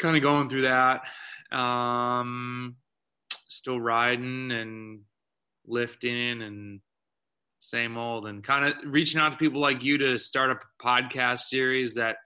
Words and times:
kind 0.00 0.16
of 0.16 0.22
going 0.22 0.48
through 0.48 0.62
that. 0.62 1.02
Um, 1.56 2.76
still 3.48 3.80
riding 3.80 4.50
and 4.50 5.00
lifting 5.66 6.42
and 6.42 6.80
same 7.60 7.96
old 7.96 8.26
and 8.26 8.42
kind 8.42 8.64
of 8.64 8.74
reaching 8.92 9.20
out 9.20 9.32
to 9.32 9.36
people 9.36 9.60
like 9.60 9.84
you 9.84 9.98
to 9.98 10.18
start 10.18 10.50
a 10.50 10.84
podcast 10.84 11.40
series 11.40 11.94
that 11.94 12.16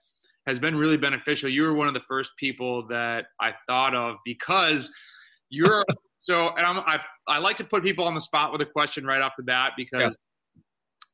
has 0.47 0.59
been 0.59 0.75
really 0.75 0.97
beneficial. 0.97 1.49
You 1.49 1.63
were 1.63 1.73
one 1.73 1.87
of 1.87 1.93
the 1.93 1.99
first 2.01 2.31
people 2.37 2.87
that 2.87 3.25
I 3.39 3.53
thought 3.67 3.93
of 3.95 4.15
because 4.25 4.91
you're 5.49 5.83
so 6.17 6.49
and 6.55 6.65
I'm 6.65 6.83
I've, 6.87 7.05
i 7.27 7.37
like 7.37 7.57
to 7.57 7.63
put 7.63 7.83
people 7.83 8.05
on 8.05 8.15
the 8.15 8.21
spot 8.21 8.51
with 8.51 8.61
a 8.61 8.65
question 8.65 9.05
right 9.05 9.21
off 9.21 9.33
the 9.37 9.43
bat 9.43 9.73
because 9.75 10.17
yeah. 10.55 10.61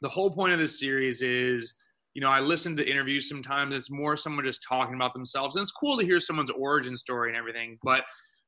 the 0.01 0.09
whole 0.09 0.29
point 0.29 0.53
of 0.53 0.59
this 0.59 0.79
series 0.79 1.21
is 1.21 1.73
you 2.13 2.21
know 2.21 2.29
I 2.29 2.39
listen 2.39 2.75
to 2.77 2.89
interviews 2.89 3.29
sometimes 3.29 3.75
it's 3.75 3.91
more 3.91 4.17
someone 4.17 4.45
just 4.45 4.65
talking 4.67 4.95
about 4.95 5.13
themselves 5.13 5.55
and 5.55 5.63
it's 5.63 5.71
cool 5.71 5.97
to 5.97 6.05
hear 6.05 6.19
someone's 6.19 6.51
origin 6.51 6.97
story 6.97 7.29
and 7.29 7.37
everything 7.37 7.77
but 7.83 8.03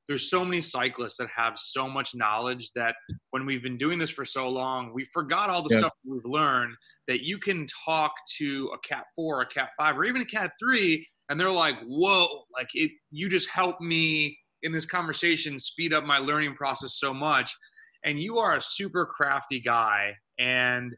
there's 0.07 0.29
so 0.29 0.43
many 0.43 0.61
cyclists 0.61 1.17
that 1.17 1.29
have 1.35 1.57
so 1.57 1.87
much 1.87 2.13
knowledge 2.13 2.71
that 2.75 2.95
when 3.31 3.45
we've 3.45 3.63
been 3.63 3.77
doing 3.77 3.97
this 3.97 4.09
for 4.09 4.25
so 4.25 4.49
long, 4.49 4.91
we 4.93 5.05
forgot 5.05 5.49
all 5.49 5.63
the 5.63 5.73
yeah. 5.73 5.79
stuff 5.79 5.93
we've 6.05 6.25
learned 6.25 6.75
that 7.07 7.23
you 7.23 7.37
can 7.37 7.65
talk 7.85 8.11
to 8.37 8.69
a 8.73 8.87
cat 8.87 9.05
four, 9.15 9.41
a 9.41 9.45
cat 9.45 9.69
five, 9.77 9.97
or 9.97 10.03
even 10.03 10.21
a 10.21 10.25
cat 10.25 10.51
three, 10.59 11.07
and 11.29 11.39
they're 11.39 11.49
like, 11.49 11.75
whoa, 11.85 12.43
like 12.53 12.67
it, 12.73 12.91
you 13.11 13.29
just 13.29 13.49
helped 13.49 13.81
me 13.81 14.37
in 14.63 14.71
this 14.71 14.85
conversation 14.85 15.59
speed 15.59 15.93
up 15.93 16.03
my 16.03 16.17
learning 16.17 16.53
process 16.53 16.99
so 16.99 17.13
much. 17.13 17.55
And 18.05 18.19
you 18.19 18.37
are 18.37 18.57
a 18.57 18.61
super 18.61 19.05
crafty 19.05 19.61
guy. 19.61 20.13
And 20.37 20.93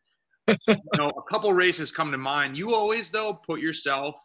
you 0.47 0.75
know, 0.97 1.09
a 1.09 1.31
couple 1.31 1.51
races 1.53 1.91
come 1.91 2.11
to 2.11 2.17
mind. 2.17 2.57
You 2.57 2.73
always 2.73 3.09
though 3.09 3.33
put 3.33 3.59
yourself, 3.59 4.15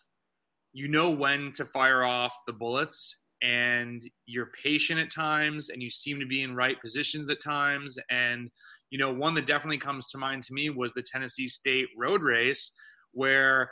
you 0.72 0.88
know 0.88 1.10
when 1.10 1.52
to 1.52 1.64
fire 1.64 2.04
off 2.04 2.34
the 2.46 2.52
bullets 2.52 3.16
and 3.42 4.02
you're 4.26 4.50
patient 4.62 5.00
at 5.00 5.10
times 5.10 5.70
and 5.70 5.82
you 5.82 5.90
seem 5.90 6.20
to 6.20 6.26
be 6.26 6.42
in 6.42 6.54
right 6.54 6.80
positions 6.80 7.30
at 7.30 7.42
times. 7.42 7.98
And 8.10 8.50
you 8.90 8.98
know 8.98 9.12
one 9.12 9.34
that 9.34 9.46
definitely 9.46 9.78
comes 9.78 10.08
to 10.08 10.18
mind 10.18 10.42
to 10.44 10.52
me 10.52 10.68
was 10.70 10.92
the 10.92 11.02
tennessee 11.02 11.48
state 11.48 11.86
road 11.96 12.22
race 12.22 12.72
where 13.12 13.70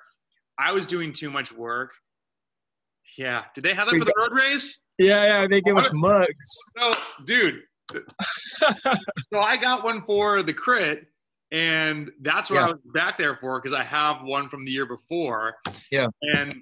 i 0.59 0.73
was 0.73 0.87
doing 0.87 1.13
too 1.13 1.31
much 1.31 1.53
work. 1.53 1.93
Yeah. 3.17 3.45
Did 3.55 3.65
they 3.65 3.75
have 3.75 3.89
that 3.91 3.99
for 3.99 4.05
the 4.05 4.15
road 4.17 4.33
race? 4.33 4.79
Yeah 4.99 5.25
yeah 5.25 5.47
they 5.49 5.61
gave 5.61 5.77
us 5.77 5.91
mugs. 5.93 6.59
No 6.77 6.93
dude. 7.25 7.61
So 9.33 9.41
i 9.41 9.57
got 9.57 9.85
one 9.85 10.03
for 10.05 10.43
the 10.43 10.53
crit 10.53 11.07
and 11.51 12.11
that's 12.21 12.51
what 12.51 12.57
yeah. 12.57 12.67
i 12.67 12.71
was 12.71 12.83
back 12.93 13.17
there 13.17 13.37
for 13.37 13.61
because 13.61 13.77
i 13.77 13.83
have 13.83 14.23
one 14.23 14.49
from 14.49 14.65
the 14.65 14.71
year 14.71 14.87
before 14.87 15.55
yeah 15.91 16.09
and 16.23 16.55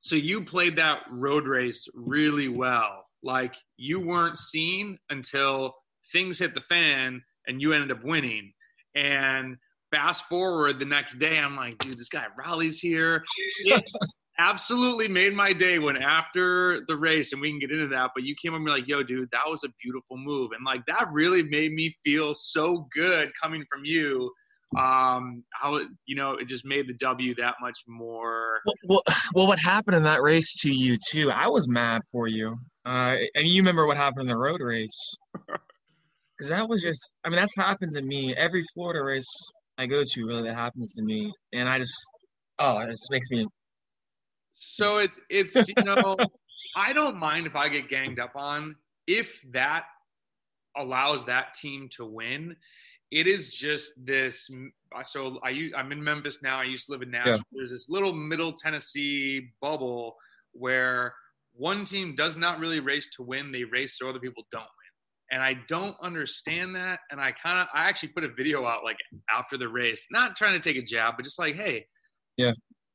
so 0.00 0.14
you 0.14 0.42
played 0.42 0.76
that 0.76 1.02
road 1.10 1.46
race 1.46 1.88
really 1.94 2.48
well. 2.48 3.02
Like 3.22 3.54
you 3.76 4.00
weren't 4.00 4.38
seen 4.38 4.98
until 5.10 5.74
things 6.12 6.38
hit 6.38 6.54
the 6.54 6.60
fan 6.62 7.22
and 7.46 7.60
you 7.60 7.72
ended 7.72 7.90
up 7.90 8.04
winning. 8.04 8.52
And 8.94 9.56
fast 9.90 10.24
forward 10.26 10.78
the 10.78 10.84
next 10.84 11.18
day, 11.18 11.38
I'm 11.38 11.56
like, 11.56 11.78
dude, 11.78 11.98
this 11.98 12.08
guy 12.08 12.26
Raleigh's 12.38 12.80
here. 12.80 13.24
Absolutely 14.40 15.08
made 15.08 15.34
my 15.34 15.52
day 15.52 15.80
when 15.80 15.96
after 15.96 16.84
the 16.86 16.96
race, 16.96 17.32
and 17.32 17.40
we 17.40 17.50
can 17.50 17.58
get 17.58 17.72
into 17.72 17.88
that, 17.88 18.12
but 18.14 18.22
you 18.22 18.36
came 18.40 18.54
up 18.54 18.58
and 18.58 18.68
like, 18.68 18.86
yo, 18.86 19.02
dude, 19.02 19.28
that 19.32 19.42
was 19.48 19.64
a 19.64 19.68
beautiful 19.82 20.16
move. 20.16 20.52
And 20.52 20.64
like 20.64 20.86
that 20.86 21.08
really 21.10 21.42
made 21.42 21.72
me 21.72 21.96
feel 22.04 22.34
so 22.34 22.86
good 22.92 23.32
coming 23.42 23.64
from 23.70 23.84
you. 23.84 24.30
Um 24.76 25.44
how 25.54 25.80
you 26.04 26.14
know 26.14 26.32
it 26.34 26.46
just 26.46 26.64
made 26.66 26.86
the 26.86 26.92
w 27.00 27.34
that 27.36 27.54
much 27.60 27.78
more 27.88 28.60
well, 28.66 28.74
well, 28.84 29.02
well 29.34 29.46
what 29.46 29.58
happened 29.58 29.96
in 29.96 30.02
that 30.02 30.20
race 30.20 30.60
to 30.60 30.70
you 30.70 30.98
too 31.08 31.30
i 31.30 31.46
was 31.48 31.66
mad 31.66 32.02
for 32.12 32.26
you. 32.26 32.54
Uh 32.84 33.16
and 33.34 33.48
you 33.48 33.62
remember 33.62 33.86
what 33.86 33.96
happened 33.96 34.22
in 34.22 34.26
the 34.28 34.36
road 34.36 34.60
race. 34.60 35.16
Because 36.36 36.50
that 36.50 36.68
was 36.68 36.82
just 36.82 37.00
i 37.24 37.28
mean 37.30 37.36
that's 37.36 37.56
happened 37.56 37.96
to 37.96 38.02
me. 38.02 38.34
Every 38.36 38.62
florida 38.74 39.02
race 39.02 39.26
i 39.78 39.86
go 39.86 40.04
to 40.04 40.26
really 40.26 40.42
that 40.42 40.54
happens 40.54 40.92
to 40.94 41.02
me. 41.02 41.32
And 41.54 41.66
i 41.68 41.78
just 41.78 41.96
oh 42.58 42.78
it 42.80 42.90
just 42.90 43.08
makes 43.10 43.30
me 43.30 43.46
so 44.58 44.98
it 44.98 45.10
it's 45.30 45.68
you 45.68 45.84
know 45.84 46.16
i 46.76 46.92
don't 46.92 47.16
mind 47.16 47.46
if 47.46 47.54
i 47.54 47.68
get 47.68 47.88
ganged 47.88 48.18
up 48.18 48.32
on 48.34 48.74
if 49.06 49.40
that 49.52 49.84
allows 50.76 51.24
that 51.24 51.54
team 51.54 51.88
to 51.90 52.04
win 52.04 52.56
it 53.10 53.26
is 53.26 53.48
just 53.48 53.92
this. 54.04 54.50
Uh, 54.94 55.02
so 55.02 55.38
I 55.42 55.70
I'm 55.76 55.92
in 55.92 56.02
Memphis 56.02 56.42
now. 56.42 56.60
I 56.60 56.64
used 56.64 56.86
to 56.86 56.92
live 56.92 57.02
in 57.02 57.10
Nashville. 57.10 57.36
Yeah. 57.36 57.42
There's 57.52 57.70
this 57.70 57.88
little 57.88 58.12
Middle 58.12 58.52
Tennessee 58.52 59.50
bubble 59.62 60.16
where 60.52 61.14
one 61.52 61.84
team 61.84 62.14
does 62.16 62.36
not 62.36 62.58
really 62.58 62.80
race 62.80 63.08
to 63.16 63.22
win; 63.22 63.50
they 63.50 63.64
race 63.64 63.98
so 63.98 64.08
other 64.08 64.20
people 64.20 64.44
don't 64.52 64.60
win. 64.60 64.68
And 65.30 65.42
I 65.42 65.56
don't 65.68 65.96
understand 66.02 66.74
that. 66.76 67.00
And 67.10 67.20
I 67.20 67.32
kind 67.32 67.60
of 67.60 67.68
I 67.72 67.88
actually 67.88 68.10
put 68.10 68.24
a 68.24 68.32
video 68.34 68.64
out 68.66 68.84
like 68.84 68.96
after 69.34 69.56
the 69.56 69.68
race, 69.68 70.06
not 70.10 70.36
trying 70.36 70.60
to 70.60 70.60
take 70.60 70.82
a 70.82 70.84
jab, 70.84 71.14
but 71.16 71.24
just 71.24 71.38
like, 71.38 71.54
hey, 71.54 71.86
yeah, 72.36 72.52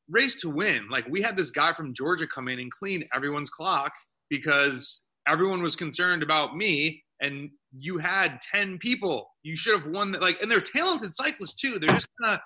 race 0.09 0.35
to 0.41 0.49
win. 0.49 0.87
Like 0.89 1.05
we 1.09 1.21
had 1.21 1.37
this 1.37 1.51
guy 1.51 1.73
from 1.73 1.93
Georgia 1.93 2.27
come 2.27 2.47
in 2.47 2.59
and 2.59 2.71
clean 2.71 3.03
everyone's 3.15 3.49
clock 3.49 3.91
because 4.29 5.01
everyone 5.27 5.61
was 5.61 5.75
concerned 5.75 6.23
about 6.23 6.55
me 6.55 7.01
and 7.21 7.49
you 7.77 7.97
had 7.97 8.39
10 8.51 8.77
people. 8.79 9.29
You 9.43 9.55
should 9.55 9.79
have 9.79 9.87
won 9.87 10.11
that. 10.11 10.21
Like, 10.21 10.41
and 10.41 10.51
they're 10.51 10.61
talented 10.61 11.13
cyclists 11.13 11.55
too. 11.55 11.79
They're 11.79 11.95
just 11.95 12.07
kind 12.21 12.35
of, 12.35 12.39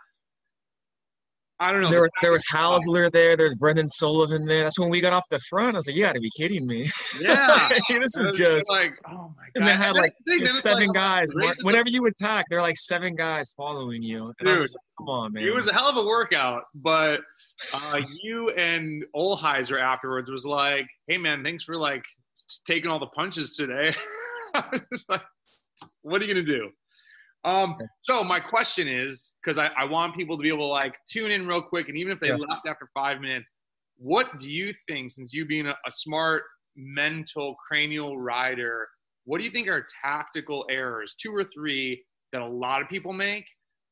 I 1.59 1.72
don't 1.72 1.81
know. 1.81 1.90
There 1.90 2.01
was 2.01 2.12
there 2.22 2.31
was 2.31 2.44
Hausler 2.51 3.12
there. 3.12 3.35
There's 3.35 3.56
Brendan 3.56 3.88
Sullivan 3.88 4.45
there. 4.45 4.63
That's 4.63 4.78
when 4.78 4.90
we 4.90 5.01
got 5.01 5.13
off 5.13 5.23
the 5.29 5.40
front. 5.50 5.75
I 5.75 5.79
was 5.79 5.88
like, 5.88 5.95
"You 5.95 6.03
got 6.03 6.13
to 6.13 6.19
be 6.19 6.29
kidding 6.38 6.68
me!" 6.68 6.90
Yeah, 7.19 7.69
this 7.90 8.16
is 8.18 8.31
just 8.34 8.69
like, 8.69 8.94
oh 9.07 9.34
my 9.35 9.44
god. 9.44 9.51
And 9.56 9.67
they 9.67 9.73
had 9.73 9.96
like 9.96 10.13
seven 10.46 10.88
like, 10.88 10.96
guys. 10.96 11.34
Whenever 11.63 11.90
you 11.90 12.06
attack, 12.06 12.46
there 12.50 12.59
are 12.59 12.62
like 12.62 12.78
seven 12.78 13.16
guys 13.16 13.53
following 13.57 14.03
you. 14.03 14.34
And 14.40 14.47
Dude, 14.47 14.59
like, 14.59 14.69
come 15.00 15.09
on, 15.09 15.34
man. 15.34 15.44
It 15.44 15.53
was 15.53 15.67
a 15.67 15.73
hell 15.73 15.90
of 15.90 15.97
a 15.97 16.03
workout, 16.03 16.63
but 16.75 17.22
uh, 17.73 18.01
you 18.22 18.51
and 18.51 19.03
Olheiser 19.16 19.81
afterwards 19.81 20.29
was 20.29 20.46
like, 20.46 20.85
"Hey, 21.07 21.17
man, 21.17 21.44
thanks 21.44 21.63
for 21.63 21.75
like 21.75 22.03
taking 22.67 22.91
all 22.91 23.00
the 23.00 23.07
punches 23.07 23.56
today." 23.56 23.96
like, 25.09 25.23
what 26.03 26.22
are 26.22 26.25
you 26.25 26.34
gonna 26.35 26.46
do? 26.46 26.69
Um, 27.47 27.78
so 28.02 28.25
my 28.25 28.41
question 28.41 28.90
is, 28.90 29.31
because 29.41 29.58
I, 29.58 29.69
I, 29.78 29.85
want 29.85 30.13
people 30.18 30.35
to 30.35 30.44
be 30.44 30.50
able 30.50 30.66
to 30.66 30.72
like 30.72 30.96
tune 31.09 31.31
in 31.31 31.47
real 31.47 31.62
quick, 31.62 31.88
and 31.88 31.97
even 31.97 32.12
if 32.12 32.19
they 32.19 32.28
yeah. 32.28 32.35
left 32.35 32.68
after 32.68 32.90
five 32.94 33.22
minutes, 33.22 33.53
what 33.96 34.38
do 34.38 34.52
you 34.52 34.74
think, 34.90 35.12
since 35.12 35.34
you 35.34 35.46
being 35.46 35.66
a, 35.66 35.75
a 35.88 35.91
smart 35.91 36.44
mental 36.75 37.56
cranial 37.56 38.19
rider, 38.19 38.85
what 39.24 39.38
do 39.38 39.46
you 39.46 39.50
think 39.50 39.69
are 39.69 39.88
tactical 40.03 40.66
errors, 40.69 41.16
two 41.18 41.34
or 41.34 41.46
three, 41.46 42.03
that 42.34 42.41
a 42.41 42.46
lot 42.46 42.81
of 42.81 42.90
people 42.90 43.13
make, 43.13 43.46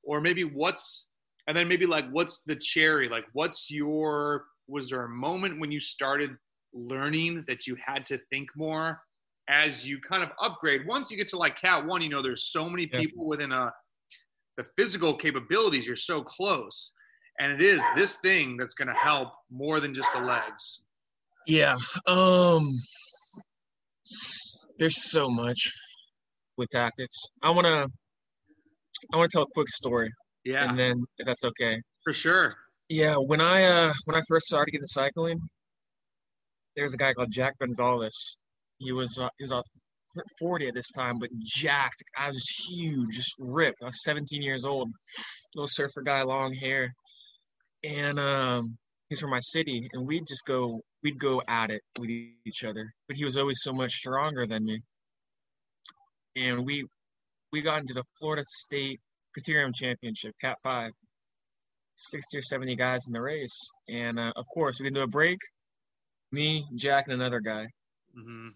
or 0.04 0.20
maybe 0.20 0.44
what's, 0.44 1.08
and 1.48 1.56
then 1.56 1.70
maybe 1.70 1.86
like 1.86 2.10
what's 2.12 2.42
the 2.46 2.58
cherry, 2.58 3.08
like 3.08 3.24
what's 3.32 3.72
your, 3.72 4.44
was 4.68 4.90
there 4.90 5.06
a 5.06 5.10
moment 5.10 5.62
when 5.62 5.72
you 5.72 5.80
started 5.80 6.32
learning 6.74 7.46
that 7.48 7.68
you 7.68 7.78
had 7.82 8.06
to 8.08 8.20
think 8.30 8.50
more 8.58 9.00
as 9.48 9.88
you 9.88 10.00
kind 10.00 10.24
of 10.24 10.30
upgrade. 10.42 10.86
Once 10.88 11.12
you 11.12 11.18
get 11.18 11.28
to 11.30 11.38
like 11.38 11.60
Cat 11.60 11.86
One, 11.86 12.02
you 12.02 12.10
know 12.10 12.22
there's 12.22 12.52
so 12.52 12.70
many 12.70 12.88
people 12.88 13.24
yeah. 13.24 13.30
within 13.30 13.52
a 13.52 13.72
the 14.58 14.66
physical 14.78 15.14
capabilities. 15.14 15.86
You're 15.86 15.96
so 15.96 16.22
close, 16.22 16.92
and 17.40 17.52
it 17.52 17.62
is 17.62 17.82
this 17.96 18.16
thing 18.18 18.58
that's 18.58 18.74
going 18.74 18.88
to 18.88 18.94
help 18.94 19.34
more 19.52 19.80
than 19.80 19.94
just 19.94 20.12
the 20.14 20.22
legs. 20.22 20.82
Yeah. 21.48 21.78
Um. 22.08 22.80
There's 24.78 25.10
so 25.10 25.30
much 25.30 25.72
with 26.58 26.70
tactics. 26.70 27.18
I 27.44 27.50
want 27.50 27.66
to. 27.66 27.88
I 29.14 29.18
want 29.18 29.32
to 29.32 29.36
tell 29.36 29.44
a 29.44 29.54
quick 29.54 29.68
story. 29.70 30.12
Yeah. 30.44 30.70
And 30.70 30.78
then, 30.78 30.96
if 31.18 31.28
that's 31.28 31.44
okay. 31.44 31.82
For 32.04 32.14
sure. 32.14 32.56
Yeah. 32.90 33.16
When 33.16 33.42
I 33.42 33.64
uh 33.64 33.94
when 34.06 34.16
I 34.16 34.22
first 34.28 34.48
started 34.48 34.72
getting 34.72 34.88
cycling, 34.88 35.40
there 36.76 36.86
was 36.86 36.94
a 36.94 36.98
guy 36.98 37.14
called 37.14 37.32
Jack 37.32 37.58
Gonzalez 37.60 38.38
he 38.80 38.92
was 38.92 39.20
uh, 39.20 39.30
he 39.38 39.44
was 39.44 39.52
uh, 39.52 39.62
40 40.40 40.68
at 40.68 40.74
this 40.74 40.92
time, 40.92 41.20
but 41.20 41.30
jacked. 41.44 42.04
I 42.18 42.28
was 42.28 42.68
huge, 42.70 43.16
just 43.16 43.36
ripped. 43.40 43.82
I 43.82 43.86
was 43.86 44.04
17 44.04 44.42
years 44.42 44.66
old, 44.66 44.90
little 45.56 45.68
surfer 45.70 46.02
guy, 46.02 46.22
long 46.24 46.54
hair, 46.54 46.94
and 47.84 48.20
um, 48.20 48.78
he's 49.10 49.20
from 49.20 49.32
my 49.32 49.40
city, 49.40 49.88
and 49.94 50.08
we'd 50.08 50.28
just 50.28 50.46
go 50.46 50.82
we'd 51.04 51.20
go 51.20 51.42
at 51.48 51.72
it 51.72 51.82
with 52.00 52.10
each 52.10 52.64
other. 52.64 52.92
But 53.08 53.18
he 53.18 53.26
was 53.26 53.38
always 53.38 53.60
so 53.62 53.74
much 53.74 53.92
stronger 53.92 54.46
than 54.46 54.66
me, 54.66 54.82
and 56.36 56.66
we 56.66 56.86
we 57.52 57.62
got 57.62 57.82
into 57.82 57.94
the 57.94 58.04
Florida 58.20 58.44
State 58.46 59.00
Criterium 59.38 59.74
Championship, 59.74 60.34
Cat 60.42 60.58
Five. 60.64 60.92
60 61.98 62.40
or 62.40 62.42
70 62.42 62.76
guys 62.76 63.00
in 63.08 63.14
the 63.14 63.22
race. 63.22 63.58
And 63.88 64.20
uh, 64.20 64.34
of 64.36 64.44
course, 64.54 64.78
we 64.78 64.84
get 64.84 64.90
into 64.90 65.04
a 65.04 65.08
break. 65.08 65.38
Me, 66.34 66.66
Jack, 66.76 67.06
and 67.08 67.14
another 67.14 67.40
guy. 67.40 67.68
Mm-hmm 68.20 68.50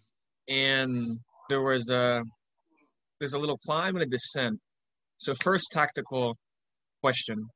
and 0.50 1.20
there 1.50 1.62
was 1.62 1.90
a 1.90 2.24
there's 3.20 3.34
a 3.34 3.40
little 3.40 3.58
climb 3.58 3.96
and 3.96 4.04
a 4.04 4.06
descent. 4.06 4.60
So 5.18 5.34
first 5.36 5.68
tactical 5.72 6.36
question: 7.02 7.48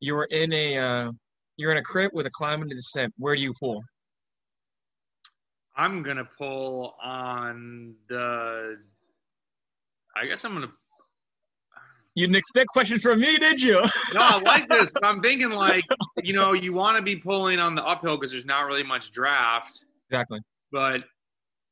You 0.00 0.14
were 0.14 0.28
in 0.30 0.52
a 0.52 0.78
uh, 0.78 1.12
you're 1.56 1.72
in 1.72 1.78
a 1.78 1.82
crit 1.82 2.12
with 2.12 2.26
a 2.26 2.30
climb 2.30 2.62
and 2.62 2.70
a 2.70 2.74
descent. 2.74 3.12
Where 3.16 3.36
do 3.36 3.42
you 3.42 3.54
pull? 3.58 3.82
I'm 5.76 6.02
gonna 6.02 6.28
pull 6.38 6.94
on 7.02 7.94
the. 8.08 8.76
I 10.16 10.26
guess 10.26 10.44
I'm 10.44 10.54
gonna. 10.54 10.72
You 12.16 12.26
didn't 12.26 12.36
expect 12.36 12.68
questions 12.68 13.02
from 13.02 13.20
me, 13.20 13.38
did 13.38 13.62
you? 13.62 13.80
No, 14.12 14.20
I 14.20 14.40
like 14.44 14.66
this. 14.68 14.90
I'm 15.02 15.22
thinking 15.22 15.50
like 15.50 15.84
you 16.22 16.34
know 16.34 16.52
you 16.52 16.72
want 16.72 16.96
to 16.96 17.02
be 17.02 17.16
pulling 17.16 17.58
on 17.60 17.74
the 17.74 17.84
uphill 17.84 18.16
because 18.16 18.30
there's 18.30 18.46
not 18.46 18.66
really 18.66 18.82
much 18.82 19.12
draft, 19.12 19.84
exactly. 20.08 20.40
but 20.72 21.02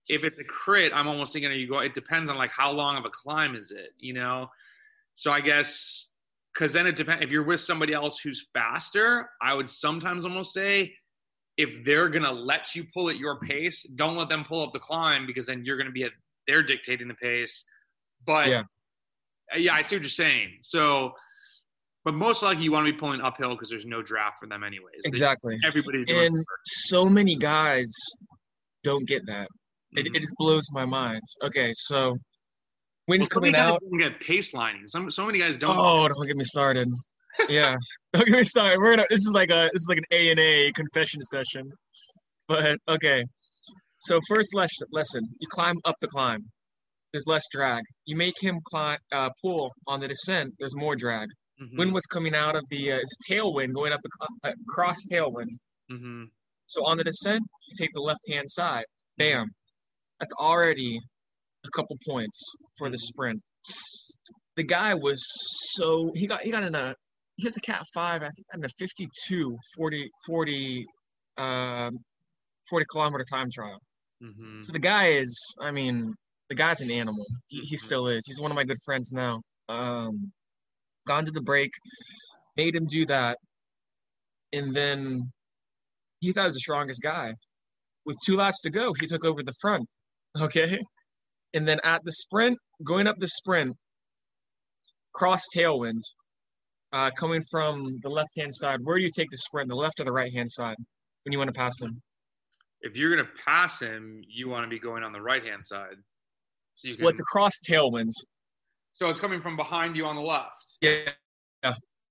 if 0.09 0.25
it's 0.25 0.39
a 0.39 0.45
crit, 0.45 0.93
I'm 0.95 1.07
almost 1.09 1.33
thinking, 1.33 1.51
are 1.51 1.55
you 1.55 1.69
go? 1.69 1.79
It 1.81 1.95
depends 1.95 2.31
on 2.31 2.37
like 2.37 2.51
how 2.51 2.71
long 2.73 2.97
of 2.97 3.05
a 3.05 3.11
climb 3.11 3.55
is 3.55 3.71
it, 3.71 3.91
you 3.99 4.15
know? 4.15 4.51
So 5.15 5.31
I 5.33 5.41
guess 5.41 6.09
because 6.55 6.73
then 6.73 6.87
it 6.87 6.97
depends. 6.97 7.23
If 7.25 7.31
you're 7.31 7.45
with 7.45 7.61
somebody 7.61 7.93
else 7.93 8.19
who's 8.19 8.47
faster, 8.53 9.31
I 9.41 9.55
would 9.55 9.71
sometimes 9.71 10.25
almost 10.25 10.53
say 10.55 10.95
if 11.57 11.85
they're 11.85 12.09
gonna 12.09 12.33
let 12.33 12.75
you 12.75 12.85
pull 12.93 13.11
at 13.11 13.17
your 13.17 13.39
pace, 13.41 13.83
don't 13.97 14.17
let 14.17 14.29
them 14.29 14.45
pull 14.45 14.63
up 14.63 14.73
the 14.73 14.79
climb 14.79 15.27
because 15.27 15.47
then 15.47 15.65
you're 15.65 15.77
gonna 15.77 15.91
be 15.91 16.05
at 16.05 16.13
they're 16.47 16.63
dictating 16.63 17.09
the 17.09 17.15
pace. 17.15 17.65
But 18.25 18.49
Yeah. 18.49 18.63
yeah, 19.57 19.75
I 19.75 19.83
see 19.83 19.97
what 19.97 20.03
you're 20.03 20.09
saying. 20.11 20.59
So, 20.63 21.13
but 22.05 22.15
most 22.15 22.43
likely 22.43 22.65
you 22.65 22.73
want 22.73 22.87
to 22.87 22.93
be 22.93 22.99
pulling 22.99 23.21
uphill 23.21 23.51
because 23.51 23.69
there's 23.69 23.85
no 23.87 24.03
draft 24.03 24.39
for 24.41 24.47
them 24.47 24.65
anyways. 24.65 25.03
They- 25.03 25.09
Exactly. 25.09 25.59
everybody's 25.65 26.07
And 26.09 26.43
so 26.65 27.09
many 27.09 27.37
guys 27.37 27.93
don't 28.83 29.07
get 29.07 29.27
that. 29.27 29.49
It, 29.97 30.07
Mhm. 30.07 30.17
it 30.17 30.21
just 30.21 30.35
blows 30.39 30.65
my 30.73 30.85
mind. 30.85 31.23
Okay, 31.43 31.73
so 31.75 32.17
wind's 33.07 33.25
Well, 33.27 33.31
coming 33.31 33.55
out. 33.57 33.81
get 33.99 34.21
pace 34.21 34.53
lining. 34.55 34.87
Some 34.89 35.11
so 35.11 35.25
many 35.27 35.39
guys 35.39 35.57
don't. 35.59 35.77
Oh, 35.77 36.09
don't 36.09 36.27
get 36.27 36.37
me 36.37 36.45
started. 36.45 36.87
Yeah, 37.49 37.75
don't 38.13 38.27
get 38.27 38.37
me 38.39 38.45
started. 38.45 38.79
We're 38.79 38.91
gonna. 38.97 39.07
This 39.09 39.21
is 39.21 39.33
like 39.33 39.51
a. 39.51 39.71
This 39.73 39.83
is 39.83 39.87
like 39.89 39.99
an 39.99 40.05
A 40.11 40.31
and 40.31 40.41
A 40.41 40.73
confession 40.73 41.23
session. 41.23 41.71
But 42.49 42.79
okay, 42.89 43.25
so 44.01 44.21
first 44.29 44.51
les- 44.55 44.69
lesson: 44.93 45.23
you 45.41 45.49
climb 45.51 45.77
up 45.85 45.95
the 46.01 46.09
climb. 46.09 46.41
There's 47.13 47.25
less 47.27 47.45
drag. 47.51 47.83
You 48.05 48.17
make 48.17 48.35
him 48.43 48.59
climb, 48.71 48.99
uh, 49.13 49.31
pull 49.43 49.73
on 49.87 50.01
the 50.01 50.09
descent. 50.09 50.53
There's 50.59 50.75
more 50.77 50.95
drag. 50.95 51.29
Mhm, 51.63 51.79
Wind 51.79 51.95
was 51.95 52.05
coming 52.07 52.35
out 52.35 52.55
of 52.57 52.65
the. 52.71 52.93
Uh, 52.93 52.97
it's 52.99 53.17
tailwind 53.31 53.73
going 53.75 53.93
up 53.93 54.01
the 54.03 54.11
uh, 54.49 54.53
cross 54.69 54.99
tailwind. 55.11 55.57
mhm. 55.91 56.25
So 56.67 56.85
on 56.85 56.99
the 56.99 57.05
descent, 57.05 57.43
you 57.69 57.77
take 57.79 57.91
the 57.95 58.01
left 58.03 58.21
hand 58.31 58.45
side. 58.51 58.85
Bam. 59.17 59.47
That's 60.21 60.33
already 60.35 60.99
a 61.67 61.71
couple 61.71 61.97
points 62.07 62.41
for 62.77 62.91
the 62.91 62.99
sprint. 62.99 63.41
The 64.57 64.65
guy 64.65 64.95
was 64.95 65.23
so 65.77 66.11
he 66.15 66.27
got 66.27 66.41
he 66.43 66.51
got 66.51 66.65
in 66.65 66.75
a 66.75 66.95
he 67.37 67.45
has 67.45 67.57
a 67.57 67.61
cat 67.61 67.85
five, 67.95 68.23
I 68.23 68.31
think 68.31 68.47
in 68.53 68.65
a 68.65 68.69
52, 68.79 69.57
40, 69.77 70.11
40, 70.27 70.87
um, 71.37 71.93
40 72.69 72.87
kilometer 72.91 73.25
time 73.31 73.49
trial. 73.53 73.79
Mhm. 74.21 74.65
So 74.65 74.73
the 74.73 74.81
guy 74.81 75.07
is, 75.09 75.55
I 75.61 75.71
mean, 75.71 76.15
the 76.49 76.57
guy's 76.57 76.81
an 76.81 76.91
animal. 76.91 77.25
He, 77.47 77.61
he 77.61 77.77
still 77.77 78.09
is. 78.09 78.25
He's 78.27 78.41
one 78.41 78.51
of 78.51 78.57
my 78.57 78.65
good 78.65 78.79
friends 78.85 79.13
now. 79.13 79.41
Um, 79.69 80.33
gone 81.07 81.25
to 81.27 81.31
the 81.31 81.41
break, 81.41 81.71
made 82.57 82.75
him 82.75 82.87
do 82.87 83.07
that, 83.07 83.39
and 84.53 84.75
then 84.75 85.23
he 86.19 86.33
thought 86.33 86.41
he 86.43 86.47
was 86.47 86.55
the 86.55 86.61
strongest 86.61 87.03
guy. 87.03 87.35
With 88.05 88.17
two 88.27 88.37
laps 88.37 88.61
to 88.63 88.71
go, 88.71 88.95
he 88.99 89.07
took 89.07 89.25
over 89.25 89.45
the 89.45 89.55
front. 89.61 89.87
Okay, 90.39 90.79
and 91.55 91.67
then 91.67 91.81
at 91.85 92.05
the 92.05 92.13
sprint, 92.13 92.59
going 92.85 93.07
up 93.07 93.19
the 93.19 93.29
sprint, 93.29 93.77
cross 95.15 95.43
tailwind, 95.57 96.01
uh, 96.93 97.11
coming 97.17 97.43
from 97.51 97.99
the 98.03 98.09
left 98.09 98.31
hand 98.37 98.55
side. 98.55 98.81
Where 98.83 98.97
do 98.99 99.03
you 99.03 99.11
take 99.15 99.31
the 99.31 99.37
sprint, 99.37 99.69
the 99.69 99.75
left 99.75 100.01
or 100.01 100.05
the 100.05 100.13
right 100.13 100.33
hand 100.33 100.51
side, 100.51 100.77
when 101.25 101.33
you 101.33 101.39
want 101.39 101.49
to 101.49 101.59
pass 101.59 101.81
him? 101.81 102.01
If 102.81 102.97
you're 102.97 103.15
gonna 103.17 103.29
pass 103.45 103.81
him, 103.81 104.23
you 104.29 104.49
want 104.49 104.65
to 104.65 104.69
be 104.69 104.79
going 104.79 105.03
on 105.03 105.13
the 105.13 105.21
right 105.21 105.45
hand 105.45 105.67
side. 105.67 105.97
So 106.77 106.89
you 106.89 106.95
can. 106.97 107.05
Well, 107.05 107.11
it's 107.11 107.21
a 107.21 107.25
cross 107.25 107.55
tailwind. 107.69 108.11
so 108.93 109.09
it's 109.11 109.19
coming 109.21 109.41
from 109.41 109.57
behind 109.57 109.97
you 109.97 110.07
on 110.07 110.15
the 110.17 110.23
left. 110.23 110.53
Yeah, 110.81 111.11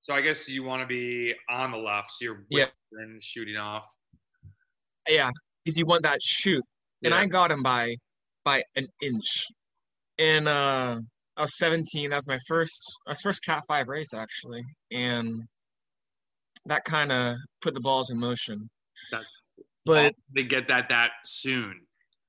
So 0.02 0.14
I 0.14 0.22
guess 0.22 0.48
you 0.50 0.64
want 0.64 0.82
to 0.82 0.88
be 0.88 1.34
on 1.50 1.72
the 1.72 1.78
left, 1.78 2.12
so 2.12 2.24
you're 2.26 2.46
Yeah. 2.50 2.68
and 2.94 3.22
shooting 3.24 3.58
off. 3.58 3.84
Yeah, 5.08 5.30
because 5.64 5.78
you 5.78 5.86
want 5.86 6.04
that 6.04 6.22
shoot. 6.22 6.64
And 7.04 7.12
Yeah. 7.14 7.20
I 7.20 7.26
got 7.26 7.52
him 7.52 7.62
by 7.64 7.96
by 8.50 8.58
an 8.80 8.88
inch. 9.10 9.30
And 10.18 10.48
uh 10.48 10.96
I 11.40 11.42
was 11.42 11.56
17. 11.58 12.10
That 12.10 12.16
was 12.22 12.28
my 12.36 12.40
first 12.48 12.80
my 13.10 13.14
first 13.24 13.40
Cat 13.48 13.62
5 13.68 13.88
race 13.96 14.14
actually. 14.24 14.64
And 14.92 15.26
that 16.66 16.82
kind 16.84 17.12
of 17.12 17.36
put 17.64 17.74
the 17.74 17.80
balls 17.88 18.10
in 18.12 18.18
motion. 18.30 18.58
That's- 19.12 19.32
But 19.86 20.14
they 20.36 20.44
get 20.56 20.68
that 20.74 20.86
that 20.96 21.12
soon. 21.26 21.74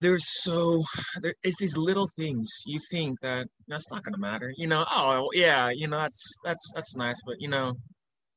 there's 0.04 0.26
so 0.44 0.84
there 1.22 1.34
it's 1.46 1.58
these 1.64 1.76
little 1.88 2.08
things 2.20 2.46
you 2.72 2.78
think 2.92 3.10
that 3.26 3.44
that's 3.70 3.88
not 3.92 4.00
gonna 4.04 4.22
matter. 4.30 4.50
You 4.62 4.68
know, 4.72 4.82
oh 5.00 5.28
yeah, 5.44 5.62
you 5.80 5.86
know, 5.90 5.98
that's 6.04 6.22
that's 6.46 6.64
that's 6.74 6.94
nice, 7.06 7.18
but 7.28 7.36
you 7.44 7.48
know, 7.54 7.66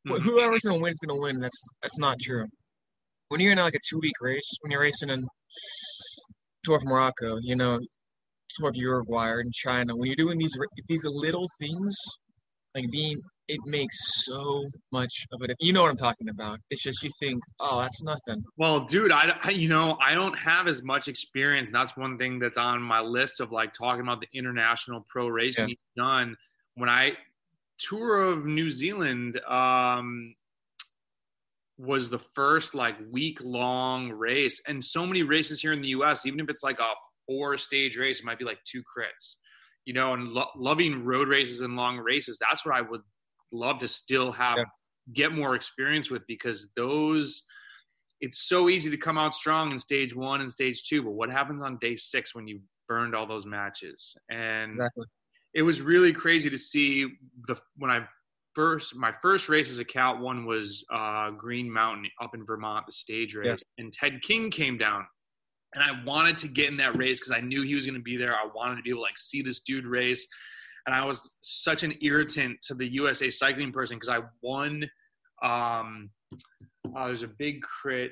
Mhm. 0.07 0.21
whoever's 0.25 0.63
gonna 0.65 0.81
win 0.83 0.93
is 0.95 0.99
gonna 1.05 1.19
win. 1.25 1.35
That's 1.45 1.61
that's 1.83 1.99
not 2.05 2.15
true. 2.27 2.45
When 3.29 3.39
you're 3.41 3.51
in 3.55 3.59
like 3.69 3.75
a 3.81 3.85
two 3.89 3.99
week 4.05 4.17
race, 4.29 4.49
when 4.61 4.69
you're 4.71 4.85
racing 4.89 5.09
in 5.15 5.21
Tour 6.63 6.77
of 6.77 6.83
Morocco, 6.85 7.37
you 7.41 7.55
know, 7.55 7.79
Tour 8.57 8.69
of 8.69 8.75
Uruguay 8.75 9.29
and 9.39 9.53
China, 9.53 9.95
when 9.95 10.07
you're 10.07 10.15
doing 10.15 10.37
these 10.37 10.57
these 10.87 11.05
little 11.05 11.47
things, 11.59 11.97
like 12.75 12.89
being, 12.91 13.19
it 13.47 13.59
makes 13.65 13.97
so 14.25 14.63
much 14.91 15.25
of 15.33 15.41
it. 15.49 15.55
You 15.59 15.73
know 15.73 15.81
what 15.81 15.89
I'm 15.89 15.97
talking 15.97 16.29
about. 16.29 16.59
It's 16.69 16.83
just 16.83 17.01
you 17.03 17.09
think, 17.19 17.41
oh, 17.59 17.81
that's 17.81 18.03
nothing. 18.03 18.41
Well, 18.57 18.81
dude, 18.85 19.11
I, 19.11 19.35
I- 19.43 19.51
you 19.51 19.67
know 19.69 19.97
I 20.01 20.13
don't 20.13 20.37
have 20.37 20.67
as 20.67 20.83
much 20.83 21.07
experience. 21.07 21.69
And 21.69 21.75
that's 21.75 21.95
one 21.97 22.17
thing 22.17 22.39
that's 22.39 22.57
on 22.57 22.81
my 22.81 22.99
list 23.01 23.39
of 23.39 23.51
like 23.51 23.73
talking 23.73 24.01
about 24.01 24.19
the 24.21 24.27
international 24.33 25.05
pro 25.09 25.27
racing 25.27 25.63
Yeah. 25.63 25.67
he's 25.69 25.83
done. 25.97 26.35
When 26.75 26.89
I 26.89 27.13
tour 27.79 28.21
of 28.21 28.45
New 28.45 28.69
Zealand 28.69 29.39
um, 29.47 30.35
was 31.81 32.09
the 32.09 32.19
first 32.19 32.75
like 32.75 32.95
week 33.09 33.39
long 33.41 34.11
race, 34.11 34.61
and 34.67 34.83
so 34.83 35.05
many 35.05 35.23
races 35.23 35.61
here 35.61 35.73
in 35.73 35.81
the 35.81 35.89
U.S. 35.89 36.25
Even 36.25 36.39
if 36.39 36.49
it's 36.49 36.63
like 36.63 36.79
a 36.79 36.93
four 37.25 37.57
stage 37.57 37.97
race, 37.97 38.19
it 38.19 38.25
might 38.25 38.39
be 38.39 38.45
like 38.45 38.59
two 38.65 38.81
crits. 38.81 39.37
You 39.85 39.93
know, 39.93 40.13
and 40.13 40.27
lo- 40.27 40.51
loving 40.55 41.03
road 41.03 41.27
races 41.27 41.61
and 41.61 41.75
long 41.75 41.97
races. 41.97 42.37
That's 42.39 42.63
what 42.65 42.75
I 42.75 42.81
would 42.81 43.01
love 43.51 43.79
to 43.79 43.87
still 43.87 44.31
have 44.31 44.59
Yeah. 44.59 44.63
get 45.13 45.33
more 45.33 45.55
experience 45.55 46.11
with 46.11 46.21
because 46.27 46.69
those 46.75 47.43
it's 48.21 48.47
so 48.47 48.69
easy 48.69 48.91
to 48.91 48.97
come 48.97 49.17
out 49.17 49.33
strong 49.33 49.71
in 49.71 49.79
stage 49.79 50.15
one 50.15 50.41
and 50.41 50.51
stage 50.51 50.83
two, 50.83 51.01
but 51.01 51.11
what 51.11 51.31
happens 51.31 51.63
on 51.63 51.79
day 51.79 51.95
six 51.95 52.35
when 52.35 52.47
you 52.47 52.61
burned 52.87 53.15
all 53.15 53.25
those 53.25 53.47
matches? 53.47 54.15
And 54.29 54.67
Exactly. 54.67 55.07
it 55.55 55.63
was 55.63 55.81
really 55.81 56.13
crazy 56.13 56.51
to 56.51 56.57
see 56.59 57.07
the 57.47 57.57
when 57.77 57.89
I 57.89 58.07
first 58.53 58.95
my 58.95 59.13
first 59.21 59.49
race 59.49 59.69
as 59.69 59.79
a 59.79 59.85
cat 59.85 60.19
one 60.19 60.45
was 60.45 60.83
uh, 60.93 61.31
Green 61.31 61.71
Mountain 61.71 62.07
up 62.21 62.35
in 62.35 62.45
Vermont, 62.45 62.85
the 62.85 62.91
stage 62.91 63.35
race, 63.35 63.61
and 63.77 63.93
Ted 63.93 64.21
King 64.21 64.49
came 64.51 64.77
down. 64.77 65.05
And 65.73 65.83
I 65.83 66.03
wanted 66.03 66.35
to 66.37 66.47
get 66.49 66.67
in 66.67 66.75
that 66.77 66.97
race 66.97 67.19
because 67.19 67.31
I 67.31 67.39
knew 67.39 67.61
he 67.63 67.75
was 67.75 67.85
going 67.85 67.95
to 67.95 68.01
be 68.01 68.17
there. 68.17 68.33
I 68.33 68.45
wanted 68.53 68.75
to 68.75 68.81
be 68.81 68.89
able 68.89 68.99
to 68.99 69.03
like 69.03 69.17
see 69.17 69.41
this 69.41 69.61
dude 69.61 69.85
race, 69.85 70.27
and 70.85 70.93
I 70.93 71.05
was 71.05 71.37
such 71.41 71.83
an 71.83 71.93
irritant 72.01 72.57
to 72.63 72.73
the 72.73 72.91
USA 72.93 73.29
cycling 73.29 73.71
person 73.71 73.97
because 73.97 74.09
I 74.09 74.19
won. 74.41 74.89
Um, 75.43 76.09
uh, 76.95 77.07
there's 77.07 77.23
a 77.23 77.27
big 77.27 77.61
crit 77.61 78.11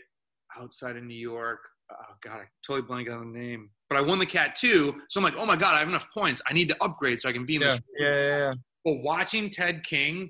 outside 0.58 0.96
of 0.96 1.04
New 1.04 1.18
York. 1.18 1.60
Oh 1.92 2.16
God, 2.24 2.38
I 2.38 2.44
totally 2.66 2.88
blank 2.88 3.10
on 3.10 3.34
the 3.34 3.40
name. 3.40 3.72
But 3.90 3.98
I 3.98 4.02
won 4.02 4.20
the 4.20 4.26
cat 4.26 4.56
two, 4.56 4.96
so 5.10 5.20
I'm 5.20 5.24
like, 5.24 5.34
oh 5.36 5.46
my 5.46 5.56
God, 5.56 5.74
I 5.76 5.80
have 5.80 5.88
enough 5.90 6.08
points. 6.14 6.42
I 6.50 6.54
need 6.54 6.70
to 6.70 6.78
upgrade 6.82 7.20
so 7.20 7.28
I 7.28 7.34
can 7.34 7.46
be 7.46 7.56
in 7.56 7.62
Yeah, 7.62 7.68
this. 7.72 7.82
yeah, 8.00 8.16
yeah, 8.16 8.38
yeah. 8.38 8.54
But 8.86 9.02
watching 9.02 9.50
Ted 9.50 9.84
King, 9.84 10.30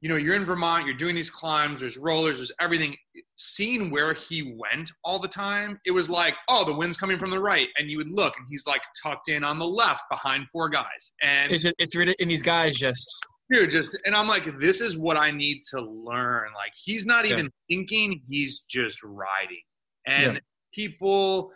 you 0.00 0.08
know, 0.08 0.16
you're 0.16 0.34
in 0.36 0.44
Vermont, 0.44 0.86
you're 0.86 0.96
doing 0.96 1.14
these 1.14 1.30
climbs, 1.30 1.80
there's 1.80 1.96
rollers, 1.96 2.36
there's 2.36 2.52
everything. 2.60 2.94
Seeing 3.36 3.90
where 3.90 4.12
he 4.12 4.54
went 4.58 4.90
all 5.02 5.18
the 5.18 5.28
time, 5.28 5.78
it 5.86 5.90
was 5.90 6.08
like, 6.10 6.34
oh, 6.48 6.64
the 6.64 6.74
wind's 6.74 6.96
coming 6.96 7.18
from 7.18 7.30
the 7.30 7.40
right, 7.40 7.68
and 7.78 7.90
you 7.90 7.96
would 7.98 8.08
look, 8.10 8.34
and 8.38 8.46
he's 8.48 8.66
like 8.66 8.82
tucked 9.02 9.28
in 9.28 9.42
on 9.42 9.58
the 9.58 9.66
left 9.66 10.02
behind 10.10 10.46
four 10.52 10.68
guys, 10.68 11.12
and 11.22 11.50
It's 11.50 11.62
just, 11.64 11.74
it's 11.78 11.96
really, 11.96 12.14
and 12.20 12.30
these 12.30 12.42
guys 12.42 12.74
just 12.76 13.26
dude 13.50 13.70
just 13.70 13.98
and 14.06 14.16
i'm 14.16 14.26
like 14.26 14.58
this 14.58 14.80
is 14.80 14.96
what 14.96 15.18
i 15.18 15.30
need 15.30 15.60
to 15.70 15.78
learn 15.78 16.48
like 16.54 16.72
he's 16.82 17.04
not 17.04 17.26
Yeah. 17.26 17.32
even 17.32 17.50
thinking 17.68 18.22
he's 18.26 18.60
just 18.60 19.02
riding 19.02 19.60
and 20.06 20.34
Yeah. 20.36 20.38
people 20.72 21.50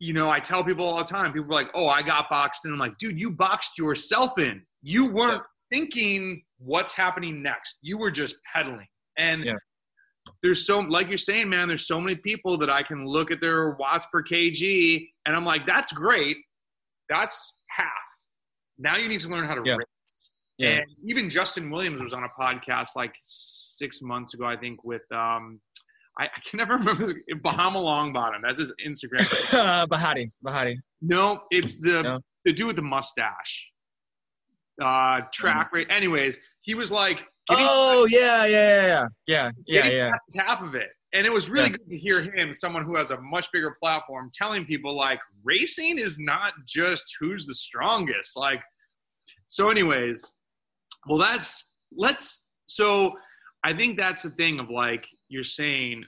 you 0.00 0.12
know 0.12 0.28
i 0.28 0.40
tell 0.40 0.64
people 0.64 0.84
all 0.84 0.98
the 0.98 1.04
time 1.04 1.32
people 1.32 1.48
are 1.48 1.54
like 1.62 1.70
oh 1.74 1.86
i 1.86 2.02
got 2.02 2.28
boxed 2.28 2.64
in 2.66 2.72
i'm 2.72 2.78
like 2.80 2.98
dude 2.98 3.20
you 3.20 3.30
boxed 3.30 3.78
yourself 3.78 4.36
in 4.40 4.60
you 4.92 5.10
weren't 5.10 5.42
thinking 5.70 6.40
what's 6.58 6.92
happening 6.92 7.42
next 7.42 7.78
you 7.82 7.98
were 7.98 8.10
just 8.10 8.36
pedaling 8.52 8.86
and 9.18 9.44
Yeah. 9.44 9.54
there's 10.42 10.64
so 10.66 10.78
like 10.80 11.08
you're 11.08 11.18
saying 11.18 11.48
man 11.48 11.66
there's 11.66 11.86
so 11.88 12.00
many 12.00 12.14
people 12.14 12.56
that 12.58 12.70
i 12.70 12.82
can 12.82 13.04
look 13.04 13.30
at 13.32 13.40
their 13.40 13.70
watts 13.80 14.06
per 14.12 14.22
kg 14.22 14.62
and 15.26 15.34
i'm 15.36 15.44
like 15.44 15.66
that's 15.66 15.92
great 15.92 16.36
that's 17.08 17.58
half 17.70 17.86
now 18.78 18.96
you 18.96 19.08
need 19.08 19.20
to 19.20 19.28
learn 19.28 19.44
how 19.46 19.54
to 19.56 19.62
Yeah. 19.64 19.76
race 19.76 20.32
yeah. 20.58 20.68
and 20.70 20.84
even 21.04 21.28
Justin 21.28 21.70
Williams 21.70 22.00
was 22.02 22.12
on 22.14 22.22
a 22.24 22.28
podcast 22.40 22.90
like 22.96 23.12
six 23.24 24.00
months 24.00 24.32
ago, 24.34 24.46
I 24.46 24.56
think, 24.56 24.82
with 24.84 25.02
um, 25.12 25.60
I, 26.18 26.24
I 26.24 26.40
can 26.48 26.56
never 26.56 26.74
remember 26.78 27.02
his, 27.02 27.14
Bahama 27.42 27.78
Longbottom. 27.78 28.40
That's 28.42 28.58
his 28.60 28.72
Instagram. 28.86 29.20
uh, 29.54 29.86
Bahati, 29.92 30.26
Bahati. 30.46 30.76
no, 31.02 31.40
it's 31.50 31.78
the 31.80 32.02
No. 32.02 32.20
the 32.46 32.52
dude 32.54 32.68
with 32.68 32.76
the 32.76 32.82
mustache. 32.96 33.70
Uh, 34.82 35.20
track 35.32 35.70
rate. 35.72 35.88
Anyways, 35.90 36.38
he 36.62 36.74
was 36.74 36.90
like, 36.90 37.24
Oh 37.48 38.06
yeah, 38.10 38.44
yeah, 38.44 38.86
yeah, 38.86 39.06
yeah, 39.26 39.50
yeah, 39.66 39.84
yeah, 39.84 40.10
yeah. 40.36 40.42
half 40.44 40.62
of 40.62 40.74
it. 40.74 40.88
And 41.14 41.26
it 41.26 41.32
was 41.32 41.48
really 41.48 41.70
good 41.70 41.88
to 41.88 41.96
hear 41.96 42.20
him, 42.20 42.52
someone 42.52 42.84
who 42.84 42.96
has 42.96 43.10
a 43.10 43.20
much 43.20 43.50
bigger 43.52 43.76
platform, 43.80 44.30
telling 44.34 44.66
people 44.66 44.96
like 44.96 45.20
racing 45.44 45.98
is 45.98 46.18
not 46.18 46.52
just 46.66 47.04
who's 47.20 47.46
the 47.46 47.54
strongest. 47.54 48.36
Like, 48.36 48.60
so, 49.46 49.70
anyways, 49.70 50.34
well, 51.08 51.18
that's 51.18 51.70
let's. 51.96 52.44
So, 52.66 53.12
I 53.64 53.72
think 53.72 53.98
that's 53.98 54.24
the 54.24 54.30
thing 54.30 54.58
of 54.58 54.68
like 54.68 55.06
you're 55.28 55.44
saying. 55.44 56.04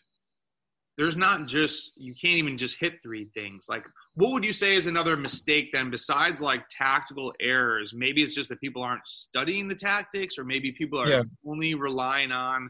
There's 0.98 1.16
not 1.16 1.46
just 1.46 1.92
you 1.96 2.12
can't 2.12 2.38
even 2.38 2.58
just 2.58 2.78
hit 2.80 2.94
three 3.04 3.26
things. 3.32 3.66
Like, 3.68 3.86
what 4.14 4.32
would 4.32 4.42
you 4.44 4.52
say 4.52 4.74
is 4.74 4.88
another 4.88 5.16
mistake 5.16 5.70
then 5.72 5.90
besides 5.90 6.40
like 6.40 6.64
tactical 6.70 7.32
errors? 7.40 7.94
Maybe 7.94 8.22
it's 8.24 8.34
just 8.34 8.48
that 8.48 8.60
people 8.60 8.82
aren't 8.82 9.06
studying 9.06 9.68
the 9.68 9.76
tactics, 9.76 10.36
or 10.36 10.44
maybe 10.44 10.72
people 10.72 10.98
are 11.00 11.08
Yeah. 11.08 11.22
only 11.46 11.76
relying 11.76 12.32
on 12.32 12.68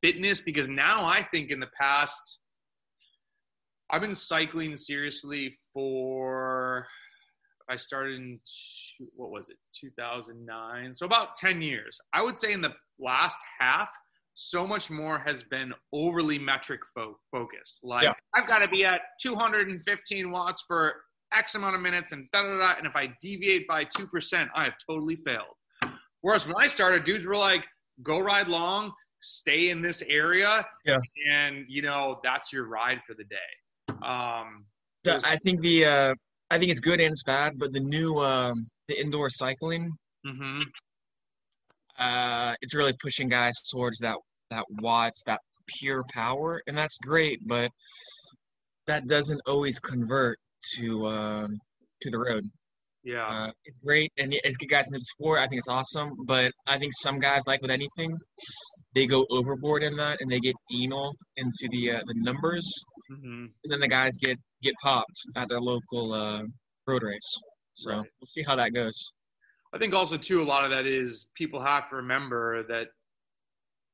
fitness 0.00 0.40
because 0.40 0.68
now 0.68 1.04
I 1.04 1.24
think 1.24 1.50
in 1.50 1.58
the 1.58 1.66
past 1.76 2.38
I've 3.90 4.02
been 4.02 4.14
cycling 4.14 4.76
seriously 4.76 5.56
for 5.72 6.86
I 7.68 7.76
started 7.76 8.16
in 8.20 8.38
what 9.16 9.30
was 9.32 9.48
it 9.48 9.56
2009 9.72 10.94
so 10.94 11.04
about 11.04 11.34
10 11.34 11.60
years 11.62 11.98
I 12.12 12.22
would 12.22 12.38
say 12.38 12.52
in 12.52 12.60
the 12.60 12.74
last 13.00 13.38
half 13.58 13.90
so 14.40 14.64
much 14.64 14.88
more 14.88 15.18
has 15.18 15.42
been 15.42 15.72
overly 15.92 16.38
metric 16.38 16.80
fo- 16.94 17.18
focused 17.32 17.80
like 17.82 18.04
Yeah. 18.04 18.12
I've 18.36 18.46
got 18.46 18.60
to 18.60 18.68
be 18.68 18.84
at 18.84 19.00
215 19.20 20.30
watts 20.30 20.62
for 20.68 20.94
X 21.34 21.56
amount 21.56 21.74
of 21.74 21.82
minutes 21.82 22.12
and 22.12 22.28
da 22.32 22.42
da 22.42 22.56
da 22.56 22.74
and 22.78 22.86
if 22.86 22.94
I 22.94 23.12
deviate 23.20 23.66
by 23.66 23.84
2% 23.84 24.48
I 24.54 24.62
have 24.64 24.74
totally 24.88 25.16
failed 25.26 25.56
whereas 26.20 26.46
when 26.46 26.54
I 26.56 26.68
started 26.68 27.02
dudes 27.04 27.26
were 27.26 27.36
like 27.36 27.64
go 28.04 28.20
ride 28.20 28.46
long 28.46 28.92
stay 29.20 29.70
in 29.70 29.82
this 29.82 30.02
area 30.02 30.64
Yeah. 30.84 30.98
and 31.32 31.64
you 31.68 31.82
know 31.82 32.20
that's 32.22 32.52
your 32.52 32.68
ride 32.68 33.00
for 33.08 33.14
the 33.14 33.24
day 33.24 33.98
um 34.06 34.64
The- 35.02 35.20
I 35.24 35.34
think 35.42 35.62
the 35.62 35.84
uh, 35.84 36.14
I 36.50 36.58
think 36.58 36.70
it's 36.70 36.80
good 36.80 37.00
and 37.00 37.10
it's 37.10 37.24
bad, 37.24 37.58
but 37.58 37.72
the 37.72 37.80
new 37.80 38.18
um, 38.20 38.54
the 38.86 38.98
indoor 38.98 39.28
cycling, 39.28 39.92
mhm, 40.26 40.62
uh, 41.98 42.54
it's 42.62 42.74
really 42.74 42.94
pushing 43.02 43.28
guys 43.28 43.54
towards 43.70 43.98
that 43.98 44.16
that 44.50 44.64
watts, 44.80 45.22
that 45.26 45.40
pure 45.66 46.04
power, 46.12 46.62
and 46.66 46.76
that's 46.76 46.98
great. 47.02 47.40
But 47.46 47.70
that 48.86 49.06
doesn't 49.06 49.40
always 49.46 49.78
convert 49.78 50.38
to 50.76 51.06
um, 51.06 51.58
to 52.02 52.10
the 52.10 52.18
road. 52.18 52.44
yeah 53.04 53.26
Uh, 53.26 53.50
it's 53.64 53.78
great 53.78 54.10
and 54.18 54.34
it's 54.46 54.56
good 54.56 54.70
guys 54.70 54.86
into 54.86 54.98
the 54.98 55.04
sport. 55.16 55.38
I 55.40 55.46
think 55.46 55.58
it's 55.58 55.68
awesome, 55.68 56.10
but 56.26 56.52
I 56.66 56.78
think 56.78 56.92
some 57.00 57.18
guys, 57.20 57.42
like 57.46 57.60
with 57.62 57.70
anything, 57.70 58.16
they 58.94 59.06
go 59.06 59.26
overboard 59.30 59.82
in 59.82 59.96
that 59.96 60.16
and 60.20 60.30
they 60.30 60.40
get 60.40 60.56
anal 60.80 61.14
into 61.36 61.68
the 61.70 61.92
uh, 61.92 62.00
the 62.06 62.14
numbers, 62.28 62.66
mhm. 63.10 63.44
and 63.62 63.68
then 63.72 63.80
the 63.80 63.88
guys 63.88 64.12
get 64.20 64.38
get 64.62 64.74
popped 64.82 65.18
at 65.36 65.48
their 65.48 65.60
local 65.60 66.12
uh, 66.12 66.42
road 66.86 67.02
race. 67.02 67.30
So 67.74 67.90
Right. 67.92 67.98
we'll 68.20 68.26
see 68.26 68.42
how 68.42 68.56
that 68.56 68.72
goes. 68.72 68.98
I 69.72 69.78
think 69.78 69.92
also 69.94 70.16
too 70.16 70.40
a 70.42 70.48
lot 70.54 70.64
of 70.64 70.70
that 70.70 70.86
is 70.86 71.28
people 71.36 71.60
have 71.62 71.88
to 71.90 71.96
remember 71.96 72.62
that 72.68 72.88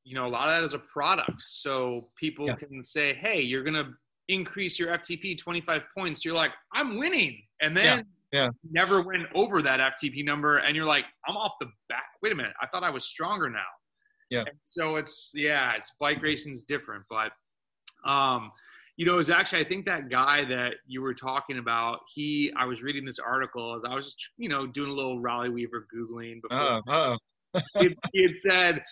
you 0.04 0.14
know 0.14 0.26
a 0.26 0.28
lot 0.28 0.49
of 0.49 0.61
that 0.61 0.64
is 0.66 0.75
a 0.75 0.78
product. 0.78 1.42
So 1.49 2.08
people 2.16 2.46
Yeah. 2.46 2.56
can 2.56 2.84
say, 2.84 3.14
"Hey, 3.14 3.40
you're 3.42 3.62
gonna 3.62 3.94
increase 4.28 4.78
your 4.78 4.88
FTP 4.90 5.37
25 5.38 5.82
points." 5.96 6.25
You're 6.25 6.34
like, 6.34 6.52
"I'm 6.73 6.99
winning," 6.99 7.42
and 7.61 7.76
then 7.76 8.06
Yeah, 8.32 8.44
yeah. 8.44 8.49
never 8.70 9.02
went 9.02 9.26
over 9.34 9.62
that 9.62 9.80
FTP 9.80 10.23
number, 10.25 10.58
and 10.58 10.76
you're 10.76 10.84
like, 10.84 11.06
"I'm 11.26 11.37
off 11.37 11.54
the 11.61 11.70
back." 11.88 12.06
Wait 12.23 12.32
a 12.32 12.34
minute, 12.34 12.54
I 12.61 12.66
thought 12.66 12.82
I 12.84 12.90
was 12.90 13.04
stronger 13.06 13.49
now. 13.50 13.64
Yeah. 14.30 14.40
And 14.40 14.58
so 14.62 14.96
it's 14.96 15.32
yeah, 15.34 15.73
it's 15.75 15.90
bike 16.00 16.23
racing 16.23 16.52
is 16.54 16.64
different, 16.64 17.04
but 17.08 17.32
um, 18.08 18.52
you 18.96 19.04
know, 19.06 19.14
it 19.14 19.16
was 19.16 19.30
actually 19.30 19.61
I 19.64 19.68
think 19.68 19.87
that 19.87 20.08
guy 20.11 20.44
that 20.44 20.75
you 20.87 21.00
were 21.02 21.14
talking 21.14 21.58
about. 21.58 22.00
He, 22.14 22.52
I 22.56 22.64
was 22.66 22.82
reading 22.82 23.04
this 23.04 23.18
article 23.18 23.75
as 23.75 23.84
I 23.84 23.94
was 23.94 24.06
just 24.06 24.28
you 24.37 24.49
know 24.49 24.66
doing 24.66 24.90
a 24.90 24.94
little 24.94 25.20
Raleigh 25.20 25.49
Weaver 25.50 25.87
googling 25.94 26.40
before 26.42 26.82
Oh, 26.88 27.16
oh, 27.54 27.61
he, 27.80 27.96
he 28.12 28.23
had 28.23 28.37
said 28.37 28.84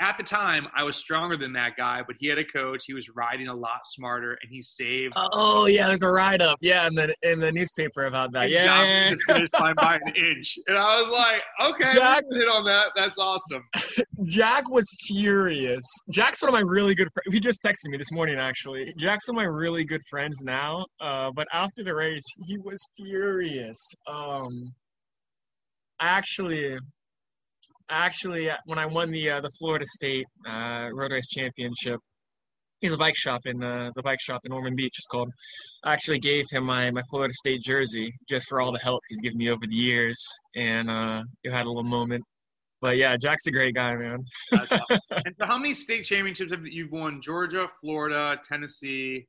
at 0.00 0.16
the 0.16 0.24
time 0.24 0.66
I 0.74 0.82
was 0.82 0.96
stronger 0.96 1.36
than 1.36 1.52
that 1.52 1.76
guy, 1.76 2.02
but 2.06 2.16
he 2.18 2.26
had 2.26 2.38
a 2.38 2.44
coach. 2.44 2.84
He 2.86 2.94
was 2.94 3.08
riding 3.10 3.48
a 3.48 3.54
lot 3.54 3.80
smarter, 3.84 4.38
and 4.42 4.50
he 4.50 4.62
saved. 4.62 5.12
oh, 5.16 5.66
yeah. 5.66 5.88
There's 5.88 6.02
a 6.02 6.08
write 6.08 6.40
up, 6.40 6.58
yeah, 6.60 6.86
in 6.86 6.94
the 6.94 7.14
in 7.22 7.38
the 7.38 7.52
newspaper 7.52 8.06
about 8.06 8.32
that. 8.32 8.50
Yeah, 8.50 8.66
got 8.66 8.82
yeah, 8.86 9.10
me 9.10 9.10
to 9.10 9.16
the 9.16 9.34
finish 9.34 9.50
line 9.60 9.74
by 9.76 9.96
an 9.96 10.14
inch, 10.16 10.58
and 10.66 10.76
I 10.76 10.98
was 10.98 11.10
like, 11.10 11.42
"Okay, 11.60 11.94
Jack- 11.94 12.24
hit 12.32 12.48
on 12.48 12.64
that. 12.64 12.92
That's 12.96 13.18
awesome." 13.18 13.62
Jack 14.24 14.70
was 14.70 14.88
furious. 15.06 15.84
Jack's 16.10 16.42
one 16.42 16.48
of 16.48 16.54
my 16.54 16.60
really 16.60 16.94
good 16.94 17.08
friends. 17.12 17.32
He 17.32 17.40
just 17.40 17.62
texted 17.62 17.88
me 17.88 17.98
this 17.98 18.12
morning, 18.12 18.38
actually. 18.38 18.92
Jack's 18.98 19.28
one 19.28 19.36
of 19.36 19.40
my 19.42 19.48
really 19.48 19.84
good 19.84 20.02
friends 20.08 20.42
now. 20.44 20.86
Uh, 21.00 21.30
but 21.34 21.46
after 21.52 21.82
the 21.82 21.94
race, 21.94 22.24
he 22.46 22.58
was 22.58 22.78
furious. 22.96 23.78
Um, 24.06 24.72
I 26.00 26.06
actually, 26.08 26.78
actually, 27.90 28.50
uh, 28.50 28.56
when 28.66 28.78
I 28.78 28.86
won 28.86 29.10
the 29.10 29.30
uh, 29.30 29.40
the 29.40 29.50
Florida 29.58 29.84
State 29.86 30.26
uh, 30.48 30.88
Road 30.92 31.12
Race 31.12 31.28
Championship, 31.28 32.00
he's 32.80 32.92
a 32.92 32.98
bike 32.98 33.16
shop 33.16 33.42
in 33.44 33.62
uh, 33.62 33.90
the 33.94 34.02
bike 34.02 34.20
shop 34.20 34.40
in 34.44 34.52
Ormond 34.52 34.76
Beach. 34.76 34.94
It's 34.98 35.06
called. 35.06 35.30
I 35.84 35.92
actually 35.92 36.18
gave 36.18 36.44
him 36.50 36.64
my 36.64 36.90
my 36.90 37.02
Florida 37.10 37.34
State 37.34 37.62
jersey 37.62 38.12
just 38.28 38.48
for 38.48 38.60
all 38.60 38.72
the 38.72 38.78
help 38.78 39.00
he's 39.08 39.20
given 39.20 39.38
me 39.38 39.50
over 39.50 39.66
the 39.66 39.74
years, 39.74 40.16
and 40.56 40.90
uh, 40.90 41.22
had 41.44 41.64
a 41.66 41.68
little 41.68 41.82
moment. 41.82 42.24
But 42.80 42.96
yeah, 42.96 43.16
Jack's 43.20 43.46
a 43.46 43.50
great 43.50 43.74
guy, 43.74 43.94
man. 43.94 44.18
Awesome. 44.54 44.80
and 45.10 45.34
so, 45.38 45.46
how 45.46 45.58
many 45.58 45.74
state 45.74 46.04
championships 46.04 46.50
have 46.52 46.66
you 46.66 46.88
won? 46.90 47.20
Georgia, 47.20 47.66
Florida, 47.80 48.40
Tennessee, 48.48 49.26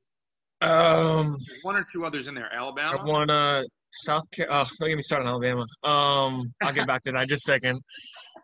Um, 0.62 1.36
one 1.64 1.76
or 1.76 1.86
two 1.92 2.06
others 2.06 2.28
in 2.28 2.36
there. 2.36 2.54
Alabama. 2.54 2.98
I 2.98 3.04
won 3.04 3.30
uh 3.30 3.64
South 3.92 4.24
Car. 4.34 4.46
Oh, 4.50 4.66
don't 4.80 4.90
get 4.90 4.96
me 4.96 5.02
started 5.02 5.26
on 5.28 5.34
Alabama. 5.34 5.66
Um, 5.84 6.54
I'll 6.64 6.72
get 6.74 6.88
back 6.88 7.02
to 7.04 7.12
that 7.12 7.28
just 7.28 7.50
a 7.50 7.54
second. 7.54 7.82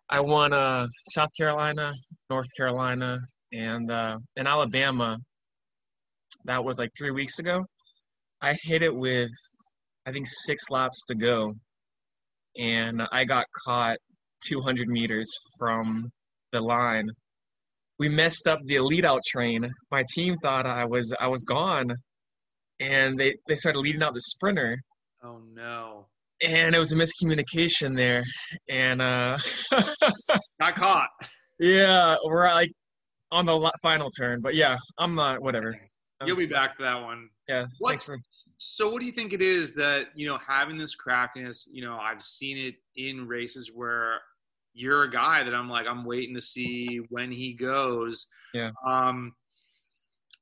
I 0.10 0.20
won 0.22 0.54
uh 0.54 0.88
South 1.10 1.30
Carolina, 1.38 1.92
North 2.30 2.48
Carolina, 2.56 3.18
and 3.54 3.90
uh 3.92 4.18
in 4.36 4.48
Alabama. 4.48 5.18
That 6.46 6.64
was 6.64 6.80
like 6.80 6.90
three 6.98 7.12
weeks 7.12 7.40
ago. 7.40 7.64
I 8.42 8.56
hit 8.64 8.84
it 8.84 8.96
with, 8.96 9.30
I 10.06 10.12
think 10.12 10.28
six 10.28 10.70
laps 10.70 11.04
to 11.08 11.16
go, 11.16 11.52
and 12.58 13.02
I 13.12 13.26
got 13.26 13.46
caught 13.66 13.98
200 14.46 14.88
meters 14.88 15.28
from 15.60 16.10
the 16.54 16.62
line. 16.62 17.10
We 18.00 18.08
messed 18.08 18.48
up 18.48 18.60
the 18.66 18.80
lead 18.80 19.06
out 19.06 19.22
train. 19.28 19.68
My 19.92 20.04
team 20.14 20.36
thought 20.42 20.68
I 20.68 20.86
was 20.86 21.14
I 21.20 21.28
was 21.28 21.44
gone, 21.44 21.88
and 22.80 23.20
they 23.20 23.36
they 23.48 23.56
started 23.56 23.80
leading 23.80 24.04
out 24.04 24.14
the 24.14 24.22
sprinter, 24.22 24.78
Oh 25.24 25.42
no, 25.54 26.08
and 26.44 26.76
it 26.76 26.80
was 26.80 26.92
a 26.92 26.96
miscommunication 26.96 27.96
there, 27.96 28.24
and 28.70 29.02
uh, 29.02 29.38
got 30.60 30.76
caught. 30.76 31.08
yeah, 31.60 32.16
we're 32.26 32.52
like 32.54 32.72
on 33.32 33.46
the 33.46 33.72
final 33.82 34.10
turn. 34.12 34.42
But 34.42 34.56
yeah, 34.56 34.78
I'm 34.98 35.16
not 35.16 35.42
whatever. 35.42 35.76
I'm 36.20 36.28
You'll 36.28 36.38
be 36.38 36.46
back 36.46 36.76
for 36.76 36.84
that 36.84 37.02
one. 37.02 37.30
Yeah. 37.48 37.66
What's 37.80 38.06
for, 38.06 38.18
So, 38.58 38.90
what 38.90 39.00
do 39.00 39.06
you 39.06 39.12
think 39.12 39.34
it 39.34 39.42
is 39.42 39.76
that 39.76 40.08
you 40.16 40.28
know 40.28 40.38
having 40.46 40.78
this 40.78 40.96
crackness? 40.96 41.68
You 41.72 41.84
know, 41.84 41.98
I've 41.98 42.22
seen 42.22 42.58
it 42.58 42.76
in 42.96 43.28
races 43.28 43.72
where 43.74 44.20
you're 44.74 45.04
a 45.04 45.12
guy 45.12 45.44
that 45.44 45.54
I'm 45.54 45.70
like, 45.70 45.88
I'm 45.88 46.06
waiting 46.06 46.36
to 46.36 46.42
see 46.42 47.02
when 47.10 47.32
he 47.32 47.54
goes. 47.54 48.28
Yeah. 48.54 48.72
Um, 48.86 49.34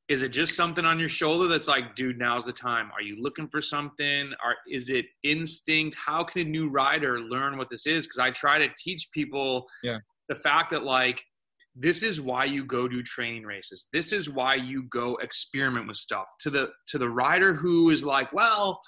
is 0.08 0.22
it 0.22 0.30
just 0.30 0.56
something 0.56 0.86
on 0.86 1.00
your 1.00 1.10
shoulder 1.10 1.48
that's 1.48 1.68
like, 1.68 1.96
dude, 1.96 2.20
now's 2.20 2.46
the 2.46 2.54
time? 2.54 2.92
Are 2.94 3.02
you 3.02 3.22
looking 3.22 3.48
for 3.48 3.62
something? 3.62 4.32
Or 4.44 4.56
is 4.70 4.90
it 4.90 5.06
instinct? 5.24 5.96
How 5.98 6.24
can 6.24 6.42
a 6.42 6.50
new 6.50 6.70
rider 6.70 7.20
learn 7.20 7.58
what 7.58 7.70
this 7.70 7.88
is? 7.88 8.06
Because 8.06 8.20
I 8.20 8.30
try 8.32 8.60
to 8.60 8.70
teach 8.78 9.10
people 9.12 9.68
Yeah. 9.84 10.00
the 10.30 10.36
fact 10.36 10.70
that 10.72 10.84
like 10.84 11.24
this 11.76 12.04
is 12.04 12.22
why 12.22 12.46
you 12.46 12.64
go 12.64 12.88
do 12.88 13.04
training 13.04 13.44
races. 13.44 13.88
This 13.92 14.14
is 14.14 14.30
why 14.30 14.56
you 14.56 14.84
go 14.84 15.18
experiment 15.18 15.88
with 15.88 15.98
stuff. 15.98 16.26
To 16.42 16.50
the 16.50 16.70
to 16.88 16.98
the 16.98 17.10
rider 17.10 17.54
who 17.54 17.90
is 17.90 18.04
like, 18.04 18.32
well, 18.32 18.80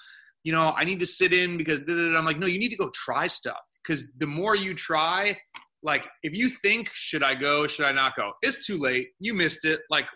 you 0.44 0.52
know, 0.52 0.72
I 0.76 0.84
need 0.84 1.00
to 1.00 1.06
sit 1.06 1.32
in 1.32 1.58
because. 1.58 1.80
I'm 1.88 2.24
like, 2.24 2.38
no, 2.38 2.46
you 2.46 2.58
need 2.58 2.70
to 2.70 2.76
go 2.76 2.90
try 2.94 3.26
stuff. 3.26 3.60
Because 3.82 4.10
the 4.18 4.26
more 4.26 4.54
you 4.56 4.72
try, 4.72 5.36
like 5.82 6.08
if 6.22 6.34
you 6.34 6.48
think, 6.62 6.90
should 6.94 7.22
I 7.22 7.34
go, 7.34 7.66
should 7.66 7.84
I 7.86 7.92
not 7.92 8.16
go? 8.16 8.32
It's 8.42 8.66
too 8.66 8.78
late. 8.78 9.08
You 9.20 9.34
missed 9.34 9.64
it. 9.66 9.80
Like 9.90 10.06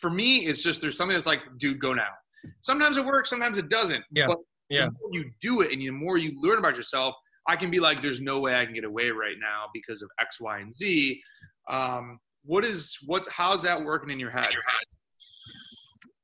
for 0.00 0.10
me, 0.10 0.38
it's 0.46 0.62
just 0.62 0.80
there's 0.80 0.96
something 0.96 1.14
that's 1.14 1.26
like, 1.26 1.40
dude, 1.58 1.78
go 1.80 1.92
now. 1.92 2.08
Sometimes 2.60 2.96
it 2.96 3.04
works, 3.04 3.30
sometimes 3.30 3.58
it 3.58 3.68
doesn't. 3.68 4.04
Yeah. 4.10 4.26
But 4.28 4.38
Yeah. 4.68 4.88
you 5.12 5.30
do 5.40 5.60
it 5.60 5.72
and 5.72 5.80
the 5.80 5.90
more 5.90 6.16
you 6.18 6.32
learn 6.40 6.58
about 6.58 6.76
yourself, 6.76 7.14
I 7.48 7.56
can 7.56 7.70
be 7.70 7.78
like, 7.80 8.00
there's 8.02 8.20
no 8.20 8.40
way 8.40 8.54
I 8.58 8.64
can 8.64 8.74
get 8.74 8.84
away 8.84 9.10
right 9.10 9.36
now 9.40 9.66
because 9.74 10.02
of 10.02 10.08
X, 10.20 10.40
Y, 10.40 10.58
and 10.60 10.72
Z. 10.72 11.20
Um, 11.68 12.18
what 12.44 12.64
is 12.64 12.96
what's 13.06 13.28
how's 13.28 13.62
that 13.62 13.82
working 13.84 14.10
in 14.10 14.18
your 14.18 14.30
head? 14.30 14.48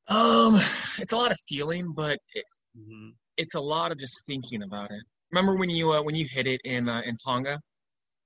Um, 0.08 0.56
it's 0.98 1.12
a 1.12 1.16
lot 1.16 1.30
of 1.30 1.38
feeling, 1.48 1.92
but 1.94 2.18
it, 2.34 2.44
Mhm. 2.76 3.12
it's 3.36 3.54
a 3.54 3.60
lot 3.60 3.92
of 3.92 3.98
just 3.98 4.24
thinking 4.26 4.62
about 4.62 4.90
it. 4.90 5.02
Remember 5.30 5.56
when 5.56 5.68
you 5.70 5.92
uh, 5.92 6.02
when 6.02 6.14
you 6.14 6.26
hit 6.28 6.46
it 6.46 6.60
in 6.64 6.88
uh, 6.88 7.02
in 7.04 7.16
Tonga 7.18 7.60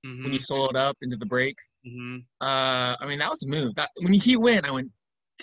when 0.03 0.31
you 0.33 0.39
soloed 0.39 0.75
up 0.75 0.95
into 1.01 1.17
the 1.17 1.25
break? 1.25 1.55
Mhm. 1.85 2.23
Uh, 2.39 2.95
I 2.99 3.05
mean 3.07 3.19
that 3.19 3.29
was 3.29 3.43
a 3.43 3.47
move. 3.47 3.75
That 3.75 3.89
when 3.97 4.13
he 4.13 4.37
went, 4.37 4.65
I 4.65 4.71
went, 4.71 4.91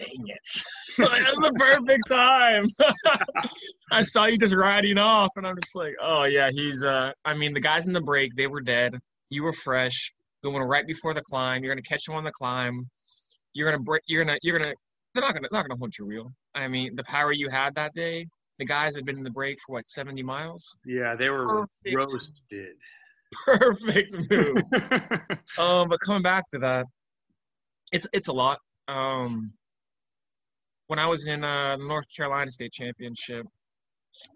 dang 0.01 0.29
it, 0.29 0.63
Like, 0.99 1.09
that 1.11 1.35
was 1.37 1.51
the 1.51 1.53
perfect 1.59 2.09
time. 2.09 2.67
I 3.93 4.03
saw 4.03 4.27
you 4.27 4.39
just 4.39 4.55
riding 4.55 4.99
off, 4.99 5.31
and 5.37 5.47
I'm 5.47 5.57
just 5.63 5.77
like, 5.77 5.95
oh 6.01 6.25
yeah, 6.25 6.51
he's. 6.51 6.85
Uh, 6.85 7.13
I 7.25 7.35
mean 7.35 7.53
the 7.55 7.61
guys 7.61 7.87
in 7.87 7.93
the 7.93 8.01
break, 8.01 8.35
they 8.37 8.47
were 8.47 8.61
dead. 8.61 8.99
You 9.29 9.43
were 9.45 9.53
fresh, 9.53 10.13
going 10.43 10.63
right 10.63 10.87
before 10.87 11.15
the 11.15 11.23
climb. 11.23 11.63
You're 11.63 11.73
gonna 11.75 11.83
catch 11.83 12.05
them 12.05 12.17
on 12.17 12.25
the 12.25 12.33
climb. 12.33 12.89
You're 13.53 13.71
gonna 13.71 13.83
break. 13.83 14.03
You're 14.07 14.25
gonna. 14.25 14.39
You're 14.43 14.59
gonna. 14.59 14.75
They're 15.15 15.23
not 15.23 15.35
gonna. 15.35 15.49
They're 15.51 15.61
not 15.61 15.69
gonna 15.69 15.79
hold 15.79 15.97
your 15.99 16.09
wheel. 16.09 16.31
I 16.55 16.69
mean 16.69 16.97
the 16.97 17.05
power 17.05 17.33
you 17.33 17.49
had 17.49 17.75
that 17.77 17.95
day. 17.95 18.27
The 18.59 18.67
guys 18.67 18.95
had 18.95 19.07
been 19.07 19.17
in 19.17 19.25
the 19.25 19.31
break 19.31 19.59
for 19.67 19.73
what 19.77 19.87
70 19.87 20.23
miles. 20.23 20.77
Yeah, 20.85 21.17
they 21.17 21.31
were 21.31 21.47
Perfect. 21.47 21.97
roasted. 21.97 22.75
Perfect 23.47 24.17
move. 24.31 24.57
Um, 25.59 25.89
but 25.89 25.99
coming 26.01 26.21
back 26.23 26.51
to 26.51 26.59
that, 26.59 26.85
it's 27.93 28.07
it's 28.13 28.29
a 28.29 28.33
lot. 28.33 28.59
Um, 28.89 29.53
when 30.91 30.99
I 30.99 31.07
was 31.07 31.29
in 31.29 31.45
uh, 31.45 31.77
the 31.77 31.87
North 31.87 32.07
Carolina 32.17 32.51
State 32.51 32.73
Championship, 32.73 33.47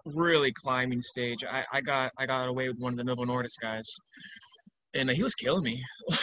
really 0.06 0.52
climbing 0.52 1.02
stage, 1.02 1.44
I, 1.44 1.64
I 1.72 1.80
got 1.80 2.12
I 2.16 2.26
got 2.26 2.48
away 2.48 2.68
with 2.68 2.76
one 2.78 2.92
of 2.92 2.96
the 2.96 3.02
Novo 3.02 3.24
Nordisk 3.24 3.58
guys, 3.60 3.92
and 4.94 5.10
uh, 5.10 5.14
he 5.14 5.24
was 5.24 5.34
killing 5.34 5.64
me. 5.64 5.82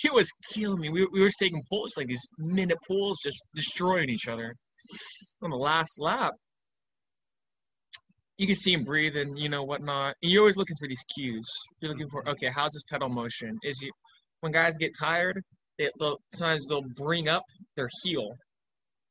He 0.00 0.08
was 0.08 0.30
killing 0.54 0.80
me. 0.80 0.88
We 0.88 1.06
we 1.12 1.20
were 1.20 1.28
taking 1.38 1.60
pulls 1.68 1.96
like 1.98 2.06
these 2.06 2.26
minute 2.38 2.78
pulls, 2.86 3.18
just 3.22 3.44
destroying 3.54 4.08
each 4.08 4.28
other. 4.28 4.54
On 5.42 5.50
the 5.50 5.56
last 5.56 6.00
lap, 6.00 6.32
you 8.38 8.46
can 8.46 8.54
see 8.54 8.72
him 8.72 8.84
breathing, 8.84 9.36
you 9.36 9.48
know, 9.48 9.64
whatnot. 9.64 10.14
And 10.22 10.30
you're 10.30 10.42
always 10.42 10.56
looking 10.56 10.76
for 10.78 10.86
these 10.86 11.04
cues. 11.14 11.50
You're 11.80 11.90
looking 11.90 12.08
for, 12.08 12.26
okay, 12.28 12.50
how's 12.54 12.72
his 12.72 12.84
pedal 12.88 13.08
motion? 13.08 13.58
Is 13.64 13.80
he, 13.80 13.90
when 14.40 14.52
guys 14.52 14.78
get 14.78 14.92
tired, 14.98 15.42
they, 15.76 15.90
they'll 15.98 16.18
sometimes 16.32 16.68
they'll 16.68 16.88
bring 16.96 17.28
up 17.28 17.42
their 17.76 17.88
heel, 18.04 18.30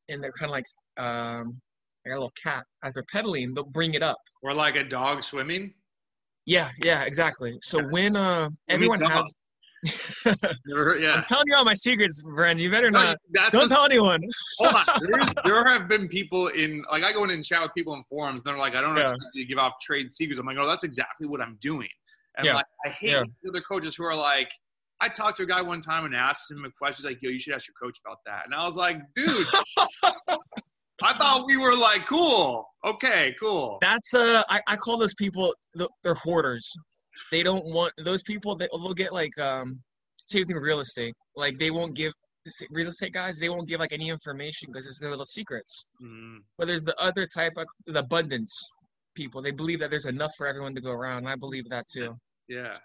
and 0.10 0.22
they're 0.24 0.32
kind 0.34 0.50
of 0.50 0.54
like 0.54 0.66
um, 0.98 1.60
like 2.06 2.12
a 2.12 2.16
little 2.16 2.34
cat 2.42 2.64
as 2.84 2.94
they're 2.94 3.06
pedaling. 3.12 3.54
They'll 3.54 3.64
bring 3.64 3.94
it 3.94 4.04
up. 4.04 4.18
or 4.42 4.54
like 4.54 4.76
a 4.76 4.84
dog 4.84 5.24
swimming. 5.24 5.74
Yeah, 6.46 6.70
yeah, 6.84 7.04
exactly. 7.04 7.58
So 7.62 7.82
when 7.88 8.16
uh, 8.18 8.50
everyone 8.70 9.00
has, 9.02 9.34
Never 10.66 10.84
heard- 10.86 11.04
I'm 11.06 11.24
telling 11.24 11.46
you 11.48 11.56
all 11.56 11.66
my 11.66 11.74
secrets, 11.74 12.22
Brandon. 12.22 12.64
You 12.64 12.72
better 12.72 12.92
No, 12.92 13.04
not. 13.04 13.18
that's 13.32 13.52
Don't 13.52 13.68
the- 13.70 13.76
tell 13.76 13.86
anyone. 13.86 14.22
hold 14.60 14.76
on. 14.76 14.86
There's- 15.02 15.34
there 15.46 15.66
have 15.66 15.88
been 15.88 16.08
people 16.08 16.48
in 16.50 16.84
like 16.92 17.04
I 17.04 17.12
go 17.14 17.24
in 17.24 17.30
and 17.32 17.44
chat 17.44 17.62
with 17.62 17.74
people 17.74 17.94
in 17.94 18.04
forums. 18.10 18.42
And 18.42 18.46
they're 18.46 18.58
like, 18.58 18.76
I 18.76 18.82
don't 18.82 18.96
Yeah. 18.96 19.04
expect 19.04 19.24
you 19.34 19.44
to 19.44 19.48
give 19.48 19.58
off 19.58 19.74
trade 19.82 20.12
secrets. 20.12 20.40
I'm 20.40 20.46
like, 20.46 20.58
oh, 20.60 20.68
that's 20.68 20.84
exactly 20.84 21.28
what 21.28 21.42
I'm 21.42 21.58
doing. 21.62 21.88
And 22.38 22.46
Yeah. 22.46 22.56
like, 22.56 22.66
I 22.86 22.90
hate 22.90 23.12
Yeah. 23.12 23.24
the 23.44 23.50
other 23.50 23.62
coaches 23.62 23.96
who 23.96 24.04
are 24.04 24.16
like, 24.16 24.50
I 25.04 25.10
talked 25.10 25.36
to 25.38 25.44
a 25.44 25.46
guy 25.46 25.62
one 25.62 25.82
time 25.82 26.06
and 26.06 26.16
asked 26.16 26.50
him 26.50 26.64
a 26.64 26.72
question. 26.72 27.04
He's 27.04 27.06
like, 27.06 27.22
yo, 27.22 27.30
you 27.30 27.38
should 27.38 27.54
ask 27.54 27.68
your 27.68 27.76
coach 27.82 27.98
about 28.06 28.20
that. 28.26 28.44
And 28.46 28.56
I 28.56 28.66
was 28.66 28.76
like, 28.76 29.02
dude, 29.14 29.28
I 31.04 31.14
thought 31.18 31.46
we 31.46 31.58
were 31.58 31.76
like 31.76 32.06
cool. 32.08 32.66
Okay, 32.86 33.36
cool. 33.38 33.80
That's 33.82 34.14
uh, 34.14 34.44
I, 34.48 34.62
I 34.66 34.76
call 34.78 34.98
those 34.98 35.14
people 35.16 35.54
they're 36.04 36.14
hoarders. 36.14 36.74
They 37.32 37.44
don't 37.44 37.66
want 37.66 37.92
those 37.98 38.24
people 38.24 38.56
that 38.58 38.70
will 38.72 38.94
get 38.94 39.12
like 39.12 39.38
um, 39.38 39.82
same 40.24 40.46
thing 40.46 40.56
with 40.56 40.64
real 40.64 40.80
estate. 40.80 41.14
Like 41.36 41.60
they 41.60 41.70
won't 41.70 41.98
give 41.98 42.14
real 42.72 42.88
estate 42.88 43.12
guys. 43.14 43.38
They 43.38 43.50
won't 43.50 43.68
give 43.68 43.82
like 43.82 43.92
any 43.92 44.08
information 44.08 44.70
because 44.72 44.88
it's 44.88 45.00
their 45.00 45.10
little 45.10 45.26
secrets. 45.26 45.84
Mhm. 46.02 46.38
But 46.58 46.68
there's 46.68 46.86
the 46.86 46.96
other 46.98 47.28
type 47.28 47.54
of 47.58 47.66
the 47.88 48.00
abundance 48.00 48.58
people. 49.16 49.42
They 49.42 49.52
believe 49.52 49.82
that 49.82 49.90
there's 49.90 50.06
enough 50.06 50.32
for 50.38 50.48
everyone 50.48 50.76
to 50.76 50.82
go 50.82 50.92
around. 50.92 51.28
I 51.28 51.36
believe 51.36 51.66
that 51.72 51.88
too. 51.94 52.16
Yeah. 52.48 52.78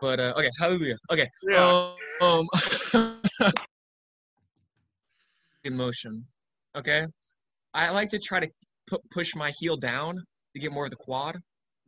But 0.00 0.18
uh, 0.20 0.32
okay, 0.36 0.48
hallelujah. 0.58 0.96
Okay, 1.12 1.28
Yeah. 1.42 1.92
um, 2.20 2.48
in 5.64 5.76
motion. 5.76 6.24
Okay, 6.76 7.04
I 7.74 7.90
like 7.90 8.08
to 8.10 8.18
try 8.18 8.40
to 8.40 8.48
pu- 8.88 8.98
push 9.10 9.34
my 9.34 9.52
heel 9.58 9.76
down 9.76 10.16
to 10.54 10.60
get 10.60 10.72
more 10.72 10.84
of 10.84 10.90
the 10.90 10.96
quad 10.96 11.36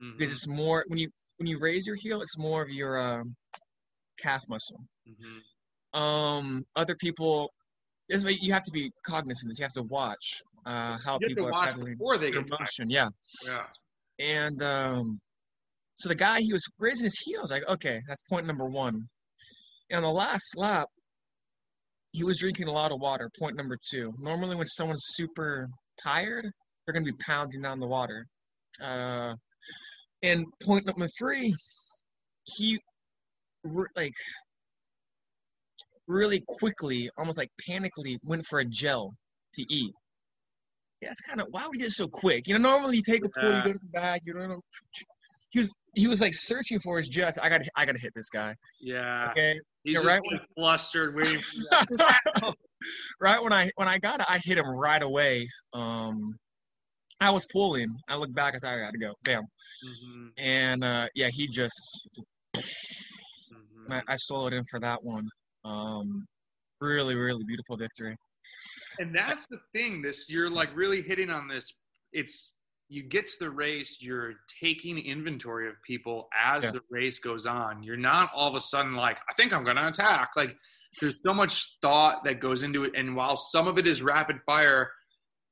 Mhm. 0.01 0.19
because 0.19 0.33
it's 0.33 0.47
more 0.47 0.85
when 0.89 0.99
you 0.99 1.11
when 1.39 1.47
you 1.47 1.59
raise 1.59 1.87
your 1.87 1.97
heel, 1.97 2.21
it's 2.21 2.37
more 2.39 2.63
of 2.63 2.69
your 2.71 2.99
um, 2.99 3.35
calf 4.19 4.43
muscle. 4.49 4.81
Mhm. 5.09 5.99
Um, 5.99 6.65
other 6.77 6.95
people, 6.97 7.51
this 8.09 8.25
way 8.25 8.39
you 8.41 8.53
have 8.53 8.63
to 8.65 8.71
be 8.73 8.91
cognizant. 9.07 9.47
of 9.47 9.49
this. 9.53 9.59
You 9.59 9.65
have 9.65 9.73
to 9.73 9.83
watch 9.85 10.43
uh, 10.67 10.99
how 11.05 11.19
people 11.19 11.47
are 11.47 11.51
watch 11.51 11.71
pedaling 11.71 11.95
before 11.95 12.19
they 12.19 12.31
their 12.31 12.43
get 12.43 12.61
motion. 12.61 12.91
Yeah, 12.91 13.09
Yeah. 13.47 13.67
and 14.19 14.61
um, 14.63 15.21
so 16.03 16.09
the 16.09 16.17
guy 16.17 16.41
he 16.41 16.53
was 16.53 16.67
raising 16.81 17.05
his 17.05 17.17
heels. 17.25 17.53
Like, 17.53 17.63
okay, 17.69 18.01
that's 18.09 18.23
point 18.23 18.45
number 18.45 18.65
one. 18.65 19.07
And 19.89 19.99
on 19.99 20.03
the 20.03 20.11
last 20.11 20.57
lap, 20.57 20.89
he 22.11 22.25
was 22.25 22.41
drinking 22.41 22.67
a 22.67 22.73
lot 22.73 22.91
of 22.91 22.99
water. 22.99 23.31
Point 23.39 23.57
number 23.57 23.79
two. 23.89 24.13
Normally, 24.19 24.57
when 24.57 24.67
someone's 24.67 25.05
super 25.11 25.69
tired, 26.03 26.45
they're 26.85 26.93
going 26.93 27.05
to 27.05 27.13
be 27.13 27.17
pounding 27.25 27.63
down 27.63 27.79
the 27.79 27.87
water. 27.87 28.27
Uh, 28.83 29.35
and 30.25 30.45
point 30.65 30.87
number 30.87 31.07
three, 31.17 31.55
he 32.57 32.81
re- 33.63 33.87
like 33.95 34.15
really 36.09 36.43
quickly, 36.49 37.09
almost 37.17 37.39
like 37.39 37.51
panically, 37.65 38.17
went 38.25 38.45
for 38.47 38.59
a 38.59 38.65
gel 38.65 39.15
to 39.55 39.63
eat. 39.73 39.93
Yeah, 41.01 41.11
that's 41.11 41.21
kind 41.21 41.41
of 41.41 41.47
why 41.53 41.65
would 41.67 41.77
he 41.77 41.83
do 41.83 41.87
it 41.87 41.93
so 41.93 42.09
quick? 42.09 42.49
You 42.49 42.59
know, 42.59 42.71
normally 42.71 42.97
you 42.97 43.03
take 43.05 43.25
a 43.25 43.29
pull, 43.29 43.55
you 43.55 43.63
go 43.63 43.73
to 43.73 43.79
the 43.79 43.91
back, 43.93 44.23
you 44.25 44.33
don't 44.33 44.49
know. 44.49 44.63
He 45.53 45.59
was 45.61 45.75
he 45.95 46.09
was 46.09 46.21
like 46.21 46.33
searching 46.35 46.81
for 46.81 46.97
his 46.99 47.09
just. 47.09 47.39
I 47.41 47.49
got 47.49 47.61
I 47.77 47.85
got 47.85 47.93
to 47.93 48.01
hit 48.01 48.13
this 48.15 48.29
guy. 48.31 48.55
Yeah. 48.81 49.29
Okay, 49.31 49.59
He's 49.85 49.95
just 49.97 50.07
right. 50.07 50.23
like 50.31 50.41
flustered, 50.57 51.15
waiting 51.15 51.39
right 53.21 53.43
when 53.43 53.53
I 53.53 53.71
when 53.77 53.89
I 53.89 53.99
got 53.99 54.21
it, 54.21 54.27
I 54.29 54.39
hit 54.43 54.59
him 54.59 54.69
right 54.69 55.03
away. 55.03 55.49
Um, 55.75 56.37
I 57.21 57.31
was 57.31 57.47
pulling. 57.53 57.89
I 58.09 58.17
looked 58.17 58.35
back. 58.35 58.55
I 58.55 58.59
said, 58.59 58.75
I 58.75 58.79
got 58.81 58.93
to 58.93 58.99
go. 58.99 59.13
Bam. 59.25 59.43
Mhm. 59.87 60.29
And 60.39 60.85
uh, 60.85 61.07
yeah, 61.15 61.29
he 61.31 61.47
just 61.49 62.09
Mhm. 62.57 62.63
I, 63.91 64.03
I 64.09 64.17
soloed 64.17 64.53
in 64.53 64.65
for 64.71 64.81
that 64.81 64.99
one. 65.03 65.29
Um, 65.65 66.25
really, 66.81 67.15
really 67.15 67.45
beautiful 67.47 67.77
victory. 67.77 68.17
And 68.99 69.15
that's 69.15 69.47
the 69.49 69.59
thing. 69.75 70.03
This 70.03 70.29
you're 70.29 70.51
like 70.51 70.75
really 70.75 71.03
hitting 71.03 71.31
on 71.31 71.47
this. 71.49 71.67
It's 72.13 72.53
you 72.93 73.03
get 73.03 73.27
to 73.27 73.33
the 73.41 73.51
race, 73.51 73.99
you're 74.01 74.35
taking 74.61 74.99
inventory 74.99 75.69
of 75.69 75.75
people 75.83 76.29
as 76.39 76.65
Yeah. 76.65 76.73
the 76.73 76.83
race 76.91 77.19
goes 77.19 77.47
on. 77.47 77.83
You're 77.83 77.97
not 77.97 78.31
all 78.35 78.49
of 78.49 78.55
a 78.55 78.61
sudden 78.61 78.93
like, 78.93 79.19
I 79.31 79.33
think 79.35 79.53
I'm 79.53 79.65
gonna 79.65 79.89
attack. 79.89 80.31
Like 80.37 80.55
there's 81.01 81.17
so 81.25 81.33
much 81.33 81.79
thought 81.81 82.23
that 82.25 82.39
goes 82.41 82.63
into 82.63 82.85
it. 82.85 82.93
And 82.95 83.17
while 83.17 83.37
some 83.37 83.67
of 83.67 83.79
it 83.79 83.87
is 83.87 84.03
rapid 84.03 84.37
fire, 84.45 84.93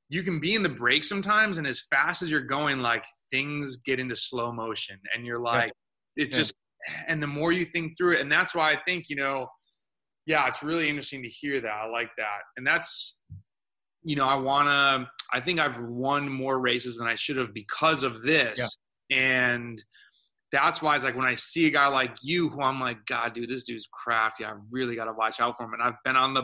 you 0.09 0.21
can 0.23 0.39
be 0.39 0.53
in 0.55 0.61
the 0.61 0.69
break 0.69 1.03
sometimes, 1.03 1.57
and 1.57 1.65
as 1.65 1.81
fast 1.89 2.21
as 2.21 2.29
you're 2.29 2.41
going, 2.41 2.79
like 2.81 3.05
things 3.31 3.77
get 3.77 3.97
into 3.99 4.15
slow 4.15 4.51
motion, 4.51 4.99
and 5.15 5.25
you're 5.25 5.39
like, 5.39 5.71
it 6.17 6.29
Yeah. 6.31 6.37
just. 6.37 6.53
And 7.07 7.21
the 7.23 7.27
more 7.27 7.51
you 7.51 7.63
think 7.65 7.97
through 7.97 8.13
it, 8.15 8.21
and 8.21 8.31
that's 8.31 8.53
why 8.53 8.71
I 8.71 8.81
think 8.85 9.05
you 9.09 9.15
know, 9.15 9.47
yeah, 10.25 10.47
it's 10.47 10.61
really 10.61 10.89
interesting 10.89 11.23
to 11.23 11.29
hear 11.29 11.59
that. 11.61 11.71
I 11.71 11.85
like 11.87 12.11
that, 12.17 12.41
and 12.57 12.67
that's, 12.67 13.23
you 14.03 14.15
know, 14.15 14.25
I 14.25 14.35
wanna. 14.35 15.09
I 15.33 15.39
think 15.39 15.59
I've 15.59 15.79
won 15.79 16.27
more 16.27 16.59
races 16.59 16.97
than 16.97 17.07
I 17.07 17.15
should 17.15 17.37
have 17.37 17.53
because 17.53 18.03
of 18.03 18.23
this, 18.23 18.77
and 19.09 19.81
that's 20.51 20.81
why 20.81 20.95
it's 20.95 21.05
like 21.05 21.15
when 21.15 21.25
I 21.25 21.35
see 21.35 21.67
a 21.67 21.69
guy 21.69 21.87
like 21.87 22.15
you, 22.21 22.49
who 22.49 22.61
I'm 22.61 22.79
like, 22.79 23.05
God, 23.05 23.33
dude, 23.33 23.49
this 23.49 23.63
dude's 23.63 23.87
crafty. 23.91 24.43
I 24.43 24.53
really 24.69 24.95
got 24.95 25.05
to 25.05 25.13
watch 25.13 25.39
out 25.39 25.55
for 25.57 25.63
him. 25.63 25.73
And 25.73 25.81
I've 25.81 25.95
been 26.03 26.17
on 26.17 26.33
the 26.33 26.43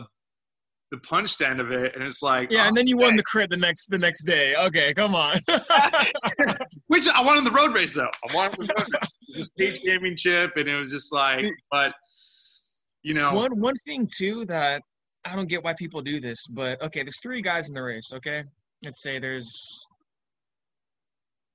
the 0.90 0.96
punched 0.98 1.42
end 1.42 1.60
of 1.60 1.70
it, 1.70 1.94
and 1.94 2.02
it's 2.02 2.22
like, 2.22 2.50
Yeah, 2.50 2.64
oh, 2.64 2.68
and 2.68 2.76
then 2.76 2.86
you 2.86 2.96
won 2.96 3.14
the 3.14 3.22
crit 3.22 3.50
the 3.50 3.58
next 3.58 3.88
the 3.88 3.98
next 3.98 4.24
day. 4.24 4.56
Okay, 4.56 4.94
come 4.94 5.14
on. 5.14 5.38
Which 6.86 7.06
I 7.08 7.22
won 7.22 7.36
in 7.36 7.44
the 7.44 7.50
road 7.50 7.74
race 7.74 7.94
though. 7.94 8.10
I 8.28 8.34
won 8.34 8.50
the 8.52 8.62
road 8.62 8.88
race. 8.92 9.10
It 9.30 9.44
state 9.44 9.82
championship, 9.84 10.52
and 10.56 10.66
it 10.66 10.74
was 10.76 10.90
just 10.90 11.12
like, 11.12 11.44
but 11.70 11.92
you 13.02 13.12
know, 13.12 13.34
one 13.34 13.60
one 13.60 13.74
thing 13.84 14.08
too 14.10 14.46
that 14.46 14.80
I 15.28 15.36
don't 15.36 15.48
get 15.48 15.62
why 15.62 15.74
people 15.74 16.00
do 16.00 16.20
this, 16.20 16.46
but 16.48 16.80
okay, 16.82 17.02
there's 17.02 17.20
three 17.22 17.42
guys 17.42 17.68
in 17.68 17.74
the 17.74 17.82
race. 17.82 18.12
Okay, 18.14 18.44
let's 18.84 19.02
say 19.02 19.18
there's 19.18 19.86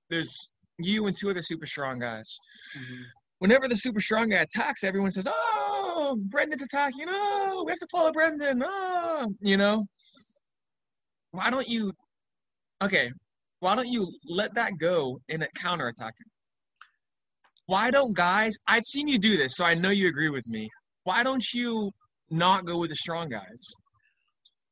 there's 0.09 0.47
you 0.77 1.07
and 1.07 1.15
two 1.19 1.29
other 1.29 1.41
super 1.41 1.65
strong 1.65 1.99
guys. 1.99 2.37
Mm-hmm. 2.77 3.01
Whenever 3.39 3.67
the 3.67 3.75
super 3.75 3.99
strong 3.99 4.29
guy 4.29 4.37
attacks, 4.41 4.83
everyone 4.83 5.11
says, 5.11 5.27
"Oh, 5.29 6.17
Brendan's 6.29 6.61
attacking! 6.61 7.05
Oh, 7.09 7.63
we 7.65 7.71
have 7.71 7.79
to 7.79 7.87
follow 7.91 8.11
Brendan! 8.11 8.61
Oh, 8.63 9.33
you 9.41 9.57
know." 9.57 9.83
Why 11.31 11.49
don't 11.49 11.67
you? 11.67 11.93
Okay, 12.83 13.11
why 13.59 13.75
don't 13.75 13.87
you 13.87 14.07
let 14.27 14.53
that 14.53 14.73
go 14.77 15.19
and 15.29 15.47
counterattack 15.55 16.13
him? 16.19 16.27
Why 17.65 17.89
don't 17.89 18.15
guys? 18.15 18.53
I've 18.67 18.83
seen 18.83 19.07
you 19.07 19.17
do 19.17 19.35
this, 19.35 19.55
so 19.55 19.65
I 19.65 19.73
know 19.73 19.89
you 19.89 20.07
agree 20.07 20.29
with 20.29 20.47
me. 20.47 20.69
Why 21.05 21.23
don't 21.23 21.43
you 21.53 21.91
not 22.33 22.65
go 22.65 22.79
with 22.79 22.89
the 22.89 22.95
strong 22.95 23.29
guys? 23.29 23.63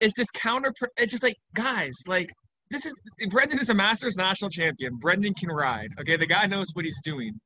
it's 0.02 0.16
this 0.18 0.32
counter. 0.32 0.74
It's 0.98 1.12
just 1.12 1.22
like 1.24 1.36
guys, 1.54 1.94
like 2.08 2.30
this 2.72 2.86
is 2.88 2.96
Brendan 3.30 3.60
is 3.60 3.70
a 3.70 3.74
Masters 3.74 4.16
national 4.18 4.50
champion. 4.50 4.98
Brendan 5.00 5.34
can 5.36 5.50
ride. 5.50 5.90
Okay, 6.00 6.18
the 6.18 6.26
guy 6.26 6.48
knows 6.48 6.68
what 6.74 6.86
he's 6.86 7.00
doing. 7.04 7.40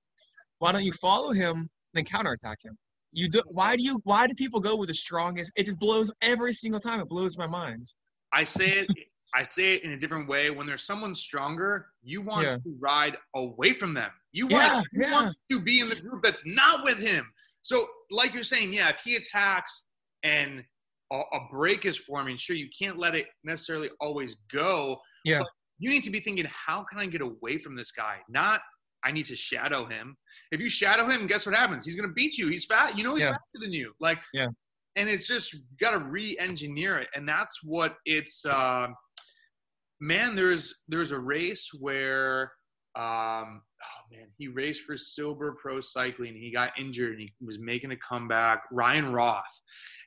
Why 0.60 0.72
don't 0.72 0.86
you 0.86 0.94
follow 1.02 1.32
him 1.34 1.70
then 1.94 2.06
counterattack 2.06 2.60
him? 2.64 2.78
You 3.12 3.30
do. 3.30 3.42
Why 3.48 3.76
do 3.76 3.84
you? 3.84 4.00
Why 4.04 4.26
do 4.28 4.34
people 4.36 4.60
go 4.62 4.76
with 4.78 4.88
the 4.88 4.94
strongest? 4.94 5.52
It 5.58 5.66
just 5.66 5.80
blows 5.80 6.10
every 6.22 6.54
single 6.54 6.80
time. 6.80 7.02
It 7.02 7.10
blows 7.10 7.38
my 7.38 7.48
mind. 7.48 7.86
I 8.32 8.46
say 8.46 8.68
it. 8.70 8.88
I 9.34 9.46
say 9.50 9.74
it 9.74 9.84
in 9.84 9.92
a 9.92 9.98
different 9.98 10.30
way. 10.30 10.50
When 10.50 10.66
there's 10.66 10.86
someone 10.86 11.14
stronger, 11.14 11.88
you 12.04 12.22
want 12.22 12.46
Yeah. 12.46 12.56
to 12.58 12.78
ride 12.80 13.18
away 13.36 13.74
from 13.74 13.94
them. 13.94 14.12
You 14.32 14.48
want, 14.48 14.64
Yeah, 14.64 14.82
you 14.94 15.02
yeah. 15.02 15.12
want 15.12 15.36
to 15.52 15.60
be 15.60 15.80
in 15.82 15.90
the 15.90 15.96
group 15.96 16.24
that's 16.24 16.44
not 16.46 16.84
with 16.86 17.00
him. 17.00 17.26
So, 17.64 17.86
like 18.12 18.34
you're 18.34 18.44
saying, 18.44 18.72
yeah, 18.74 18.90
if 18.90 19.00
he 19.04 19.16
attacks 19.16 19.86
and 20.26 20.64
a, 21.14 21.16
a 21.34 21.40
break 21.52 21.86
is 21.86 21.98
forming, 21.98 22.36
sure, 22.36 22.56
you 22.56 22.68
can't 22.78 22.98
let 22.98 23.16
it 23.16 23.28
necessarily 23.44 23.90
always 24.02 24.36
go. 24.52 24.98
Yeah. 25.24 25.40
But 25.40 25.48
you 25.80 25.90
need 25.90 26.04
to 26.04 26.10
be 26.10 26.20
thinking, 26.20 26.46
how 26.50 26.84
can 26.90 27.00
I 27.00 27.06
get 27.06 27.22
away 27.22 27.58
from 27.60 27.76
this 27.76 27.92
guy? 27.92 28.18
Not, 28.28 28.60
I 29.04 29.12
need 29.12 29.28
to 29.28 29.36
shadow 29.36 29.86
him. 29.86 30.18
If 30.52 30.60
you 30.60 30.70
shadow 30.70 31.08
him, 31.08 31.28
guess 31.28 31.46
what 31.46 31.56
happens? 31.56 31.86
He's 31.86 31.96
going 31.96 32.10
to 32.10 32.14
beat 32.14 32.38
you. 32.38 32.48
He's 32.50 32.66
fat. 32.66 32.98
You 32.98 33.04
know 33.04 33.14
he's 33.16 33.24
Yeah. 33.24 33.32
faster 33.32 33.60
than 33.62 33.72
you. 33.72 33.94
Like, 34.00 34.20
Yeah. 34.34 34.48
and 34.96 35.08
it's 35.10 35.28
just 35.28 35.56
got 35.80 35.92
to 35.92 36.00
re-engineer 36.00 36.98
it 36.98 37.10
and 37.16 37.28
that's 37.28 37.64
what 37.64 37.98
it's 38.06 38.44
uh, 38.46 38.88
man 40.02 40.36
there's 40.36 40.82
there's 40.88 41.12
a 41.12 41.20
race 41.20 41.70
where 41.80 42.52
um 42.98 43.62
oh 43.86 44.16
man 44.16 44.28
he 44.38 44.48
raced 44.48 44.82
for 44.82 44.98
Silber 44.98 45.56
pro 45.62 45.82
cycling 45.82 46.34
he 46.34 46.52
got 46.52 46.72
injured 46.80 47.12
and 47.12 47.22
he 47.22 47.32
was 47.46 47.60
making 47.60 47.92
a 47.92 47.98
comeback 47.98 48.62
ryan 48.72 49.12
roth 49.14 49.44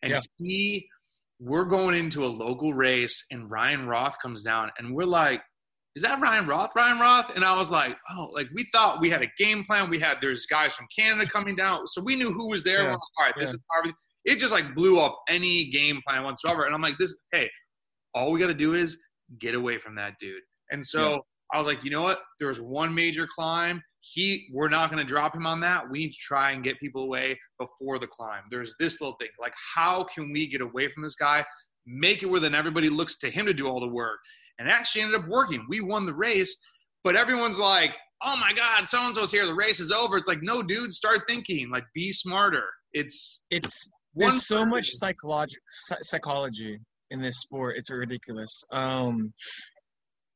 and 0.03 0.13
Yeah. 0.13 0.21
he 0.39 0.89
we're 1.41 1.65
going 1.65 1.97
into 1.97 2.25
a 2.25 2.29
local 2.29 2.75
race 2.75 3.25
and 3.31 3.51
ryan 3.51 3.87
roth 3.87 4.17
comes 4.21 4.43
down 4.43 4.71
and 4.79 4.95
we're 4.95 5.05
like 5.05 5.43
is 5.97 6.05
that 6.05 6.21
Ryan 6.21 6.47
Roth? 6.47 6.71
Ryan 6.77 7.01
Roth? 7.01 7.35
And 7.35 7.45
I 7.45 7.57
was 7.57 7.73
like, 7.73 7.97
oh, 8.11 8.27
like 8.33 8.47
we 8.55 8.69
thought 8.73 9.01
we 9.01 9.11
had 9.11 9.21
a 9.23 9.27
game 9.37 9.65
plan. 9.65 9.91
We 9.91 9.99
had 9.99 10.19
there's 10.21 10.47
guys 10.47 10.73
from 10.73 10.87
Canada 10.97 11.29
coming 11.29 11.57
down, 11.57 11.89
so 11.89 12.01
we 12.01 12.15
knew 12.15 12.31
who 12.31 12.49
was 12.51 12.63
there. 12.63 12.85
Yeah. 12.85 12.91
Like, 12.91 12.99
All 13.19 13.25
right, 13.25 13.35
this 13.37 13.49
Yeah. 13.49 13.55
is 13.55 13.59
Harvey 13.69 13.93
it 14.25 14.39
just 14.39 14.53
like 14.53 14.77
blew 14.77 15.01
up 15.01 15.19
any 15.29 15.71
game 15.71 16.01
plan 16.07 16.23
whatsoever. 16.23 16.67
And 16.67 16.75
I'm 16.75 16.83
like, 16.83 16.99
this, 16.99 17.17
hey, 17.33 17.51
all 18.15 18.31
we 18.31 18.39
got 18.39 18.47
to 18.47 18.55
do 18.55 18.75
is 18.75 18.97
get 19.41 19.57
away 19.57 19.79
from 19.79 19.97
that 19.97 20.13
dude. 20.21 20.43
And 20.71 20.87
so. 20.87 21.21
I 21.53 21.59
was 21.59 21.67
like, 21.67 21.83
you 21.85 21.91
know 21.91 22.03
what? 22.03 22.21
There's 22.39 22.61
one 22.61 22.95
major 22.95 23.27
climb. 23.27 23.83
He, 24.01 24.49
we're 24.53 24.69
not 24.69 24.91
going 24.91 25.05
to 25.05 25.09
drop 25.09 25.35
him 25.35 25.47
on 25.47 25.61
that. 25.61 25.89
We 25.91 25.99
need 26.01 26.13
to 26.13 26.19
try 26.19 26.53
and 26.53 26.63
get 26.63 26.79
people 26.79 27.03
away 27.03 27.39
before 27.59 27.99
the 27.99 28.07
climb. 28.07 28.43
There's 28.51 28.75
this 28.79 29.01
little 29.01 29.17
thing. 29.17 29.29
Like, 29.41 29.55
how 29.75 30.05
can 30.05 30.33
we 30.33 30.47
get 30.47 30.61
away 30.61 30.89
from 30.89 31.03
this 31.03 31.17
guy? 31.17 31.45
Make 31.87 32.23
it 32.23 32.27
where 32.27 32.41
then 32.41 32.55
everybody 32.55 32.91
looks 32.91 33.19
to 33.19 33.31
him 33.31 33.47
to 33.47 33.55
do 33.55 33.67
all 33.67 33.81
the 33.81 33.89
work. 33.89 34.19
And 34.59 34.69
it 34.69 34.73
actually 34.73 35.03
ended 35.03 35.21
up 35.21 35.29
working. 35.29 35.65
We 35.69 35.81
won 35.81 36.07
the 36.07 36.15
race, 36.15 36.57
but 37.03 37.17
everyone's 37.17 37.59
like, 37.59 37.95
oh 38.23 38.37
my 38.37 38.53
God, 38.53 38.89
so 38.89 39.05
and 39.05 39.15
so's 39.15 39.31
here. 39.31 39.47
The 39.47 39.55
race 39.55 39.81
is 39.81 39.91
over. 39.91 40.17
It's 40.17 40.29
like, 40.29 40.43
no, 40.43 40.63
dude, 40.63 40.93
start 40.93 41.23
thinking. 41.29 41.71
Like, 41.71 41.85
be 41.95 42.13
smarter. 42.13 42.65
It's 42.93 43.43
It's 43.51 43.89
there's 44.15 44.47
so 44.47 44.65
much 44.65 44.91
psychology 44.91 45.57
psychology 46.03 46.79
in 47.11 47.21
this 47.23 47.41
sport. 47.41 47.77
It's 47.77 47.91
ridiculous. 47.91 48.65
Um, 48.73 49.33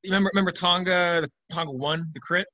remember 0.05 0.31
remember 0.35 0.53
Tonga? 0.53 1.23
The 1.23 1.29
Tonga 1.51 1.73
one 1.73 2.07
the 2.15 2.21
crit. 2.21 2.47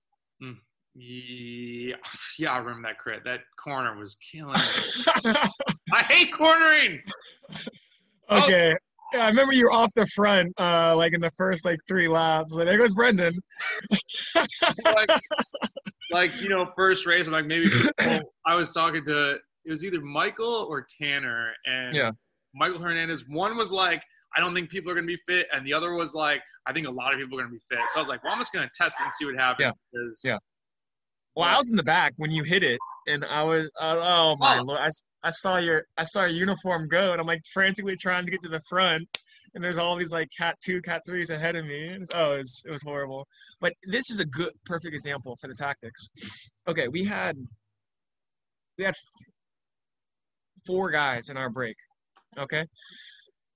Yeah, 1.01 1.95
yeah, 2.39 2.53
I 2.53 2.59
remember 2.59 2.89
that 2.89 2.99
crit. 2.99 3.23
That 3.25 3.41
corner 3.57 3.97
was 3.97 4.17
killing 4.17 4.55
me. 4.55 5.33
I 5.93 6.03
hate 6.03 6.33
cornering. 6.35 7.01
Oh. 8.29 8.43
okay. 8.43 8.75
Yeah, 9.13 9.25
I 9.25 9.29
remember 9.29 9.53
you 9.53 9.65
were 9.65 9.73
off 9.73 9.91
the 9.95 10.07
front, 10.07 10.53
uh, 10.59 10.97
like 10.97 11.15
in 11.15 11.21
the 11.21 11.31
first 11.31 11.65
like 11.65 11.79
three 11.87 12.09
laps. 12.09 12.53
Like 12.53 12.67
there 12.67 12.79
goes 12.79 12.95
Brendan. 12.95 13.39
like, 14.85 15.09
like 16.11 16.43
you 16.43 16.49
know, 16.49 16.69
first 16.77 17.07
race. 17.07 17.27
I'm 17.27 17.33
like 17.33 17.47
maybe 17.47 17.69
well, 18.01 18.21
I 18.47 18.57
was 18.57 18.73
talking 18.73 19.05
to 19.05 19.39
it 19.65 19.71
was 19.71 19.85
either 19.85 20.01
Michael 20.01 20.67
or 20.69 20.85
Tanner, 21.01 21.53
and 21.65 21.95
Yeah. 21.95 22.11
Michael 22.55 22.81
Hernandez. 22.81 23.25
One 23.29 23.57
was 23.57 23.71
like, 23.71 24.03
I 24.39 24.41
don't 24.41 24.55
think 24.55 24.71
people 24.71 24.93
are 24.93 24.95
gonna 24.95 25.05
be 25.09 25.19
fit, 25.27 25.49
and 25.53 25.67
the 25.67 25.75
other 25.75 25.93
was 25.95 26.15
like, 26.15 26.43
I 26.65 26.73
think 26.73 26.87
a 26.87 26.91
lot 26.93 27.13
of 27.13 27.19
people 27.19 27.37
are 27.39 27.43
gonna 27.43 27.53
be 27.55 27.61
fit. 27.69 27.81
So 27.93 27.99
I 27.99 28.03
was 28.03 28.09
like, 28.09 28.23
well, 28.23 28.33
I'm 28.33 28.39
just 28.39 28.53
gonna 28.53 28.71
test 28.73 28.95
it 29.01 29.03
and 29.03 29.13
see 29.19 29.25
what 29.25 29.35
happens. 29.35 29.75
Yeah. 30.25 30.33
Yeah. 30.35 30.39
Well, 31.35 31.49
I 31.49 31.57
was 31.57 31.71
in 31.71 31.77
the 31.77 31.83
back 31.83 32.13
when 32.19 32.31
you 32.31 32.45
hit 32.45 32.63
it, 32.63 32.79
and 33.09 33.25
I 33.25 33.43
was, 33.43 33.69
uh, 33.81 33.97
oh 33.99 34.37
my 34.39 34.59
Oh. 34.59 34.63
lord! 34.63 34.81
I, 34.81 34.91
I 35.25 35.31
saw 35.31 35.57
your 35.57 35.87
I 35.97 36.05
saw 36.05 36.21
your 36.25 36.37
uniform 36.37 36.87
go, 36.87 37.11
and 37.13 37.21
I'm 37.21 37.27
like 37.27 37.43
frantically 37.53 37.97
trying 37.97 38.25
to 38.27 38.31
get 38.31 38.41
to 38.45 38.49
the 38.49 38.61
front, 38.69 39.09
and 39.55 39.63
there's 39.65 39.79
all 39.79 39.97
these 39.97 40.13
like 40.13 40.29
cat 40.39 40.55
two, 40.65 40.81
cat 40.83 41.03
threes 41.05 41.31
ahead 41.31 41.57
of 41.57 41.65
me. 41.67 41.89
It's, 41.89 42.13
oh, 42.15 42.35
it 42.35 42.39
was, 42.39 42.63
it 42.65 42.71
was 42.71 42.83
horrible. 42.85 43.27
But 43.61 43.73
this 43.91 44.09
is 44.11 44.21
a 44.21 44.25
good, 44.25 44.53
perfect 44.65 44.95
example 44.95 45.37
for 45.41 45.49
the 45.49 45.55
tactics. 45.55 46.09
Okay, 46.69 46.87
we 46.87 47.05
had 47.05 47.37
we 48.79 48.85
had 48.85 48.95
four 50.65 50.91
guys 50.91 51.29
in 51.29 51.37
our 51.37 51.51
break. 51.51 51.77
Okay, 52.37 52.65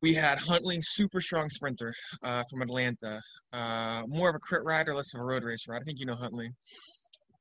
we 0.02 0.14
had 0.14 0.38
Huntley, 0.38 0.78
super 0.82 1.20
strong 1.20 1.48
sprinter 1.48 1.94
uh, 2.22 2.42
from 2.50 2.60
Atlanta, 2.62 3.20
uh, 3.52 4.02
more 4.06 4.28
of 4.28 4.34
a 4.34 4.40
crit 4.40 4.64
rider, 4.64 4.94
less 4.94 5.14
of 5.14 5.20
a 5.20 5.24
road 5.24 5.44
racer. 5.44 5.74
I 5.74 5.80
think 5.80 6.00
you 6.00 6.06
know 6.06 6.14
Huntley 6.14 6.50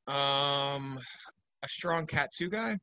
um 0.08 1.00
a 1.64 1.70
strong 1.70 2.08
cat 2.08 2.30
2 2.36 2.50
guy 2.50 2.76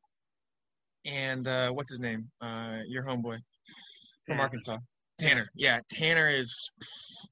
and 1.05 1.47
uh 1.47 1.69
what's 1.69 1.91
his 1.91 1.99
name 1.99 2.29
uh 2.39 2.77
your 2.87 3.03
homeboy 3.03 3.37
from 4.25 4.37
Tanner. 4.37 4.41
arkansas 4.41 4.77
tanner 5.19 5.49
yeah 5.53 5.79
tanner 5.91 6.29
is 6.29 6.71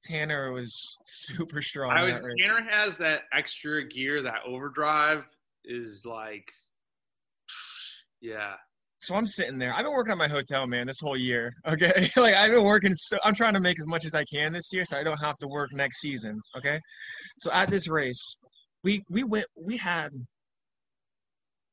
tanner 0.04 0.52
was 0.52 0.98
super 1.04 1.62
strong 1.62 1.90
I 1.92 2.02
was. 2.04 2.20
Tanner 2.20 2.68
has 2.70 2.98
that 2.98 3.22
extra 3.32 3.82
gear, 3.86 4.22
that 4.22 4.40
overdrive 4.46 5.24
is 5.64 6.04
like, 6.04 6.46
yeah. 8.20 8.54
So 8.98 9.14
i'm 9.14 9.26
sitting 9.26 9.58
there. 9.58 9.72
I've 9.74 9.84
been 9.84 9.92
working 9.92 10.12
at 10.12 10.18
my 10.18 10.28
hotel 10.28 10.66
man 10.66 10.86
this 10.86 11.00
whole 11.00 11.16
year 11.16 11.52
okay? 11.68 12.10
Like 12.16 12.34
i've 12.34 12.50
been 12.52 12.64
working 12.64 12.94
so 12.94 13.16
i'm 13.24 13.34
trying 13.34 13.54
to 13.54 13.60
make 13.60 13.78
as 13.78 13.86
much 13.86 14.04
as 14.04 14.14
i 14.14 14.24
can 14.24 14.52
this 14.52 14.72
year 14.72 14.84
so 14.84 14.98
i 14.98 15.02
don't 15.02 15.20
have 15.20 15.38
to 15.38 15.48
work 15.48 15.70
next 15.72 16.00
season 16.00 16.40
okay? 16.56 16.78
So 17.38 17.50
at 17.52 17.68
this 17.68 17.88
race 17.88 18.36
we 18.84 19.02
we 19.08 19.24
went 19.24 19.46
we 19.56 19.76
had 19.76 20.10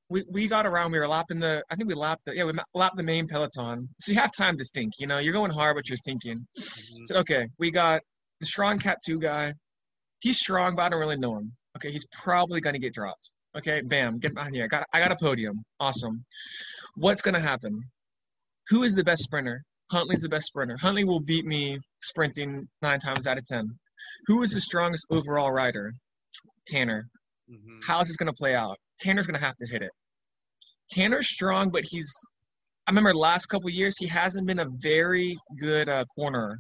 we, 0.10 0.24
we 0.30 0.48
got 0.48 0.68
around 0.68 0.92
we 0.92 1.00
were 1.00 1.08
lapping 1.08 1.40
the 1.40 1.64
i 1.70 1.76
think 1.76 1.88
we 1.88 1.96
lapped 1.96 2.26
the 2.26 2.36
yeah 2.36 2.44
we 2.44 2.54
lapped 2.76 2.96
the 2.98 3.04
main 3.04 3.28
peloton. 3.28 3.88
So 4.00 4.12
you 4.12 4.20
have 4.20 4.32
time 4.36 4.58
to 4.58 4.66
think 4.74 4.94
you 5.00 5.08
know? 5.08 5.18
You're 5.18 5.34
going 5.34 5.52
hard 5.52 5.76
but 5.76 5.90
you're 5.90 5.98
thinking. 5.98 6.46
Mhm. 6.58 7.00
so 7.08 7.16
okay 7.18 7.48
we 7.58 7.72
got 7.72 8.02
the 8.40 8.46
strong 8.46 8.78
cat 8.80 9.00
2 9.06 9.20
guy. 9.20 9.54
He's 10.20 10.40
strong 10.40 10.76
but 10.76 10.84
i 10.84 10.90
don't 10.90 11.00
really 11.00 11.18
know 11.18 11.38
him 11.38 11.54
okay? 11.78 11.92
He's 11.92 12.06
probably 12.24 12.62
going 12.62 12.74
to 12.74 12.80
get 12.80 12.94
dropped 12.94 13.32
okay 13.58 13.82
bam 13.82 14.18
get 14.20 14.32
out 14.38 14.50
here 14.54 14.66
i 14.66 14.68
got 14.68 14.86
i 14.94 15.00
got 15.00 15.12
a 15.12 15.16
podium 15.16 15.64
awesome 15.80 16.24
what's 16.96 17.22
going 17.22 17.34
to 17.34 17.40
happen 17.40 17.82
who 18.70 18.84
is 18.84 18.94
the 18.96 19.04
best 19.04 19.24
sprinter 19.24 19.64
huntley's 19.92 20.22
the 20.22 20.30
best 20.30 20.46
sprinter 20.48 20.78
huntley 20.82 21.04
will 21.04 21.20
beat 21.20 21.46
me 21.46 21.78
sprinting 22.02 22.68
nine 22.82 23.00
times 23.00 23.28
out 23.28 23.38
of 23.38 23.46
ten 23.46 23.66
who 24.28 24.42
is 24.42 24.52
the 24.52 24.62
strongest 24.62 25.06
overall 25.12 25.52
rider 25.52 25.92
tanner 26.68 27.08
Mhm. 27.50 27.80
how 27.86 28.00
is 28.00 28.08
this 28.08 28.18
going 28.18 28.26
to 28.26 28.34
play 28.34 28.56
out? 28.56 28.76
Tanner's 29.00 29.28
going 29.28 29.40
to 29.40 29.46
have 29.46 29.56
to 29.58 29.68
hit 29.68 29.84
it. 29.84 29.92
Tanner's 30.90 31.30
strong, 31.30 31.70
but 31.70 31.84
he's. 31.86 32.12
I 32.88 32.92
remember 32.92 33.14
last 33.14 33.46
couple 33.46 33.70
years 33.70 33.96
he 34.00 34.08
hasn't 34.08 34.48
been 34.48 34.58
a 34.58 34.66
very 34.82 35.38
good 35.60 35.88
uh, 35.88 36.06
cornerer. 36.18 36.56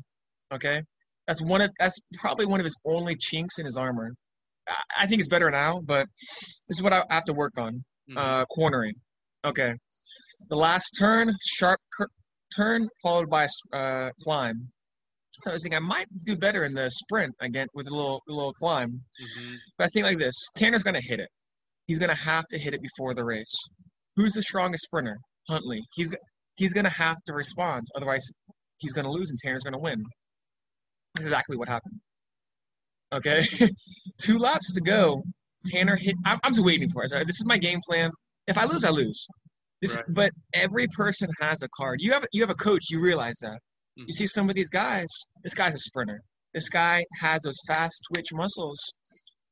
Okay, 0.53 0.84
that's 1.27 1.41
one 1.41 1.62
of 1.62 1.71
that's 1.79 1.99
probably 2.21 2.45
one 2.45 2.60
of 2.60 2.65
his 2.65 2.75
only 2.86 3.15
chinks 3.15 3.58
in 3.58 3.65
his 3.65 3.77
armor. 3.77 4.13
I, 4.97 5.06
think 5.08 5.19
it's 5.19 5.30
better 5.30 5.49
now, 5.51 5.80
but 5.86 6.08
this 6.67 6.78
is 6.78 6.82
what 6.82 6.93
I 6.93 7.04
have 7.10 7.25
to 7.25 7.34
work 7.34 7.54
on: 7.58 7.84
Mhm. 8.10 8.17
uh, 8.17 8.45
cornering. 8.45 8.93
Okay, 9.43 9.73
the 10.49 10.56
last 10.56 10.91
turn, 10.99 11.34
sharp 11.45 11.80
cur- 11.97 12.10
turn 12.56 12.89
followed 13.04 13.30
by 13.30 13.47
uh, 13.73 14.10
climb. 14.23 14.71
So 15.41 15.49
I 15.51 15.54
was 15.54 15.63
thinking 15.63 15.78
I 15.78 15.80
might 15.82 16.08
do 16.25 16.36
better 16.38 16.63
in 16.63 16.73
the 16.73 16.89
sprint 16.89 17.34
again 17.41 17.67
with 17.73 17.88
a 17.88 17.93
little 17.95 18.21
a 18.30 18.32
little 18.32 18.54
climb. 18.54 19.01
Mhm. 19.21 19.56
But 19.78 19.86
I 19.86 19.89
think 19.89 20.06
like 20.06 20.17
this 20.17 20.36
Tanner's 20.56 20.82
going 20.84 20.93
to 20.95 21.01
hit 21.06 21.19
it. 21.19 21.30
He's 21.88 21.99
going 21.99 22.10
to 22.10 22.15
have 22.15 22.45
to 22.47 22.58
hit 22.58 22.73
it 22.73 22.82
before 22.82 23.13
the 23.13 23.25
race. 23.25 23.54
Who's 24.15 24.34
the 24.34 24.41
strongest 24.41 24.84
sprinter? 24.86 25.17
Huntley. 25.49 25.82
He's 25.93 26.10
he's 26.56 26.73
going 26.73 26.86
to 26.86 26.89
have 26.89 27.17
to 27.28 27.34
respond. 27.34 27.86
Otherwise, 27.95 28.25
he's 28.78 28.93
going 28.93 29.06
to 29.06 29.12
lose 29.12 29.30
and 29.30 29.38
Tanner's 29.43 29.62
going 29.63 29.73
to 29.73 29.80
win. 29.80 30.01
That's 31.13 31.25
exactly 31.28 31.58
what 31.58 31.67
happened. 31.67 31.99
Okay. 33.15 33.45
Two 34.21 34.38
laps 34.38 34.73
to 34.73 34.82
go. 34.82 35.23
Tanner 35.67 35.95
hit. 35.95 36.15
I'm, 36.25 36.39
I'm 36.43 36.54
just 36.54 36.63
waiting 36.65 36.89
for 36.89 37.04
it. 37.04 37.10
So 37.10 37.19
this 37.25 37.39
is 37.39 37.45
my 37.45 37.58
game 37.58 37.80
plan. 37.88 38.12
If 38.47 38.58
I 38.58 38.65
lose, 38.65 38.84
I 38.84 38.89
lose. 38.89 39.28
This, 39.82 39.95
Right. 39.95 40.06
But 40.10 40.32
every 40.54 40.88
person 40.88 41.30
has 41.41 41.62
a 41.63 41.67
card. 41.78 41.99
You 42.01 42.12
have 42.13 42.25
you 42.32 42.41
have 42.41 42.49
a 42.49 42.56
coach. 42.56 42.89
You 42.89 42.99
realize 43.01 43.38
that. 43.41 43.60
You 43.95 44.06
Mhm. 44.06 44.13
see 44.13 44.28
some 44.28 44.49
of 44.49 44.56
these 44.56 44.69
guys. 44.69 45.08
This 45.43 45.54
guy's 45.54 45.73
a 45.73 45.78
sprinter. 45.80 46.21
This 46.54 46.69
guy 46.69 47.06
has 47.21 47.41
those 47.43 47.60
fast 47.67 48.01
twitch 48.13 48.28
muscles. 48.34 48.80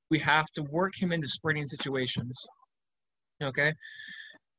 We 0.10 0.20
have 0.20 0.46
to 0.56 0.64
work 0.70 0.94
him 1.02 1.12
into 1.12 1.28
sprinting 1.28 1.66
situations. 1.66 2.36
Okay, 3.42 3.74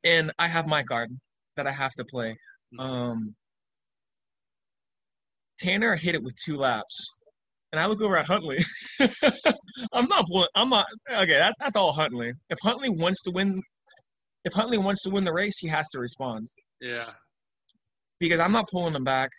and 0.02 0.32
I 0.38 0.48
have 0.48 0.66
my 0.66 0.82
card 0.82 1.10
that 1.56 1.66
I 1.66 1.72
have 1.72 1.92
to 1.92 2.04
play. 2.04 2.36
Mhm. 2.74 2.80
Um, 2.80 3.36
Tanner 5.58 5.94
hit 5.96 6.14
it 6.14 6.22
with 6.22 6.34
two 6.44 6.56
laps, 6.56 7.08
and 7.74 7.80
I 7.82 7.86
look 7.86 8.00
over 8.00 8.16
at 8.16 8.26
Huntley. 8.26 8.58
I'm 9.92 10.06
not 10.08 10.26
pulling. 10.28 10.46
I'm 10.54 10.70
not. 10.70 10.86
Okay, 11.10 11.34
that, 11.34 11.54
that's 11.58 11.74
all 11.74 11.92
Huntley. 11.92 12.32
If 12.48 12.58
Huntley 12.62 12.88
wants 12.88 13.20
to 13.24 13.32
win, 13.32 13.60
if 14.44 14.52
Huntley 14.52 14.78
wants 14.78 15.02
to 15.02 15.10
win 15.10 15.24
the 15.24 15.32
race, 15.32 15.58
he 15.58 15.66
has 15.66 15.88
to 15.90 15.98
respond 15.98 16.46
Yeah. 16.80 17.06
because 18.20 18.38
I'm 18.38 18.52
not 18.52 18.68
pulling 18.70 18.94
him 18.94 19.02
back. 19.02 19.30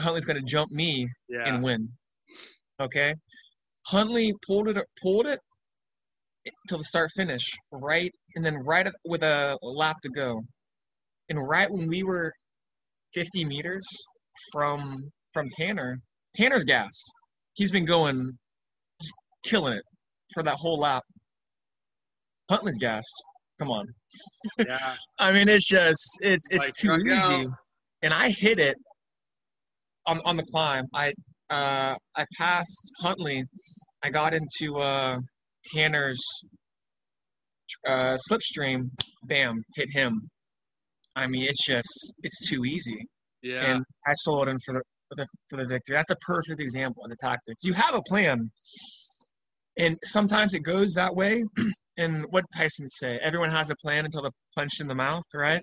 Huntley's 0.00 0.24
going 0.24 0.38
to 0.38 0.42
jump 0.42 0.72
me 0.72 1.08
Yeah. 1.28 1.44
and 1.46 1.62
win. 1.62 1.88
Okay, 2.80 3.14
Huntley 3.86 4.32
pulled 4.44 4.66
it 4.68 4.84
pulled 5.00 5.26
it 5.26 5.38
till 6.68 6.78
the 6.78 6.84
start 6.84 7.10
finish 7.16 7.44
right, 7.70 8.10
and 8.34 8.44
then 8.44 8.56
right 8.66 8.88
with 9.04 9.22
a 9.22 9.56
lap 9.62 9.96
to 10.02 10.08
go, 10.10 10.42
and 11.28 11.38
right 11.48 11.70
when 11.70 11.86
we 11.86 12.02
were 12.02 12.32
50 13.14 13.44
meters 13.44 13.86
from 14.52 15.10
from 15.32 15.46
Tanner, 15.58 15.98
Tanner's 16.34 16.64
gassed. 16.64 17.12
He's 17.56 17.70
been 17.70 17.84
going, 17.86 18.32
killing 19.44 19.72
it 19.74 19.82
for 20.34 20.42
that 20.42 20.54
whole 20.58 20.78
lap. 20.78 21.02
Huntley's 22.50 22.78
gassed. 22.78 23.24
Come 23.58 23.70
on. 23.70 23.86
yeah. 24.58 24.94
I 25.18 25.32
mean, 25.32 25.48
it's 25.48 25.66
just 25.68 25.98
it's 26.20 26.46
it's 26.50 26.84
Like, 26.84 26.98
too 27.00 27.10
easy. 27.12 27.34
out. 27.34 27.46
And 28.02 28.12
I 28.12 28.28
hit 28.30 28.58
it 28.58 28.76
on 30.06 30.20
on 30.24 30.36
the 30.36 30.44
climb. 30.52 30.84
I 30.94 31.12
uh 31.50 31.94
I 32.16 32.24
passed 32.38 32.92
Huntley. 33.00 33.42
I 34.04 34.10
got 34.10 34.34
into 34.34 34.78
uh 34.78 35.16
Tanner's 35.74 36.22
uh 37.88 38.16
slipstream. 38.30 38.90
Bam, 39.24 39.56
hit 39.74 39.88
him. 39.92 40.28
I 41.16 41.26
mean, 41.26 41.44
it's 41.48 41.64
just 41.66 42.14
it's 42.22 42.48
too 42.50 42.64
easy. 42.64 43.06
Yeah. 43.42 43.64
And 43.72 43.84
I 44.06 44.12
sold 44.16 44.48
him 44.48 44.58
for 44.66 44.74
the 44.74 44.82
for 45.08 45.16
the 45.16 45.26
for 45.48 45.56
the 45.56 45.66
victory. 45.66 45.96
That's 45.96 46.10
a 46.10 46.16
perfect 46.16 46.60
example 46.60 47.04
of 47.04 47.10
the 47.10 47.16
tactics. 47.16 47.64
You 47.64 47.72
have 47.74 47.94
a 47.94 48.02
plan, 48.02 48.50
and 49.78 49.96
sometimes 50.02 50.54
it 50.54 50.60
goes 50.60 50.94
that 50.94 51.14
way. 51.14 51.44
And 51.98 52.26
what 52.28 52.44
Tyson 52.54 52.86
say? 52.88 53.18
Everyone 53.24 53.50
has 53.50 53.70
a 53.70 53.76
plan 53.76 54.04
until 54.04 54.20
they're 54.20 54.30
punched 54.54 54.82
in 54.82 54.86
the 54.86 54.94
mouth, 54.94 55.24
right? 55.32 55.62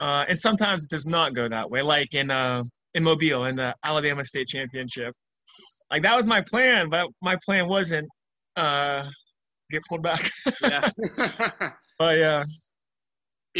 Uh, 0.00 0.24
and 0.26 0.38
sometimes 0.38 0.84
it 0.84 0.90
does 0.90 1.06
not 1.06 1.34
go 1.34 1.46
that 1.50 1.70
way, 1.70 1.82
like 1.82 2.14
in 2.14 2.30
uh, 2.30 2.62
in 2.94 3.04
Mobile 3.04 3.44
in 3.44 3.56
the 3.56 3.74
Alabama 3.84 4.24
State 4.24 4.46
Championship. 4.46 5.12
Like 5.90 6.02
that 6.04 6.16
was 6.16 6.26
my 6.26 6.40
plan, 6.40 6.88
but 6.88 7.08
my 7.20 7.36
plan 7.44 7.68
wasn't 7.68 8.08
uh, 8.56 9.06
get 9.70 9.82
pulled 9.88 10.02
back. 10.02 10.30
yeah. 10.62 10.88
but 11.98 12.16
yeah, 12.16 12.44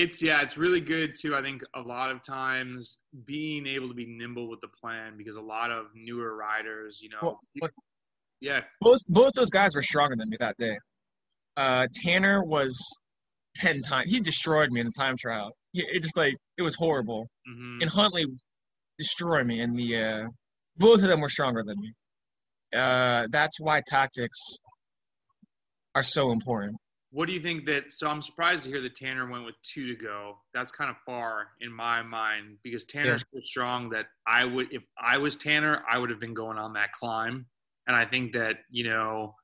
it's 0.03 0.23
yeah, 0.23 0.43
it's 0.43 0.57
really 0.57 0.81
good 0.81 1.15
too. 1.21 1.35
I 1.35 1.43
think 1.43 1.63
a 1.75 1.81
lot 1.81 2.11
of 2.11 2.23
times 2.23 2.99
being 3.25 3.67
able 3.67 3.89
to 3.89 3.95
be 3.95 4.07
nimble 4.07 4.49
with 4.49 4.61
the 4.61 4.69
plan 4.69 5.17
because 5.17 5.37
a 5.37 5.41
lot 5.41 5.71
of 5.71 5.87
newer 5.95 6.37
riders, 6.37 7.01
you 7.03 7.09
know, 7.11 7.19
Well, 7.23 7.39
look- 7.61 7.73
yeah, 8.41 8.61
both 8.81 9.01
both 9.09 9.33
those 9.35 9.51
guys 9.51 9.75
were 9.75 9.83
stronger 9.83 10.15
than 10.17 10.29
me 10.31 10.37
that 10.41 10.57
day. 10.59 10.79
Uh, 11.57 11.87
Tanner 12.03 12.43
was 12.45 12.79
ten 13.57 13.83
times. 13.83 14.13
He 14.13 14.21
destroyed 14.21 14.71
me 14.71 14.81
in 14.81 14.87
the 14.87 14.93
time 14.97 15.17
trial. 15.17 15.51
He, 15.73 15.85
it 15.93 16.03
just 16.03 16.17
like 16.17 16.35
it 16.57 16.63
was 16.63 16.77
horrible. 16.77 17.29
hmm 17.47 17.79
And 17.83 17.91
Huntley 17.91 18.27
destroyed 18.99 19.47
me 19.47 19.61
in 19.61 19.75
the. 19.75 19.97
Uh, 19.97 20.27
both 20.77 21.03
of 21.03 21.09
them 21.09 21.21
were 21.21 21.29
stronger 21.29 21.65
than 21.65 21.77
me. 21.81 21.91
Uh, 22.75 23.27
that's 23.31 23.59
why 23.59 23.83
tactics 23.89 24.39
are 25.95 26.05
so 26.05 26.31
important. 26.31 26.77
What 27.11 27.27
do 27.27 27.33
you 27.33 27.41
think 27.41 27.65
that? 27.67 27.93
So 27.93 28.07
I'm 28.07 28.21
surprised 28.21 28.65
to 28.65 28.71
hear 28.71 28.83
that 28.83 28.95
Tanner 28.95 29.29
went 29.31 29.47
with 29.47 29.55
two 29.63 29.87
to 29.87 29.97
go. 29.97 30.39
That's 30.53 30.71
kind 30.71 30.91
of 30.91 30.97
far 31.07 31.49
in 31.61 31.73
my 31.73 32.03
mind 32.03 32.59
because 32.63 32.85
Tanner's 32.85 33.25
so 33.33 33.41
strong 33.41 33.89
that 33.91 34.07
I 34.27 34.45
would, 34.45 34.73
if 34.73 34.83
I 35.03 35.17
was 35.17 35.37
Tanner, 35.37 35.83
I 35.91 35.97
would 35.99 36.11
have 36.11 36.21
been 36.21 36.35
going 36.35 36.59
on 36.59 36.75
that 36.75 36.93
climb. 36.93 37.47
And 37.87 37.97
I 37.97 38.05
think 38.05 38.35
that 38.35 38.57
you 38.71 38.85
know, 38.85 39.35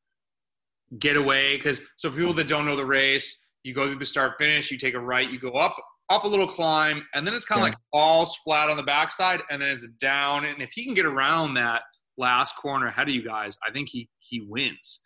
get 0.98 1.16
away 1.16 1.57
because 1.57 1.81
so 1.96 2.11
for 2.11 2.18
people 2.18 2.35
that 2.35 2.48
don't 2.48 2.66
know 2.66 2.77
the 2.77 2.85
race, 2.85 3.46
you 3.62 3.72
go 3.72 3.87
through 3.87 3.98
the 3.98 4.05
start 4.07 4.35
finish, 4.38 4.70
you 4.70 4.77
take 4.77 4.94
a 4.94 5.00
right, 5.00 5.31
you 5.31 5.38
go 5.38 5.53
up 5.53 5.74
up 6.11 6.24
a 6.24 6.29
little 6.29 6.46
climb, 6.46 7.03
and 7.14 7.27
then 7.27 7.33
it's 7.33 7.46
kind 7.46 7.61
of 7.62 7.66
Yeah. 7.66 7.70
like 7.70 7.79
falls 7.90 8.37
flat 8.44 8.68
on 8.68 8.77
the 8.77 8.83
backside, 8.83 9.40
and 9.50 9.61
then 9.62 9.70
it's 9.70 9.88
down. 9.98 10.44
And 10.44 10.61
if 10.61 10.70
he 10.74 10.85
can 10.85 10.92
get 10.92 11.07
around 11.07 11.55
that 11.55 11.81
last 12.18 12.57
corner 12.57 12.88
ahead 12.88 13.09
of 13.09 13.14
you 13.14 13.24
guys, 13.24 13.57
I 13.66 13.72
think 13.72 13.88
he 13.88 14.11
he 14.18 14.42
wins. 14.42 15.00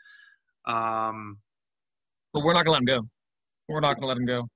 Um, 0.67 1.39
But 2.33 2.43
we're 2.45 2.53
not 2.53 2.65
gonna 2.65 2.73
let 2.79 2.81
him 2.81 2.87
go. 2.87 3.01
We're 3.69 3.81
not 3.81 3.95
gonna 3.97 4.07
let 4.07 4.17
him 4.17 4.27
go. 4.27 4.47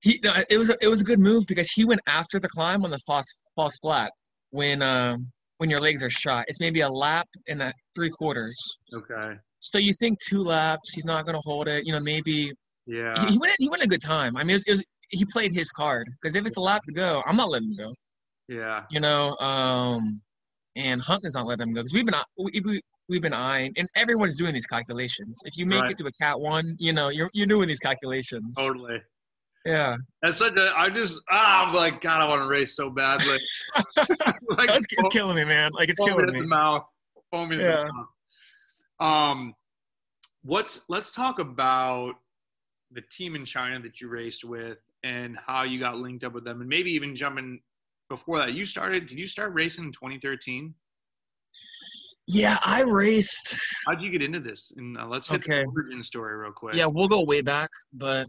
He 0.00 0.20
no, 0.22 0.34
it 0.50 0.58
was 0.58 0.70
a, 0.70 0.76
it 0.82 0.88
was 0.88 1.00
a 1.00 1.04
good 1.04 1.18
move 1.20 1.44
because 1.46 1.70
he 1.70 1.84
went 1.84 2.00
after 2.06 2.38
the 2.38 2.48
climb 2.48 2.84
on 2.84 2.90
the 2.90 2.98
false 3.06 3.26
false 3.56 3.76
flat 3.80 4.10
when 4.50 4.82
um 4.82 5.30
when 5.58 5.70
your 5.70 5.80
legs 5.80 6.02
are 6.02 6.10
shot. 6.10 6.44
It's 6.48 6.60
maybe 6.60 6.80
a 6.80 6.88
lap 6.88 7.26
and 7.48 7.62
a 7.62 7.72
three 7.94 8.10
quarters. 8.10 8.58
okay. 8.94 9.36
So 9.60 9.78
you 9.78 9.94
think 9.98 10.18
two 10.28 10.42
laps, 10.42 10.92
he's 10.94 11.06
not 11.06 11.24
gonna 11.24 11.40
hold 11.42 11.68
it. 11.68 11.86
You 11.86 11.92
know, 11.94 12.00
maybe 12.00 12.52
Yeah. 12.86 13.14
he, 13.24 13.32
he 13.32 13.38
went 13.38 13.54
he 13.58 13.68
went 13.68 13.82
a 13.82 13.86
good 13.86 14.02
time. 14.02 14.36
I 14.36 14.44
mean, 14.44 14.50
it 14.50 14.54
was, 14.54 14.62
it 14.66 14.70
was 14.72 14.82
he 15.10 15.24
played 15.24 15.52
his 15.52 15.70
card 15.70 16.06
because 16.20 16.36
if 16.36 16.44
it's 16.46 16.56
a 16.56 16.60
lap 16.60 16.82
to 16.86 16.92
go, 16.92 17.22
I'm 17.26 17.36
not 17.36 17.48
letting 17.50 17.70
him 17.70 17.76
go. 17.76 17.94
Yeah. 18.48 18.82
You 18.90 19.00
know, 19.00 19.36
um, 19.38 20.20
and 20.76 21.00
is 21.22 21.34
not 21.34 21.46
letting 21.46 21.68
him 21.68 21.74
go 21.74 21.80
because 21.80 21.92
we've 21.94 22.04
been 22.04 22.14
we, 22.36 22.60
we, 22.64 22.82
we've 23.08 23.22
been 23.22 23.34
eyeing, 23.34 23.72
and 23.76 23.88
everyone's 23.96 24.36
doing 24.36 24.54
these 24.54 24.66
calculations. 24.66 25.40
If 25.44 25.56
you 25.58 25.66
make 25.66 25.82
Right. 25.82 25.90
it 25.92 25.98
to 25.98 26.06
a 26.06 26.12
cat 26.12 26.38
one, 26.40 26.76
you 26.78 26.92
know, 26.92 27.08
you're 27.08 27.30
you're 27.32 27.46
doing 27.46 27.68
these 27.68 27.80
calculations. 27.80 28.54
Totally. 28.56 29.00
Yeah, 29.66 29.96
That's 30.20 30.36
such 30.38 30.56
a. 30.56 30.72
I 30.76 30.90
just. 30.90 31.22
Ah, 31.30 31.66
I'm 31.66 31.74
like, 31.74 32.02
God, 32.02 32.20
I 32.20 32.28
want 32.28 32.42
to 32.42 32.46
race 32.48 32.76
so 32.76 32.90
badly. 32.90 33.38
like, 33.96 34.06
it's, 34.70 34.86
it's 34.90 35.08
killing 35.10 35.36
me, 35.36 35.44
man. 35.44 35.70
Like 35.72 35.88
it's 35.88 35.98
killing 36.00 36.30
me. 36.32 36.40
the 36.40 36.46
mouth. 36.46 36.84
Foam 37.30 37.50
Yeah. 37.52 37.58
the 37.86 37.92
mouth. 37.92 38.06
Um, 39.00 39.54
what's 40.42 40.82
let's 40.90 41.12
talk 41.12 41.38
about 41.38 42.16
the 42.90 43.00
team 43.10 43.34
in 43.36 43.44
China 43.46 43.80
that 43.80 44.00
you 44.02 44.08
raced 44.08 44.44
with 44.44 44.76
and 45.02 45.36
how 45.38 45.62
you 45.62 45.80
got 45.80 45.96
linked 45.96 46.24
up 46.24 46.34
with 46.34 46.44
them, 46.44 46.60
and 46.60 46.68
maybe 46.68 46.90
even 46.90 47.16
jumping 47.16 47.60
before 48.10 48.38
that. 48.40 48.52
You 48.52 48.66
started. 48.66 49.06
Did 49.06 49.18
you 49.18 49.26
start 49.26 49.54
racing 49.54 49.84
in 49.84 49.92
2013? 49.92 50.74
Yeah, 52.26 52.56
I 52.64 52.82
raced. 52.82 53.56
How'd 53.86 54.00
you 54.00 54.10
get 54.10 54.22
into 54.22 54.40
this? 54.40 54.72
And 54.76 54.96
uh, 54.96 55.06
let's 55.06 55.28
hit 55.28 55.44
Okay. 55.44 55.62
the 55.62 55.70
origin 55.76 56.02
story 56.02 56.36
real 56.36 56.52
quick. 56.52 56.74
Yeah, 56.74 56.86
we'll 56.86 57.08
go 57.08 57.22
way 57.22 57.42
back, 57.42 57.68
but 57.92 58.26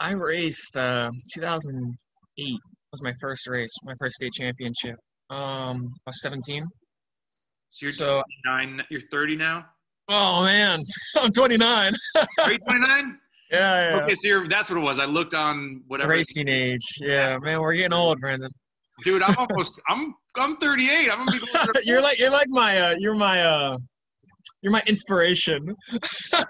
I 0.00 0.12
raced 0.12 0.76
uh, 0.76 1.10
2008 1.34 2.56
was 2.92 3.02
my 3.02 3.12
first 3.20 3.46
race, 3.48 3.70
my 3.84 3.92
first 3.98 4.14
state 4.16 4.32
championship. 4.32 4.96
Um, 5.30 5.88
I 6.06 6.08
was 6.08 6.22
17. 6.22 6.64
So 7.70 7.84
you're 7.86 7.92
So- 7.92 8.22
29. 8.46 8.82
You're 8.90 9.02
30 9.12 9.36
now. 9.36 9.66
Oh 10.08 10.42
man, 10.44 10.80
I'm 11.20 11.30
29. 11.32 11.92
Are 12.16 12.52
you 12.52 12.58
29? 12.58 13.18
Yeah, 13.50 13.96
yeah. 13.96 14.02
Okay, 14.02 14.12
so 14.12 14.20
you're, 14.24 14.46
that's 14.46 14.68
what 14.68 14.76
it 14.78 14.82
was. 14.82 14.98
I 14.98 15.06
looked 15.06 15.32
on 15.32 15.82
whatever. 15.86 16.10
Racing 16.10 16.48
age. 16.50 16.84
Yeah, 17.00 17.38
man, 17.38 17.62
we're 17.62 17.72
getting 17.72 17.94
old, 17.94 18.20
Brandon. 18.20 18.50
Dude, 19.04 19.22
I'm 19.22 19.36
almost. 19.36 19.80
I'm. 19.88 20.14
I'm 20.36 20.56
38. 20.58 21.10
I'm 21.10 21.18
gonna 21.18 21.32
be. 21.32 21.38
going 21.38 21.66
to- 21.66 21.82
you're 21.84 22.02
like 22.02 22.18
you're 22.18 22.30
like 22.30 22.48
my 22.48 22.80
uh, 22.80 22.94
you're 22.98 23.14
my 23.14 23.42
uh, 23.42 23.78
you're 24.62 24.72
my 24.72 24.82
inspiration. 24.86 25.74
I 26.32 26.44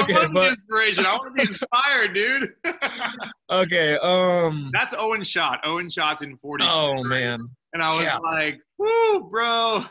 okay, 0.00 0.12
want 0.14 0.22
to 0.22 0.28
be 0.28 0.34
but 0.34 0.52
inspiration. 0.52 1.06
I 1.06 1.12
want 1.12 1.36
to 1.36 1.42
be 1.42 1.48
inspired, 1.48 2.14
dude. 2.14 2.48
okay. 3.50 3.98
Um. 4.02 4.70
That's 4.72 4.94
Owen 4.96 5.22
Shot. 5.22 5.60
Owen 5.64 5.90
Shot's 5.90 6.22
in 6.22 6.36
40. 6.38 6.64
Oh 6.66 7.02
man. 7.04 7.40
And 7.72 7.82
I 7.82 7.94
was 7.96 8.04
yeah. 8.04 8.18
like, 8.18 8.60
woo, 8.78 9.28
bro. 9.30 9.84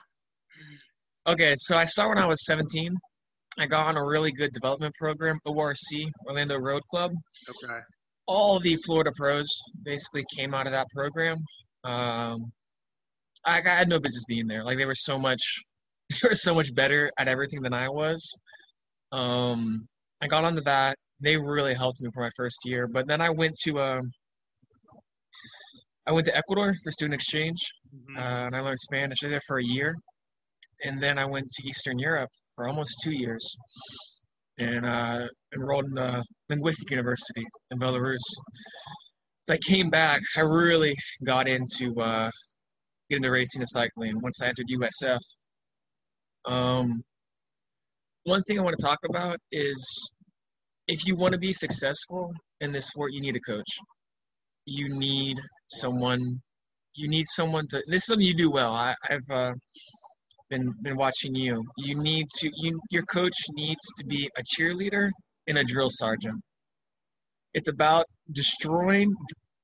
Okay, 1.28 1.54
so 1.58 1.76
I 1.76 1.86
saw 1.86 2.10
when 2.10 2.18
I 2.18 2.26
was 2.26 2.46
17. 2.46 2.96
I 3.60 3.66
got 3.68 3.88
on 3.88 3.98
a 3.98 4.06
really 4.06 4.32
good 4.32 4.52
development 4.52 4.94
program, 5.00 5.40
ORC, 5.46 5.76
Orlando 6.28 6.58
Road 6.58 6.82
Club. 6.90 7.12
Okay. 7.50 7.80
All 8.28 8.60
the 8.60 8.78
Florida 8.86 9.12
pros 9.16 9.48
basically 9.84 10.24
came 10.36 10.54
out 10.54 10.66
of 10.66 10.72
that 10.72 10.88
program. 10.96 11.38
Um, 11.84 12.52
I, 13.46 13.58
I 13.58 13.62
had 13.62 13.90
no 13.90 14.00
business 14.00 14.24
being 14.28 14.48
there. 14.48 14.64
Like 14.64 14.78
they 14.78 14.86
were 14.86 14.96
so 14.96 15.20
much, 15.20 15.42
they 16.10 16.30
were 16.30 16.36
so 16.36 16.54
much 16.56 16.74
better 16.74 17.12
at 17.18 17.28
everything 17.28 17.62
than 17.62 17.74
I 17.74 17.90
was. 17.90 18.26
Um, 19.12 19.82
I 20.22 20.28
got 20.28 20.46
onto 20.46 20.62
that. 20.62 20.96
They 21.20 21.38
really 21.38 21.74
helped 21.74 22.00
me 22.02 22.10
for 22.14 22.22
my 22.24 22.30
first 22.38 22.58
year. 22.66 22.88
But 22.92 23.08
then 23.08 23.20
I 23.22 23.30
went 23.30 23.56
to, 23.64 23.80
um, 23.80 24.12
I 26.08 26.12
went 26.12 26.26
to 26.28 26.36
Ecuador 26.36 26.74
for 26.84 26.92
student 26.92 27.14
exchange 27.16 27.60
Mhm. 27.94 28.18
uh, 28.18 28.46
and 28.48 28.56
I 28.56 28.60
learned 28.62 28.80
Spanish. 28.80 29.20
I 29.24 29.28
did 29.30 29.42
for 29.48 29.58
a 29.60 29.64
year, 29.64 29.94
and 30.84 31.02
then 31.02 31.18
I 31.20 31.26
went 31.26 31.48
to 31.50 31.68
Eastern 31.68 32.00
Europe 32.00 32.30
for 32.56 32.68
almost 32.68 33.00
two 33.04 33.12
years, 33.12 33.56
and 34.60 34.86
uh, 34.86 35.28
enrolled 35.56 35.86
in 35.86 35.98
a 35.98 36.24
linguistic 36.50 36.90
university 36.92 37.44
in 37.72 37.80
Belarus. 37.80 38.20
So 39.44 39.54
I 39.54 39.58
came 39.58 39.90
back. 39.90 40.22
I 40.38 40.42
really 40.42 40.96
got 41.26 41.48
into 41.48 41.94
uh, 42.00 42.30
get 43.10 43.18
into 43.18 43.32
racing 43.32 43.62
and 43.62 43.70
cycling 43.70 44.22
once 44.22 44.42
I 44.42 44.48
entered 44.48 44.68
USF. 44.80 45.20
Um, 46.46 47.02
one 48.24 48.42
thing 48.44 48.60
I 48.60 48.64
want 48.64 48.76
to 48.78 48.86
talk 48.86 49.00
about 49.10 49.38
is 49.52 50.12
if 50.88 51.06
you 51.06 51.16
want 51.16 51.34
to 51.34 51.40
be 51.40 51.54
successful 51.54 52.32
in 52.62 52.72
this 52.72 52.88
sport, 52.88 53.12
you 53.14 53.22
need 53.22 53.36
a 53.36 53.40
coach. 53.40 53.68
You 54.66 54.98
need 54.98 55.38
someone. 55.70 56.22
You 56.96 57.10
need 57.10 57.26
someone 57.28 57.66
to. 57.72 57.84
This 57.88 58.04
is 58.04 58.06
something 58.06 58.26
you 58.26 58.38
do 58.38 58.52
well. 58.52 58.74
I, 58.74 58.96
I've 59.10 59.30
uh, 59.32 59.54
been 60.54 60.68
been 60.86 60.98
watching 61.06 61.34
you. 61.46 61.54
You 61.88 61.94
need 62.10 62.26
to. 62.40 62.46
You, 62.64 62.72
your 62.96 63.06
coach 63.18 63.38
needs 63.62 63.84
to 63.98 64.04
be 64.14 64.22
a 64.42 64.44
cheerleader 64.52 65.06
and 65.48 65.56
a 65.58 65.64
drill 65.72 65.90
sergeant. 66.04 66.40
It's 67.54 67.70
about 67.70 68.06
destroying 68.32 69.10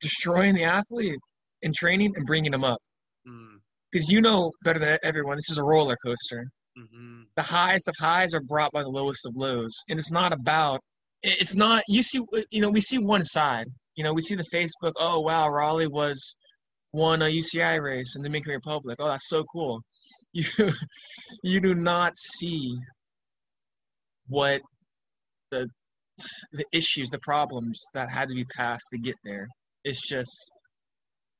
destroying 0.01 0.55
the 0.55 0.63
athlete 0.63 1.19
in 1.61 1.71
training 1.81 2.11
and 2.15 2.25
bringing 2.25 2.51
them 2.51 2.63
up. 2.63 2.79
Mm, 3.27 3.57
Because 3.91 4.07
you 4.09 4.21
know 4.21 4.51
better 4.63 4.79
than 4.79 4.97
everyone, 5.03 5.35
this 5.37 5.49
is 5.49 5.57
a 5.57 5.63
roller 5.73 5.97
coaster. 6.05 6.41
mhm. 6.77 7.23
the 7.35 7.41
highest 7.59 7.87
of 7.89 7.95
highs 7.99 8.31
are 8.37 8.45
brought 8.53 8.71
by 8.77 8.83
the 8.83 8.93
lowest 8.99 9.23
of 9.27 9.33
lows 9.45 9.73
and 9.89 9.95
it's 9.99 10.13
not 10.19 10.31
about 10.39 10.79
it's 11.23 11.55
not 11.65 11.79
you 11.95 12.01
see 12.09 12.21
you 12.55 12.61
know 12.61 12.69
we 12.77 12.81
see 12.89 12.99
one 13.15 13.23
side 13.37 13.67
you 13.97 14.03
know 14.05 14.13
we 14.19 14.21
see 14.27 14.35
the 14.43 14.49
facebook 14.55 14.93
oh 15.07 15.17
wow 15.27 15.45
raleigh 15.59 15.93
was 16.01 16.17
won 17.01 17.17
a 17.21 17.29
uci 17.39 17.73
race 17.89 18.11
in 18.15 18.21
the 18.21 18.29
dominican 18.29 18.53
republic 18.61 18.95
oh 18.99 19.09
that's 19.11 19.27
so 19.35 19.43
cool 19.53 19.75
you 20.33 20.43
you 21.43 21.59
do 21.59 21.73
not 21.73 22.15
see 22.17 22.75
what 24.27 24.61
the 25.51 25.67
the 26.51 26.65
issues 26.71 27.09
the 27.09 27.19
problems 27.19 27.81
that 27.93 28.09
had 28.09 28.27
to 28.29 28.35
be 28.35 28.45
passed 28.45 28.85
to 28.91 28.97
get 28.97 29.15
there 29.23 29.47
it's 29.83 30.07
just 30.07 30.51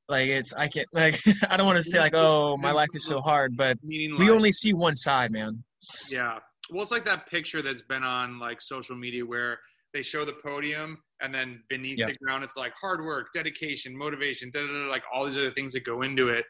like 0.08 0.28
it's 0.28 0.52
i 0.54 0.66
can't 0.66 0.86
like 0.92 1.20
i 1.50 1.56
don't 1.56 1.66
want 1.66 1.76
to 1.76 1.84
say 1.84 1.98
like 2.00 2.14
oh 2.14 2.56
my 2.56 2.72
life 2.72 2.88
is 2.94 3.06
so 3.06 3.20
hard 3.20 3.56
but 3.56 3.76
Meaning 3.82 4.18
we 4.18 4.26
like- 4.28 4.34
only 4.36 4.50
see 4.52 4.72
one 4.72 4.94
side 4.94 5.30
man 5.30 5.62
Yeah. 6.10 6.38
Well, 6.72 6.82
it's 6.82 6.92
like 6.92 7.04
that 7.06 7.26
picture 7.28 7.62
that's 7.62 7.82
been 7.82 8.04
on 8.04 8.38
like 8.38 8.60
social 8.62 8.94
media 8.94 9.24
where 9.26 9.58
they 9.92 10.02
show 10.02 10.24
the 10.24 10.34
podium 10.44 10.98
and 11.20 11.34
then 11.34 11.62
beneath 11.68 11.98
Yeah. 11.98 12.06
the 12.06 12.14
ground 12.22 12.44
it's 12.44 12.56
like 12.56 12.72
hard 12.80 13.04
work, 13.04 13.26
dedication, 13.34 13.96
motivation, 13.96 14.50
da, 14.52 14.60
da, 14.60 14.72
da, 14.72 14.88
like 14.88 15.02
all 15.12 15.24
these 15.24 15.36
other 15.36 15.50
things 15.50 15.72
that 15.72 15.84
go 15.84 16.02
into 16.02 16.28
it. 16.28 16.44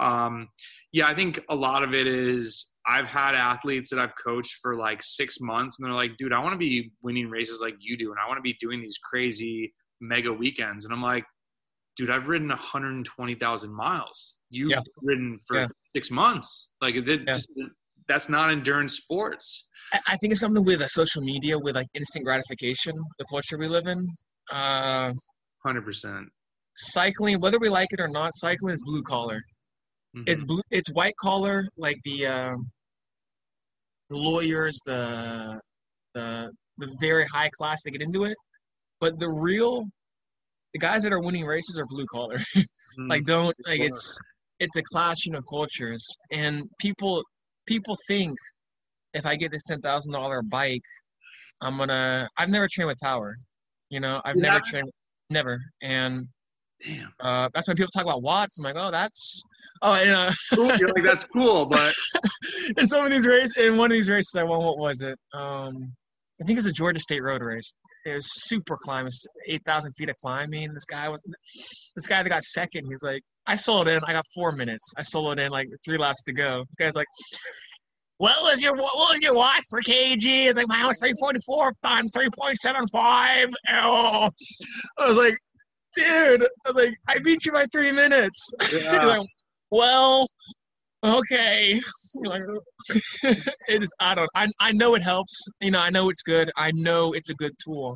Um, 0.00 0.48
yeah, 0.92 1.06
I 1.06 1.14
think 1.14 1.40
a 1.48 1.54
lot 1.54 1.82
of 1.84 1.94
it 1.94 2.06
is 2.06 2.66
I've 2.86 3.06
had 3.06 3.34
athletes 3.34 3.90
that 3.90 3.98
I've 3.98 4.14
coached 4.22 4.56
for 4.62 4.74
like 4.76 5.02
six 5.02 5.36
months 5.40 5.76
and 5.78 5.86
they're 5.86 5.94
like, 5.94 6.16
dude, 6.16 6.32
I 6.32 6.38
want 6.40 6.52
to 6.54 6.58
be 6.58 6.90
winning 7.02 7.28
races 7.28 7.60
like 7.60 7.74
you 7.78 7.96
do 7.96 8.10
and 8.10 8.16
I 8.24 8.26
want 8.26 8.38
to 8.38 8.42
be 8.42 8.56
doing 8.60 8.80
these 8.80 8.98
crazy 8.98 9.72
mega 10.00 10.32
weekends. 10.32 10.84
And 10.86 10.94
I'm 10.94 11.02
like, 11.02 11.24
dude, 11.96 12.10
I've 12.10 12.26
ridden 12.28 12.48
120,000 12.48 13.72
miles. 13.72 14.38
You've 14.48 14.70
Yeah. 14.70 14.80
ridden 15.02 15.38
for 15.46 15.58
Yeah. 15.58 15.66
six 15.84 16.10
months. 16.10 16.70
Like 16.80 16.94
it, 16.96 17.06
Yeah. 17.06 17.34
just, 17.34 17.48
that's 18.08 18.28
not 18.28 18.50
endurance 18.50 18.96
sports. 18.96 19.68
I, 19.92 20.00
I 20.08 20.16
think 20.16 20.32
it's 20.32 20.40
something 20.40 20.64
with 20.64 20.80
uh, 20.80 20.88
social 20.88 21.22
media, 21.22 21.58
with 21.58 21.76
like 21.76 21.86
instant 21.94 22.24
gratification, 22.24 22.94
the 23.18 23.24
culture 23.30 23.58
we 23.58 23.68
live 23.68 23.86
in. 23.86 24.08
Uh, 24.50 25.12
Hundred 25.64 25.84
percent. 25.84 26.28
cycling, 26.76 27.38
whether 27.40 27.58
we 27.58 27.68
like 27.68 27.88
it 27.92 28.00
or 28.00 28.08
not, 28.08 28.30
cycling 28.34 28.72
is 28.74 28.82
blue 28.84 29.02
collar. 29.02 29.42
Mm-hmm. 30.16 30.24
It's 30.26 30.42
blue. 30.42 30.62
It's 30.70 30.90
white 30.92 31.14
collar, 31.20 31.66
like 31.76 31.96
the 32.04 32.26
uh, 32.26 32.54
the 34.08 34.16
lawyers, 34.16 34.80
the 34.84 35.60
the 36.14 36.50
the 36.78 36.96
very 37.00 37.24
high 37.26 37.50
class 37.56 37.82
that 37.84 37.92
get 37.92 38.02
into 38.02 38.24
it. 38.24 38.36
But 39.00 39.18
the 39.18 39.30
real, 39.30 39.84
the 40.72 40.78
guys 40.78 41.04
that 41.04 41.12
are 41.12 41.20
winning 41.20 41.44
races 41.44 41.78
are 41.78 41.86
blue 41.86 42.06
collar. 42.06 42.38
Mm-hmm. 42.98 43.08
like 43.08 43.24
don't 43.24 43.54
like 43.68 43.78
it's 43.78 44.18
it's 44.58 44.74
a 44.74 44.82
clashing 44.82 45.36
of 45.36 45.44
cultures, 45.48 46.04
and 46.32 46.64
people 46.80 47.22
people 47.66 47.94
think 48.08 48.36
if 49.14 49.24
I 49.26 49.36
get 49.36 49.52
this 49.52 49.62
ten 49.62 49.80
thousand 49.80 50.12
dollar 50.12 50.42
bike, 50.42 50.82
I'm 51.60 51.78
gonna. 51.78 52.28
I've 52.36 52.48
never 52.48 52.66
trained 52.68 52.88
with 52.88 52.98
power. 53.00 53.36
You 53.90 54.00
know, 54.00 54.20
I've 54.24 54.34
You 54.34 54.42
never 54.42 54.60
trained, 54.68 54.90
never, 55.30 55.60
and 55.82 56.26
damn. 56.84 57.12
uh, 57.20 57.48
that's 57.54 57.68
when 57.68 57.76
people 57.76 57.90
talk 57.94 58.02
about 58.02 58.22
watts. 58.22 58.58
I'm 58.58 58.64
like, 58.64 58.74
oh, 58.76 58.90
that's 58.90 59.40
oh, 59.82 59.94
and, 59.94 60.10
uh, 60.10 60.32
You're 60.78 60.88
like 60.88 61.04
that's 61.04 61.24
cool, 61.32 61.66
but 61.66 61.94
in 62.76 62.86
some 62.86 63.04
of 63.04 63.10
these 63.10 63.26
races, 63.26 63.54
in 63.56 63.76
one 63.76 63.90
of 63.90 63.94
these 63.94 64.10
races, 64.10 64.34
I 64.38 64.44
won. 64.44 64.62
What 64.62 64.78
was 64.78 65.02
it? 65.02 65.18
Um, 65.34 65.92
I 66.40 66.44
think 66.44 66.56
it 66.56 66.56
was 66.56 66.66
a 66.66 66.72
Georgia 66.72 67.00
State 67.00 67.22
road 67.22 67.42
race. 67.42 67.72
It 68.06 68.14
was 68.14 68.26
super 68.48 68.76
climb, 68.82 69.02
it 69.02 69.04
was 69.04 69.26
eight 69.46 69.62
thousand 69.66 69.92
feet 69.92 70.08
of 70.08 70.16
climbing. 70.16 70.72
This 70.72 70.86
guy 70.86 71.08
was, 71.08 71.22
this 71.94 72.06
guy 72.06 72.22
that 72.22 72.28
got 72.28 72.42
second. 72.42 72.86
He's 72.88 73.02
like, 73.02 73.22
I 73.46 73.54
soloed 73.54 73.88
in. 73.94 74.00
I 74.06 74.12
got 74.12 74.24
four 74.34 74.52
minutes. 74.52 74.92
I 74.96 75.02
soloed 75.02 75.38
in 75.38 75.50
like 75.50 75.68
three 75.84 75.98
laps 75.98 76.22
to 76.24 76.32
go. 76.32 76.64
The 76.78 76.84
guy's 76.84 76.94
like, 76.94 77.06
what 78.20 78.42
was 78.42 78.62
your 78.62 78.76
what 78.76 79.14
was 79.14 79.22
your 79.22 79.34
watts 79.34 79.64
per 79.70 79.80
kg? 79.80 80.46
It's 80.46 80.58
like 80.58 80.68
mine 80.68 80.86
was 80.86 80.98
three 81.00 81.14
forty 81.18 81.40
four 81.46 81.72
times 81.82 82.12
three 82.14 82.28
point 82.38 82.56
seven 82.58 82.86
five. 82.88 83.48
Oh, 83.70 84.30
I 84.98 85.06
was 85.06 85.16
like, 85.16 85.36
dude. 85.94 86.42
I 86.42 86.68
was 86.68 86.76
like, 86.76 86.94
I 87.08 87.18
beat 87.18 87.46
you 87.46 87.52
by 87.52 87.64
three 87.72 87.92
minutes. 87.92 88.50
Yeah. 88.72 89.04
like, 89.04 89.26
well, 89.70 90.26
okay. 91.04 91.80
It 93.22 93.82
is. 93.82 93.92
I 94.00 94.14
don't. 94.16 94.28
I 94.34 94.48
I 94.58 94.72
know 94.72 94.94
it 94.96 95.02
helps. 95.02 95.32
You 95.60 95.70
know, 95.70 95.78
I 95.78 95.90
know 95.90 96.08
it's 96.10 96.22
good. 96.22 96.50
I 96.56 96.72
know 96.72 97.12
it's 97.12 97.30
a 97.30 97.34
good 97.34 97.52
tool. 97.64 97.94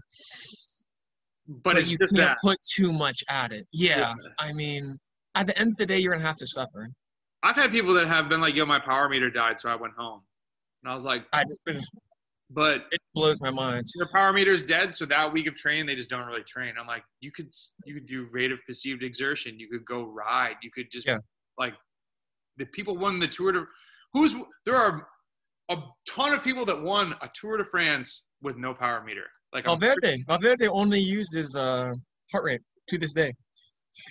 but 1.48 1.76
it's 1.76 1.90
you 1.90 1.98
can't 1.98 2.12
that. 2.16 2.36
put 2.42 2.58
too 2.76 2.92
much 2.92 3.18
at 3.28 3.52
it. 3.52 3.66
Yeah, 3.72 3.98
Yeah. 3.98 4.14
I 4.38 4.52
mean, 4.52 4.92
at 5.34 5.46
the 5.48 5.58
end 5.58 5.72
of 5.72 5.76
the 5.76 5.86
day, 5.86 5.98
you're 5.98 6.12
gonna 6.12 6.24
have 6.26 6.36
to 6.36 6.46
suffer. 6.46 6.88
I've 7.42 7.56
had 7.56 7.70
people 7.72 7.92
that 7.94 8.06
have 8.06 8.28
been 8.28 8.40
like, 8.40 8.54
"Yo, 8.54 8.64
my 8.66 8.78
power 8.78 9.08
meter 9.08 9.30
died, 9.30 9.58
so 9.58 9.68
I 9.68 9.74
went 9.74 9.94
home," 9.94 10.22
and 10.82 10.90
I 10.90 10.94
was 10.94 11.04
like, 11.04 11.26
I 11.32 11.44
just, 11.68 11.90
"But 12.50 12.86
it 12.92 13.00
blows 13.14 13.40
my 13.42 13.50
mind. 13.50 13.84
their 13.96 14.08
power 14.14 14.32
meter's 14.32 14.62
dead, 14.62 14.94
so 14.94 15.04
that 15.06 15.32
week 15.32 15.46
of 15.48 15.54
training, 15.56 15.86
they 15.86 15.96
just 15.96 16.08
don't 16.08 16.24
really 16.26 16.44
train." 16.44 16.74
I'm 16.80 16.86
like, 16.86 17.02
"You 17.20 17.32
could 17.32 17.50
you 17.84 17.94
could 17.94 18.06
do 18.06 18.28
rate 18.30 18.52
of 18.52 18.60
perceived 18.66 19.02
exertion. 19.02 19.58
You 19.58 19.68
could 19.68 19.84
go 19.84 20.04
ride. 20.04 20.54
You 20.62 20.70
could 20.70 20.90
just 20.92 21.06
Yeah. 21.06 21.18
Like 21.58 21.74
the 22.56 22.66
people 22.66 22.96
won 22.96 23.18
the 23.18 23.28
Tour 23.28 23.52
de 23.52 23.64
who's 24.12 24.34
there 24.64 24.76
are 24.76 25.06
a 25.70 25.76
ton 26.08 26.32
of 26.32 26.42
people 26.44 26.64
that 26.66 26.80
won 26.82 27.14
a 27.22 27.30
Tour 27.34 27.56
de 27.58 27.64
France 27.64 28.22
with 28.42 28.56
no 28.56 28.74
power 28.74 29.02
meter. 29.04 29.24
Like 29.52 29.64
Valverde, 29.66 30.24
Valverde 30.26 30.68
only 30.68 31.00
uses 31.00 31.56
uh, 31.56 31.92
heart 32.32 32.44
rate 32.44 32.60
to 32.88 32.98
this 32.98 33.12
day. 33.14 33.32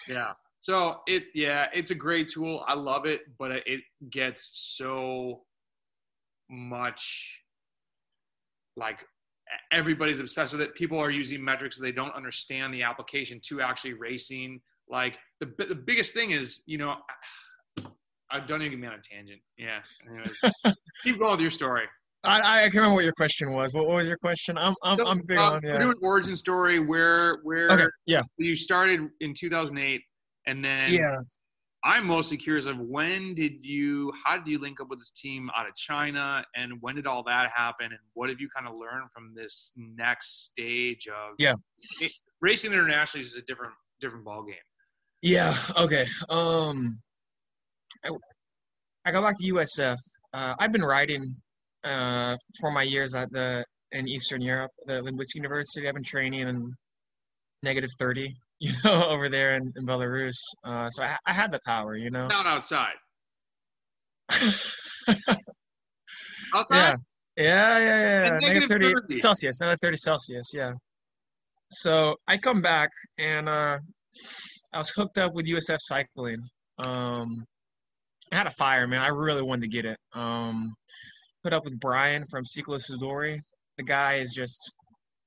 Yeah. 0.07 0.31
So 0.57 1.01
it 1.07 1.25
yeah, 1.35 1.67
it's 1.73 1.91
a 1.91 1.95
great 1.95 2.29
tool. 2.29 2.63
I 2.67 2.73
love 2.75 3.05
it, 3.05 3.21
but 3.37 3.51
it- 3.51 3.63
it 3.67 3.81
gets 4.09 4.49
so 4.77 5.43
much 6.49 7.39
like 8.77 8.99
everybody's 9.71 10.19
obsessed 10.19 10.53
with 10.53 10.61
it. 10.61 10.73
People 10.75 10.97
are 10.99 11.11
using 11.11 11.43
metrics 11.43 11.77
they 11.77 11.91
don't 11.91 12.13
understand 12.15 12.73
the 12.73 12.83
application 12.83 13.39
to 13.49 13.61
actually 13.61 13.93
racing. 13.93 14.61
Like 14.89 15.17
the 15.39 15.53
the 15.57 15.75
biggest 15.75 16.13
thing 16.13 16.31
is, 16.31 16.61
you 16.65 16.77
know, 16.77 16.95
I 18.29 18.39
don't 18.39 18.61
even 18.61 18.71
get 18.71 18.79
me 18.79 18.87
on 18.87 18.93
a 18.93 19.01
tangent. 19.01 19.41
Yeah. 19.57 19.79
Anyways, 20.07 20.75
keep 21.03 21.19
going 21.19 21.31
with 21.31 21.41
your 21.41 21.51
story. 21.51 21.83
I, 22.25 22.39
I 22.39 22.61
can't 22.63 22.75
remember 22.75 22.95
what 22.95 23.03
your 23.03 23.13
question 23.13 23.51
was. 23.53 23.73
What, 23.73 23.85
what 23.85 23.97
was 23.97 24.07
your 24.07 24.17
question? 24.17 24.57
I'm 24.57 24.75
I'm, 24.81 24.97
So, 24.97 25.07
I'm 25.07 25.21
big 25.21 25.37
uh, 25.37 25.53
on 25.53 25.61
We're 25.63 25.73
yeah. 25.73 25.79
doing 25.79 25.97
origin 26.01 26.35
story 26.37 26.79
where 26.79 27.39
where 27.43 27.67
Okay, 27.69 27.85
yeah, 28.05 28.23
you 28.37 28.55
started 28.55 29.09
in 29.19 29.33
2008 29.33 30.01
and 30.47 30.63
then 30.63 30.91
yeah. 30.91 31.17
I'm 31.83 32.05
mostly 32.07 32.37
curious 32.37 32.65
of 32.65 32.79
when 32.79 33.35
did 33.35 33.65
you, 33.65 34.13
how 34.23 34.37
did 34.37 34.47
you 34.47 34.57
link 34.59 34.79
up 34.79 34.89
with 34.89 34.99
this 34.99 35.11
team 35.11 35.49
out 35.55 35.67
of 35.67 35.75
China, 35.75 36.45
and 36.55 36.73
when 36.79 36.95
did 36.95 37.05
all 37.05 37.23
that 37.23 37.51
happen, 37.53 37.87
and 37.87 37.99
what 38.13 38.29
have 38.29 38.39
you 38.39 38.47
kind 38.55 38.67
of 38.67 38.77
learned 38.77 39.09
from 39.13 39.33
this 39.35 39.73
next 39.75 40.45
stage 40.45 41.07
of? 41.07 41.35
Yeah. 41.37 41.55
It, 41.99 42.11
racing 42.41 42.71
internationally 42.71 43.25
is 43.25 43.35
a 43.35 43.41
different 43.41 43.73
different 43.99 44.23
ball 44.23 44.43
game. 44.43 44.55
Yeah. 45.23 45.55
Okay. 45.77 46.05
Um, 46.29 46.99
I, 48.03 48.09
I 49.05 49.11
go 49.11 49.21
back 49.21 49.37
to 49.37 49.53
USF. 49.53 49.95
Uh, 50.33 50.53
I've 50.59 50.73
been 50.73 50.83
writing 50.83 51.33
uh, 51.85 52.35
for 52.59 52.71
my 52.71 52.83
years 52.83 53.15
at 53.15 53.31
the 53.31 53.63
in 53.93 54.09
Eastern 54.09 54.41
Europe, 54.41 54.71
the 54.85 55.01
Linguistic 55.01 55.37
University. 55.37 55.87
I've 55.87 55.93
been 55.93 56.03
training 56.03 56.49
in 56.49 56.73
negative 57.63 57.91
thirty, 57.97 58.35
you 58.59 58.73
know, 58.83 59.07
over 59.07 59.29
there 59.29 59.55
in, 59.55 59.71
in 59.77 59.85
Belarus. 59.85 60.35
Uh, 60.65 60.89
so 60.89 61.03
I, 61.03 61.15
I 61.25 61.31
had 61.31 61.53
the 61.53 61.59
power, 61.65 61.95
you 61.95 62.11
know. 62.11 62.27
Not 62.27 62.45
outside. 62.45 62.95
yeah. 64.29 64.49
Outside. 66.55 66.97
Yeah, 67.35 67.79
yeah, 67.79 67.79
yeah. 67.79 68.29
Negative 68.39 68.41
negative 68.41 68.69
30 68.69 68.93
30. 69.07 69.19
Celsius, 69.19 69.59
negative 69.59 69.79
30 69.81 69.97
Celsius, 69.97 70.51
yeah. 70.53 70.73
So 71.71 72.17
I 72.27 72.37
come 72.37 72.61
back 72.61 72.89
and 73.17 73.49
uh, 73.49 73.79
I 74.73 74.77
was 74.77 74.89
hooked 74.89 75.17
up 75.17 75.33
with 75.33 75.45
USF 75.47 75.77
Cycling. 75.79 76.39
Um, 76.79 77.45
I 78.31 78.37
had 78.37 78.47
a 78.47 78.51
fire, 78.51 78.87
man. 78.87 79.01
I 79.01 79.07
really 79.09 79.41
wanted 79.43 79.63
to 79.63 79.67
get 79.67 79.85
it. 79.85 79.97
Um, 80.13 80.73
put 81.43 81.53
up 81.53 81.63
with 81.65 81.79
Brian 81.79 82.23
from 82.31 82.43
Ciclo 82.45 82.79
Sudori. 82.81 83.37
The 83.77 83.83
guy 83.83 84.15
is 84.15 84.33
just, 84.35 84.59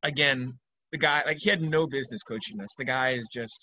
again, 0.02 0.52
the 0.92 0.98
guy, 0.98 1.22
like, 1.26 1.38
he 1.40 1.50
had 1.50 1.60
no 1.62 1.86
business 1.86 2.22
coaching 2.22 2.60
us. 2.60 2.70
The 2.78 2.84
guy 2.84 3.10
is 3.10 3.26
just 3.32 3.60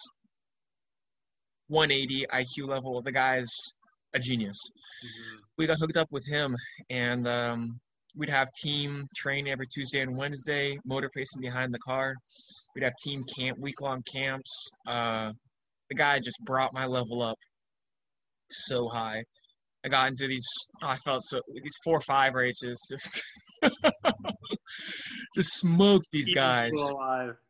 180 1.67 2.25
IQ 2.31 2.67
level. 2.69 3.01
The 3.01 3.11
guy 3.11 3.37
is 3.37 3.73
a 4.15 4.19
genius 4.19 4.59
Mhm. 5.03 5.37
we 5.57 5.65
got 5.65 5.79
hooked 5.79 5.97
up 5.97 6.07
with 6.11 6.23
him 6.27 6.55
and 6.91 7.27
um, 7.27 7.79
we'd 8.15 8.29
have 8.29 8.47
team 8.61 9.07
training 9.15 9.51
every 9.51 9.65
tuesday 9.65 10.01
and 10.01 10.15
wednesday 10.15 10.77
motor 10.85 11.09
pacing 11.15 11.41
behind 11.41 11.73
the 11.73 11.79
car 11.79 12.13
we'd 12.75 12.83
have 12.83 12.93
team 13.03 13.23
camp 13.35 13.57
week-long 13.57 14.03
camps 14.03 14.69
uh, 14.87 15.31
the 15.93 15.97
guy 15.97 16.19
just 16.19 16.39
brought 16.43 16.73
my 16.73 16.85
level 16.85 17.21
up 17.21 17.37
so 18.49 18.87
high. 18.89 19.23
I 19.85 19.89
got 19.89 20.07
into 20.07 20.27
these. 20.27 20.47
Oh, 20.81 20.87
I 20.87 20.95
felt 20.97 21.21
so 21.23 21.39
these 21.61 21.75
four 21.83 21.97
or 21.97 22.01
five 22.01 22.33
races 22.33 22.79
just 22.89 23.21
just 25.35 25.59
smoked 25.59 26.07
these 26.11 26.31
guys. 26.31 26.71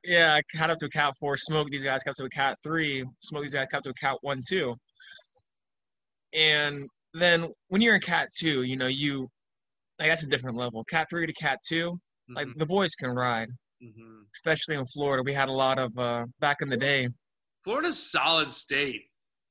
Yeah, 0.04 0.34
I 0.36 0.58
got 0.58 0.70
up 0.72 0.80
to 0.80 0.88
a 0.88 0.90
cat 0.90 1.14
four, 1.20 1.38
smoked 1.38 1.72
these 1.72 1.84
guys, 1.84 2.04
got 2.04 2.12
up 2.12 2.18
to 2.18 2.26
a 2.26 2.30
cat 2.30 2.58
three, 2.64 3.06
smoked 3.22 3.44
these 3.44 3.54
guys, 3.54 3.68
got 3.72 3.80
up 3.80 3.84
to 3.84 3.90
a 3.92 3.94
cat 3.94 4.18
one, 4.22 4.42
two. 4.48 4.76
And 6.34 6.88
then 7.14 7.48
when 7.70 7.82
you're 7.82 7.96
in 7.96 8.02
cat 8.02 8.30
two, 8.38 8.64
you 8.64 8.76
know, 8.78 8.88
you 8.88 9.28
like 10.00 10.10
that's 10.10 10.24
a 10.24 10.30
different 10.30 10.58
level. 10.58 10.84
Cat 10.86 11.08
three 11.12 11.28
to 11.28 11.34
cat 11.34 11.60
two, 11.68 11.96
like 12.30 12.48
Mhm, 12.48 12.58
the 12.58 12.66
boys 12.66 12.96
can 12.96 13.12
ride, 13.12 13.50
mhm. 13.82 14.24
especially 14.34 14.76
in 14.76 14.86
Florida. 14.88 15.22
We 15.24 15.34
had 15.34 15.50
a 15.50 15.54
lot 15.54 15.78
of 15.78 15.96
uh 15.98 16.26
back 16.40 16.58
in 16.62 16.70
the 16.70 16.78
day. 16.78 17.10
Florida's 17.64 18.12
solid 18.12 18.52
state. 18.52 19.04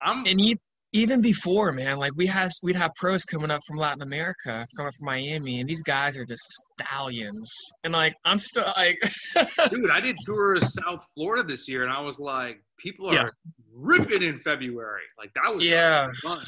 I'm 0.02 0.26
And 0.26 0.40
e- 0.40 0.60
even 0.92 1.22
before, 1.22 1.72
man, 1.72 1.96
like 1.96 2.12
we 2.16 2.26
had 2.26 2.50
we'd 2.62 2.76
have 2.76 2.92
pros 2.96 3.24
coming 3.24 3.50
up 3.50 3.60
from 3.66 3.76
Latin 3.78 4.02
America, 4.02 4.66
coming 4.76 4.92
from 4.92 5.06
Miami, 5.06 5.60
and 5.60 5.68
these 5.68 5.82
guys 5.82 6.18
are 6.18 6.24
just 6.26 6.42
stallions. 6.80 7.50
And 7.84 7.92
like 7.94 8.14
I'm 8.24 8.38
still 8.38 8.64
like 8.76 8.98
dude. 9.70 9.90
I 9.90 10.00
did 10.00 10.16
tour 10.26 10.54
of 10.56 10.64
South 10.64 11.06
Florida 11.14 11.42
this 11.46 11.66
year, 11.68 11.84
and 11.84 11.92
I 11.92 12.00
was 12.00 12.18
like, 12.18 12.62
people 12.78 13.08
are 13.08 13.14
Yeah. 13.14 13.28
ripping 13.72 14.22
in 14.22 14.40
February. 14.40 15.02
Like 15.18 15.30
that 15.34 15.54
was 15.54 15.64
Yeah. 15.64 16.08
fun. 16.22 16.44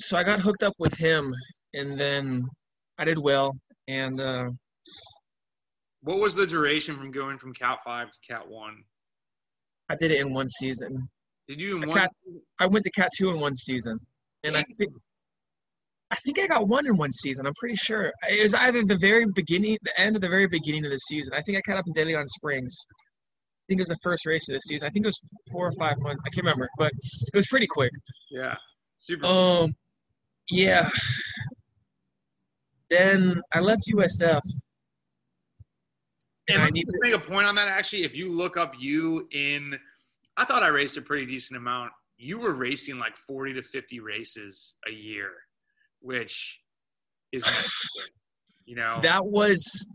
so 0.00 0.16
I 0.16 0.24
got 0.24 0.40
hooked 0.40 0.64
up 0.64 0.74
with 0.78 0.94
him, 0.94 1.32
and 1.74 1.98
then 2.00 2.42
I 2.98 3.04
did 3.04 3.18
well, 3.18 3.56
and 3.86 4.20
uh, 4.20 4.46
What 6.00 6.18
was 6.18 6.34
the 6.34 6.46
duration 6.46 6.96
from 6.96 7.10
going 7.12 7.38
from 7.38 7.54
Cat 7.54 7.78
Five 7.84 8.10
to 8.10 8.18
Cat 8.28 8.48
One? 8.48 8.82
I 9.94 9.96
did 9.98 10.10
it 10.10 10.20
in 10.20 10.32
one 10.34 10.48
season. 10.48 11.08
Did 11.46 11.60
you 11.60 11.76
in 11.76 11.84
A 11.84 11.88
one? 11.88 11.98
Cat- 11.98 12.10
I 12.58 12.66
went 12.66 12.84
to 12.84 12.90
Cat 12.90 13.10
Two 13.16 13.30
in 13.30 13.40
one 13.40 13.54
season, 13.54 13.98
and 14.42 14.56
I 14.56 14.64
think 14.76 14.92
I 16.10 16.16
think 16.24 16.38
I 16.38 16.46
got 16.46 16.68
one 16.68 16.86
in 16.86 16.96
one 16.96 17.10
season. 17.10 17.46
I'm 17.46 17.54
pretty 17.58 17.76
sure 17.76 18.12
it 18.28 18.42
was 18.42 18.54
either 18.54 18.82
the 18.84 18.96
very 18.96 19.26
beginning, 19.34 19.78
the 19.82 19.98
end 20.00 20.16
of 20.16 20.22
the 20.22 20.28
very 20.28 20.46
beginning 20.46 20.84
of 20.84 20.90
the 20.90 20.98
season. 20.98 21.32
I 21.34 21.42
think 21.42 21.58
I 21.58 21.60
caught 21.62 21.78
up 21.78 21.86
in 21.86 21.92
De 21.92 22.04
Leon 22.04 22.26
Springs. 22.26 22.76
I 22.88 23.64
think 23.68 23.78
it 23.78 23.82
was 23.82 23.88
the 23.88 23.98
first 24.02 24.26
race 24.26 24.48
of 24.48 24.54
the 24.54 24.58
season. 24.60 24.86
I 24.86 24.90
think 24.90 25.06
it 25.06 25.08
was 25.08 25.20
four 25.50 25.66
or 25.66 25.72
five 25.78 25.98
months. 26.00 26.22
I 26.26 26.28
can't 26.30 26.44
remember, 26.44 26.68
but 26.78 26.92
it 27.32 27.36
was 27.36 27.46
pretty 27.46 27.66
quick. 27.66 27.90
yeah, 28.30 28.56
super. 28.96 29.26
Um, 29.26 29.74
yeah. 30.50 30.88
Then 32.90 33.40
I 33.52 33.60
left 33.60 33.82
USF, 33.92 34.40
And 36.48 36.58
and 36.58 36.62
I 36.62 36.70
need 36.70 36.84
just 36.84 36.98
make 37.00 37.14
a 37.14 37.18
point 37.18 37.46
on 37.46 37.54
that. 37.54 37.68
Actually, 37.68 38.04
if 38.04 38.16
you 38.16 38.30
look 38.30 38.56
up 38.56 38.74
you 38.78 39.26
in, 39.32 39.78
I 40.36 40.44
thought 40.44 40.62
I 40.62 40.68
raced 40.68 40.96
a 40.96 41.02
pretty 41.02 41.26
decent 41.26 41.56
amount. 41.56 41.92
You 42.18 42.38
were 42.38 42.54
racing 42.54 42.98
like 42.98 43.16
forty 43.16 43.54
to 43.54 43.62
fifty 43.62 44.00
races 44.00 44.74
a 44.86 44.92
year, 44.92 45.30
which 46.00 46.60
is, 47.32 47.44
you 48.66 48.76
know, 48.76 48.98
that 49.02 49.24
was 49.24 49.86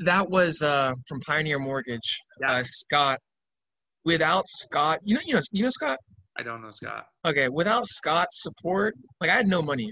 that 0.00 0.28
was 0.30 0.62
uh, 0.62 0.92
from 1.08 1.20
Pioneer 1.20 1.58
Mortgage. 1.58 2.18
yeah. 2.40 2.52
Uh, 2.52 2.62
Scott. 2.64 3.18
Without 4.04 4.44
Scott, 4.46 4.98
you 5.04 5.14
know, 5.14 5.20
you 5.26 5.34
know, 5.34 5.40
you 5.52 5.62
know 5.62 5.70
Scott. 5.70 5.98
I 6.38 6.42
don't 6.42 6.62
know, 6.62 6.70
Scott. 6.70 7.04
Okay, 7.26 7.48
without 7.50 7.84
Scott's 7.86 8.42
support, 8.42 8.94
like 9.20 9.28
I 9.28 9.34
had 9.34 9.46
no 9.46 9.60
money. 9.60 9.90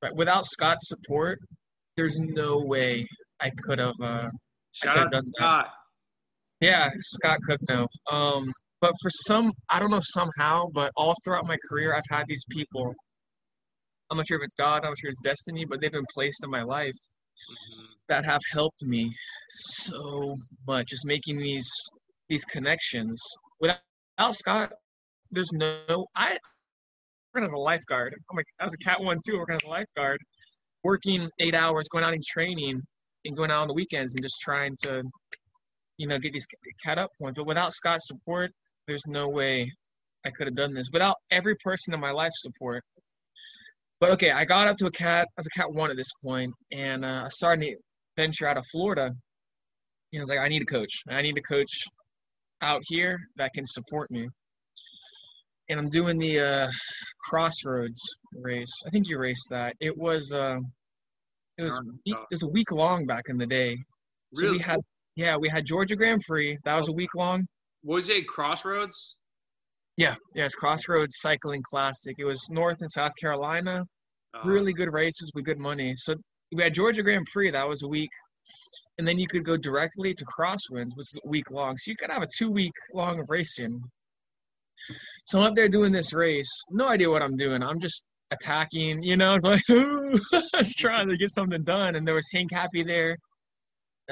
But 0.00 0.14
without 0.14 0.46
Scott's 0.46 0.88
support, 0.88 1.40
there's 1.96 2.16
no 2.16 2.60
way 2.60 3.06
I 3.40 3.50
could 3.64 3.80
have. 3.80 3.94
Uh, 4.00 4.28
Shout 4.72 4.96
out 4.98 5.10
to 5.10 5.16
that. 5.16 5.24
Scott. 5.36 5.68
Yeah, 6.60 6.90
Scott 6.98 7.38
Cookno. 7.48 7.86
Um, 8.10 8.52
but 8.80 8.92
for 9.02 9.10
some, 9.10 9.52
I 9.68 9.78
don't 9.78 9.90
know 9.90 10.00
somehow, 10.00 10.66
but 10.72 10.90
all 10.96 11.14
throughout 11.24 11.46
my 11.46 11.56
career, 11.68 11.94
I've 11.94 12.02
had 12.10 12.24
these 12.28 12.44
people. 12.50 12.94
I'm 14.10 14.16
not 14.16 14.26
sure 14.26 14.38
if 14.38 14.44
it's 14.44 14.54
God, 14.54 14.82
I'm 14.84 14.90
not 14.90 14.98
sure 14.98 15.10
it's 15.10 15.20
destiny, 15.22 15.64
but 15.64 15.80
they've 15.80 15.92
been 15.92 16.04
placed 16.12 16.42
in 16.44 16.50
my 16.50 16.62
life 16.62 16.96
Mhm. 17.50 17.86
that 18.08 18.24
have 18.24 18.40
helped 18.52 18.82
me 18.82 19.14
so 19.48 20.36
much. 20.66 20.88
Just 20.88 21.06
making 21.06 21.38
these 21.38 21.70
these 22.28 22.44
connections. 22.44 23.20
Without, 23.60 23.80
without 24.16 24.34
Scott, 24.36 24.72
there's 25.30 25.52
no 25.52 26.06
I 26.14 26.38
working 27.32 27.46
as 27.46 27.52
a 27.52 27.56
lifeguard. 27.58 28.14
I'm 28.30 28.36
like 28.36 28.46
I 28.60 28.64
was 28.64 28.74
a 28.74 28.78
cat 28.78 29.00
one 29.00 29.18
too, 29.26 29.38
working 29.38 29.56
as 29.56 29.62
a 29.64 29.68
lifeguard, 29.68 30.20
working 30.82 31.28
eight 31.38 31.54
hours, 31.54 31.88
going 31.88 32.04
out 32.04 32.12
and 32.14 32.24
training, 32.24 32.80
and 33.24 33.36
going 33.36 33.50
out 33.50 33.62
on 33.62 33.68
the 33.68 33.74
weekends 33.74 34.14
and 34.14 34.22
just 34.22 34.40
trying 34.40 34.74
to, 34.82 35.02
you 35.98 36.06
know, 36.06 36.18
get 36.18 36.32
these 36.32 36.46
cat 36.84 36.98
up 36.98 37.10
points. 37.20 37.36
But 37.36 37.46
without 37.46 37.72
Scott's 37.72 38.08
support, 38.08 38.50
there's 38.86 39.06
no 39.06 39.28
way 39.28 39.70
I 40.24 40.30
could 40.30 40.46
have 40.46 40.56
done 40.56 40.74
this. 40.74 40.88
Without 40.92 41.16
every 41.30 41.56
person 41.56 41.94
in 41.94 42.00
my 42.00 42.10
life 42.10 42.32
support. 42.34 42.82
But 44.00 44.10
okay, 44.12 44.30
I 44.30 44.44
got 44.44 44.68
up 44.68 44.78
to 44.78 44.86
a 44.86 44.90
cat. 44.90 45.28
I 45.36 45.40
was 45.40 45.46
a 45.46 45.58
cat 45.58 45.72
one 45.72 45.90
at 45.90 45.96
this 45.96 46.10
point, 46.24 46.54
and 46.72 47.04
uh, 47.04 47.22
I 47.26 47.28
started 47.28 47.66
to 47.66 47.76
venture 48.16 48.48
out 48.48 48.56
of 48.56 48.64
Florida. 48.72 49.10
You 50.10 50.18
know, 50.18 50.22
I 50.22 50.24
was 50.24 50.30
like, 50.30 50.38
I 50.38 50.48
need 50.48 50.62
a 50.62 50.66
coach. 50.66 51.02
I 51.08 51.20
need 51.20 51.36
a 51.36 51.42
coach 51.42 51.84
out 52.62 52.82
here 52.86 53.18
that 53.36 53.52
can 53.54 53.66
support 53.66 54.10
me. 54.10 54.26
And 55.68 55.78
I'm 55.78 55.90
doing 55.90 56.18
the 56.18 56.40
uh, 56.40 56.70
Crossroads 57.22 58.00
race. 58.34 58.72
I 58.86 58.90
think 58.90 59.08
you 59.08 59.18
raced 59.18 59.48
that. 59.50 59.76
It 59.80 59.96
was 59.96 60.32
uh, 60.32 60.58
it 61.60 61.64
was 61.64 61.80
it 62.06 62.16
was 62.30 62.42
a 62.42 62.48
week 62.48 62.70
long 62.72 63.06
back 63.06 63.24
in 63.28 63.36
the 63.38 63.46
day. 63.46 63.76
So 64.34 64.42
Really? 64.46 64.58
we 64.58 64.62
had 64.62 64.80
yeah 65.16 65.36
we 65.36 65.48
had 65.48 65.64
Georgia 65.66 65.96
Grand 65.96 66.20
Prix. 66.26 66.56
That 66.64 66.76
was 66.76 66.88
a 66.88 66.92
week 66.92 67.14
long. 67.14 67.46
was 67.82 68.08
it 68.08 68.26
Crossroads? 68.28 69.16
Yeah, 69.96 70.14
yeah, 70.34 70.46
it's 70.46 70.54
Crossroads 70.54 71.14
Cycling 71.18 71.62
Classic. 71.70 72.14
It 72.18 72.24
was 72.24 72.48
North 72.50 72.78
and 72.80 72.90
South 72.90 73.12
Carolina. 73.20 73.84
Uh, 74.34 74.40
really 74.48 74.72
good 74.72 74.92
races 74.92 75.30
with 75.34 75.44
good 75.44 75.58
money. 75.58 75.92
So 75.96 76.14
we 76.52 76.62
had 76.62 76.72
Georgia 76.74 77.02
Grand 77.02 77.26
Prix, 77.32 77.50
that 77.50 77.68
was 77.68 77.82
a 77.82 77.88
week. 77.88 78.10
And 78.98 79.06
then 79.06 79.18
you 79.18 79.26
could 79.26 79.44
go 79.44 79.56
directly 79.56 80.14
to 80.14 80.24
Crossroads, 80.24 80.94
which 80.96 81.04
is 81.12 81.18
a 81.24 81.28
week 81.28 81.50
long. 81.50 81.76
So 81.78 81.90
you 81.90 81.96
could 81.96 82.10
have 82.10 82.22
a 82.22 82.28
two 82.38 82.50
week 82.50 82.72
long 82.94 83.18
of 83.20 83.26
racing. 83.28 83.80
So 85.26 85.40
I'm 85.40 85.46
up 85.48 85.54
there 85.54 85.68
doing 85.68 85.92
this 85.92 86.14
race. 86.14 86.50
No 86.70 86.88
idea 86.88 87.10
what 87.10 87.22
I'm 87.22 87.36
doing. 87.36 87.62
I'm 87.62 87.80
just 87.80 88.04
attacking, 88.30 89.02
you 89.02 89.16
know, 89.16 89.34
it's 89.34 89.44
like 89.44 89.62
I 89.70 90.58
was 90.58 90.74
trying 90.74 91.08
to 91.08 91.16
get 91.16 91.30
something 91.30 91.62
done. 91.62 91.96
And 91.96 92.06
there 92.06 92.14
was 92.14 92.28
Hincapie 92.34 92.86
there. 92.86 93.16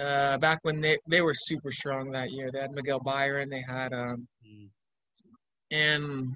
Uh, 0.01 0.39
back 0.39 0.61
when 0.63 0.81
they, 0.81 0.97
they 1.09 1.21
were 1.21 1.35
super 1.35 1.73
strong 1.73 2.11
that 2.13 2.31
year. 2.31 2.51
They 2.53 2.61
had 2.61 2.71
Miguel 2.73 3.01
Byron, 3.01 3.49
they 3.51 3.65
had 3.69 3.93
um 3.93 4.27
and 5.71 6.33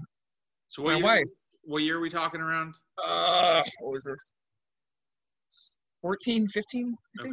So 0.69 0.83
what 0.83 0.93
my 0.93 0.97
year, 0.99 1.05
wife. 1.07 1.31
What 1.65 1.83
year 1.83 1.97
are 1.99 2.01
we 2.01 2.11
talking 2.11 2.41
around? 2.41 2.75
uh 3.03 3.63
what 3.81 3.93
was 3.93 4.05
this? 4.05 4.33
14, 6.03 6.49
15? 6.49 6.95
Okay. 7.21 7.31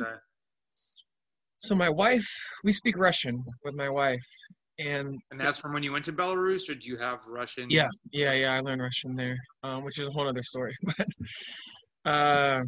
So 1.58 1.76
my 1.76 1.90
wife, 1.90 2.28
we 2.64 2.72
speak 2.72 2.96
Russian 2.98 3.44
with 3.66 3.74
my 3.76 3.90
wife, 3.90 4.24
and 4.80 5.20
And 5.32 5.40
that's 5.40 5.60
from 5.60 5.74
when 5.74 5.84
you 5.84 5.92
went 5.92 6.06
to 6.06 6.14
Belarus, 6.14 6.70
or 6.70 6.76
do 6.76 6.88
you 6.88 6.98
have 6.98 7.20
Russian? 7.28 7.68
yeah, 7.70 7.90
yeah, 8.12 8.34
yeah, 8.34 8.54
I 8.54 8.60
learned 8.62 8.82
Russian 8.82 9.16
there, 9.16 9.38
um, 9.64 9.84
which 9.84 10.00
is 10.00 10.08
a 10.08 10.12
whole 10.12 10.28
other 10.28 10.44
story. 10.44 10.76
But 12.06 12.12
uh, 12.12 12.64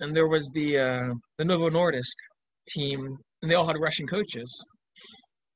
and 0.00 0.14
there 0.14 0.28
was 0.28 0.50
the 0.52 0.78
uh, 0.78 1.14
the 1.38 1.44
Novo 1.44 1.70
Nordisk 1.70 2.18
team, 2.68 3.16
and 3.40 3.50
they 3.50 3.54
all 3.54 3.66
had 3.66 3.76
Russian 3.78 4.06
coaches. 4.06 4.50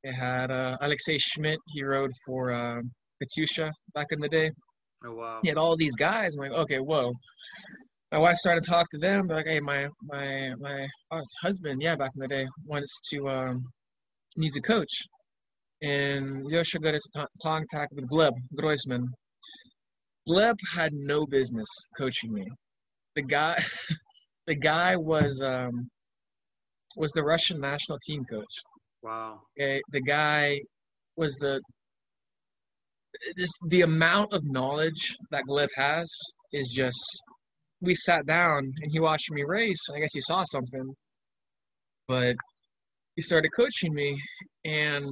They 0.04 0.12
had 0.12 0.50
uh, 0.50 0.78
Alexei 0.80 1.18
Schmidt. 1.18 1.58
He 1.74 1.82
rode 1.84 2.10
for 2.26 2.52
uh, 2.52 2.80
Katusha 3.20 3.70
back 3.94 4.06
in 4.10 4.20
the 4.20 4.28
day. 4.28 4.50
Oh 5.04 5.14
wow. 5.14 5.40
He 5.42 5.48
had 5.48 5.58
all 5.58 5.76
these 5.76 5.96
guys. 5.96 6.34
I'm 6.34 6.48
like, 6.48 6.58
okay, 6.62 6.78
whoa. 6.78 7.12
My 8.12 8.18
wife 8.18 8.36
started 8.36 8.62
to 8.64 8.70
talk 8.70 8.86
to 8.90 8.98
them. 8.98 9.26
They're 9.26 9.38
like, 9.38 9.46
hey, 9.46 9.60
my 9.60 9.88
my 10.04 10.52
my 10.58 10.86
husband, 11.40 11.82
yeah, 11.82 11.96
back 11.96 12.12
in 12.14 12.20
the 12.20 12.28
day, 12.28 12.46
wants 12.66 13.00
to 13.10 13.28
um, 13.28 13.64
needs 14.36 14.56
a 14.56 14.60
coach. 14.60 14.92
And 15.82 16.46
Yosha 16.46 16.80
got 16.80 16.94
his 16.94 17.08
contact 17.42 17.92
with 17.94 18.08
Gleb 18.08 18.32
Groisman. 18.56 19.02
Gleb 20.28 20.54
had 20.76 20.92
no 20.92 21.26
business 21.26 21.66
coaching 21.98 22.32
me. 22.32 22.44
The 23.16 23.22
guy, 23.22 23.58
the 24.46 24.54
guy 24.54 24.96
was 24.96 25.42
um, 25.44 25.72
was 26.96 27.10
the 27.12 27.24
Russian 27.24 27.60
national 27.60 27.98
team 28.06 28.22
coach. 28.30 28.54
Wow. 29.02 29.40
Okay, 29.58 29.80
the 29.90 30.00
guy 30.00 30.60
was 31.16 31.34
the 31.40 31.60
just 33.36 33.58
the 33.68 33.82
amount 33.82 34.32
of 34.32 34.42
knowledge 34.44 35.14
that 35.32 35.42
Gleb 35.48 35.68
has 35.76 36.08
is 36.52 36.68
just. 36.74 37.02
We 37.80 37.96
sat 37.96 38.24
down 38.26 38.58
and 38.58 38.92
he 38.92 39.00
watched 39.00 39.32
me 39.32 39.42
race. 39.44 39.80
I 39.92 39.98
guess 39.98 40.14
he 40.14 40.20
saw 40.20 40.44
something, 40.44 40.94
but 42.06 42.36
he 43.16 43.22
started 43.22 43.50
coaching 43.56 43.92
me, 43.92 44.16
and 44.64 45.04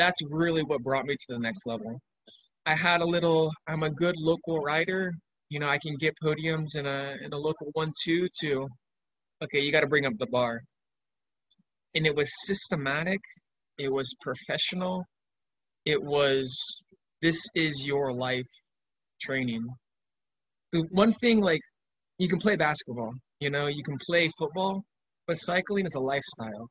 that's 0.00 0.20
really 0.30 0.62
what 0.62 0.82
brought 0.82 1.06
me 1.06 1.14
to 1.14 1.26
the 1.34 1.38
next 1.38 1.66
level. 1.66 2.00
I 2.66 2.74
had 2.74 3.00
a 3.00 3.04
little. 3.04 3.50
I'm 3.66 3.82
a 3.82 3.90
good 3.90 4.16
local 4.18 4.58
rider. 4.60 5.12
You 5.48 5.58
know, 5.60 5.68
I 5.68 5.78
can 5.78 5.96
get 5.96 6.14
podiums 6.22 6.76
in 6.76 6.86
a 6.86 7.16
in 7.24 7.32
a 7.32 7.36
local 7.36 7.68
one 7.72 7.92
two 8.04 8.28
to. 8.40 8.66
Okay, 9.42 9.60
you 9.60 9.72
got 9.72 9.80
to 9.80 9.86
bring 9.86 10.06
up 10.06 10.12
the 10.18 10.26
bar 10.26 10.60
and 11.94 12.06
it 12.06 12.14
was 12.14 12.30
systematic 12.46 13.18
it 13.78 13.90
was 13.92 14.14
professional 14.20 15.02
it 15.86 16.00
was 16.02 16.54
this 17.22 17.42
is 17.54 17.84
your 17.84 18.12
life 18.12 18.46
training. 19.20 19.66
One 20.90 21.12
thing 21.14 21.40
like 21.40 21.60
you 22.18 22.28
can 22.28 22.38
play 22.38 22.56
basketball, 22.56 23.12
you 23.40 23.50
know, 23.50 23.66
you 23.66 23.82
can 23.82 23.96
play 24.06 24.30
football, 24.38 24.82
but 25.26 25.34
cycling 25.34 25.84
is 25.84 25.94
a 25.94 26.00
lifestyle. 26.00 26.68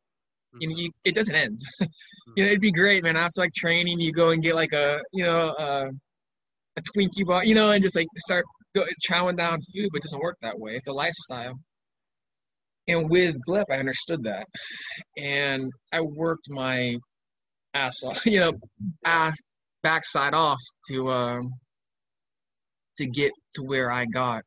You 0.60 0.70
know, 0.70 0.76
you, 0.76 0.92
it 1.04 1.16
doesn't 1.16 1.36
end. 1.36 1.58
you 1.80 2.44
know, 2.44 2.46
it'd 2.46 2.62
be 2.62 2.72
great, 2.72 3.04
man. 3.04 3.16
After 3.16 3.42
like 3.42 3.54
training, 3.54 4.00
you 4.00 4.12
go 4.12 4.30
and 4.32 4.42
get 4.42 4.56
like 4.56 4.74
a, 4.74 5.00
you 5.14 5.24
know, 5.24 5.50
uh, 5.50 5.90
a 6.78 6.82
Twinkie 6.82 7.26
bar, 7.26 7.46
you 7.46 7.56
know, 7.56 7.72
and 7.72 7.84
just 7.84 7.96
like 7.96 8.08
start 8.18 8.46
go, 8.76 8.84
chowing 9.08 9.38
down 9.38 9.60
food, 9.74 9.90
but 9.92 9.98
it 9.98 10.04
doesn't 10.04 10.22
work 10.22 10.38
that 10.42 10.60
way. 10.60 10.76
It's 10.76 10.88
a 10.88 10.94
lifestyle. 10.94 11.54
And 12.88 13.10
with 13.10 13.36
Gleb, 13.48 13.66
I 13.72 13.76
understood 13.76 14.24
that, 14.24 14.48
and 15.16 15.72
I 15.92 16.02
worked 16.02 16.50
my 16.50 16.98
ass 17.74 18.02
off, 18.04 18.26
you 18.26 18.40
know, 18.40 18.54
ass 19.06 19.36
backside 19.84 20.34
off 20.34 20.60
to 20.90 21.12
um 21.12 21.54
to 22.98 23.06
get 23.06 23.32
to 23.56 23.64
where 23.64 23.92
I 23.92 24.06
got. 24.06 24.44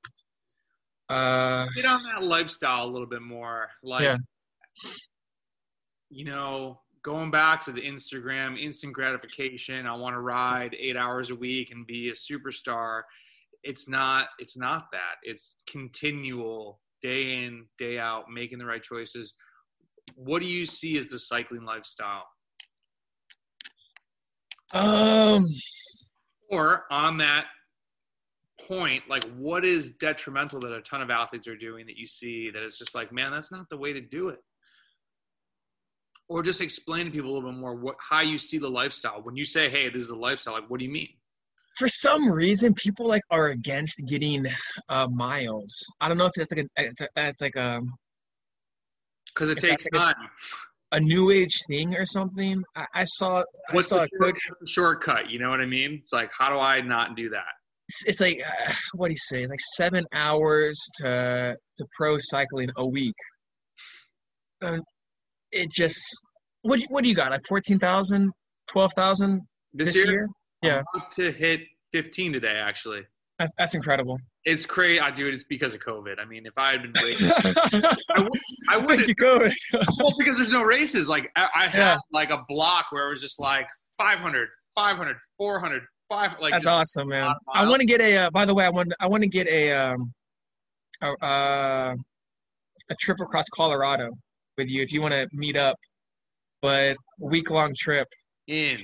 Uh, 1.09 1.67
Get 1.75 1.85
on 1.85 2.03
that 2.05 2.23
lifestyle 2.23 2.85
a 2.85 2.91
little 2.91 3.07
bit 3.07 3.23
more. 3.23 3.69
Like, 3.83 4.05
Yeah. 4.05 4.17
You 6.13 6.27
know, 6.27 6.81
going 7.03 7.31
back 7.31 7.61
to 7.65 7.73
the 7.73 7.81
Instagram, 7.81 8.61
instant 8.61 8.93
gratification. 8.93 9.87
I 9.87 9.95
want 9.97 10.15
to 10.15 10.21
ride 10.21 10.77
eight 10.79 10.97
hours 10.97 11.31
a 11.31 11.35
week 11.35 11.71
and 11.71 11.87
be 11.87 12.11
a 12.11 12.13
superstar. 12.13 13.03
It's 13.65 13.89
not. 13.89 14.29
It's 14.39 14.57
not 14.57 14.87
that. 14.93 15.17
It's 15.23 15.57
continual, 15.67 16.81
day 17.01 17.45
in, 17.45 17.67
day 17.79 17.99
out, 17.99 18.25
making 18.31 18.59
the 18.59 18.67
right 18.67 18.83
choices. 18.83 19.35
What 20.15 20.43
do 20.43 20.49
you 20.49 20.67
see 20.67 20.99
as 20.99 21.07
the 21.07 21.19
cycling 21.19 21.65
lifestyle? 21.65 22.27
um, 24.75 25.47
Or 26.51 26.85
on 26.91 27.19
that 27.19 27.47
point, 28.69 29.03
like 29.09 29.25
what 29.37 29.65
is 29.65 29.93
detrimental 29.93 30.61
that 30.61 30.73
a 30.73 30.83
ton 30.83 31.03
of 31.03 31.11
athletes 31.11 31.49
are 31.49 31.57
doing 31.57 31.87
that 31.87 31.97
you 31.97 32.07
see 32.07 32.51
that 32.51 32.63
it's 32.63 32.79
just 32.79 32.95
like, 32.95 33.13
man, 33.13 33.31
that's 33.31 33.51
not 33.51 33.69
the 33.71 33.77
way 33.77 33.93
to 33.93 34.01
do 34.01 34.29
it. 34.29 34.41
Or 36.33 36.43
just 36.43 36.61
explain 36.61 37.05
to 37.07 37.11
people 37.11 37.31
a 37.31 37.35
little 37.35 37.51
bit 37.51 37.59
more 37.59 37.75
what 37.75 37.97
how 38.11 38.21
you 38.21 38.39
see 38.39 38.59
the 38.59 38.69
lifestyle. 38.69 39.21
When 39.23 39.37
you 39.37 39.45
say, 39.45 39.69
hey, 39.69 39.89
this 39.91 40.03
is 40.03 40.11
a 40.11 40.17
lifestyle, 40.17 40.55
like 40.55 40.69
what 40.71 40.79
do 40.79 40.85
you 40.87 40.93
mean? 40.93 41.09
for 41.79 41.89
some 41.89 42.31
reason, 42.31 42.75
people 42.75 43.09
like 43.09 43.23
are 43.31 43.49
against 43.49 44.03
getting 44.07 44.47
uh, 44.89 45.07
miles. 45.11 45.73
I 46.01 46.09
don't 46.09 46.19
know 46.19 46.27
if 46.27 46.33
that's 46.37 46.53
like 46.53 46.67
a, 46.67 46.85
it's, 46.85 47.01
a, 47.01 47.09
it's 47.17 47.41
like 47.41 47.57
a, 47.57 47.81
Because 49.35 49.49
it 49.51 49.59
takes 49.59 49.85
like 49.93 50.15
time. 50.15 50.29
a 50.93 51.01
new 51.01 51.31
age 51.31 51.59
thing 51.69 51.95
or 51.97 52.05
something. 52.05 52.63
I, 52.77 52.85
I 52.95 53.05
saw 53.05 53.41
I 53.41 53.45
What's 53.75 53.89
saw 53.89 54.03
a 54.05 54.09
short, 54.19 54.37
shortcut? 54.67 55.31
You 55.31 55.39
know 55.39 55.49
what 55.51 55.61
I 55.61 55.67
mean? 55.67 55.95
It's 56.03 56.13
like, 56.13 56.31
how 56.37 56.51
do 56.51 56.59
I 56.59 56.81
not 56.81 57.17
do 57.17 57.31
that? 57.31 57.53
It's, 57.89 58.07
it's 58.07 58.21
like 58.21 58.43
uh, 58.47 58.73
what 58.95 59.09
do 59.09 59.13
you 59.13 59.19
say? 59.19 59.43
It's 59.43 59.51
like 59.51 59.61
seven 59.77 60.05
hours 60.13 60.79
to 60.99 61.57
to 61.79 61.87
pro 61.97 62.17
cycling 62.19 62.69
a 62.77 62.87
week. 62.87 63.15
Um, 64.63 64.83
it 65.53 65.71
just 65.71 66.03
what 66.63 66.77
do 66.79 66.83
you- 66.83 66.89
what 66.91 67.03
do 67.03 67.09
you 67.09 67.15
got? 67.15 67.31
Like 67.33 67.47
14,000, 67.49 68.31
12,000 68.69 69.41
This, 69.73 69.95
this 69.95 70.07
year, 70.07 70.15
year? 70.15 70.29
Yeah. 70.63 70.83
To 71.15 71.33
hit 71.33 71.63
15 71.93 72.33
today, 72.33 72.55
actually. 72.57 73.03
That's 73.39 73.53
that's 73.59 73.75
incredible. 73.75 74.19
It's 74.45 74.65
crazy. 74.65 75.01
I 75.01 75.11
do 75.11 75.27
it. 75.27 75.35
It's 75.35 75.43
because 75.45 75.75
of 75.75 75.81
COVID. 75.81 76.21
I 76.21 76.25
mean, 76.25 76.47
if 76.47 76.57
I 76.57 76.73
had 76.73 76.83
been 76.83 76.93
waiting, 77.03 77.31
I 78.15 78.23
would. 78.23 78.31
I 78.69 78.77
Thank 78.77 78.87
would. 78.89 79.07
you, 79.09 79.15
coach. 79.17 79.57
Well, 79.99 80.13
because 80.19 80.37
there's 80.37 80.51
no 80.51 80.63
races. 80.63 81.09
Like 81.09 81.31
I, 81.35 81.49
I 81.55 81.63
had 81.67 81.75
Yeah. 81.79 81.97
like 82.13 82.31
a 82.31 82.45
block 82.49 82.87
where 82.93 83.09
it 83.09 83.11
was 83.11 83.21
just 83.21 83.41
like 83.41 83.67
500, 83.99 84.49
500, 84.77 85.17
400, 85.39 85.83
500. 86.09 86.41
Like 86.41 86.53
That's 86.53 86.67
awesome, 86.67 87.09
man. 87.09 87.33
I 87.53 87.67
want 87.67 87.81
to 87.81 87.87
get 87.87 88.01
a. 88.01 88.17
Uh, 88.19 88.31
by 88.31 88.45
the 88.45 88.55
way, 88.55 88.65
I 88.65 88.69
want 88.71 88.93
I 89.01 89.09
want 89.09 89.23
to 89.25 89.29
get 89.29 89.49
a 89.49 89.73
um 89.73 90.13
a 91.03 91.25
uh, 91.25 91.95
a 92.91 92.95
trip 93.01 93.19
across 93.21 93.49
Colorado 93.49 94.11
with 94.63 94.71
you 94.71 94.83
if 94.83 94.93
you 94.93 95.01
want 95.03 95.13
to 95.13 95.29
meet 95.33 95.57
up, 95.57 95.77
but 96.61 96.97
week 97.21 97.51
long 97.51 97.73
trip, 97.79 98.09
in. 98.49 98.79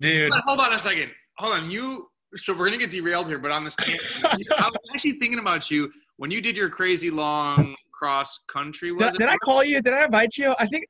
dude. 0.00 0.32
Hold 0.32 0.60
on 0.60 0.72
a 0.74 0.78
second. 0.78 1.10
Hold 1.38 1.54
on. 1.54 1.70
You. 1.70 2.06
So 2.36 2.52
we're 2.56 2.66
gonna 2.66 2.78
get 2.78 2.92
derailed 2.92 3.26
here, 3.26 3.38
but 3.40 3.50
on 3.50 3.64
this, 3.64 3.74
I 3.80 4.68
was 4.68 4.76
actually 4.94 5.18
thinking 5.18 5.40
about 5.40 5.68
you 5.70 5.90
when 6.16 6.30
you 6.30 6.40
did 6.40 6.56
your 6.56 6.68
crazy 6.68 7.10
long 7.10 7.74
cross 7.92 8.38
country. 8.46 8.92
Was 8.92 9.06
Did, 9.06 9.14
it? 9.14 9.18
did 9.18 9.28
I 9.30 9.36
call 9.38 9.64
you? 9.64 9.82
Did 9.82 9.94
I 9.94 10.04
invite 10.04 10.36
you? 10.36 10.54
I 10.58 10.66
think 10.66 10.84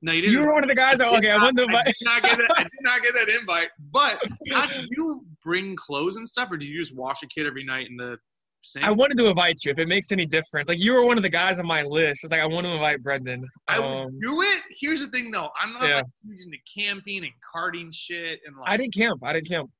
No, 0.00 0.12
you 0.12 0.22
didn't. 0.22 0.32
you 0.32 0.40
were 0.40 0.52
one 0.54 0.62
of 0.64 0.68
the 0.68 0.74
guys. 0.74 1.00
I 1.02 1.10
did 1.10 1.18
okay, 1.18 1.30
I 1.30 1.36
not- 1.36 1.42
wanted 1.42 1.56
to 1.56 1.62
I 1.62 1.64
invite. 1.80 1.86
did 1.86 1.94
not 2.04 2.22
get 2.22 2.38
that. 2.38 2.50
I 2.56 2.62
did 2.62 2.70
not 2.80 3.02
get 3.02 3.14
that 3.14 3.28
invite. 3.28 3.68
But 3.92 4.22
how 4.52 4.66
did 4.66 4.86
you 4.90 5.26
bring 5.44 5.76
clothes 5.76 6.16
and 6.16 6.26
stuff, 6.26 6.50
or 6.50 6.56
do 6.56 6.64
you 6.64 6.78
just 6.80 6.96
wash 6.96 7.22
a 7.22 7.26
kid 7.26 7.46
every 7.46 7.64
night 7.64 7.88
in 7.90 7.96
the 7.96 8.16
sink? 8.62 8.84
I 8.84 8.90
wanted 8.90 9.16
to 9.18 9.26
invite 9.26 9.64
you 9.64 9.72
if 9.72 9.78
it 9.78 9.88
makes 9.88 10.12
any 10.12 10.26
difference. 10.26 10.68
Like 10.68 10.78
you 10.78 10.92
were 10.92 11.04
one 11.04 11.16
of 11.16 11.22
the 11.22 11.28
guys 11.28 11.58
on 11.58 11.66
my 11.66 11.82
list. 11.82 12.24
It's 12.24 12.30
like 12.30 12.40
I 12.40 12.46
want 12.46 12.66
to 12.66 12.70
invite 12.72 13.02
Brendan. 13.02 13.46
I 13.66 13.78
would 13.78 13.86
Um, 13.86 14.18
do 14.20 14.42
it. 14.42 14.62
Here's 14.70 15.00
the 15.00 15.08
thing, 15.08 15.30
though. 15.30 15.50
I'm 15.60 15.72
not 15.72 15.84
Yeah. 15.88 15.96
like 15.96 16.04
into 16.38 16.58
camping 16.74 17.24
and 17.24 17.32
karting 17.54 17.90
shit 17.92 18.40
and 18.46 18.56
like. 18.56 18.68
I 18.68 18.76
didn't 18.76 18.94
camp. 18.94 19.22
I 19.24 19.32
didn't 19.32 19.48
camp. 19.48 19.70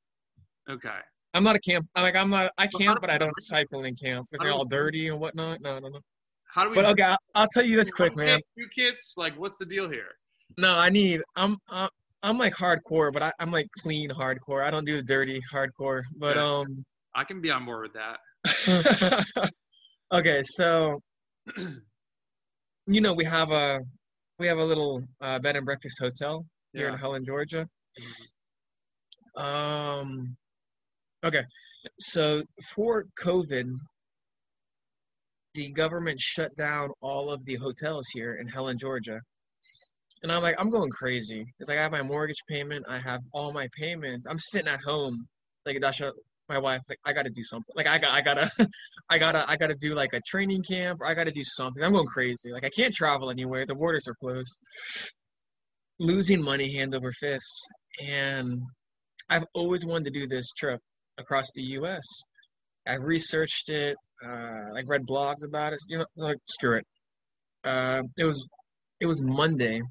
Okay. 0.68 0.99
I'm 1.35 1.45
not 1.45 1.57
a 1.57 1.61
camp. 1.61 1.87
I'm 1.95 2.03
like 2.03 2.16
I'm 2.16 2.31
not. 2.31 2.53
I 2.59 2.66
camp, 2.66 3.01
but 3.01 3.11
I 3.11 3.18
don't 3.18 3.39
cycle 3.41 3.85
in 3.85 3.95
camp 3.95 4.26
because 4.31 4.43
they're 4.43 4.53
all 4.53 4.64
dirty 4.64 5.09
and 5.09 5.20
whatnot. 5.20 5.61
No, 5.61 5.79
no, 5.79 5.89
no. 5.89 6.01
How 6.47 6.64
do 6.64 6.70
we? 6.70 6.74
But 6.76 6.87
okay, 6.87 7.03
I'll, 7.03 7.18
I'll 7.35 7.49
tell 7.53 7.64
you 7.64 7.76
this 7.76 7.91
quick, 7.91 8.16
man. 8.16 8.41
Two 8.59 8.66
kids. 8.74 9.14
Like, 9.16 9.39
what's 9.39 9.59
the 9.59 9.66
deal 9.66 9.89
here? 9.91 10.09
No, 10.57 10.79
I 10.79 10.89
need. 10.89 11.20
I'm. 11.37 11.59
I'm, 11.68 11.91
I'm 12.22 12.39
like 12.39 12.55
hardcore, 12.55 13.12
but 13.12 13.22
I, 13.22 13.33
I'm 13.39 13.51
like 13.53 13.66
clean 13.81 14.11
hardcore. 14.11 14.64
I 14.64 14.70
don't 14.70 14.85
do 14.87 14.97
the 14.97 15.03
dirty 15.03 15.41
hardcore. 15.53 16.03
But 16.16 16.37
Yeah. 16.37 16.45
um. 16.45 16.85
I 17.14 17.24
can 17.24 17.41
be 17.41 17.51
on 17.51 17.64
board 17.66 17.83
with 17.83 17.93
that. 17.93 18.18
okay, 20.12 20.41
so 20.43 21.01
you 22.86 23.01
know 23.01 23.12
we 23.12 23.24
have 23.24 23.51
a 23.51 23.80
we 24.39 24.47
have 24.47 24.59
a 24.59 24.64
little 24.64 25.03
uh, 25.20 25.39
bed 25.39 25.57
and 25.57 25.66
breakfast 25.66 25.99
hotel 26.01 26.45
here 26.72 26.86
Yeah. 26.86 26.93
in 26.93 26.99
Helen, 26.99 27.24
Georgia. 27.24 27.66
Um. 29.36 30.36
Okay, 31.24 31.43
so 31.99 32.43
for 32.74 33.07
COVID, 33.20 33.64
the 35.55 35.70
government 35.72 36.20
shut 36.20 36.57
down 36.57 36.91
all 37.01 37.30
of 37.30 37.45
the 37.45 37.57
hotels 37.57 38.07
here 38.12 38.36
in 38.41 38.47
Helen, 38.47 38.78
Georgia. 38.78 39.20
And 40.22 40.32
I'm 40.32 40.43
like, 40.43 40.57
I'm 40.59 40.70
going 40.70 40.91
crazy. 40.91 41.45
It's 41.59 41.68
like 41.68 41.78
I 41.78 41.82
have 41.82 41.93
my 41.93 42.03
mortgage 42.03 42.43
payment, 42.49 42.84
I 42.89 42.99
have 42.99 43.20
all 43.32 43.53
my 43.53 43.68
payments. 43.76 44.26
I'm 44.28 44.39
sitting 44.39 44.68
at 44.68 44.80
home, 44.84 45.26
like 45.66 45.76
a 45.76 45.80
Dasha, 45.80 46.12
my 46.49 46.59
wife's 46.59 46.88
like, 46.88 47.01
I 47.05 47.12
gotta 47.12 47.30
do 47.30 47.42
something. 47.42 47.72
Like 47.76 47.86
I 47.86 47.99
got, 47.99 48.14
I 48.14 48.20
gotta, 48.20 48.51
I 49.11 49.18
gotta, 49.18 49.49
I 49.49 49.57
gotta 49.57 49.74
do 49.74 49.94
like 49.94 50.12
a 50.12 50.20
training 50.20 50.62
camp, 50.62 51.01
or 51.01 51.07
I 51.07 51.14
gotta 51.14 51.32
do 51.32 51.42
something. 51.44 51.82
I'm 51.82 51.92
going 51.92 52.07
crazy. 52.07 52.53
Like 52.53 52.64
I 52.64 52.70
can't 52.70 52.94
travel 52.94 53.30
anywhere. 53.30 53.66
The 53.66 53.74
borders 53.74 54.07
are 54.09 54.14
closed. 54.14 54.59
Losing 56.01 56.42
money 56.42 56.76
hand 56.76 56.94
over 56.94 57.12
fist, 57.12 57.68
and 58.01 58.62
I've 59.28 59.44
always 59.55 59.84
wanted 59.84 60.12
to 60.12 60.20
do 60.20 60.28
this 60.28 60.53
trip 60.53 60.80
across 61.18 61.53
the 61.53 61.62
U.S. 61.62 62.05
I've 62.86 63.03
researched 63.03 63.68
it, 63.68 63.96
uh, 64.24 64.72
like 64.72 64.84
read 64.86 65.07
blogs 65.07 65.44
about 65.44 65.72
it. 65.72 65.80
You 65.88 65.99
know, 65.99 66.07
it's 66.14 66.22
like 66.22 66.36
screw 66.46 66.78
it. 66.78 66.86
Uh, 67.64 68.03
it 68.16 68.24
was, 68.24 68.46
it 69.01 69.07
was 69.07 69.20
Monday, 69.20 69.82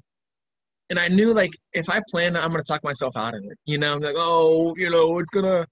and 0.90 0.98
I 0.98 1.08
knew 1.08 1.34
like 1.34 1.50
if 1.74 1.88
I 1.88 2.00
plan, 2.10 2.36
I'm 2.36 2.50
gonna 2.50 2.62
talk 2.62 2.82
myself 2.82 3.16
out 3.16 3.34
of 3.34 3.42
it. 3.44 3.58
You 3.66 3.78
know, 3.78 3.94
I'm 3.94 4.00
like, 4.00 4.16
oh, 4.16 4.74
you 4.76 4.90
know, 4.90 5.18
it's 5.18 5.30
gonna. 5.30 5.66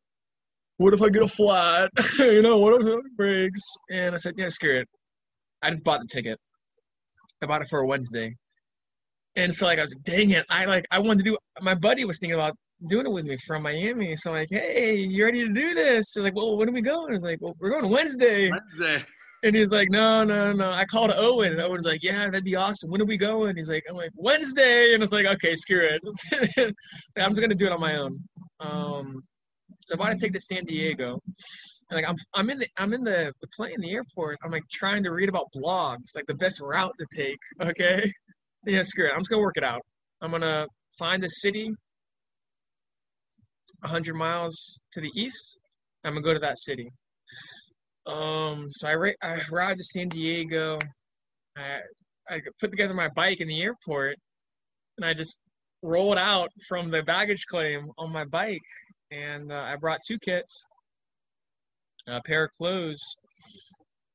What 0.79 0.93
if 0.93 1.03
I 1.03 1.09
get 1.09 1.23
a 1.23 1.29
flat? 1.29 1.91
you 2.19 2.43
know, 2.43 2.59
what 2.59 2.81
if 2.81 2.87
it 2.87 3.17
breaks? 3.17 3.63
And 3.91 4.15
I 4.15 4.19
said, 4.19 4.35
yeah, 4.37 4.49
screw 4.49 4.79
it. 4.79 4.89
I 5.63 5.71
just 5.71 5.85
bought 5.85 6.01
the 6.01 6.07
ticket. 6.07 6.39
I 7.43 7.47
bought 7.47 7.63
it 7.63 7.69
for 7.69 7.81
a 7.81 7.87
Wednesday. 7.87 8.35
And 9.37 9.55
so 9.55 9.67
like 9.67 9.79
I 9.79 9.83
was 9.83 9.95
like, 9.95 10.05
dang 10.05 10.31
it, 10.31 10.45
I 10.49 10.65
like 10.65 10.87
I 10.91 10.99
wanted 10.99 11.25
to 11.25 11.31
do 11.31 11.37
my 11.61 11.75
buddy 11.75 12.05
was 12.05 12.19
thinking 12.19 12.39
about 12.39 12.57
doing 12.89 13.07
it 13.07 13.13
with 13.13 13.27
me 13.27 13.37
from 13.47 13.63
Miami. 13.63 14.17
So 14.17 14.31
I'm 14.31 14.39
like, 14.39 14.49
hey, 14.51 14.97
you 14.97 15.25
ready 15.25 15.45
to 15.45 15.53
do 15.53 15.75
this? 15.75 16.07
So 16.11 16.23
like, 16.23 16.35
well, 16.35 16.57
when 16.57 16.69
are 16.69 16.73
we 16.73 16.81
going? 16.81 17.15
It's 17.15 17.25
like, 17.25 17.41
well, 17.41 17.55
we're 17.61 17.71
going 17.71 17.91
Wednesday. 17.91 18.51
Wednesday. 18.51 19.05
And 19.43 19.55
he's 19.55 19.71
like, 19.71 19.91
no, 19.91 20.25
no, 20.25 20.53
no. 20.53 20.71
I 20.71 20.87
called 20.87 21.13
Owen, 21.15 21.53
and 21.53 21.61
Owen's 21.61 21.85
like, 21.85 22.03
yeah, 22.03 22.25
that'd 22.25 22.43
be 22.43 22.57
awesome. 22.57 22.91
When 22.91 23.03
are 23.03 23.07
we 23.07 23.19
going? 23.19 23.55
He's 23.57 23.69
like, 23.69 23.85
I'm 23.89 23.95
like, 23.95 24.11
Wednesday. 24.15 24.95
And 24.95 25.03
it's 25.03 25.13
like, 25.13 25.27
okay, 25.27 25.55
screw 25.55 25.87
it. 25.87 26.01
Like, 26.57 27.25
I'm 27.25 27.31
just 27.31 27.41
gonna 27.41 27.55
do 27.55 27.67
it 27.67 27.73
on 27.73 27.81
my 27.81 27.97
own. 27.97 28.19
Um, 28.61 29.23
so 29.87 29.95
I 29.95 29.99
bought 29.99 30.13
a 30.13 30.17
ticket 30.17 30.35
to 30.35 30.41
San 30.41 30.65
Diego. 30.65 31.21
And 31.89 31.97
like 31.97 32.09
I'm, 32.09 32.17
I'm 32.35 32.51
in 32.51 32.59
the, 32.59 32.67
I'm 32.77 32.93
in 32.93 33.05
the, 33.05 33.33
the 33.41 33.47
plane 33.57 33.75
in 33.77 33.81
the 33.81 33.93
airport. 33.93 34.39
I'm 34.45 34.51
like 34.51 34.65
trying 34.71 35.05
to 35.05 35.11
read 35.11 35.29
about 35.29 35.47
blogs, 35.57 36.17
like 36.17 36.27
the 36.27 36.35
best 36.35 36.61
route 36.61 36.93
to 36.99 37.07
take. 37.17 37.39
Okay, 37.63 38.13
so 38.65 38.71
yeah, 38.71 38.83
screw 38.83 39.07
it. 39.07 39.13
I'm 39.13 39.21
just 39.21 39.31
gonna 39.31 39.43
work 39.43 39.57
it 39.57 39.63
out. 39.63 39.81
I'm 40.21 40.33
gonna 40.33 40.67
find 40.99 41.23
a 41.23 41.29
city, 41.29 41.71
100 43.83 44.15
miles 44.15 44.79
to 44.95 45.01
the 45.01 45.11
east. 45.15 45.57
I'm 46.05 46.15
gonna 46.15 46.23
go 46.23 46.35
to 46.35 46.41
that 46.41 46.59
city. 46.59 46.91
Um, 48.07 48.67
so 48.73 48.89
I, 48.89 48.95
ra- 48.95 49.21
I 49.23 49.41
arrived 49.53 49.79
to 49.79 49.85
San 49.85 50.09
Diego. 50.09 50.81
I, 51.57 51.81
I 52.29 52.41
put 52.61 52.73
together 52.73 52.95
my 52.95 53.09
bike 53.15 53.41
in 53.41 53.47
the 53.47 53.63
airport, 53.63 54.17
and 54.97 55.07
I 55.07 55.15
just 55.15 55.39
rolled 55.83 56.19
out 56.19 56.51
from 56.69 56.91
the 56.91 57.03
baggage 57.03 57.45
claim 57.49 57.87
on 57.99 58.13
my 58.13 58.25
bike. 58.25 58.63
And 59.11 59.53
uh, 59.53 59.67
I 59.67 59.77
brought 59.77 60.01
two 60.07 60.19
kits, 60.19 60.65
a 62.09 62.21
pair 62.23 62.45
of 62.45 62.51
clothes, 62.55 63.01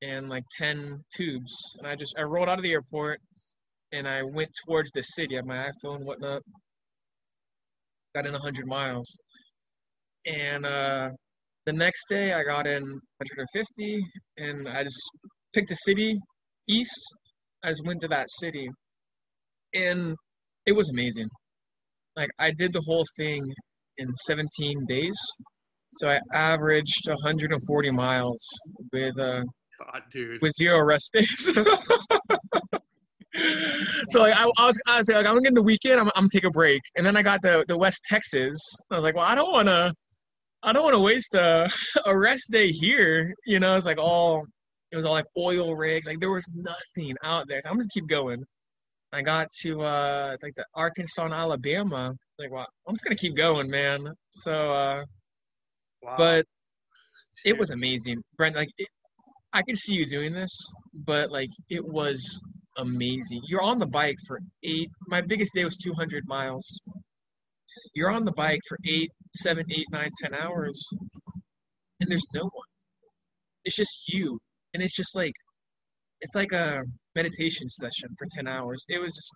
and 0.01 0.29
like 0.29 0.43
ten 0.57 1.03
tubes. 1.15 1.53
And 1.77 1.87
I 1.87 1.95
just 1.95 2.15
I 2.17 2.23
rolled 2.23 2.49
out 2.49 2.57
of 2.59 2.63
the 2.63 2.71
airport, 2.71 3.19
and 3.91 4.07
I 4.07 4.23
went 4.23 4.49
towards 4.65 4.91
the 4.91 5.01
city. 5.01 5.35
I 5.35 5.37
had 5.37 5.45
my 5.45 5.69
iPhone, 5.69 6.05
whatnot. 6.05 6.41
Got 8.15 8.27
in 8.27 8.33
hundred 8.33 8.67
miles, 8.67 9.07
and 10.25 10.65
uh, 10.65 11.09
the 11.65 11.73
next 11.73 12.07
day 12.09 12.33
I 12.33 12.43
got 12.43 12.67
in 12.67 12.81
150, 12.81 13.99
and 14.37 14.67
I 14.67 14.83
just 14.83 14.99
picked 15.53 15.71
a 15.71 15.75
city 15.75 16.17
east. 16.67 16.99
I 17.63 17.69
just 17.69 17.85
went 17.85 18.01
to 18.01 18.07
that 18.09 18.29
city, 18.31 18.67
and 19.73 20.15
it 20.65 20.73
was 20.73 20.89
amazing. 20.89 21.29
Like 22.17 22.29
I 22.39 22.51
did 22.51 22.73
the 22.73 22.83
whole 22.85 23.05
thing 23.17 23.41
in 24.01 24.15
17 24.15 24.85
days, 24.85 25.17
so 25.93 26.09
I 26.09 26.19
averaged 26.33 27.07
140 27.07 27.91
miles 27.91 28.45
with 28.91 29.19
uh 29.19 29.43
God, 29.79 30.01
dude. 30.11 30.41
with 30.41 30.53
zero 30.53 30.83
rest 30.83 31.11
days. 31.13 31.51
so 34.09 34.21
like 34.21 34.35
I, 34.35 34.49
I 34.57 34.65
was 34.65 34.79
I 34.87 34.97
was 34.97 35.09
like 35.09 35.25
I'm 35.25 35.33
gonna 35.33 35.41
get 35.41 35.55
the 35.55 35.61
weekend. 35.61 35.99
I'm 35.99 36.07
I'm 36.15 36.23
gonna 36.23 36.29
take 36.29 36.45
a 36.45 36.49
break, 36.49 36.81
and 36.95 37.05
then 37.05 37.17
I 37.17 37.21
got 37.21 37.41
to 37.43 37.65
the 37.67 37.77
West 37.77 38.05
Texas. 38.09 38.57
I 38.89 38.95
was 38.95 39.03
like, 39.03 39.15
well, 39.15 39.25
I 39.25 39.35
don't 39.35 39.51
wanna. 39.51 39.93
I 40.63 40.73
don't 40.73 40.83
want 40.83 40.93
to 40.93 40.99
waste 40.99 41.33
a, 41.33 41.67
a 42.05 42.15
rest 42.15 42.51
day 42.51 42.67
here. 42.69 43.33
You 43.45 43.59
know, 43.59 43.75
it's 43.75 43.85
like 43.85 43.99
all 43.99 44.45
it 44.91 44.95
was 44.95 45.05
all 45.05 45.13
like 45.13 45.25
oil 45.37 45.75
rigs. 45.75 46.07
Like 46.07 46.19
there 46.19 46.31
was 46.31 46.49
nothing 46.55 47.15
out 47.23 47.47
there. 47.47 47.59
So 47.61 47.69
I'm 47.69 47.77
just 47.77 47.91
keep 47.91 48.07
going. 48.07 48.43
I 49.13 49.21
got 49.21 49.47
to 49.63 49.81
uh 49.81 50.37
like 50.41 50.55
the 50.55 50.65
Arkansas 50.75 51.25
and 51.25 51.33
Alabama. 51.33 52.13
Like, 52.49 52.65
I'm 52.87 52.93
just 52.93 53.03
gonna 53.03 53.15
keep 53.15 53.35
going, 53.35 53.69
man. 53.69 53.99
So, 54.31 54.51
uh, 54.73 55.03
Wow. 56.01 56.15
but 56.17 56.45
it 57.45 57.57
was 57.57 57.71
amazing, 57.71 58.17
Brent. 58.37 58.55
Like, 58.55 58.69
it, 58.77 58.87
I 59.53 59.61
could 59.61 59.77
see 59.77 59.93
you 59.93 60.05
doing 60.07 60.33
this, 60.33 60.51
but 61.05 61.29
like, 61.31 61.49
it 61.69 61.83
was 61.85 62.41
amazing. 62.77 63.41
You're 63.47 63.61
on 63.61 63.79
the 63.79 63.85
bike 63.87 64.17
for 64.27 64.39
eight. 64.63 64.89
My 65.07 65.21
biggest 65.21 65.53
day 65.53 65.63
was 65.63 65.77
200 65.77 66.23
miles. 66.27 66.65
You're 67.93 68.09
on 68.11 68.25
the 68.25 68.31
bike 68.31 68.61
for 68.67 68.77
eight, 68.87 69.11
seven, 69.35 69.63
eight, 69.71 69.85
nine, 69.91 70.09
ten 70.21 70.33
hours, 70.33 70.83
and 71.99 72.09
there's 72.09 72.25
no 72.33 72.43
one. 72.43 72.67
It's 73.65 73.75
just 73.75 74.11
you, 74.13 74.39
and 74.73 74.81
it's 74.81 74.95
just 74.95 75.15
like, 75.15 75.33
it's 76.21 76.35
like 76.35 76.51
a 76.51 76.81
meditation 77.15 77.69
session 77.69 78.09
for 78.17 78.25
10 78.35 78.47
hours. 78.47 78.83
It 78.89 78.99
was 78.99 79.13
just, 79.15 79.31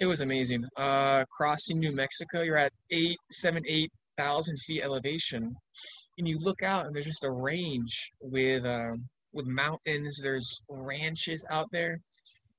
it 0.00 0.06
was 0.06 0.20
amazing. 0.20 0.64
Uh, 0.76 1.24
crossing 1.36 1.78
New 1.78 1.92
Mexico, 1.92 2.42
you're 2.42 2.56
at 2.56 2.72
eight, 2.92 3.16
seven, 3.32 3.62
eight 3.66 3.90
thousand 4.16 4.56
feet 4.66 4.82
elevation, 4.82 5.54
and 6.18 6.28
you 6.28 6.38
look 6.40 6.62
out, 6.62 6.86
and 6.86 6.94
there's 6.94 7.06
just 7.06 7.24
a 7.24 7.30
range 7.30 8.10
with 8.20 8.64
um, 8.64 9.04
with 9.34 9.46
mountains. 9.46 10.18
There's 10.22 10.62
ranches 10.68 11.44
out 11.50 11.66
there. 11.72 11.98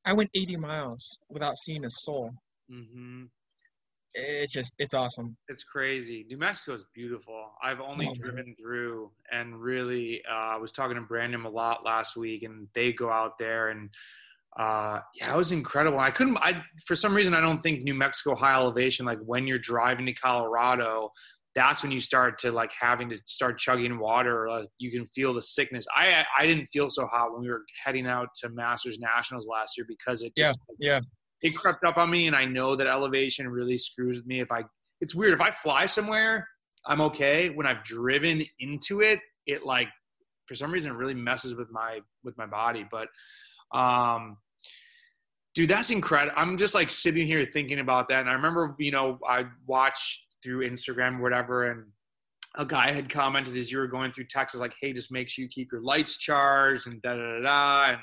I 0.05 0.13
went 0.13 0.29
80 0.33 0.55
miles 0.57 1.17
without 1.29 1.57
seeing 1.57 1.83
a 1.83 1.89
soul. 1.89 2.31
hmm 2.69 3.23
It's 4.13 4.53
just, 4.53 4.73
it's 4.79 4.93
awesome. 4.93 5.35
It's 5.49 5.63
crazy. 5.65 6.25
New 6.29 6.37
Mexico 6.37 6.73
is 6.73 6.85
beautiful. 6.95 7.51
I've 7.61 7.81
only 7.81 8.07
Oh, 8.07 8.11
man. 8.11 8.19
driven 8.21 8.55
through, 8.59 9.11
and 9.31 9.59
really, 9.61 10.21
uh, 10.27 10.33
I 10.33 10.55
was 10.57 10.71
talking 10.71 10.95
to 10.95 11.01
Brandon 11.01 11.43
a 11.43 11.49
lot 11.49 11.83
last 11.85 12.15
week, 12.15 12.43
and 12.43 12.67
they 12.73 12.93
go 12.93 13.11
out 13.11 13.37
there, 13.37 13.69
and 13.69 13.89
uh, 14.57 14.99
yeah, 15.15 15.33
it 15.33 15.37
was 15.37 15.51
incredible. 15.51 15.99
I 15.99 16.11
couldn't. 16.11 16.37
I 16.37 16.63
for 16.85 16.95
some 16.95 17.13
reason 17.13 17.33
I 17.33 17.41
don't 17.41 17.61
think 17.61 17.83
New 17.83 17.93
Mexico 17.93 18.35
high 18.35 18.53
elevation. 18.53 19.05
Like 19.05 19.19
when 19.19 19.45
you're 19.47 19.59
driving 19.59 20.05
to 20.07 20.13
Colorado, 20.13 21.11
that's 21.55 21.83
when 21.83 21.91
you 21.91 21.99
start 21.99 22.39
to 22.39 22.51
like 22.51 22.71
having 22.79 23.09
to 23.09 23.17
start 23.25 23.59
chugging 23.59 23.99
water. 23.99 24.45
Or, 24.45 24.59
like, 24.61 24.69
you 24.79 24.91
can 24.91 25.05
feel 25.07 25.33
the 25.33 25.41
sickness. 25.41 25.85
I 25.95 26.25
I 26.37 26.47
didn't 26.47 26.67
feel 26.67 26.89
so 26.89 27.05
hot 27.07 27.31
when 27.31 27.41
we 27.41 27.49
were 27.49 27.63
heading 27.83 28.07
out 28.07 28.29
to 28.41 28.49
Masters 28.49 28.97
Nationals 28.99 29.47
last 29.47 29.77
year 29.77 29.85
because 29.87 30.23
it 30.23 30.33
just 30.35 30.59
Yeah. 30.79 30.99
it 31.41 31.55
crept 31.55 31.85
up 31.85 31.97
on 31.97 32.09
me 32.09 32.27
and 32.27 32.35
i 32.35 32.43
know 32.43 32.75
that 32.75 32.85
elevation 32.87 33.47
really 33.47 33.77
screws 33.77 34.17
with 34.17 34.25
me 34.27 34.41
if 34.41 34.51
i 34.51 34.61
it's 34.99 35.15
weird 35.15 35.33
if 35.33 35.39
i 35.39 35.49
fly 35.49 35.85
somewhere 35.85 36.45
i'm 36.85 36.99
okay 36.99 37.49
when 37.49 37.65
i've 37.65 37.81
driven 37.83 38.43
into 38.59 38.99
it 38.99 39.19
it 39.45 39.65
like 39.65 39.87
for 40.47 40.55
some 40.55 40.69
reason 40.69 40.91
it 40.91 40.95
really 40.95 41.13
messes 41.13 41.55
with 41.55 41.71
my 41.71 41.99
with 42.25 42.37
my 42.37 42.45
body 42.45 42.85
but 42.91 43.07
um 43.73 44.37
dude 45.55 45.69
that's 45.69 45.89
incredible 45.89 46.33
i'm 46.37 46.57
just 46.57 46.73
like 46.73 46.89
sitting 46.89 47.27
here 47.27 47.45
thinking 47.45 47.79
about 47.79 48.07
that 48.07 48.21
and 48.21 48.29
i 48.29 48.33
remember 48.33 48.75
you 48.79 48.91
know 48.91 49.19
i 49.27 49.43
watched 49.67 50.23
through 50.43 50.67
instagram 50.69 51.19
whatever 51.19 51.71
and 51.71 51.85
a 52.55 52.65
guy 52.65 52.91
had 52.91 53.09
commented 53.09 53.55
as 53.55 53.71
you 53.71 53.77
were 53.77 53.87
going 53.87 54.11
through 54.11 54.25
texas 54.25 54.59
like 54.59 54.73
hey 54.81 54.91
just 54.91 55.11
make 55.11 55.29
sure 55.29 55.43
you 55.43 55.49
keep 55.49 55.71
your 55.71 55.81
lights 55.81 56.17
charged 56.17 56.87
and 56.87 57.01
da 57.01 57.13
da 57.13 57.37
da 57.37 57.41
da 57.41 57.91
and 57.91 57.99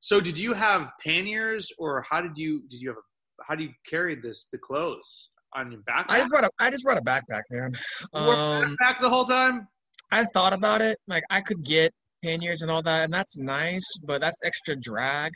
so 0.00 0.20
did 0.20 0.38
you 0.38 0.52
have 0.52 0.92
panniers 1.04 1.72
or 1.78 2.04
how 2.08 2.20
did 2.20 2.36
you 2.36 2.62
did 2.68 2.80
you 2.80 2.88
have 2.88 2.98
a 2.98 3.02
how 3.46 3.54
do 3.54 3.64
you 3.64 3.70
carry 3.88 4.14
this 4.14 4.46
the 4.52 4.58
clothes 4.58 5.30
on 5.54 5.70
your 5.70 5.80
back? 5.82 6.06
I 6.08 6.18
just 6.18 6.30
brought 6.30 6.44
a, 6.44 6.50
I 6.58 6.70
just 6.70 6.84
brought 6.84 6.98
a 6.98 7.02
backpack, 7.02 7.42
man. 7.50 7.72
Um, 8.12 8.76
back 8.80 9.00
the 9.00 9.08
whole 9.08 9.24
time. 9.24 9.68
I 10.10 10.24
thought 10.24 10.52
about 10.52 10.82
it. 10.82 10.98
Like 11.08 11.24
I 11.30 11.40
could 11.40 11.64
get 11.64 11.92
panniers 12.24 12.62
and 12.62 12.70
all 12.70 12.82
that, 12.82 13.04
and 13.04 13.12
that's 13.12 13.38
nice, 13.38 13.84
but 14.04 14.20
that's 14.20 14.38
extra 14.44 14.74
drag 14.76 15.32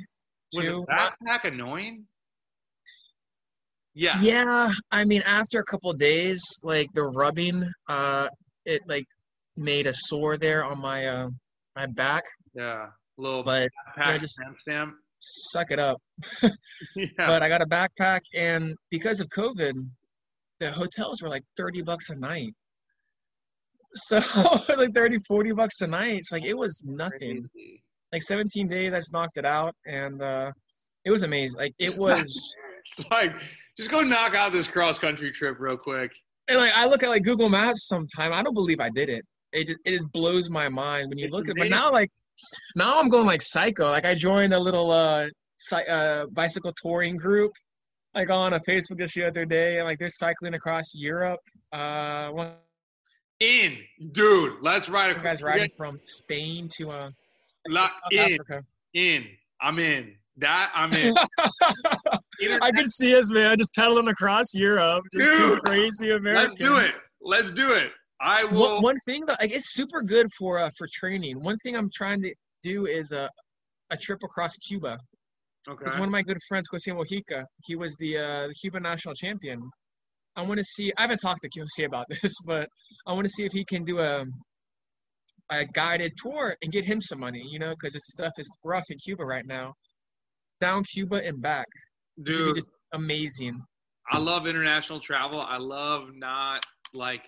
Was 0.55 0.67
too. 0.67 0.85
the 0.89 0.93
backpack 0.95 1.45
annoying? 1.45 2.05
Yeah. 3.95 4.21
Yeah, 4.21 4.71
I 4.93 5.05
mean, 5.05 5.23
after 5.27 5.59
a 5.59 5.65
couple 5.65 5.93
days, 5.93 6.43
like 6.63 6.89
the 6.95 7.03
rubbing, 7.03 7.65
uh, 7.89 8.29
it 8.65 8.83
like 8.87 9.07
made 9.57 9.87
a 9.87 9.93
sore 9.95 10.37
there 10.37 10.65
on 10.65 10.81
my 10.81 11.07
uh 11.07 11.29
my 11.77 11.87
back. 11.87 12.25
Yeah. 12.55 12.87
A 12.87 13.21
little 13.21 13.43
But 13.43 13.71
backpack 13.97 14.07
yeah, 14.13 14.19
just- 14.19 14.35
stamp 14.35 14.57
stamp. 14.61 14.95
suck 15.21 15.71
it 15.71 15.79
up. 15.79 16.01
Yeah. 16.95 17.07
But 17.17 17.43
I 17.43 17.49
got 17.49 17.61
a 17.63 17.67
backpack, 17.67 18.21
and 18.35 18.75
because 18.91 19.21
of 19.21 19.29
COVID, 19.29 19.73
the 20.61 20.71
hotels 20.73 21.21
were 21.23 21.29
like 21.29 21.43
thirty 21.57 21.83
bucks 21.83 22.11
a 22.11 22.15
night. 22.17 22.55
So 23.95 24.17
like 24.77 24.95
30, 24.95 25.19
40 25.27 25.53
bucks 25.53 25.81
a 25.81 25.87
night. 25.87 26.17
It's 26.17 26.33
like 26.33 26.45
it 26.45 26.57
was 26.57 26.83
nothing. 26.85 27.49
Crazy. 27.53 27.83
Like 28.13 28.23
17 28.23 28.69
days, 28.69 28.93
I 28.95 28.99
just 28.99 29.13
knocked 29.13 29.37
it 29.37 29.45
out, 29.45 29.75
and 29.87 30.23
uh, 30.23 30.51
it 31.05 31.11
was 31.11 31.23
amazing. 31.23 31.59
Like 31.59 31.75
it 31.79 31.97
was. 31.99 32.55
It's 32.97 33.07
like 33.11 33.39
just 33.77 33.91
go 33.91 34.03
knock 34.03 34.35
out 34.35 34.51
this 34.51 34.67
cross 34.67 34.99
country 34.99 35.31
trip 35.31 35.57
real 35.59 35.77
quick. 35.77 36.11
And 36.49 36.57
like 36.57 36.73
I 36.75 36.87
look 36.87 37.03
at 37.03 37.11
like 37.11 37.23
Google 37.23 37.51
Maps 37.51 37.87
sometime, 37.87 38.33
I 38.33 38.43
don't 38.43 38.55
believe 38.55 38.81
I 38.81 38.89
did 38.89 39.11
it. 39.11 39.27
It 39.53 39.67
just, 39.67 39.79
it 39.85 39.91
just 39.91 40.11
blows 40.11 40.49
my 40.49 40.71
mind 40.71 41.11
when 41.11 41.19
you 41.19 41.27
It's 41.27 41.35
look 41.35 41.51
at. 41.51 41.57
But 41.57 41.69
now 41.69 41.93
like 41.93 42.11
now 42.77 42.99
I'm 42.99 43.11
going 43.11 43.27
like 43.27 43.43
psycho. 43.43 43.91
Like 43.91 44.07
I 44.07 44.15
joined 44.15 44.55
a 44.55 44.59
little 44.59 44.91
uh, 44.91 45.27
cy- 45.59 45.85
uh 45.85 46.27
bicycle 46.33 46.73
touring 46.83 47.17
group. 47.17 47.53
Like 48.15 48.31
on 48.31 48.55
a 48.55 48.61
Facebook 48.61 49.01
just 49.01 49.15
the 49.15 49.27
other 49.27 49.45
day, 49.45 49.77
and 49.77 49.87
like 49.87 49.99
they're 49.99 50.09
cycling 50.09 50.55
across 50.55 50.95
Europe. 50.95 51.41
Uh, 51.73 52.29
one 52.31 52.53
In, 53.41 53.79
dude. 54.13 54.55
Let's 54.61 54.89
ride 54.89 55.17
a 55.17 55.21
guy's 55.21 55.43
riding 55.43 55.71
from 55.77 56.01
Spain 56.03 56.69
to 56.77 56.91
uh 56.91 57.11
La- 57.69 57.91
in, 58.11 58.19
Africa. 58.19 58.65
in. 58.95 59.27
I'm 59.61 59.79
in. 59.79 60.15
That 60.37 60.71
I'm 60.75 60.93
in. 60.93 61.15
I 62.63 62.71
could 62.73 62.91
see 62.91 63.17
us, 63.17 63.31
man, 63.33 63.59
just 63.59 63.75
pedaling 63.75 64.09
across 64.09 64.55
Europe, 64.55 65.05
just 65.13 65.37
two 65.37 65.49
Dude, 65.51 65.59
crazy 65.65 66.13
Let's 66.13 66.55
do 66.55 66.77
it. 66.77 66.95
Let's 67.21 67.51
do 67.51 67.73
it. 67.73 67.91
I 68.21 68.45
will. 68.45 68.75
One, 68.75 68.83
one 68.83 68.97
thing 69.05 69.25
that 69.27 69.41
like 69.41 69.53
it's 69.53 69.73
super 69.75 70.03
good 70.03 70.27
for 70.39 70.59
uh, 70.59 70.71
for 70.77 70.89
training. 70.93 71.41
One 71.41 71.57
thing 71.59 71.77
I'm 71.77 71.91
trying 71.93 72.23
to 72.23 72.33
do 72.63 72.87
is 72.87 73.13
a 73.13 73.29
a 73.91 73.97
trip 73.97 74.19
across 74.23 74.57
Cuba. 74.57 74.99
Okay. 75.69 75.91
one 75.99 76.05
of 76.05 76.11
my 76.11 76.23
good 76.23 76.39
friends, 76.49 76.67
Jose 76.71 76.91
Mojica, 76.91 77.45
he 77.65 77.77
was 77.77 77.97
the 77.99 78.17
uh, 78.17 78.49
Cuban 78.61 78.83
national 78.83 79.15
champion. 79.15 79.61
I 80.39 80.43
want 80.43 80.59
to 80.59 80.65
see. 80.65 80.93
I 80.97 81.03
haven't 81.03 81.19
talked 81.19 81.43
to 81.43 81.51
Jose 81.59 81.85
about 81.85 82.07
this, 82.23 82.35
but 82.47 82.69
I 83.07 83.13
want 83.13 83.25
to 83.25 83.29
see 83.29 83.45
if 83.45 83.53
he 83.53 83.65
can 83.65 83.85
do 83.85 83.99
a 83.99 84.25
a 85.51 85.65
guided 85.65 86.13
tour 86.19 86.55
and 86.63 86.71
get 86.73 86.85
him 86.85 87.01
some 87.01 87.21
money. 87.21 87.43
You 87.51 87.59
know, 87.59 87.75
because 87.79 87.93
this 87.95 88.07
stuff 88.07 88.33
is 88.39 88.49
rough 88.65 88.85
in 88.91 88.99
Cuba 88.99 89.25
right 89.25 89.47
now. 89.47 89.75
Down 90.61 90.85
Cuba 90.85 91.17
and 91.25 91.41
back. 91.43 91.67
Dude, 92.23 92.55
just 92.55 92.71
amazing. 92.95 93.61
I 94.11 94.19
love 94.19 94.47
international 94.47 95.01
travel. 95.01 95.41
I 95.41 95.59
love 95.59 96.11
not 96.15 96.65
like 96.95 97.23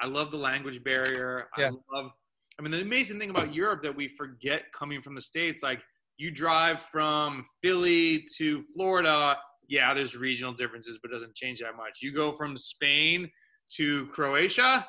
I 0.00 0.06
love 0.06 0.30
the 0.30 0.38
language 0.38 0.82
barrier. 0.84 1.48
Yeah. 1.58 1.66
I 1.66 1.96
love 1.96 2.10
I 2.58 2.62
mean 2.62 2.70
the 2.70 2.80
amazing 2.80 3.18
thing 3.18 3.30
about 3.30 3.52
Europe 3.52 3.82
that 3.82 3.94
we 3.94 4.08
forget 4.08 4.64
coming 4.72 5.02
from 5.02 5.14
the 5.14 5.20
States, 5.20 5.62
like 5.62 5.80
you 6.16 6.30
drive 6.30 6.82
from 6.82 7.44
Philly 7.62 8.24
to 8.38 8.62
Florida, 8.74 9.36
yeah, 9.68 9.94
there's 9.94 10.16
regional 10.16 10.52
differences, 10.52 10.98
but 11.02 11.10
it 11.10 11.14
doesn't 11.14 11.34
change 11.34 11.60
that 11.60 11.76
much. 11.76 11.98
You 12.02 12.12
go 12.12 12.32
from 12.32 12.56
Spain 12.56 13.30
to 13.76 14.06
Croatia, 14.08 14.86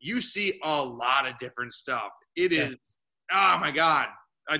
you 0.00 0.20
see 0.20 0.58
a 0.62 0.82
lot 0.82 1.26
of 1.26 1.38
different 1.38 1.72
stuff. 1.72 2.10
It 2.34 2.52
Yeah. 2.52 2.68
is 2.68 2.98
oh 3.32 3.58
my 3.58 3.70
God. 3.70 4.06
I 4.48 4.58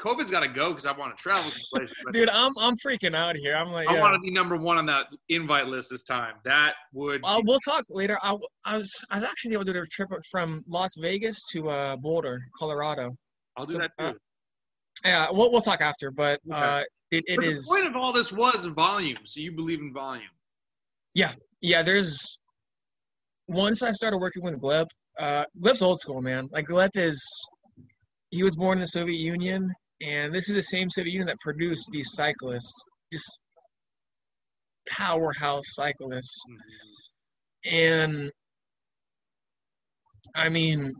COVID's 0.00 0.32
got 0.32 0.40
to 0.40 0.48
go 0.48 0.70
because 0.70 0.84
I 0.84 0.90
want 0.90 1.16
to 1.16 1.22
travel. 1.22 1.48
to 1.48 1.60
places, 1.72 1.94
Dude, 2.12 2.28
I'm 2.28 2.50
I'm 2.58 2.76
freaking 2.84 3.14
out 3.14 3.36
here. 3.36 3.54
I'm 3.54 3.68
like, 3.70 3.88
I 3.88 3.94
yeah. 3.94 4.00
want 4.00 4.14
to 4.14 4.18
be 4.20 4.32
number 4.32 4.56
one 4.56 4.76
on 4.76 4.84
that 4.86 5.06
invite 5.28 5.68
list 5.68 5.90
this 5.90 6.02
time. 6.02 6.34
That 6.44 6.74
would. 6.92 7.20
Uh, 7.22 7.36
be- 7.36 7.44
we'll 7.46 7.60
talk 7.64 7.84
later. 7.88 8.18
I, 8.22 8.36
I 8.64 8.78
was 8.78 8.92
I 9.10 9.14
was 9.14 9.22
actually 9.22 9.52
able 9.52 9.64
to 9.66 9.72
do 9.72 9.80
a 9.80 9.86
trip 9.86 10.08
from 10.30 10.64
Las 10.66 10.90
Vegas 11.00 11.38
to 11.52 11.70
uh, 11.70 11.96
Boulder, 11.96 12.40
Colorado. 12.58 13.10
I'll 13.56 13.64
do 13.66 13.74
so, 13.74 13.78
that 13.78 13.92
too. 13.96 14.04
uh, 14.06 14.12
Yeah, 15.04 15.28
we'll 15.30 15.52
we'll 15.52 15.60
talk 15.60 15.80
after, 15.80 16.10
but 16.10 16.40
Okay. 16.52 16.84
It, 17.12 17.24
it 17.28 17.42
is 17.42 17.64
The 17.66 17.74
point 17.76 17.88
of 17.88 17.96
all 17.96 18.12
this 18.12 18.32
was 18.32 18.66
volume. 18.66 19.18
So 19.24 19.40
you 19.40 19.52
believe 19.52 19.80
in 19.80 19.92
volume. 19.92 20.24
yeah. 21.14 21.32
Yeah. 21.60 21.82
There's 21.82 22.38
once 23.48 23.82
I 23.82 23.92
started 23.92 24.18
working 24.18 24.42
with 24.42 24.60
Gleb. 24.60 24.86
Uh, 25.20 25.44
Gleb's 25.62 25.82
old 25.82 26.00
school, 26.00 26.20
man. 26.22 26.48
Like 26.52 26.66
Gleb 26.66 26.96
is 26.96 27.22
he 28.30 28.42
was 28.42 28.56
born 28.56 28.78
in 28.78 28.80
the 28.80 28.86
Soviet 28.86 29.18
Union, 29.18 29.70
and 30.02 30.34
this 30.34 30.48
is 30.48 30.54
the 30.54 30.62
same 30.62 30.88
Soviet 30.90 31.12
Union 31.12 31.26
that 31.26 31.38
produced 31.40 31.88
these 31.92 32.08
cyclists, 32.14 32.72
just 33.12 33.28
powerhouse 34.88 35.64
cyclists. 35.74 36.40
and 37.70 38.30
I 40.34 40.48
mean, 40.48 40.92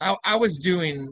I, 0.00 0.14
I 0.24 0.36
was 0.36 0.58
doing 0.58 1.10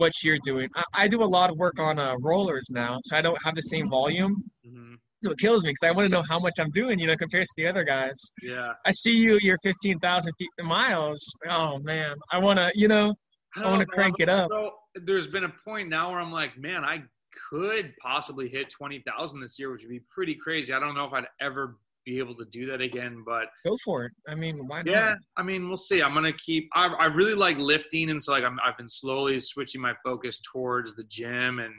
what 0.00 0.12
you're 0.24 0.38
doing. 0.44 0.68
I, 0.74 0.84
I 0.94 1.08
do 1.08 1.22
a 1.22 1.30
lot 1.38 1.50
of 1.50 1.56
work 1.56 1.78
on 1.78 1.98
uh, 1.98 2.16
rollers 2.20 2.68
now, 2.70 2.98
so 3.04 3.16
I 3.16 3.20
don't 3.20 3.38
have 3.44 3.54
the 3.54 3.60
same 3.62 3.88
volume. 3.90 4.34
Mhm. 4.66 4.94
So 5.22 5.32
it 5.32 5.38
kills 5.38 5.62
me 5.64 5.70
because 5.72 5.86
I 5.86 5.90
want 5.90 6.06
to 6.06 6.10
know 6.10 6.22
how 6.26 6.38
much 6.38 6.54
I'm 6.58 6.70
doing, 6.70 6.98
you 6.98 7.06
know, 7.06 7.14
compared 7.14 7.44
to 7.44 7.52
the 7.58 7.66
other 7.66 7.84
guys. 7.84 8.18
Yeah. 8.42 8.72
I 8.86 8.92
see 8.92 9.12
you, 9.12 9.38
you're 9.42 9.58
15,000 9.62 10.32
feet 10.38 10.48
miles. 10.64 11.20
Oh 11.48 11.78
man, 11.80 12.16
I 12.32 12.38
want 12.38 12.58
to, 12.58 12.70
you 12.74 12.88
know, 12.88 13.14
I 13.54 13.60
don't 13.60 13.72
wanna 13.72 13.84
crank 13.84 14.14
it 14.18 14.30
up. 14.30 14.48
So 14.50 14.70
there's 14.94 15.26
been 15.26 15.44
a 15.44 15.52
point 15.68 15.90
now 15.90 16.10
where 16.10 16.20
I'm 16.20 16.32
like, 16.32 16.56
man, 16.58 16.84
I 16.84 17.02
could 17.50 17.92
possibly 18.00 18.48
hit 18.48 18.70
20,000 18.70 19.40
this 19.40 19.58
year, 19.58 19.70
which 19.70 19.82
would 19.82 19.90
be 19.90 20.02
pretty 20.10 20.34
crazy. 20.34 20.72
I 20.72 20.80
don't 20.80 20.94
know 20.94 21.04
if 21.04 21.12
I'd 21.12 21.26
ever 21.40 21.76
be 22.04 22.18
able 22.18 22.34
to 22.36 22.44
do 22.46 22.66
that 22.66 22.80
again, 22.80 23.22
but 23.24 23.46
go 23.64 23.76
for 23.84 24.04
it. 24.04 24.12
I 24.28 24.34
mean, 24.34 24.66
why 24.66 24.78
not? 24.78 24.86
yeah, 24.86 25.14
I 25.36 25.42
mean, 25.42 25.68
we'll 25.68 25.76
see. 25.76 26.02
I'm 26.02 26.14
gonna 26.14 26.32
keep. 26.32 26.68
I, 26.74 26.88
I 26.88 27.06
really 27.06 27.34
like 27.34 27.58
lifting, 27.58 28.10
and 28.10 28.22
so 28.22 28.32
like 28.32 28.44
I'm, 28.44 28.58
I've 28.64 28.76
been 28.76 28.88
slowly 28.88 29.38
switching 29.40 29.80
my 29.80 29.94
focus 30.04 30.40
towards 30.52 30.94
the 30.94 31.04
gym, 31.04 31.58
and 31.58 31.74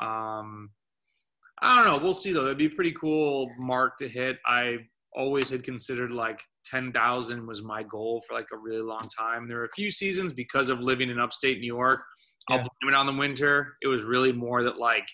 um, 0.00 0.70
I 1.62 1.76
don't 1.76 1.86
know. 1.86 2.02
We'll 2.02 2.14
see 2.14 2.32
though. 2.32 2.44
It'd 2.44 2.58
be 2.58 2.68
pretty 2.68 2.92
cool 2.92 3.50
mark 3.58 3.96
to 3.98 4.08
hit. 4.08 4.38
I 4.46 4.78
always 5.14 5.48
had 5.48 5.64
considered 5.64 6.10
like 6.10 6.40
10,000 6.66 7.46
was 7.46 7.62
my 7.62 7.82
goal 7.82 8.22
for 8.28 8.34
like 8.34 8.48
a 8.52 8.58
really 8.58 8.82
long 8.82 9.08
time. 9.18 9.48
There 9.48 9.58
were 9.58 9.64
a 9.64 9.74
few 9.74 9.90
seasons 9.90 10.32
because 10.32 10.68
of 10.68 10.80
living 10.80 11.08
in 11.08 11.18
upstate 11.18 11.58
New 11.58 11.66
York. 11.66 12.02
I'll 12.50 12.58
blame 12.58 12.92
it 12.92 12.94
on 12.94 13.06
the 13.06 13.12
winter. 13.12 13.76
It 13.82 13.88
was 13.88 14.02
really 14.02 14.32
more 14.32 14.62
that 14.62 14.78
like 14.78 15.08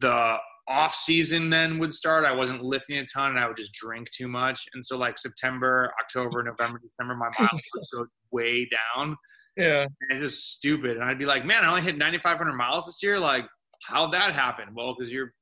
the 0.00 0.38
off 0.68 0.94
season 0.94 1.50
then 1.50 1.78
would 1.78 1.92
start. 1.92 2.24
I 2.24 2.32
wasn't 2.32 2.62
lifting 2.62 2.98
a 2.98 3.06
ton 3.06 3.30
and 3.30 3.38
I 3.38 3.46
would 3.46 3.56
just 3.56 3.72
drink 3.72 4.10
too 4.10 4.28
much. 4.28 4.66
And 4.74 4.84
so 4.84 4.96
like 4.98 5.18
September, 5.18 5.92
October, 6.00 6.42
November, 6.42 6.80
December, 6.82 7.14
my 7.14 7.30
mileage 7.38 7.64
would 7.74 7.84
go 7.92 8.06
way 8.32 8.68
down. 8.68 9.16
Yeah. 9.56 9.82
And 9.82 10.10
it's 10.10 10.20
just 10.20 10.56
stupid. 10.56 10.96
And 10.96 11.04
I'd 11.04 11.18
be 11.18 11.26
like, 11.26 11.44
man, 11.44 11.64
I 11.64 11.68
only 11.68 11.82
hit 11.82 11.96
9,500 11.96 12.52
miles 12.52 12.86
this 12.86 13.02
year. 13.02 13.18
Like, 13.18 13.46
how'd 13.82 14.12
that 14.12 14.32
happen? 14.32 14.68
Well, 14.74 14.94
because 14.96 15.12
you're 15.12 15.32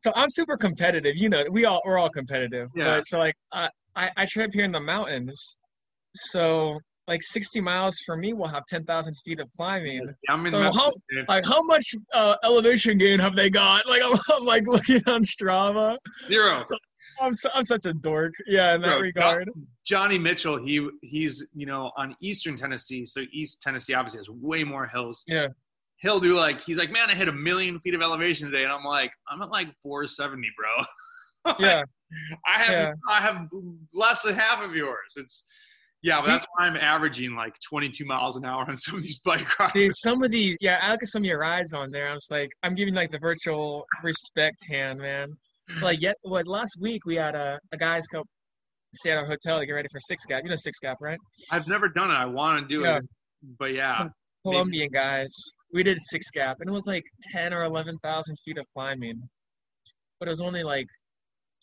So 0.00 0.12
I'm 0.14 0.30
super 0.30 0.56
competitive. 0.56 1.14
You 1.16 1.28
know, 1.28 1.44
we 1.50 1.64
all 1.64 1.80
we're 1.84 1.98
all 1.98 2.10
competitive. 2.10 2.68
Yeah. 2.74 2.96
But 2.96 3.06
so 3.06 3.18
like 3.18 3.34
I 3.52 3.68
I, 3.94 4.10
I 4.16 4.26
train 4.26 4.46
up 4.46 4.54
here 4.54 4.64
in 4.64 4.72
the 4.72 4.80
mountains. 4.80 5.56
So 6.14 6.78
like 7.08 7.22
60 7.22 7.60
miles 7.60 7.98
for 8.06 8.16
me 8.16 8.32
will 8.32 8.48
have 8.48 8.64
10,000 8.66 9.14
feet 9.24 9.40
of 9.40 9.50
climbing. 9.56 10.06
I'm 10.28 10.44
in 10.46 10.50
So 10.52 10.60
Memphis, 10.60 10.76
how- 10.80 10.92
dude. 11.10 11.28
Like 11.28 11.44
how 11.44 11.62
much 11.62 11.94
uh, 12.14 12.36
elevation 12.44 12.98
gain 12.98 13.18
have 13.18 13.34
they 13.36 13.50
got? 13.50 13.82
Like 13.88 14.02
I'm, 14.04 14.18
I'm 14.36 14.44
like 14.44 14.66
looking 14.66 15.02
on 15.06 15.22
Strava. 15.24 15.96
zero. 16.28 16.62
I'm 17.20 17.34
so, 17.34 17.48
I'm 17.54 17.64
such 17.64 17.84
a 17.86 17.92
dork. 17.92 18.32
Yeah, 18.46 18.74
in 18.74 18.80
that 18.82 18.88
Bro, 18.88 19.00
regard. 19.00 19.50
Johnny 19.84 20.18
Mitchell, 20.18 20.56
he 20.56 20.88
he's 21.02 21.46
you 21.54 21.66
know 21.66 21.90
on 21.96 22.16
Eastern 22.22 22.56
Tennessee, 22.56 23.04
so 23.04 23.20
East 23.32 23.60
Tennessee 23.62 23.94
obviously 23.94 24.18
has 24.18 24.30
way 24.30 24.64
more 24.64 24.86
hills. 24.86 25.22
Yeah. 25.26 25.48
He'll 25.96 26.18
do 26.20 26.34
like 26.34 26.62
he's 26.62 26.78
like, 26.78 26.90
man, 26.90 27.10
I 27.10 27.14
hit 27.14 27.28
a 27.28 27.32
million 27.32 27.78
feet 27.80 27.94
of 27.94 28.02
elevation 28.02 28.50
today, 28.50 28.62
and 28.64 28.72
I'm 28.72 28.82
like, 28.84 29.12
I'm 29.28 29.40
at 29.42 29.50
like 29.50 29.68
470, 29.82 30.48
bro. 30.56 31.54
Yeah. 31.58 31.82
I 32.46 32.58
have 32.58 32.70
Yeah. 32.70 32.92
I 33.10 33.20
have 33.20 33.48
less 33.92 34.22
than 34.22 34.34
half 34.36 34.62
of 34.64 34.74
yours. 34.76 35.12
It's 35.16 35.44
yeah, 36.02 36.20
but 36.20 36.26
that's 36.26 36.46
why 36.56 36.66
I'm 36.66 36.76
averaging 36.76 37.34
like 37.34 37.54
22 37.68 38.04
miles 38.04 38.36
an 38.36 38.44
hour 38.44 38.64
on 38.68 38.76
some 38.76 38.96
of 38.96 39.02
these 39.02 39.20
bike 39.20 39.58
rides. 39.58 39.72
Dude, 39.72 39.96
some 39.96 40.22
of 40.22 40.30
these, 40.30 40.56
yeah, 40.60 40.78
I 40.82 40.90
look 40.90 41.02
at 41.02 41.08
some 41.08 41.22
of 41.22 41.26
your 41.26 41.38
rides 41.38 41.72
on 41.74 41.90
there. 41.90 42.08
I 42.08 42.14
was 42.14 42.26
like, 42.30 42.50
I'm 42.62 42.74
giving 42.74 42.94
like 42.94 43.10
the 43.10 43.18
virtual 43.18 43.84
respect 44.02 44.56
hand, 44.70 44.98
man. 44.98 45.28
Like, 45.80 46.00
yet, 46.00 46.16
what 46.22 46.46
last 46.46 46.76
week 46.80 47.06
we 47.06 47.14
had 47.14 47.34
a, 47.34 47.58
a 47.72 47.76
guys 47.76 48.06
come 48.08 48.24
stay 48.94 49.12
at 49.12 49.18
our 49.18 49.24
hotel 49.24 49.58
to 49.58 49.64
get 49.66 49.72
ready 49.72 49.88
for 49.92 50.00
Six 50.00 50.26
Gap. 50.26 50.42
You 50.44 50.50
know 50.50 50.56
Six 50.56 50.78
Gap, 50.80 50.98
right? 51.00 51.18
I've 51.50 51.66
never 51.68 51.88
done 51.88 52.10
it. 52.10 52.14
I 52.14 52.26
want 52.26 52.60
to 52.60 52.74
do 52.74 52.82
Yeah. 52.82 52.98
it, 52.98 53.04
but 53.58 53.72
yeah, 53.72 53.96
Some 53.96 54.10
Colombian 54.44 54.88
guys. 54.92 55.32
We 55.72 55.82
did 55.82 55.98
Six 56.00 56.30
Gap, 56.30 56.58
and 56.60 56.68
it 56.68 56.72
was 56.72 56.86
like 56.86 57.04
ten 57.32 57.54
or 57.54 57.62
eleven 57.62 57.96
thousand 58.02 58.36
feet 58.44 58.58
of 58.58 58.66
climbing, 58.74 59.22
but 60.18 60.28
it 60.28 60.30
was 60.30 60.40
only 60.42 60.62
like 60.62 60.86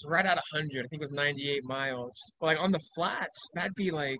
it 0.01 0.05
was 0.07 0.11
right 0.11 0.25
at 0.25 0.39
hundred. 0.53 0.85
I 0.85 0.87
think 0.87 1.01
it 1.01 1.01
was 1.01 1.11
ninety-eight 1.11 1.63
miles. 1.65 2.15
But 2.39 2.47
like 2.47 2.59
on 2.59 2.71
the 2.71 2.79
flats, 2.95 3.49
that'd 3.55 3.75
be 3.75 3.91
like 3.91 4.19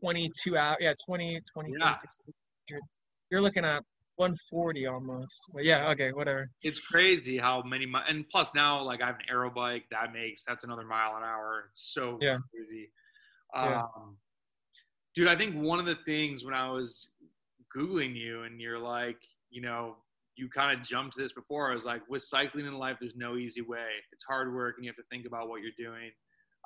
twenty-two 0.00 0.56
out. 0.56 0.78
Yeah, 0.80 0.94
20, 1.06 1.40
20, 1.54 1.70
Yeah. 1.78 1.92
60. 1.92 2.32
You're, 2.68 2.80
you're 3.30 3.42
looking 3.42 3.64
at 3.64 3.82
one 4.16 4.34
forty 4.50 4.86
almost. 4.86 5.34
But 5.54 5.64
yeah, 5.64 5.90
okay, 5.90 6.12
whatever. 6.12 6.48
it's 6.62 6.80
crazy 6.86 7.38
how 7.38 7.62
many 7.62 7.86
mi- 7.86 8.00
and 8.08 8.28
plus 8.28 8.50
now 8.54 8.82
like 8.82 9.02
I 9.02 9.06
have 9.06 9.16
an 9.16 9.22
aero 9.30 9.50
bike 9.50 9.84
that 9.90 10.12
makes 10.12 10.42
that's 10.46 10.64
another 10.64 10.84
mile 10.84 11.16
an 11.16 11.22
hour. 11.24 11.64
It's 11.70 11.92
so 11.92 12.18
Yeah. 12.20 12.38
crazy. 12.54 12.90
Yeah. 13.54 13.82
Um, 13.96 14.16
dude, 15.14 15.28
I 15.28 15.36
think 15.36 15.56
one 15.56 15.78
of 15.78 15.86
the 15.86 15.96
things 16.06 16.44
when 16.44 16.54
I 16.54 16.70
was 16.70 17.10
googling 17.74 18.14
you 18.16 18.42
and 18.44 18.60
you're 18.60 18.78
like, 18.78 19.18
you 19.50 19.60
know, 19.62 19.96
you 20.36 20.48
kind 20.48 20.78
of 20.78 20.84
jumped 20.86 21.14
to 21.16 21.22
this 21.22 21.32
before. 21.32 21.70
I 21.70 21.74
was 21.74 21.84
like, 21.84 22.02
with 22.08 22.22
cycling 22.22 22.66
in 22.66 22.74
life, 22.74 22.96
there's 23.00 23.16
no 23.16 23.36
easy 23.36 23.60
way. 23.60 23.88
It's 24.12 24.24
hard 24.24 24.54
work 24.54 24.76
and 24.76 24.84
you 24.84 24.90
have 24.90 24.96
to 24.96 25.02
think 25.10 25.26
about 25.26 25.48
what 25.48 25.60
you're 25.62 25.72
doing. 25.78 26.10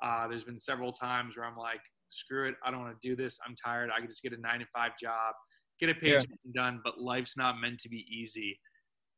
Uh, 0.01 0.27
there's 0.27 0.43
been 0.43 0.59
several 0.59 0.91
times 0.93 1.35
where 1.35 1.45
I'm 1.45 1.57
like, 1.57 1.81
screw 2.09 2.47
it, 2.47 2.55
I 2.63 2.71
don't 2.71 2.81
want 2.81 2.99
to 3.01 3.07
do 3.09 3.15
this. 3.15 3.37
I'm 3.45 3.55
tired. 3.55 3.89
I 3.93 3.99
can 3.99 4.09
just 4.09 4.23
get 4.23 4.31
a 4.33 4.37
nine 4.39 4.59
to 4.59 4.65
five 4.73 4.91
job, 5.01 5.33
get 5.79 5.89
a 5.89 5.93
Yeah. 6.01 6.19
paycheck 6.19 6.29
and 6.45 6.53
done. 6.53 6.81
But 6.83 6.99
life's 6.99 7.35
not 7.35 7.59
meant 7.59 7.79
to 7.81 7.89
be 7.89 8.05
easy 8.09 8.57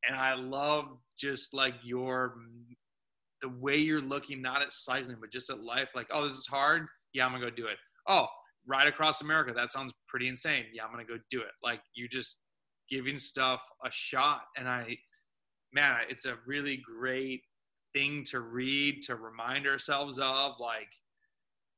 and 0.07 0.15
I 0.15 0.33
love 0.35 0.85
just 1.17 1.53
like 1.53 1.73
your 1.83 2.35
the 3.41 3.49
way 3.49 3.77
you're 3.77 4.01
looking 4.01 4.41
not 4.41 4.61
at 4.61 4.73
cycling 4.73 5.17
but 5.19 5.31
just 5.31 5.49
at 5.49 5.61
life 5.61 5.89
like 5.95 6.07
oh 6.11 6.27
this 6.27 6.37
is 6.37 6.45
hard 6.47 6.87
yeah 7.13 7.25
I'm 7.25 7.31
gonna 7.31 7.43
go 7.43 7.49
do 7.55 7.67
it 7.67 7.77
oh 8.07 8.25
ride 8.65 8.87
across 8.87 9.21
America 9.21 9.51
that 9.55 9.71
sounds 9.71 9.93
pretty 10.07 10.27
insane 10.27 10.65
yeah 10.73 10.83
I'm 10.85 10.91
gonna 10.91 11.05
go 11.05 11.17
do 11.29 11.39
it 11.39 11.51
like 11.63 11.81
you 11.95 12.07
just 12.07 12.37
giving 12.89 13.19
stuff 13.19 13.61
a 13.85 13.89
shot 13.91 14.41
and 14.57 14.67
I 14.67 14.97
man 15.73 15.97
it's 16.09 16.25
a 16.25 16.35
really 16.45 16.77
great 16.77 17.41
thing 17.93 18.23
to 18.25 18.39
read 18.39 19.01
to 19.03 19.15
remind 19.15 19.67
ourselves 19.67 20.19
of 20.19 20.53
like 20.59 20.89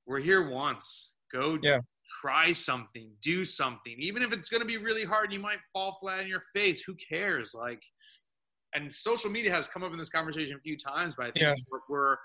we're 0.05 0.19
here 0.19 0.49
once 0.49 1.13
go 1.31 1.57
Yeah. 1.61 1.79
try 2.21 2.51
something 2.53 3.11
do 3.21 3.43
something 3.45 3.95
even 3.99 4.21
if 4.23 4.33
it's 4.33 4.49
going 4.49 4.61
to 4.61 4.67
be 4.67 4.77
really 4.77 5.03
hard 5.03 5.25
and 5.25 5.33
you 5.33 5.39
might 5.39 5.59
fall 5.73 5.97
flat 6.01 6.19
in 6.21 6.27
your 6.27 6.43
face 6.55 6.81
who 6.81 6.95
cares 6.95 7.53
like 7.53 7.81
and 8.73 8.91
social 8.91 9.29
media 9.29 9.51
has 9.51 9.67
come 9.67 9.83
up 9.83 9.91
in 9.91 9.97
this 9.97 10.09
conversation 10.09 10.55
a 10.55 10.59
few 10.59 10.77
times 10.77 11.15
but 11.15 11.23
i 11.23 11.31
think 11.31 11.37
Yeah. 11.43 11.55
we're, 11.71 11.79
we're 11.89 12.17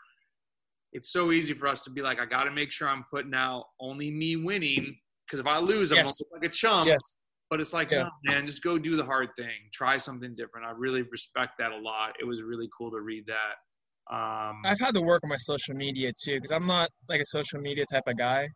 it's 0.92 1.10
so 1.12 1.32
easy 1.32 1.52
for 1.52 1.66
us 1.66 1.82
to 1.84 1.90
be 1.90 2.02
like 2.02 2.20
i 2.20 2.26
got 2.26 2.44
to 2.44 2.50
make 2.50 2.70
sure 2.72 2.88
i'm 2.88 3.04
putting 3.12 3.34
out 3.34 3.64
only 3.80 4.10
me 4.10 4.36
winning 4.36 4.96
because 5.26 5.40
if 5.40 5.46
i 5.46 5.58
lose 5.58 5.90
i'm 5.92 5.98
Yes. 5.98 6.20
like 6.32 6.44
a 6.50 6.52
chump 6.52 6.88
Yes. 6.88 7.14
But 7.50 7.60
it's 7.60 7.72
like, 7.72 7.90
Yeah. 7.90 8.04
no, 8.24 8.32
man, 8.32 8.46
just 8.46 8.62
go 8.62 8.78
do 8.78 8.96
the 8.96 9.04
hard 9.04 9.28
thing. 9.36 9.70
Try 9.72 9.96
something 9.98 10.34
different. 10.36 10.66
I 10.66 10.70
really 10.76 11.02
respect 11.02 11.52
that 11.58 11.72
a 11.72 11.76
lot. 11.78 12.14
It 12.20 12.24
was 12.24 12.42
really 12.42 12.68
cool 12.76 12.90
to 12.90 13.00
read 13.00 13.24
that. 13.26 14.14
Um, 14.14 14.62
I've 14.64 14.78
had 14.80 14.94
to 14.94 15.02
work 15.02 15.22
on 15.24 15.30
my 15.30 15.36
social 15.36 15.74
media 15.74 16.12
too, 16.24 16.36
because 16.36 16.52
I'm 16.52 16.66
not 16.66 16.90
like 17.08 17.20
a 17.20 17.26
social 17.26 17.60
media 17.60 17.84
type 17.92 18.04
of 18.06 18.16
guy, 18.16 18.46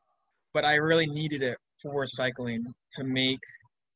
but 0.55 0.65
I 0.65 0.75
really 0.75 1.07
needed 1.07 1.43
it 1.43 1.57
for 1.83 2.07
cycling 2.07 2.63
to 2.95 3.05
make 3.05 3.39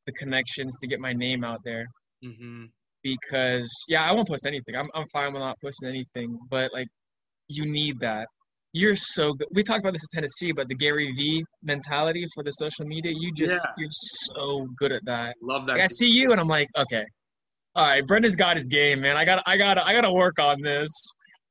the 0.06 0.12
connections 0.12 0.76
to 0.80 0.88
get 0.88 0.98
my 1.00 1.12
name 1.12 1.44
out 1.44 1.60
there. 1.64 1.86
mhm. 2.24 2.64
Because 3.02 3.70
yeah, 3.88 4.02
I 4.08 4.12
won't 4.12 4.26
post 4.26 4.46
anything. 4.46 4.74
I'm 4.76 4.88
I'm 4.94 5.06
fine 5.12 5.32
with 5.32 5.40
not 5.40 5.56
posting 5.62 5.88
anything, 5.90 6.38
but 6.50 6.72
like 6.72 6.88
you 7.48 7.66
need 7.66 8.00
that. 8.00 8.26
You're 8.76 8.96
so 8.96 9.32
good. 9.34 9.46
We 9.52 9.62
talked 9.62 9.80
about 9.80 9.92
this 9.92 10.02
in 10.02 10.18
Tennessee, 10.18 10.50
but 10.52 10.68
the 10.68 10.74
Gary 10.74 11.10
Vee 11.12 11.44
mentality 11.62 12.26
for 12.34 12.42
the 12.42 12.50
social 12.50 12.84
media, 12.84 13.12
you 13.16 13.32
just 13.32 13.64
Yeah. 13.64 13.72
you're 13.78 13.88
so 13.90 14.66
good 14.76 14.90
at 14.92 15.02
that. 15.06 15.36
Love 15.40 15.64
that. 15.66 15.74
Like, 15.74 15.82
I 15.82 15.86
see 15.86 16.08
you 16.08 16.32
and 16.32 16.40
I'm 16.40 16.48
like, 16.48 16.68
okay. 16.76 17.04
All 17.76 17.86
right, 17.86 18.04
Brendan's 18.06 18.36
got 18.36 18.56
his 18.56 18.66
game, 18.66 19.00
man. 19.00 19.16
I 19.16 19.24
got 19.24 19.42
I 19.46 19.56
got 19.56 19.78
I 19.78 19.92
got 19.92 20.02
to 20.02 20.12
work 20.12 20.38
on 20.38 20.60
this. 20.60 20.90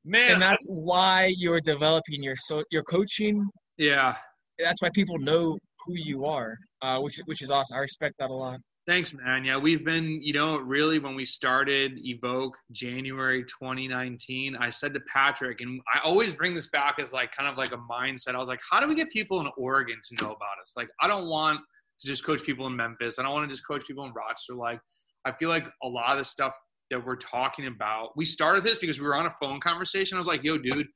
man, 0.04 0.32
and 0.32 0.42
that's 0.42 0.64
why 0.68 1.32
you're 1.38 1.60
developing 1.60 2.22
your 2.22 2.36
so 2.36 2.62
your 2.70 2.82
coaching. 2.84 3.44
yeah. 3.78 4.16
That's 4.58 4.80
why 4.80 4.90
people 4.94 5.18
know 5.18 5.58
who 5.84 5.94
you 5.96 6.26
are, 6.26 6.56
uh, 6.80 6.98
which 7.00 7.16
which 7.24 7.42
is 7.42 7.50
awesome. 7.50 7.76
I 7.76 7.80
respect 7.80 8.14
that 8.20 8.30
a 8.30 8.32
lot. 8.34 8.60
Thanks, 8.86 9.14
man. 9.14 9.46
Yeah, 9.46 9.56
we've 9.56 9.82
been, 9.82 10.20
you 10.20 10.34
know, 10.34 10.58
really 10.58 10.98
when 10.98 11.14
we 11.14 11.24
started 11.24 11.98
Evoke 12.04 12.58
January 12.70 13.42
2019, 13.44 14.56
I 14.56 14.68
said 14.68 14.92
to 14.92 15.00
Patrick, 15.10 15.62
and 15.62 15.80
I 15.94 16.00
always 16.04 16.34
bring 16.34 16.54
this 16.54 16.66
back 16.66 16.96
as 16.98 17.10
like 17.10 17.32
kind 17.32 17.48
of 17.48 17.56
like 17.56 17.72
a 17.72 17.78
mindset. 17.90 18.34
I 18.34 18.38
was 18.38 18.48
like, 18.48 18.60
how 18.70 18.80
do 18.80 18.86
we 18.86 18.94
get 18.94 19.10
people 19.10 19.40
in 19.40 19.48
Oregon 19.56 19.96
to 20.08 20.22
know 20.22 20.32
about 20.32 20.60
us? 20.60 20.74
Like, 20.76 20.90
I 21.00 21.08
don't 21.08 21.28
want 21.28 21.60
to 22.00 22.06
just 22.06 22.26
coach 22.26 22.42
people 22.42 22.66
in 22.66 22.76
Memphis. 22.76 23.18
I 23.18 23.22
don't 23.22 23.32
want 23.32 23.48
to 23.48 23.56
just 23.56 23.66
coach 23.66 23.86
people 23.86 24.04
in 24.04 24.12
Rochester. 24.12 24.52
Like, 24.52 24.80
I 25.24 25.32
feel 25.32 25.48
like 25.48 25.66
a 25.82 25.88
lot 25.88 26.12
of 26.12 26.18
the 26.18 26.24
stuff 26.26 26.54
that 26.90 27.02
we're 27.02 27.16
talking 27.16 27.66
about, 27.66 28.10
we 28.18 28.26
started 28.26 28.64
this 28.64 28.76
because 28.76 29.00
we 29.00 29.06
were 29.06 29.16
on 29.16 29.24
a 29.24 29.34
phone 29.40 29.60
conversation. 29.60 30.16
I 30.16 30.18
was 30.18 30.28
like, 30.28 30.44
yo, 30.44 30.58
dude, 30.58 30.86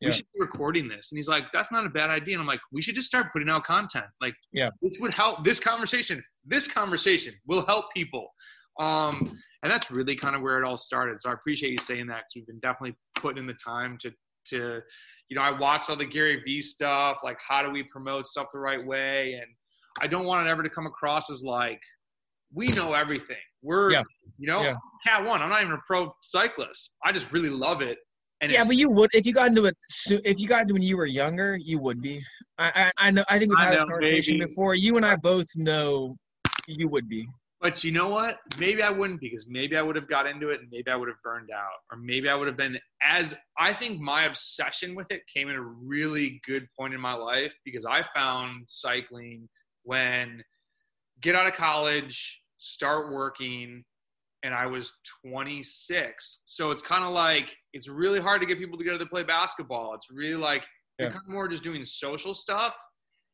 we 0.00 0.12
should 0.12 0.26
be 0.34 0.40
recording 0.40 0.88
this. 0.88 1.10
And 1.10 1.18
he's 1.18 1.28
like, 1.28 1.44
that's 1.52 1.72
not 1.72 1.84
a 1.84 1.88
bad 1.88 2.10
idea. 2.10 2.34
And 2.34 2.42
I'm 2.42 2.46
like, 2.46 2.60
we 2.72 2.82
should 2.82 2.94
just 2.94 3.08
start 3.08 3.32
putting 3.32 3.48
out 3.48 3.64
content. 3.64 4.06
Like, 4.20 4.34
yeah, 4.52 4.70
this 4.80 4.98
would 5.00 5.12
help. 5.12 5.44
This 5.44 5.58
conversation, 5.58 6.22
this 6.44 6.68
conversation 6.68 7.34
will 7.46 7.66
help 7.66 7.86
people. 7.94 8.28
Um, 8.78 9.38
and 9.62 9.72
that's 9.72 9.90
really 9.90 10.14
kind 10.14 10.36
of 10.36 10.42
where 10.42 10.56
it 10.58 10.64
all 10.64 10.76
started. 10.76 11.20
So 11.20 11.30
I 11.30 11.32
appreciate 11.32 11.72
you 11.72 11.78
saying 11.78 12.06
that 12.06 12.22
because 12.22 12.36
we've 12.36 12.46
been 12.46 12.60
definitely 12.60 12.96
putting 13.16 13.38
in 13.38 13.46
the 13.46 13.54
time 13.54 13.98
to, 14.02 14.12
to, 14.50 14.80
you 15.28 15.36
know, 15.36 15.42
I 15.42 15.58
watched 15.58 15.90
all 15.90 15.96
the 15.96 16.06
Gary 16.06 16.40
Vee 16.44 16.62
stuff, 16.62 17.18
like 17.24 17.38
how 17.46 17.62
do 17.62 17.70
we 17.70 17.82
promote 17.82 18.26
stuff 18.26 18.46
the 18.52 18.60
right 18.60 18.84
way? 18.84 19.32
And 19.34 19.46
I 20.00 20.06
don't 20.06 20.26
want 20.26 20.46
it 20.46 20.50
ever 20.50 20.62
to 20.62 20.70
come 20.70 20.86
across 20.86 21.28
as 21.28 21.42
like, 21.42 21.80
we 22.54 22.68
know 22.68 22.94
everything. 22.94 23.36
We're, 23.62 23.90
yeah. 23.90 24.04
you 24.38 24.46
know, 24.46 24.62
yeah. 24.62 24.74
cat 25.04 25.24
one. 25.24 25.42
I'm 25.42 25.50
not 25.50 25.60
even 25.60 25.74
a 25.74 25.82
pro 25.86 26.14
cyclist. 26.22 26.92
I 27.04 27.10
just 27.10 27.30
really 27.32 27.50
love 27.50 27.82
it 27.82 27.98
and 28.40 28.52
yeah, 28.52 28.64
but 28.64 28.76
you 28.76 28.90
would 28.90 29.10
if 29.14 29.26
you 29.26 29.32
got 29.32 29.48
into 29.48 29.64
it. 29.64 29.76
If 30.10 30.40
you 30.40 30.48
got 30.48 30.62
into 30.62 30.74
when 30.74 30.82
you 30.82 30.96
were 30.96 31.06
younger, 31.06 31.56
you 31.56 31.78
would 31.80 32.00
be. 32.00 32.22
I 32.58 32.92
I, 32.98 33.08
I 33.08 33.10
know. 33.10 33.24
I 33.28 33.38
think 33.38 33.50
we've 33.50 33.58
had 33.58 33.70
know, 33.70 33.74
this 33.74 33.84
conversation 33.84 34.38
maybe. 34.38 34.46
before. 34.48 34.74
You 34.74 34.96
and 34.96 35.04
I 35.04 35.16
both 35.16 35.46
know 35.56 36.16
you 36.66 36.88
would 36.88 37.08
be. 37.08 37.26
But 37.60 37.82
you 37.82 37.90
know 37.90 38.08
what? 38.08 38.38
Maybe 38.58 38.82
I 38.82 38.90
wouldn't 38.90 39.20
because 39.20 39.46
maybe 39.48 39.76
I 39.76 39.82
would 39.82 39.96
have 39.96 40.08
got 40.08 40.26
into 40.26 40.50
it 40.50 40.60
and 40.60 40.68
maybe 40.70 40.90
I 40.92 40.96
would 40.96 41.08
have 41.08 41.20
burned 41.24 41.50
out. 41.50 41.80
Or 41.90 41.98
maybe 41.98 42.28
I 42.28 42.36
would 42.36 42.46
have 42.46 42.56
been 42.56 42.78
as 43.02 43.34
I 43.58 43.72
think 43.72 44.00
my 44.00 44.24
obsession 44.24 44.94
with 44.94 45.10
it 45.10 45.22
came 45.32 45.48
at 45.48 45.56
a 45.56 45.60
really 45.60 46.40
good 46.46 46.68
point 46.78 46.94
in 46.94 47.00
my 47.00 47.14
life 47.14 47.52
because 47.64 47.84
I 47.84 48.04
found 48.14 48.64
cycling 48.68 49.48
when 49.82 50.44
get 51.20 51.34
out 51.34 51.48
of 51.48 51.54
college, 51.54 52.40
start 52.58 53.12
working, 53.12 53.84
and 54.42 54.54
I 54.54 54.66
was 54.66 54.92
26. 55.26 56.40
So 56.46 56.70
it's 56.70 56.82
kind 56.82 57.04
of 57.04 57.12
like 57.12 57.54
it's 57.72 57.88
really 57.88 58.20
hard 58.20 58.40
to 58.40 58.46
get 58.46 58.58
people 58.58 58.78
together 58.78 58.98
to 58.98 59.06
play 59.06 59.22
basketball. 59.22 59.94
It's 59.94 60.06
really 60.10 60.36
like 60.36 60.64
yeah. 60.98 61.06
you're 61.06 61.12
kind 61.12 61.24
of 61.26 61.32
more 61.32 61.48
just 61.48 61.62
doing 61.62 61.84
social 61.84 62.34
stuff. 62.34 62.74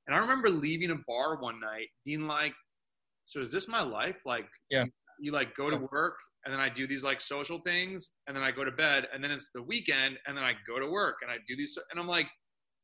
And 0.06 0.14
I 0.14 0.18
remember 0.18 0.48
leaving 0.50 0.90
a 0.90 0.96
bar 1.06 1.40
one 1.40 1.60
night 1.60 1.88
being 2.04 2.26
like, 2.26 2.52
so 3.24 3.40
is 3.40 3.50
this 3.50 3.68
my 3.68 3.80
life? 3.80 4.16
Like, 4.26 4.46
yeah. 4.70 4.84
you, 4.84 4.90
you 5.18 5.32
like 5.32 5.56
go 5.56 5.70
to 5.70 5.78
work 5.90 6.16
and 6.44 6.52
then 6.52 6.60
I 6.60 6.68
do 6.68 6.86
these 6.86 7.02
like 7.02 7.20
social 7.20 7.58
things 7.60 8.10
and 8.26 8.36
then 8.36 8.44
I 8.44 8.50
go 8.50 8.64
to 8.64 8.70
bed 8.70 9.06
and 9.12 9.24
then 9.24 9.30
it's 9.30 9.50
the 9.54 9.62
weekend 9.62 10.18
and 10.26 10.36
then 10.36 10.44
I 10.44 10.52
go 10.66 10.78
to 10.78 10.90
work 10.90 11.16
and 11.22 11.30
I 11.30 11.36
do 11.48 11.56
these 11.56 11.78
and 11.90 11.98
I'm 11.98 12.08
like, 12.08 12.26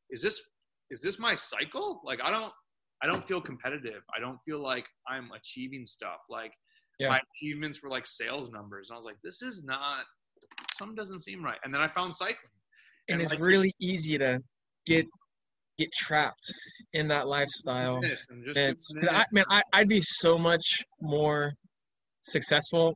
is 0.09 0.21
this 0.21 0.41
is 0.89 1.01
this 1.01 1.19
my 1.19 1.35
cycle? 1.35 2.01
Like 2.03 2.19
I 2.23 2.31
don't 2.31 2.51
I 3.03 3.07
don't 3.07 3.27
feel 3.27 3.41
competitive. 3.41 4.03
I 4.15 4.19
don't 4.19 4.37
feel 4.45 4.61
like 4.61 4.85
I'm 5.07 5.29
achieving 5.31 5.85
stuff. 5.85 6.19
Like 6.29 6.53
yeah. 7.01 7.09
my 7.09 7.19
achievements 7.35 7.81
were 7.81 7.89
like 7.89 8.05
sales 8.05 8.51
numbers. 8.51 8.89
And 8.89 8.95
I 8.95 8.97
was 8.97 9.05
like, 9.05 9.17
this 9.23 9.41
is 9.41 9.63
not, 9.63 10.03
something 10.77 10.95
doesn't 10.95 11.21
seem 11.21 11.43
right. 11.43 11.57
And 11.63 11.73
then 11.73 11.81
I 11.81 11.87
found 11.87 12.15
cycling. 12.15 12.37
And, 13.09 13.15
and 13.15 13.21
it's 13.21 13.31
like, 13.31 13.41
really 13.41 13.73
easy 13.81 14.17
to 14.17 14.39
get 14.85 15.05
get 15.77 15.91
trapped 15.93 16.53
in 16.93 17.07
that 17.07 17.27
lifestyle. 17.27 17.95
And 17.95 18.17
it's, 18.55 18.93
I, 19.09 19.25
man, 19.31 19.45
I, 19.49 19.63
I'd 19.73 19.87
be 19.87 20.01
so 20.01 20.37
much 20.37 20.83
more 21.01 21.53
successful 22.21 22.93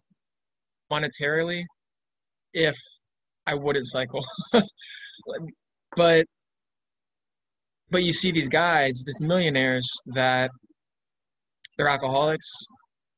monetarily 0.91 1.63
if 2.53 2.75
I 3.47 3.55
wouldn't 3.55 3.87
cycle. 3.87 4.23
but 5.95 6.25
but 7.89 8.03
you 8.03 8.11
see 8.11 8.31
these 8.31 8.49
guys, 8.49 9.03
these 9.05 9.21
millionaires 9.21 9.87
that 10.13 10.51
they're 11.77 11.87
alcoholics, 11.87 12.49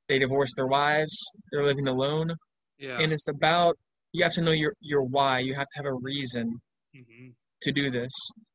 they 0.08 0.20
divorced 0.20 0.56
their 0.56 0.68
wives, 0.68 1.16
they're 1.52 1.66
living 1.66 1.88
alone. 1.88 2.34
Yeah. 2.78 3.00
And 3.00 3.12
it's 3.12 3.28
about 3.28 3.78
you 4.14 4.24
have 4.24 4.34
to 4.34 4.42
know 4.42 4.52
your 4.52 4.74
your 4.82 5.04
why. 5.04 5.40
You 5.40 5.56
have 5.56 5.68
to 5.68 5.78
have 5.78 5.86
a 5.86 5.94
reason 5.94 6.60
mm-hmm. 6.96 7.30
to 7.62 7.72
do 7.72 7.92
this. 7.92 8.12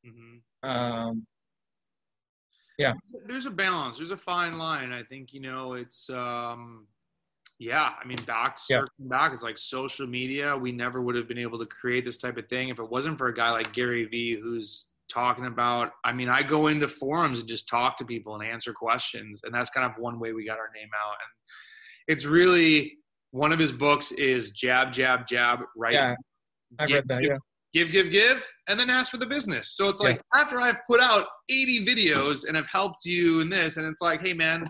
Mm-hmm. 0.07 0.69
Um, 0.69 1.27
yeah. 2.79 2.95
There's 3.27 3.47
a 3.47 3.51
balance. 3.51 3.99
There's 3.99 4.11
a 4.11 4.17
fine 4.17 4.59
line. 4.59 4.93
I 4.93 5.03
think 5.03 5.33
you 5.33 5.41
know 5.41 5.75
it's. 5.75 6.09
Um, 6.11 6.87
yeah, 7.59 7.91
I 8.03 8.05
mean, 8.07 8.19
back 8.27 8.59
circling 8.59 8.89
yeah. 8.99 9.09
back, 9.09 9.33
it's 9.33 9.45
like 9.45 9.57
social 9.57 10.07
media. 10.07 10.57
We 10.57 10.73
never 10.73 11.01
would 11.01 11.15
have 11.15 11.29
been 11.29 11.39
able 11.39 11.61
to 11.61 11.67
create 11.67 12.05
this 12.05 12.17
type 12.17 12.37
of 12.37 12.49
thing 12.49 12.71
if 12.71 12.81
it 12.81 12.91
wasn't 12.91 13.19
for 13.19 13.29
a 13.29 13.35
guy 13.35 13.51
like 13.51 13.73
Gary 13.73 14.05
Vee, 14.05 14.37
who's 14.41 14.91
talking 15.13 15.47
about 15.47 15.91
i 16.05 16.13
mean 16.13 16.29
i 16.29 16.43
go 16.43 16.69
into 16.69 16.89
forums 16.89 17.41
and 17.41 17.49
just 17.49 17.69
talk 17.69 17.97
to 17.97 18.05
people 18.05 18.35
and 18.35 18.49
answer 18.49 18.73
questions 18.73 19.41
and 19.45 19.55
that's 19.55 19.71
kind 19.71 19.91
of 19.91 20.01
one 20.01 20.19
way 20.19 20.33
we 20.33 20.45
got 20.47 20.59
our 20.59 20.71
name 20.75 20.89
out. 21.05 21.13
And 21.13 22.15
it's 22.15 22.25
really 22.25 22.99
one 23.31 23.53
of 23.53 23.59
his 23.59 23.73
books 23.73 24.13
is 24.13 24.51
jab 24.51 24.93
jab 24.93 25.27
jab 25.27 25.61
right 25.77 25.95
yeah 25.95 26.15
i 26.79 26.87
read 26.87 27.07
that 27.09 27.23
yeah. 27.23 27.39
Give 27.75 27.91
give 27.91 28.11
give 28.11 28.47
and 28.69 28.79
then 28.79 28.91
ask 28.91 29.11
for 29.11 29.17
the 29.17 29.25
business. 29.25 29.77
So 29.77 29.89
it's 29.89 29.99
like 29.99 30.17
yeah. 30.17 30.41
after 30.41 30.61
i've 30.61 30.77
put 30.87 31.01
out 31.01 31.27
80 31.49 31.87
videos 31.87 32.47
and 32.47 32.57
i've 32.57 32.67
helped 32.67 33.07
you 33.07 33.41
in 33.41 33.49
this 33.49 33.79
and 33.79 33.87
it's 33.87 34.03
like 34.03 34.21
hey 34.21 34.35
man 34.35 34.65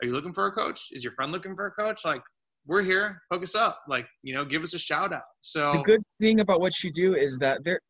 are 0.00 0.06
you 0.06 0.12
looking 0.12 0.32
for 0.32 0.46
a 0.46 0.52
coach? 0.52 0.80
Is 0.92 1.02
your 1.02 1.12
friend 1.12 1.32
looking 1.32 1.56
for 1.56 1.66
a 1.66 1.72
coach? 1.72 2.04
Like 2.04 2.22
we're 2.68 2.82
here. 2.82 3.20
Hook 3.32 3.42
us 3.42 3.56
up. 3.56 3.80
Like 3.88 4.06
you 4.22 4.32
know 4.32 4.44
give 4.44 4.62
us 4.62 4.74
a 4.74 4.78
shout 4.78 5.12
out 5.12 5.22
so 5.40 5.72
the 5.72 5.82
good 5.82 6.00
thing 6.20 6.38
about 6.38 6.60
what 6.60 6.72
you 6.84 6.92
do 6.92 7.16
is 7.16 7.36
that 7.38 7.64
there 7.64 7.80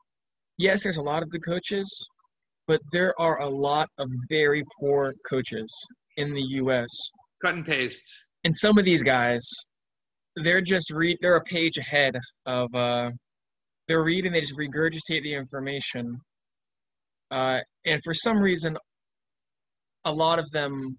yes, 0.59 0.83
there's 0.83 0.99
a 0.99 1.03
lot 1.03 1.23
of 1.23 1.31
good 1.31 1.45
coaches, 1.45 2.09
but 2.67 2.81
there 2.93 3.19
are 3.21 3.41
a 3.41 3.49
lot 3.49 3.89
of 3.99 4.11
very 4.29 4.63
poor 4.79 5.15
coaches 5.29 5.73
in 6.17 6.35
the 6.35 6.43
U.S. 6.43 6.89
Cut 7.43 7.55
and 7.55 7.65
paste. 7.65 8.03
And 8.45 8.55
some 8.55 8.79
of 8.79 8.85
these 8.85 9.03
guys, 9.03 9.41
they're 10.37 10.61
just 10.61 10.91
read. 10.91 11.17
They're 11.21 11.37
a 11.37 11.45
page 11.45 11.79
ahead 11.79 12.17
of. 12.47 12.75
Uh, 12.75 13.11
they're 13.87 14.05
reading. 14.05 14.33
They 14.33 14.41
just 14.41 14.59
regurgitate 14.59 15.23
the 15.23 15.35
information, 15.35 16.21
uh, 17.31 17.61
and 17.87 18.01
for 18.05 18.13
some 18.13 18.39
reason, 18.39 18.77
a 20.05 20.13
lot 20.13 20.39
of 20.39 20.51
them 20.51 20.99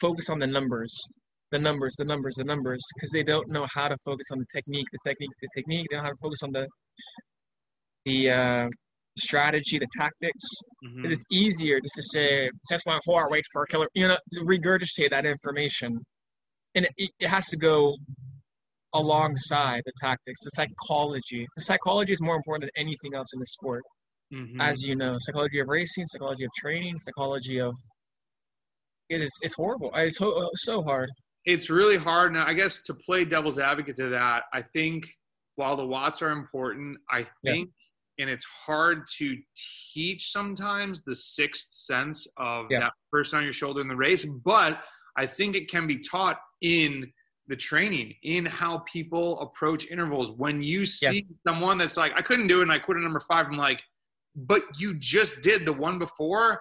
focus 0.00 0.28
on 0.28 0.38
the 0.38 0.46
numbers, 0.46 0.94
the 1.50 1.58
numbers, 1.58 1.94
the 1.98 2.04
numbers, 2.04 2.34
the 2.36 2.44
numbers, 2.44 2.80
because 2.94 3.10
they 3.10 3.22
don't 3.22 3.48
know 3.48 3.66
how 3.74 3.88
to 3.88 3.96
focus 4.04 4.26
on 4.32 4.38
the 4.38 4.46
technique, 4.54 4.86
the 4.92 4.98
technique, 5.10 5.30
the 5.40 5.48
technique. 5.56 5.86
They 5.90 5.96
don't 5.96 6.04
know 6.04 6.08
how 6.08 6.12
to 6.12 6.22
focus 6.22 6.42
on 6.42 6.52
the 6.52 6.66
the 8.04 8.30
uh, 8.30 8.68
strategy, 9.18 9.78
the 9.78 9.86
tactics. 9.96 10.44
Mm-hmm. 10.84 11.06
It 11.06 11.12
is 11.12 11.24
easier 11.30 11.80
just 11.80 11.94
to 11.96 12.02
say, 12.02 12.50
that's 12.68 12.86
my 12.86 12.98
heart 13.06 13.30
rate 13.30 13.44
per 13.52 13.66
killer, 13.66 13.88
you 13.94 14.08
know, 14.08 14.16
to 14.32 14.40
regurgitate 14.40 15.10
that 15.10 15.26
information. 15.26 15.98
And 16.74 16.88
it, 16.96 17.10
it 17.18 17.28
has 17.28 17.46
to 17.48 17.56
go 17.56 17.96
alongside 18.94 19.82
the 19.86 19.92
tactics, 20.00 20.40
the 20.44 20.50
psychology. 20.50 21.46
The 21.56 21.62
psychology 21.62 22.12
is 22.12 22.20
more 22.20 22.36
important 22.36 22.70
than 22.74 22.86
anything 22.86 23.14
else 23.14 23.28
in 23.32 23.40
the 23.40 23.46
sport. 23.46 23.82
Mm-hmm. 24.32 24.60
As 24.60 24.82
you 24.84 24.94
know, 24.94 25.16
psychology 25.18 25.58
of 25.60 25.68
racing, 25.68 26.06
psychology 26.06 26.44
of 26.44 26.50
training, 26.58 26.96
psychology 26.98 27.60
of 27.60 27.74
it 29.08 29.20
is 29.20 29.30
it's 29.42 29.54
horrible. 29.54 29.90
It's 29.96 30.18
so, 30.18 30.48
so 30.54 30.82
hard. 30.82 31.10
It's 31.44 31.68
really 31.68 31.96
hard. 31.96 32.32
Now, 32.32 32.46
I 32.46 32.52
guess 32.52 32.80
to 32.82 32.94
play 32.94 33.24
devil's 33.24 33.58
advocate 33.58 33.96
to 33.96 34.08
that, 34.10 34.44
I 34.52 34.62
think 34.62 35.04
while 35.56 35.76
the 35.76 35.86
watts 35.86 36.22
are 36.22 36.30
important, 36.30 36.98
I 37.10 37.26
think 37.44 37.68
yeah 37.68 37.89
and 38.20 38.30
it's 38.30 38.44
hard 38.44 39.06
to 39.18 39.36
teach 39.92 40.30
sometimes 40.30 41.02
the 41.02 41.14
sixth 41.14 41.68
sense 41.72 42.26
of 42.36 42.66
yeah. 42.70 42.80
that 42.80 42.92
person 43.12 43.38
on 43.38 43.44
your 43.44 43.52
shoulder 43.52 43.80
in 43.80 43.88
the 43.88 43.96
race 43.96 44.24
but 44.44 44.80
i 45.16 45.26
think 45.26 45.56
it 45.56 45.70
can 45.70 45.86
be 45.86 45.98
taught 45.98 46.38
in 46.60 47.10
the 47.48 47.56
training 47.56 48.14
in 48.22 48.46
how 48.46 48.78
people 48.78 49.40
approach 49.40 49.90
intervals 49.90 50.32
when 50.32 50.62
you 50.62 50.86
see 50.86 51.16
yes. 51.16 51.24
someone 51.46 51.78
that's 51.78 51.96
like 51.96 52.12
i 52.16 52.22
couldn't 52.22 52.46
do 52.46 52.60
it 52.60 52.62
and 52.62 52.72
i 52.72 52.78
quit 52.78 52.96
at 52.96 53.02
number 53.02 53.20
five 53.20 53.46
i'm 53.46 53.56
like 53.56 53.82
but 54.36 54.62
you 54.78 54.94
just 54.98 55.42
did 55.42 55.66
the 55.66 55.72
one 55.72 55.98
before 55.98 56.60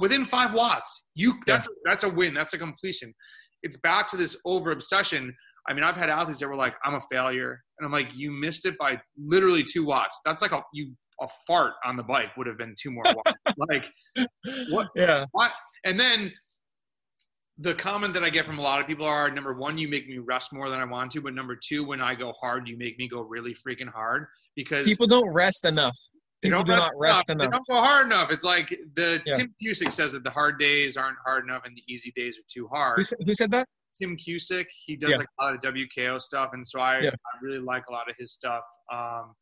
within 0.00 0.24
five 0.24 0.54
watts 0.54 1.04
you 1.14 1.34
that's 1.46 1.66
yeah. 1.66 1.90
that's 1.90 2.04
a 2.04 2.08
win 2.08 2.34
that's 2.34 2.54
a 2.54 2.58
completion 2.58 3.12
it's 3.62 3.76
back 3.78 4.08
to 4.08 4.16
this 4.16 4.36
over 4.44 4.70
obsession 4.72 5.34
I 5.68 5.74
mean, 5.74 5.84
I've 5.84 5.96
had 5.96 6.10
athletes 6.10 6.40
that 6.40 6.48
were 6.48 6.56
like, 6.56 6.74
"I'm 6.84 6.94
a 6.94 7.00
failure," 7.10 7.62
and 7.78 7.86
I'm 7.86 7.92
like, 7.92 8.14
"You 8.14 8.30
missed 8.32 8.66
it 8.66 8.76
by 8.78 9.00
literally 9.16 9.62
two 9.62 9.84
watts. 9.84 10.20
That's 10.24 10.42
like 10.42 10.52
a 10.52 10.62
you 10.72 10.92
a 11.20 11.28
fart 11.46 11.74
on 11.84 11.96
the 11.96 12.02
bike 12.02 12.36
would 12.36 12.46
have 12.46 12.58
been 12.58 12.74
two 12.80 12.90
more 12.90 13.04
watts. 13.04 13.38
like, 13.56 13.84
what? 14.70 14.88
Yeah. 14.94 15.26
What? 15.32 15.52
And 15.84 15.98
then 15.98 16.32
the 17.58 17.74
comment 17.74 18.12
that 18.14 18.24
I 18.24 18.30
get 18.30 18.46
from 18.46 18.58
a 18.58 18.62
lot 18.62 18.80
of 18.80 18.86
people 18.86 19.06
are: 19.06 19.30
number 19.30 19.54
one, 19.54 19.78
you 19.78 19.88
make 19.88 20.08
me 20.08 20.18
rest 20.18 20.52
more 20.52 20.68
than 20.68 20.80
I 20.80 20.84
want 20.84 21.12
to, 21.12 21.20
but 21.20 21.34
number 21.34 21.56
two, 21.56 21.84
when 21.84 22.00
I 22.00 22.14
go 22.14 22.32
hard, 22.32 22.68
you 22.68 22.76
make 22.76 22.98
me 22.98 23.08
go 23.08 23.20
really 23.20 23.54
freaking 23.54 23.88
hard 23.88 24.26
because 24.56 24.84
people 24.84 25.06
don't 25.06 25.32
rest 25.32 25.64
enough. 25.64 25.96
People 26.42 26.64
do 26.64 26.72
not 26.72 26.90
rest 26.96 27.30
enough. 27.30 27.46
enough. 27.46 27.62
They 27.68 27.74
don't 27.74 27.82
go 27.82 27.86
hard 27.86 28.06
enough. 28.06 28.32
It's 28.32 28.42
like 28.42 28.76
the 28.96 29.22
yeah. 29.24 29.36
Tim 29.36 29.54
Cusick 29.62 29.92
says 29.92 30.10
that 30.12 30.24
the 30.24 30.30
hard 30.30 30.58
days 30.58 30.96
aren't 30.96 31.18
hard 31.24 31.44
enough 31.44 31.62
and 31.64 31.76
the 31.76 31.82
easy 31.86 32.12
days 32.16 32.36
are 32.36 32.46
too 32.52 32.66
hard. 32.66 32.98
Who 32.98 33.24
who 33.24 33.34
said 33.34 33.52
that? 33.52 33.68
Tim 33.98 34.16
Cusick. 34.16 34.66
He 34.86 34.96
does 34.96 35.10
Yeah. 35.10 35.16
like 35.18 35.28
a 35.40 35.44
lot 35.44 35.54
of 35.54 35.60
WKO 35.60 36.20
stuff, 36.20 36.50
and 36.52 36.66
so 36.66 36.80
I, 36.80 37.00
Yeah. 37.00 37.10
I 37.10 37.38
really 37.42 37.58
like 37.58 37.84
a 37.88 37.92
lot 37.92 38.08
of 38.10 38.16
his 38.18 38.32
stuff. 38.32 38.62
Um, 38.92 39.34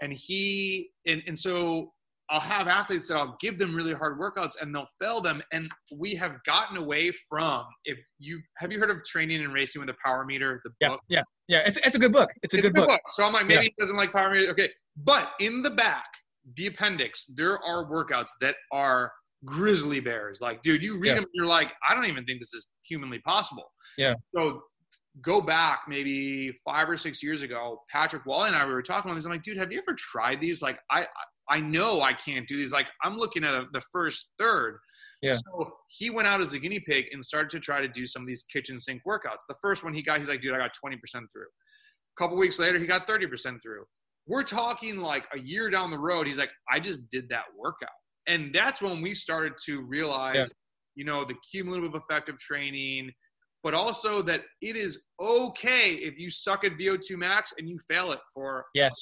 and 0.00 0.12
he 0.12 0.90
and 1.06 1.22
and 1.26 1.38
so 1.38 1.92
I'll 2.30 2.40
have 2.40 2.68
athletes 2.68 3.08
that 3.08 3.16
I'll 3.16 3.36
give 3.40 3.56
them 3.58 3.74
really 3.74 3.94
hard 3.94 4.18
workouts, 4.20 4.52
and 4.60 4.74
they'll 4.74 4.88
fail 5.00 5.20
them. 5.20 5.42
And 5.50 5.70
we 5.96 6.14
have 6.16 6.36
gotten 6.44 6.76
away 6.76 7.10
from 7.28 7.64
if 7.84 7.98
you 8.18 8.40
have 8.58 8.70
you 8.70 8.78
heard 8.78 8.90
of 8.90 9.02
training 9.04 9.42
and 9.42 9.52
racing 9.52 9.80
with 9.80 9.88
a 9.88 9.96
power 10.04 10.24
meter, 10.26 10.60
the 10.64 10.70
Yeah, 10.80 10.88
book. 10.90 11.00
yeah, 11.08 11.22
yeah. 11.48 11.60
It's 11.66 11.78
it's 11.86 11.96
a 11.96 11.98
good 11.98 12.12
book. 12.12 12.30
It's 12.42 12.52
a 12.54 12.58
It's 12.58 12.66
good 12.66 12.74
book. 12.74 13.00
So 13.12 13.24
I'm 13.24 13.32
like, 13.32 13.46
maybe 13.46 13.64
he 13.64 13.74
doesn't 13.78 13.96
like 13.96 14.12
power 14.12 14.30
meter. 14.30 14.50
Okay, 14.52 14.70
but 14.98 15.30
in 15.40 15.62
the 15.62 15.70
back, 15.70 16.04
the 16.56 16.66
appendix, 16.66 17.24
there 17.34 17.58
are 17.64 17.86
workouts 17.86 18.30
that 18.42 18.56
are 18.72 19.10
grizzly 19.44 20.00
bears. 20.00 20.40
Like, 20.40 20.62
dude, 20.62 20.82
you 20.82 20.98
read 20.98 21.08
Yeah. 21.08 21.14
them, 21.14 21.24
and 21.24 21.32
you're 21.32 21.46
like, 21.46 21.72
I 21.88 21.94
don't 21.94 22.04
even 22.06 22.24
think 22.26 22.40
this 22.40 22.52
is 22.54 22.66
humanly 22.88 23.18
possible. 23.20 23.64
Yeah. 23.96 24.14
So 24.34 24.62
go 25.22 25.40
back 25.40 25.80
maybe 25.88 26.52
five 26.64 26.88
or 26.88 26.96
six 26.96 27.22
years 27.22 27.42
ago, 27.42 27.82
Patrick 27.90 28.24
Wally 28.26 28.48
and 28.48 28.56
I 28.56 28.64
we 28.66 28.72
were 28.72 28.82
talking 28.82 29.10
about 29.10 29.16
these. 29.16 29.26
I'm 29.26 29.32
like, 29.32 29.42
dude, 29.42 29.56
have 29.56 29.72
you 29.72 29.78
ever 29.78 29.96
tried 29.96 30.40
these? 30.40 30.62
Like, 30.62 30.78
I 30.90 31.06
I 31.50 31.60
know 31.60 32.02
I 32.02 32.12
can't 32.12 32.46
do 32.46 32.56
these. 32.56 32.72
Like, 32.72 32.88
I'm 33.02 33.16
looking 33.16 33.42
at 33.42 33.54
a, 33.54 33.64
the 33.72 33.80
first 33.90 34.32
third. 34.38 34.78
Yeah. 35.22 35.34
So 35.34 35.72
he 35.88 36.10
went 36.10 36.28
out 36.28 36.40
as 36.40 36.52
a 36.52 36.58
guinea 36.58 36.80
pig 36.80 37.06
and 37.12 37.24
started 37.24 37.50
to 37.50 37.60
try 37.60 37.80
to 37.80 37.88
do 37.88 38.06
some 38.06 38.22
of 38.22 38.28
these 38.28 38.44
kitchen 38.52 38.78
sink 38.78 39.02
workouts. 39.06 39.46
The 39.48 39.56
first 39.60 39.82
one 39.82 39.94
he 39.94 40.02
got, 40.02 40.18
he's 40.18 40.28
like, 40.28 40.42
dude, 40.42 40.54
I 40.54 40.58
got 40.58 40.72
20% 40.84 40.98
through. 41.12 41.42
A 41.42 42.22
couple 42.22 42.36
weeks 42.36 42.58
later, 42.58 42.78
he 42.78 42.86
got 42.86 43.06
30% 43.06 43.62
through. 43.62 43.84
We're 44.26 44.42
talking 44.42 44.98
like 44.98 45.24
a 45.34 45.38
year 45.38 45.70
down 45.70 45.90
the 45.90 45.98
road. 45.98 46.26
He's 46.26 46.38
like, 46.38 46.50
I 46.70 46.78
just 46.80 47.08
did 47.08 47.28
that 47.30 47.44
workout. 47.56 47.88
And 48.26 48.54
that's 48.54 48.82
when 48.82 49.00
we 49.00 49.14
started 49.14 49.54
to 49.64 49.80
realize, 49.80 50.36
Yeah. 50.36 50.44
You 50.98 51.04
know, 51.04 51.24
the 51.24 51.36
cumulative 51.48 51.94
effect 51.94 52.28
of 52.28 52.36
training, 52.38 53.08
but 53.62 53.72
also 53.72 54.20
that 54.20 54.42
it 54.60 54.76
is 54.76 55.04
okay 55.20 55.92
if 55.92 56.18
you 56.18 56.28
suck 56.28 56.64
at 56.64 56.72
VO2 56.72 57.16
max 57.16 57.54
and 57.56 57.68
you 57.68 57.78
fail 57.88 58.10
it 58.10 58.18
for 58.34 58.64
Yes. 58.74 58.96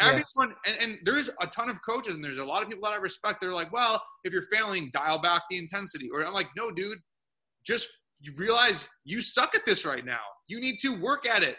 Yes. 0.00 0.32
And, 0.38 0.76
and 0.80 0.98
there's 1.04 1.28
a 1.42 1.46
ton 1.48 1.68
of 1.68 1.78
coaches 1.86 2.14
and 2.14 2.24
there's 2.24 2.38
a 2.38 2.44
lot 2.44 2.62
of 2.62 2.70
people 2.70 2.88
that 2.88 2.94
I 2.94 2.96
respect. 2.96 3.38
They're 3.42 3.52
like, 3.52 3.70
well, 3.70 4.02
if 4.24 4.32
you're 4.32 4.46
failing, 4.50 4.88
dial 4.94 5.18
back 5.18 5.42
the 5.50 5.58
intensity. 5.58 6.08
Or 6.10 6.24
I'm 6.24 6.32
like, 6.32 6.48
no, 6.56 6.70
dude, 6.70 6.96
just 7.66 7.86
you 8.18 8.32
realize 8.38 8.86
you 9.04 9.20
suck 9.20 9.54
at 9.54 9.66
this 9.66 9.84
right 9.84 10.06
now. 10.06 10.20
You 10.48 10.58
need 10.58 10.78
to 10.78 10.98
work 10.98 11.26
at 11.26 11.42
it. 11.42 11.58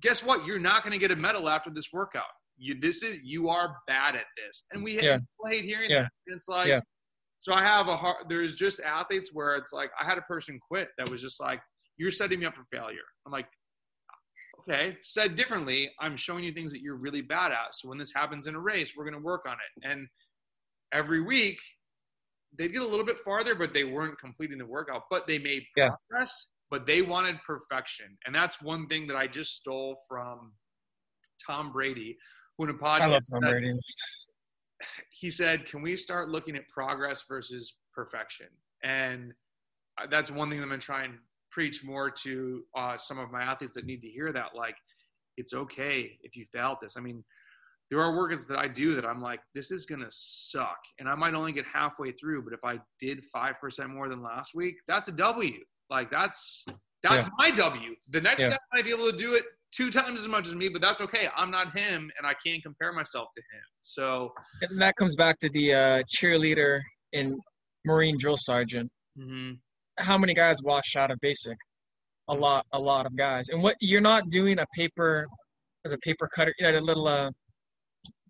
Guess 0.00 0.22
what? 0.22 0.46
You're 0.46 0.60
not 0.60 0.84
going 0.84 0.92
to 0.92 0.98
get 0.98 1.10
a 1.10 1.16
medal 1.16 1.48
after 1.48 1.70
this 1.70 1.86
workout. 1.92 2.22
You 2.56 2.78
this 2.80 3.02
is 3.02 3.18
you 3.24 3.48
are 3.48 3.74
bad 3.88 4.14
at 4.14 4.26
this, 4.36 4.62
and 4.72 4.84
we 4.84 5.00
Yeah. 5.00 5.18
hate 5.50 5.64
hearing 5.64 5.90
Yeah. 5.90 6.02
that. 6.02 6.10
And 6.28 6.36
it's 6.36 6.46
like, 6.46 6.68
Yeah. 6.68 6.80
So 7.42 7.52
I 7.52 7.60
have 7.62 7.88
a 7.88 7.96
hard. 7.96 8.28
There's 8.28 8.54
just 8.54 8.78
athletes 8.80 9.30
where 9.32 9.56
it's 9.56 9.72
like 9.72 9.90
I 10.00 10.04
had 10.04 10.16
a 10.16 10.22
person 10.22 10.60
quit 10.60 10.90
that 10.96 11.08
was 11.10 11.20
just 11.20 11.40
like, 11.40 11.60
you're 11.96 12.12
setting 12.12 12.38
me 12.38 12.46
up 12.46 12.54
for 12.54 12.62
failure. 12.70 13.02
I'm 13.26 13.32
like, 13.32 13.48
okay. 14.60 14.96
Said 15.02 15.34
differently, 15.34 15.90
I'm 15.98 16.16
showing 16.16 16.44
you 16.44 16.52
things 16.52 16.70
that 16.70 16.82
you're 16.82 16.94
really 17.00 17.20
bad 17.20 17.50
at. 17.50 17.74
So 17.74 17.88
when 17.88 17.98
this 17.98 18.12
happens 18.14 18.46
in 18.46 18.54
a 18.54 18.60
race, 18.60 18.92
we're 18.96 19.02
going 19.02 19.20
to 19.20 19.26
work 19.26 19.42
on 19.48 19.54
it. 19.54 19.90
And 19.90 20.06
every 20.92 21.20
week, 21.20 21.58
they'd 22.56 22.72
get 22.72 22.82
a 22.82 22.86
little 22.86 23.04
bit 23.04 23.18
farther, 23.24 23.56
but 23.56 23.74
they 23.74 23.82
weren't 23.82 24.20
completing 24.20 24.58
the 24.58 24.66
workout. 24.66 25.02
But 25.10 25.26
they 25.26 25.38
made 25.40 25.64
Yeah. 25.76 25.88
progress. 26.08 26.46
But 26.70 26.86
they 26.86 27.02
wanted 27.02 27.38
perfection, 27.44 28.16
and 28.24 28.32
that's 28.34 28.62
one 28.62 28.86
thing 28.86 29.08
that 29.08 29.16
I 29.16 29.26
just 29.26 29.56
stole 29.56 30.04
from 30.08 30.52
Tom 31.44 31.70
Brady, 31.72 32.16
who 32.56 32.64
in 32.64 32.70
a 32.70 32.74
podcast 32.74 33.00
I 33.00 33.06
love 33.08 33.22
Tom 33.30 33.40
said- 33.42 33.50
Brady. 33.50 33.74
He 35.10 35.30
said, 35.30 35.66
"Can 35.66 35.82
we 35.82 35.96
start 35.96 36.28
looking 36.28 36.56
at 36.56 36.68
progress 36.68 37.22
versus 37.28 37.74
perfection?" 37.94 38.46
And 38.82 39.32
uh, 40.00 40.06
that's 40.10 40.30
one 40.30 40.48
thing 40.48 40.58
that 40.58 40.64
I'm 40.64 40.70
gonna 40.70 40.80
try 40.80 41.04
and 41.04 41.18
preach 41.50 41.84
more 41.84 42.10
to 42.10 42.64
uh, 42.76 42.96
some 42.96 43.18
of 43.18 43.30
my 43.30 43.42
athletes 43.42 43.74
that 43.74 43.84
need 43.84 44.00
to 44.02 44.08
hear 44.08 44.32
that. 44.32 44.54
Like, 44.54 44.76
it's 45.36 45.52
okay 45.54 46.18
if 46.22 46.34
you 46.36 46.44
fail 46.52 46.72
at 46.72 46.80
this. 46.80 46.96
I 46.96 47.00
mean, 47.00 47.22
there 47.90 48.00
are 48.00 48.12
workouts 48.12 48.46
that 48.46 48.58
I 48.58 48.68
do 48.68 48.94
that 48.94 49.04
I'm 49.04 49.20
like, 49.20 49.40
this 49.54 49.70
is 49.70 49.84
gonna 49.86 50.08
suck, 50.10 50.78
and 50.98 51.08
I 51.08 51.14
might 51.14 51.34
only 51.34 51.52
get 51.52 51.66
halfway 51.66 52.12
through. 52.12 52.42
But 52.42 52.52
if 52.54 52.64
I 52.64 52.80
did 53.00 53.24
five 53.26 53.60
percent 53.60 53.90
more 53.90 54.08
than 54.08 54.22
last 54.22 54.54
week, 54.54 54.76
that's 54.88 55.08
a 55.08 55.12
W. 55.12 55.62
Like 55.90 56.10
that's 56.10 56.64
that's 57.02 57.24
Yeah. 57.24 57.30
my 57.36 57.50
W. 57.50 57.94
The 58.10 58.20
next 58.20 58.40
Yeah. 58.42 58.50
guy 58.50 58.56
might 58.72 58.84
be 58.84 58.92
able 58.92 59.10
to 59.10 59.16
do 59.16 59.34
it 59.34 59.44
two 59.74 59.90
times 59.90 60.20
as 60.20 60.28
much 60.28 60.46
as 60.46 60.54
me, 60.54 60.68
but 60.68 60.80
that's 60.82 61.00
okay. 61.00 61.28
I'm 61.36 61.50
not 61.50 61.76
him, 61.76 62.10
and 62.18 62.26
I 62.26 62.34
can't 62.44 62.62
compare 62.62 62.92
myself 62.92 63.28
to 63.34 63.40
him. 63.40 63.62
So. 63.80 64.32
And 64.60 64.80
that 64.80 64.96
comes 64.96 65.16
back 65.16 65.38
to 65.40 65.48
the 65.50 65.74
uh, 65.74 66.02
cheerleader 66.14 66.80
and 67.12 67.34
Marine 67.84 68.16
drill 68.18 68.36
sergeant. 68.38 68.90
mhm. 69.18 69.58
How 69.98 70.16
many 70.16 70.32
guys 70.34 70.62
wash 70.62 70.96
out 70.96 71.10
of 71.10 71.18
basic? 71.20 71.56
A 72.28 72.34
lot, 72.34 72.64
a 72.72 72.78
lot 72.78 73.04
of 73.04 73.14
guys. 73.16 73.48
And 73.50 73.62
what 73.62 73.76
you're 73.80 74.00
not 74.00 74.28
doing 74.30 74.58
a 74.58 74.66
paper 74.74 75.26
as 75.84 75.92
a 75.92 75.98
paper 75.98 76.28
cutter, 76.34 76.54
you 76.58 76.70
know, 76.70 76.78
a 76.78 76.80
little. 76.80 77.06
Uh, 77.08 77.30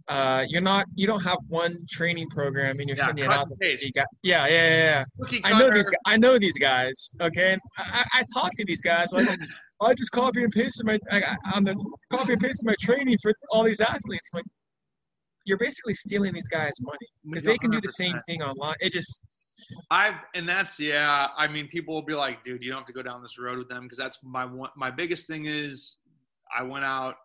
uh, 0.09 0.45
you're 0.49 0.61
not. 0.63 0.85
You 0.97 1.07
don't 1.07 1.23
have 1.23 1.39
one 1.49 1.77
training 1.89 2.29
program 2.31 2.81
and 2.81 2.89
you're 2.89 2.97
Yeah, 2.99 3.05
sending 3.07 3.25
it 3.27 3.31
out. 3.31 3.47
and 3.49 3.51
to 3.51 3.57
paste. 3.61 3.83
50 3.85 3.93
guys. 3.93 4.05
Yeah, 4.25 4.47
yeah, 4.49 4.69
yeah, 4.69 5.05
yeah. 5.31 5.39
I 5.45 5.59
know 5.59 5.71
these. 5.73 5.91
I 6.07 6.17
know 6.17 6.39
these 6.39 6.59
guys. 6.59 7.11
Okay, 7.21 7.57
I, 7.79 8.05
I 8.13 8.25
talk 8.35 8.51
to 8.57 8.65
these 8.67 8.81
guys. 8.81 9.13
Like, 9.13 9.29
I 9.83 9.95
just 9.95 10.13
copy 10.13 10.43
and 10.43 10.53
pasted 10.53 10.87
my 10.87 10.99
I, 11.11 11.37
on 11.55 11.65
the 11.65 11.75
copy 12.11 12.33
and 12.33 12.41
pasted 12.41 12.67
my 12.67 12.75
training 12.81 13.19
for 13.23 13.33
all 13.51 13.65
these 13.65 13.81
athletes. 13.81 14.29
Like, 14.33 14.45
you're 15.45 15.59
basically 15.59 15.95
stealing 15.95 16.33
these 16.33 16.49
guys' 16.49 16.73
money 16.81 17.09
because 17.25 17.45
they 17.45 17.59
can 17.59 17.71
do 17.71 17.81
the 17.81 17.89
same 17.89 18.17
thing 18.27 18.43
online. 18.43 18.77
It 18.81 18.93
just 18.93 19.21
I've 19.91 20.15
and 20.35 20.49
that's 20.49 20.79
yeah. 20.81 21.29
I 21.37 21.49
mean, 21.49 21.69
people 21.69 21.95
will 21.95 22.03
be 22.03 22.15
like, 22.15 22.43
"Dude, 22.43 22.63
you 22.63 22.71
don't 22.71 22.81
have 22.81 22.87
to 22.87 22.93
go 22.93 23.03
down 23.03 23.23
this 23.23 23.39
road 23.39 23.59
with 23.59 23.69
them," 23.69 23.85
because 23.85 23.99
that's 23.99 24.19
my 24.23 24.45
one. 24.45 24.71
My 24.77 24.91
biggest 24.91 25.27
thing 25.27 25.47
is, 25.47 25.99
I 26.57 26.63
went 26.63 26.85
out. 26.85 27.17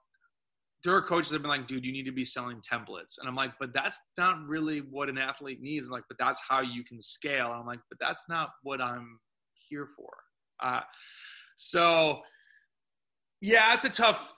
There 0.84 0.96
are 0.96 1.02
coaches 1.02 1.30
that 1.30 1.36
have 1.36 1.42
been 1.42 1.52
like, 1.52 1.68
"Dude, 1.68 1.86
you 1.86 1.92
need 1.92 2.06
to 2.06 2.12
be 2.12 2.26
selling 2.26 2.62
templates," 2.62 3.18
and 3.20 3.28
I'm 3.28 3.36
like, 3.36 3.54
"But 3.60 3.74
that's 3.74 4.00
not 4.18 4.46
really 4.48 4.80
what 4.80 5.10
an 5.10 5.18
athlete 5.18 5.62
needs." 5.62 5.86
I'm 5.86 5.92
like, 5.92 6.06
"But 6.08 6.18
that's 6.20 6.42
how 6.48 6.62
you 6.62 6.84
can 6.84 7.02
scale." 7.02 7.48
And 7.52 7.62
I'm 7.62 7.66
like, 7.66 7.82
"But 7.90 8.00
that's 8.00 8.26
not 8.30 8.50
what 8.64 8.82
I'm 8.82 9.20
here 9.70 9.90
for." 9.96 10.10
Uh, 10.60 10.82
so, 11.58 12.22
yeah, 13.42 13.74
it's 13.74 13.86
a 13.86 13.90
tough. 13.90 14.34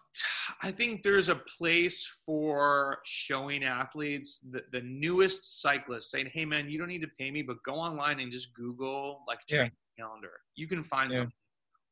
I 0.64 0.72
think 0.72 1.04
there's 1.04 1.30
a 1.30 1.36
place 1.36 2.06
for 2.26 3.00
showing 3.06 3.64
athletes 3.64 4.40
the, 4.52 4.64
the 4.72 4.82
newest 4.82 5.62
cyclists 5.62 6.12
saying, 6.12 6.32
"Hey, 6.34 6.46
man, 6.46 6.70
you 6.70 6.80
don't 6.80 6.88
need 6.88 7.02
to 7.02 7.10
pay 7.20 7.30
me, 7.32 7.44
but 7.44 7.58
go 7.64 7.76
online 7.76 8.20
and 8.20 8.32
just 8.32 8.54
Google 8.54 9.24
like 9.28 9.40
Yeah. 9.48 9.70
calendar. 9.98 10.32
You 10.56 10.68
can 10.68 10.84
find 10.84 11.12
Yeah. 11.12 11.20
something. 11.20 11.34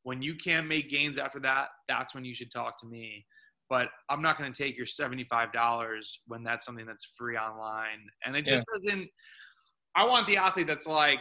When 0.02 0.22
you 0.22 0.34
can't 0.34 0.66
make 0.66 0.90
gains 0.90 1.18
after 1.18 1.38
that, 1.40 1.68
that's 1.88 2.14
when 2.14 2.24
you 2.24 2.34
should 2.34 2.50
talk 2.50 2.78
to 2.80 2.86
me. 2.86 3.24
But 3.70 3.90
I'm 4.08 4.22
not 4.22 4.38
going 4.38 4.52
to 4.52 4.62
take 4.62 4.76
your 4.76 4.86
seventy-five 4.86 5.52
dollars 5.52 6.20
when 6.26 6.42
that's 6.42 6.66
something 6.66 6.86
that's 6.86 7.12
free 7.16 7.36
online, 7.36 8.08
and 8.24 8.34
it 8.34 8.44
just 8.44 8.64
doesn't. 8.72 9.08
I 9.94 10.06
want 10.06 10.26
the 10.26 10.36
athlete 10.36 10.66
that's 10.66 10.86
like 10.86 11.20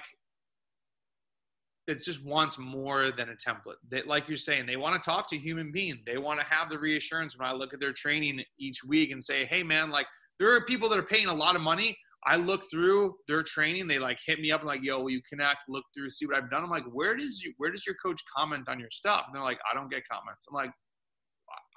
that 1.87 2.03
just 2.03 2.23
wants 2.23 2.57
more 2.57 3.11
than 3.11 3.29
a 3.29 3.35
template. 3.35 3.75
That, 3.89 4.07
like 4.07 4.27
you're 4.27 4.37
saying, 4.37 4.65
they 4.65 4.75
want 4.75 5.01
to 5.01 5.09
talk 5.09 5.29
to 5.29 5.37
human 5.37 5.71
beings. 5.71 5.99
They 6.05 6.17
want 6.17 6.39
to 6.39 6.45
have 6.45 6.69
the 6.69 6.77
reassurance 6.77 7.37
when 7.37 7.47
I 7.47 7.53
look 7.53 7.73
at 7.73 7.79
their 7.79 7.93
training 7.93 8.43
each 8.59 8.83
week 8.83 9.11
and 9.11 9.23
say, 9.23 9.45
"Hey, 9.45 9.63
man, 9.63 9.89
like 9.89 10.07
there 10.39 10.53
are 10.53 10.65
people 10.65 10.89
that 10.89 10.99
are 10.99 11.03
paying 11.03 11.27
a 11.27 11.33
lot 11.33 11.55
of 11.55 11.61
money. 11.61 11.97
I 12.25 12.35
look 12.35 12.63
through 12.69 13.15
their 13.27 13.43
training. 13.43 13.87
They 13.87 13.99
like 13.99 14.19
hit 14.25 14.39
me 14.39 14.51
up 14.51 14.61
and 14.61 14.67
like, 14.67 14.81
yo, 14.83 14.99
will 14.99 15.09
you 15.09 15.21
connect? 15.29 15.63
Look 15.69 15.85
through, 15.95 16.09
see 16.11 16.25
what 16.25 16.35
I've 16.35 16.49
done. 16.49 16.63
I'm 16.63 16.69
like, 16.69 16.83
where 16.91 17.15
does 17.15 17.41
you, 17.41 17.53
where 17.57 17.71
does 17.71 17.85
your 17.85 17.95
coach 18.03 18.21
comment 18.35 18.67
on 18.67 18.79
your 18.79 18.89
stuff? 18.91 19.23
And 19.27 19.35
they're 19.35 19.43
like, 19.43 19.59
I 19.71 19.75
don't 19.75 19.89
get 19.89 20.03
comments. 20.11 20.45
I'm 20.49 20.55
like, 20.55 20.71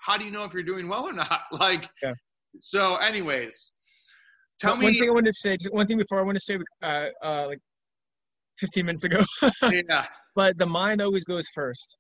how 0.04 0.16
do 0.16 0.24
you 0.24 0.30
know 0.30 0.44
if 0.44 0.52
you're 0.52 0.62
doing 0.62 0.88
well 0.88 1.06
or 1.06 1.12
not? 1.12 1.42
Like, 1.52 1.88
Yeah. 2.02 2.12
so, 2.58 2.96
anyways, 2.96 3.72
tell 4.58 4.72
one 4.72 4.80
me. 4.80 4.86
One 4.86 4.94
thing 4.94 5.08
I 5.08 5.12
wanted 5.12 5.26
to 5.30 5.36
say. 5.36 5.56
Just 5.56 5.72
one 5.72 5.86
thing 5.86 5.98
before 5.98 6.18
I 6.18 6.22
want 6.22 6.36
to 6.36 6.42
say, 6.42 6.58
uh, 6.82 7.06
uh, 7.22 7.46
like 7.46 7.60
15 8.60 8.86
minutes 8.86 9.04
ago. 9.04 9.20
yeah, 9.70 10.04
but 10.34 10.56
the 10.58 10.66
mind 10.66 11.00
always 11.00 11.24
goes 11.24 11.46
first. 11.54 11.96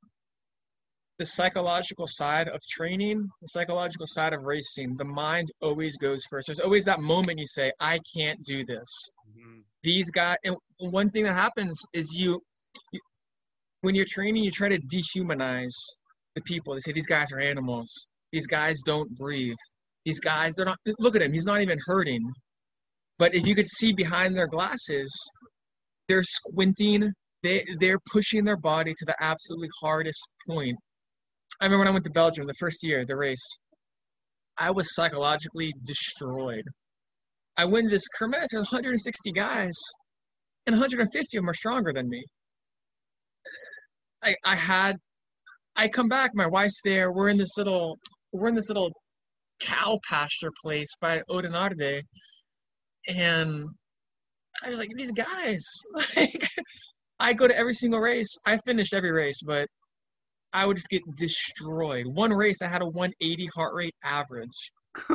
The 1.18 1.26
psychological 1.26 2.06
side 2.06 2.48
of 2.48 2.60
training, 2.70 3.28
the 3.42 3.48
psychological 3.48 4.06
side 4.06 4.32
of 4.32 4.44
racing, 4.44 4.96
the 4.96 5.04
mind 5.04 5.50
always 5.60 5.96
goes 5.98 6.22
first. 6.30 6.48
There's 6.48 6.60
always 6.60 6.84
that 6.84 7.00
moment 7.00 7.38
you 7.38 7.46
say, 7.46 7.72
I 7.80 7.98
can't 8.16 8.42
do 8.44 8.64
this. 8.64 8.88
Mhm. 9.36 9.62
These 9.82 10.10
guys, 10.10 10.36
and 10.44 10.56
one 10.78 11.10
thing 11.10 11.24
that 11.24 11.34
happens 11.34 11.78
is 11.92 12.14
you, 12.14 12.40
you 12.92 13.00
when 13.82 13.94
you're 13.94 14.06
training, 14.08 14.44
you 14.44 14.50
try 14.50 14.68
to 14.68 14.78
dehumanize 14.78 15.74
the 16.34 16.42
people. 16.42 16.74
They 16.74 16.80
say, 16.80 16.92
these 16.92 17.06
guys 17.06 17.32
are 17.32 17.38
animals. 17.40 17.90
These 18.32 18.46
guys 18.46 18.80
don't 18.84 19.08
breathe. 19.16 19.56
These 20.04 20.20
guys, 20.20 20.54
they're 20.54 20.66
not, 20.66 20.78
look 20.98 21.16
at 21.16 21.22
him, 21.22 21.32
he's 21.32 21.46
not 21.46 21.60
even 21.60 21.78
hurting. 21.86 22.22
But 23.18 23.34
if 23.34 23.46
you 23.46 23.54
could 23.54 23.66
see 23.66 23.92
behind 23.92 24.36
their 24.36 24.46
glasses, 24.46 25.12
they're 26.10 26.24
squinting, 26.24 27.12
they 27.42 27.64
they're 27.78 28.00
pushing 28.12 28.44
their 28.44 28.56
body 28.56 28.92
to 28.98 29.04
the 29.04 29.14
absolutely 29.20 29.68
hardest 29.80 30.28
point. 30.48 30.76
I 31.60 31.66
remember 31.66 31.82
when 31.82 31.88
I 31.88 31.92
went 31.92 32.04
to 32.04 32.10
Belgium 32.10 32.46
the 32.46 32.54
first 32.58 32.82
year, 32.82 33.04
the 33.06 33.16
race, 33.16 33.46
I 34.58 34.72
was 34.72 34.94
psychologically 34.94 35.72
destroyed. 35.84 36.64
I 37.56 37.64
went 37.64 37.86
to 37.86 37.90
this 37.90 38.06
Kermesse, 38.18 38.48
there's 38.50 38.72
160 38.72 39.32
guys, 39.32 39.74
and 40.66 40.74
150 40.74 41.18
of 41.20 41.42
them 41.42 41.48
are 41.48 41.54
stronger 41.54 41.92
than 41.92 42.08
me. 42.08 42.24
I, 44.22 44.34
I 44.44 44.56
had 44.56 44.96
I 45.76 45.86
come 45.88 46.08
back, 46.08 46.32
my 46.34 46.46
wife's 46.46 46.80
there. 46.82 47.12
We're 47.12 47.28
in 47.28 47.38
this 47.38 47.56
little 47.56 47.98
we're 48.32 48.48
in 48.48 48.56
this 48.56 48.68
little 48.68 48.90
cow 49.60 50.00
pasture 50.08 50.50
place 50.60 50.88
by 51.00 51.22
Oudenaarde, 51.30 52.02
And 53.08 53.68
I 54.64 54.68
was 54.68 54.78
like, 54.78 54.90
these 54.94 55.12
guys, 55.12 55.64
like 56.16 56.48
I 57.18 57.32
go 57.32 57.48
to 57.48 57.56
every 57.56 57.74
single 57.74 58.00
race. 58.00 58.36
I 58.46 58.56
finished 58.58 58.94
every 58.94 59.12
race, 59.12 59.40
but 59.42 59.66
I 60.52 60.66
would 60.66 60.76
just 60.76 60.88
get 60.88 61.02
destroyed. 61.16 62.06
One 62.06 62.32
race 62.32 62.62
I 62.62 62.68
had 62.68 62.82
a 62.82 62.86
180 62.86 63.48
heart 63.54 63.74
rate 63.74 63.94
average. 64.04 64.72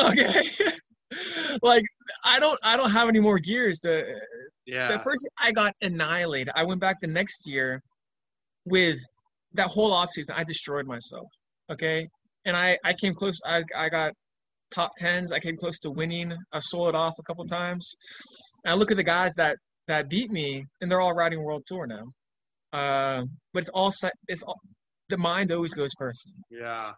okay. 0.00 0.48
like 1.62 1.84
I 2.24 2.38
don't 2.38 2.58
I 2.62 2.76
don't 2.76 2.90
have 2.90 3.08
any 3.08 3.20
more 3.20 3.38
gears 3.38 3.80
to 3.80 4.04
yeah. 4.66 4.88
the 4.88 4.98
first 5.00 5.26
I 5.38 5.52
got 5.52 5.72
annihilated. 5.82 6.52
I 6.54 6.64
went 6.64 6.80
back 6.80 7.00
the 7.00 7.08
next 7.08 7.48
year 7.48 7.82
with 8.66 9.00
that 9.54 9.68
whole 9.68 9.92
offseason, 9.92 10.34
I 10.36 10.44
destroyed 10.44 10.86
myself. 10.86 11.26
Okay. 11.72 12.06
And 12.44 12.56
I, 12.56 12.78
I 12.84 12.92
came 12.92 13.14
close. 13.14 13.38
I, 13.44 13.62
I 13.76 13.88
got 13.88 14.12
top 14.70 14.92
tens. 14.98 15.32
I 15.32 15.38
came 15.38 15.56
close 15.56 15.78
to 15.80 15.90
winning. 15.90 16.36
I 16.52 16.58
sold 16.58 16.88
it 16.90 16.94
off 16.94 17.14
a 17.18 17.22
couple 17.22 17.44
times. 17.46 17.94
And 18.64 18.72
I 18.72 18.76
look 18.76 18.90
at 18.90 18.96
the 18.96 19.04
guys 19.04 19.34
that, 19.36 19.56
that 19.88 20.08
beat 20.08 20.30
me, 20.30 20.64
and 20.80 20.90
they're 20.90 21.00
all 21.00 21.14
riding 21.14 21.42
world 21.42 21.62
tour 21.66 21.86
now. 21.86 22.04
Uh, 22.72 23.24
but 23.52 23.60
it's 23.60 23.68
all 23.70 23.90
it's 24.28 24.42
all, 24.42 24.58
the 25.08 25.16
mind 25.16 25.52
always 25.52 25.72
goes 25.72 25.90
first. 25.98 26.32
Yeah. 26.50 26.90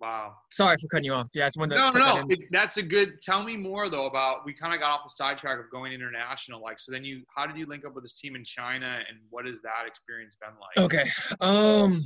Wow. 0.00 0.34
Sorry 0.52 0.76
for 0.80 0.88
cutting 0.88 1.06
you 1.06 1.14
off. 1.14 1.28
Yeah, 1.32 1.44
I 1.44 1.46
just 1.46 1.56
wanted 1.56 1.76
no, 1.76 1.90
no. 1.90 2.26
that 2.28 2.38
that's 2.50 2.76
a 2.76 2.82
good. 2.82 3.20
Tell 3.22 3.42
me 3.42 3.56
more 3.56 3.88
though 3.88 4.06
about. 4.06 4.44
We 4.44 4.52
kind 4.52 4.74
of 4.74 4.80
got 4.80 4.90
off 4.90 5.00
the 5.04 5.10
sidetrack 5.10 5.58
of 5.58 5.70
going 5.70 5.92
international. 5.92 6.60
Like, 6.60 6.78
so 6.78 6.92
then 6.92 7.04
you, 7.04 7.22
how 7.34 7.46
did 7.46 7.56
you 7.56 7.64
link 7.66 7.86
up 7.86 7.94
with 7.94 8.04
this 8.04 8.14
team 8.14 8.36
in 8.36 8.44
China, 8.44 8.98
and 9.08 9.18
what 9.30 9.46
has 9.46 9.62
that 9.62 9.86
experience 9.86 10.36
been 10.38 10.50
like? 10.60 10.84
Okay. 10.84 11.10
Um, 11.40 12.02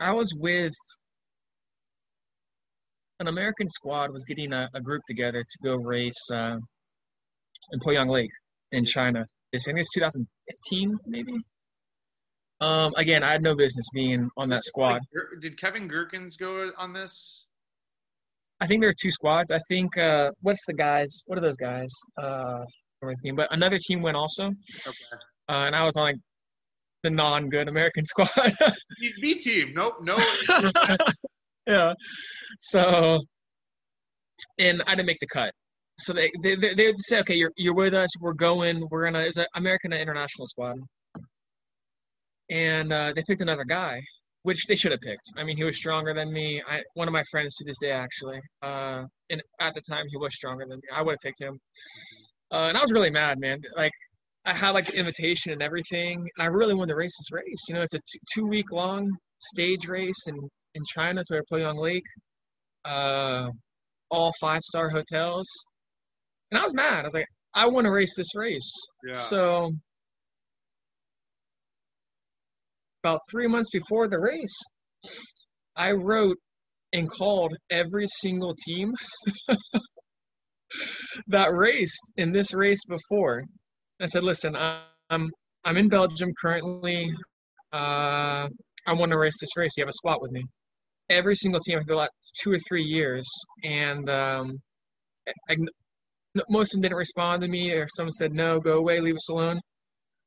I 0.00 0.12
was 0.12 0.34
with 0.38 0.72
an 3.22 3.28
American 3.28 3.68
squad 3.68 4.12
was 4.12 4.24
getting 4.24 4.52
a, 4.52 4.68
a 4.74 4.80
group 4.80 5.00
together 5.06 5.42
to 5.42 5.58
go 5.62 5.76
race 5.76 6.20
uh, 6.34 6.56
in 7.72 7.78
Poyang 7.78 8.10
Lake 8.10 8.30
in 8.72 8.84
China. 8.84 9.24
This 9.52 9.68
I 9.68 9.70
think 9.70 9.78
it's 9.78 9.94
2015 9.94 10.96
maybe. 11.06 11.34
Um, 12.60 12.92
again, 12.96 13.22
I 13.22 13.30
had 13.30 13.42
no 13.42 13.54
business 13.54 13.86
being 13.94 14.28
on 14.36 14.48
that 14.50 14.64
squad. 14.64 15.00
Did 15.40 15.56
Kevin 15.58 15.86
Gherkins 15.88 16.36
go 16.36 16.70
on 16.76 16.92
this? 16.92 17.46
I 18.60 18.66
think 18.66 18.80
there 18.82 18.90
are 18.90 19.00
two 19.00 19.10
squads. 19.10 19.50
I 19.52 19.58
think 19.68 19.96
uh, 19.96 20.30
what's 20.40 20.64
the 20.66 20.74
guys? 20.74 21.22
What 21.26 21.38
are 21.38 21.42
those 21.42 21.56
guys? 21.56 21.90
Uh, 22.20 22.58
team, 23.24 23.34
but 23.36 23.52
another 23.52 23.78
team 23.78 24.00
went 24.02 24.16
also, 24.16 24.46
Okay. 24.46 24.96
uh, 25.48 25.64
and 25.66 25.74
I 25.74 25.84
was 25.84 25.96
on 25.96 26.04
like 26.04 26.16
the 27.02 27.10
non-good 27.10 27.68
American 27.68 28.04
squad. 28.12 28.30
B 29.20 29.34
team. 29.34 29.72
Nope. 29.74 29.94
No. 30.02 30.16
yeah. 31.66 31.94
So, 32.58 33.20
and 34.58 34.82
I 34.86 34.94
didn't 34.94 35.06
make 35.06 35.20
the 35.20 35.26
cut. 35.26 35.52
So 35.98 36.12
they 36.12 36.30
they 36.42 36.56
they 36.56 36.74
they 36.74 36.92
say, 36.98 37.20
okay, 37.20 37.34
you're 37.34 37.52
you're 37.56 37.74
with 37.74 37.94
us. 37.94 38.08
We're 38.20 38.32
going. 38.32 38.86
We're 38.90 39.04
gonna. 39.04 39.20
It's 39.20 39.36
an 39.36 39.46
American 39.54 39.92
International 39.92 40.46
squad, 40.46 40.76
and 42.50 42.92
uh, 42.92 43.12
they 43.14 43.22
picked 43.28 43.40
another 43.40 43.64
guy, 43.64 44.00
which 44.42 44.66
they 44.66 44.74
should 44.74 44.90
have 44.92 45.00
picked. 45.00 45.32
I 45.36 45.44
mean, 45.44 45.56
he 45.56 45.64
was 45.64 45.76
stronger 45.76 46.14
than 46.14 46.32
me. 46.32 46.62
I 46.66 46.82
one 46.94 47.08
of 47.08 47.12
my 47.12 47.22
friends 47.30 47.54
to 47.56 47.64
this 47.64 47.78
day 47.80 47.90
actually, 47.90 48.40
uh, 48.62 49.04
and 49.30 49.42
at 49.60 49.74
the 49.74 49.82
time 49.88 50.06
he 50.08 50.16
was 50.16 50.34
stronger 50.34 50.64
than 50.68 50.78
me. 50.78 50.88
I 50.92 51.02
would 51.02 51.12
have 51.12 51.20
picked 51.22 51.40
him, 51.40 51.58
uh, 52.50 52.66
and 52.68 52.76
I 52.76 52.80
was 52.80 52.92
really 52.92 53.10
mad, 53.10 53.38
man. 53.38 53.60
Like. 53.76 53.92
I 54.44 54.52
had 54.52 54.70
like 54.70 54.86
the 54.86 54.98
invitation 54.98 55.52
and 55.52 55.62
everything. 55.62 56.18
And 56.18 56.40
I 56.40 56.46
really 56.46 56.74
wanted 56.74 56.94
to 56.94 56.96
race 56.96 57.16
this 57.16 57.30
race. 57.30 57.62
You 57.68 57.76
know, 57.76 57.82
it's 57.82 57.94
a 57.94 58.00
t- 58.00 58.18
two 58.34 58.44
week 58.44 58.72
long 58.72 59.08
stage 59.38 59.86
race 59.86 60.20
in, 60.26 60.34
in 60.74 60.82
China 60.92 61.22
to 61.28 61.38
a 61.38 61.42
Poyang 61.44 61.78
Lake 61.78 62.02
uh, 62.84 63.48
all 64.10 64.32
five 64.40 64.62
star 64.62 64.90
hotels. 64.90 65.46
And 66.50 66.60
I 66.60 66.62
was 66.62 66.74
mad. 66.74 67.00
I 67.00 67.04
was 67.04 67.14
like, 67.14 67.26
I 67.54 67.66
want 67.66 67.86
to 67.86 67.92
race 67.92 68.14
this 68.16 68.34
race. 68.34 68.70
Yeah. 69.06 69.12
So 69.12 69.72
about 73.02 73.20
three 73.30 73.48
months 73.48 73.70
before 73.72 74.08
the 74.08 74.18
race, 74.18 74.56
I 75.76 75.92
wrote 75.92 76.36
and 76.92 77.10
called 77.10 77.54
every 77.70 78.06
single 78.06 78.54
team 78.66 78.92
that 81.28 81.48
raced 81.52 82.12
in 82.16 82.32
this 82.32 82.54
race 82.54 82.84
before. 82.88 83.42
I 84.00 84.06
said, 84.06 84.24
listen, 84.24 84.56
I'm 85.10 85.30
I'm 85.64 85.76
in 85.76 85.88
Belgium 85.88 86.30
currently. 86.40 87.10
Uh, 87.72 88.48
I 88.86 88.92
want 88.94 89.12
to 89.12 89.18
race 89.18 89.38
this 89.40 89.56
race. 89.56 89.70
You 89.76 89.82
have 89.82 89.88
a 89.88 89.92
spot 89.92 90.20
with 90.20 90.32
me 90.32 90.42
every 91.12 91.34
single 91.34 91.60
team 91.60 91.78
for 91.78 91.86
the 91.86 91.96
last 91.96 92.10
two 92.42 92.52
or 92.52 92.58
three 92.68 92.82
years, 92.82 93.28
and 93.62 94.08
um, 94.08 94.58
I, 95.48 95.56
most 96.48 96.72
of 96.72 96.78
them 96.78 96.82
didn't 96.82 96.98
respond 96.98 97.42
to 97.42 97.48
me, 97.48 97.72
or 97.72 97.86
some 97.96 98.10
said 98.10 98.32
no, 98.32 98.58
go 98.58 98.78
away, 98.78 99.00
leave 99.00 99.16
us 99.16 99.28
alone. 99.28 99.60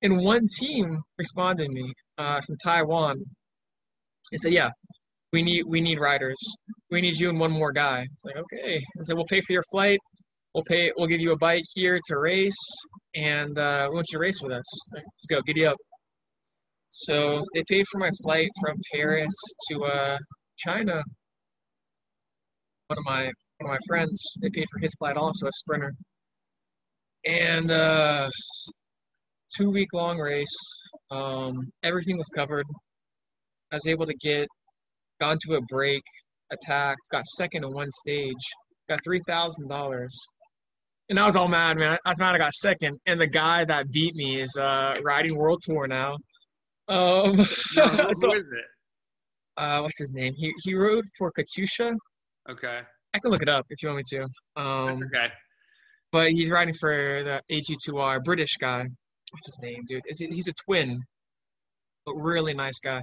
And 0.02 0.20
one 0.20 0.48
team 0.60 1.00
responded 1.18 1.66
to 1.66 1.72
me 1.72 1.94
uh, 2.18 2.40
from 2.46 2.58
Taiwan. 2.64 3.24
They 4.32 4.38
said, 4.38 4.54
"Yeah, 4.54 4.70
we 5.34 5.42
need 5.42 5.64
we 5.68 5.82
need 5.82 6.00
riders. 6.00 6.38
We 6.92 7.02
need 7.02 7.18
you 7.18 7.30
and 7.30 7.40
one 7.40 7.52
more 7.52 7.72
guy." 7.72 8.06
Like, 8.24 8.38
okay. 8.38 8.78
I 8.78 9.02
said, 9.04 9.16
"We'll 9.16 9.26
pay 9.26 9.42
for 9.42 9.54
your 9.54 9.64
flight. 9.72 10.00
We'll 10.54 10.64
pay. 10.64 10.92
We'll 10.98 11.08
give 11.08 11.22
you 11.22 11.32
a 11.32 11.38
bike 11.38 11.64
here 11.74 12.00
to 12.08 12.20
race, 12.20 12.64
and 13.16 13.58
uh, 13.58 13.88
we 13.90 13.96
want 13.96 14.08
you 14.12 14.18
to 14.18 14.22
race 14.22 14.42
with 14.42 14.52
us. 14.52 14.66
Let's 14.94 15.26
go. 15.30 15.42
Giddy 15.46 15.66
up." 15.66 15.78
So 16.90 17.44
they 17.54 17.64
paid 17.70 17.86
for 17.92 17.98
my 18.00 18.10
flight 18.24 18.50
from 18.62 18.78
Paris 18.94 19.34
to 19.70 19.84
uh, 19.84 20.18
China. 20.58 21.02
One 22.88 22.98
of 22.98 23.06
my 23.06 23.24
one 23.58 23.62
of 23.62 23.68
my 23.68 23.80
friends, 23.88 24.22
they 24.42 24.50
paid 24.50 24.66
for 24.72 24.80
his 24.80 24.94
flight 24.96 25.18
also, 25.18 25.48
a 25.48 25.52
sprinter. 25.52 25.94
And 27.28 27.72
uh, 27.72 28.30
two 29.56 29.70
week 29.72 29.90
long 29.94 30.20
race. 30.20 30.56
Um, 31.12 31.54
everything 31.84 32.18
was 32.18 32.30
covered. 32.36 32.66
I 33.72 33.76
was 33.76 33.88
able 33.88 34.06
to 34.06 34.14
get 34.16 34.48
got 35.20 35.40
to 35.48 35.56
a 35.56 35.62
break, 35.70 36.04
attacked, 36.52 37.02
got 37.12 37.26
second 37.26 37.64
in 37.64 37.72
one 37.74 37.90
stage, 38.04 38.34
got 38.90 39.00
three 39.04 39.22
thousand 39.28 39.68
dollars. 39.68 40.16
And 41.10 41.20
I 41.20 41.26
was 41.26 41.36
all 41.36 41.48
mad, 41.48 41.78
man. 41.78 41.98
I 42.06 42.10
was 42.10 42.20
mad 42.20 42.34
I 42.34 42.40
got 42.40 42.54
second. 42.54 42.98
And 43.06 43.22
the 43.22 43.28
guy 43.28 43.64
that 43.66 43.92
beat 43.92 44.16
me 44.16 44.42
is 44.42 44.56
uh, 44.60 44.96
riding 45.04 45.36
world 45.36 45.62
tour 45.64 45.88
now. 45.88 46.14
Um, 46.88 47.36
No, 47.38 47.44
who 47.44 48.14
so, 48.14 48.34
is 48.34 48.46
it? 48.52 48.66
Uh, 49.58 49.80
what's 49.80 50.00
his 50.00 50.14
name? 50.14 50.34
He 50.36 50.54
he 50.64 50.74
rode 50.74 51.06
for 51.18 51.32
Katusha. 51.32 51.94
Okay. 52.50 52.82
I 53.14 53.20
can 53.20 53.32
look 53.32 53.42
it 53.42 53.50
up 53.50 53.66
if 53.70 53.82
you 53.82 53.90
want 53.90 53.98
me 53.98 54.04
to. 54.18 54.62
Um, 54.62 55.04
okay. 55.04 55.28
but 56.12 56.32
he's 56.32 56.52
riding 56.52 56.74
for 56.74 56.92
the 56.92 57.42
AG2R, 57.52 58.24
British 58.24 58.56
guy. 58.60 58.86
What's 59.32 59.46
his 59.48 59.60
name, 59.62 59.84
dude? 59.88 60.04
Is 60.08 60.20
he, 60.20 60.28
he's 60.28 60.48
a 60.48 60.54
twin, 60.66 61.02
but 62.06 62.16
really 62.16 62.54
nice 62.54 62.80
guy. 62.80 63.02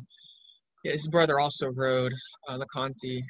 Yeah, 0.84 0.92
his 0.92 1.08
brother 1.08 1.40
also 1.40 1.68
rode 1.68 2.12
uh, 2.48 2.58
the 2.58 2.66
Conti. 2.66 3.24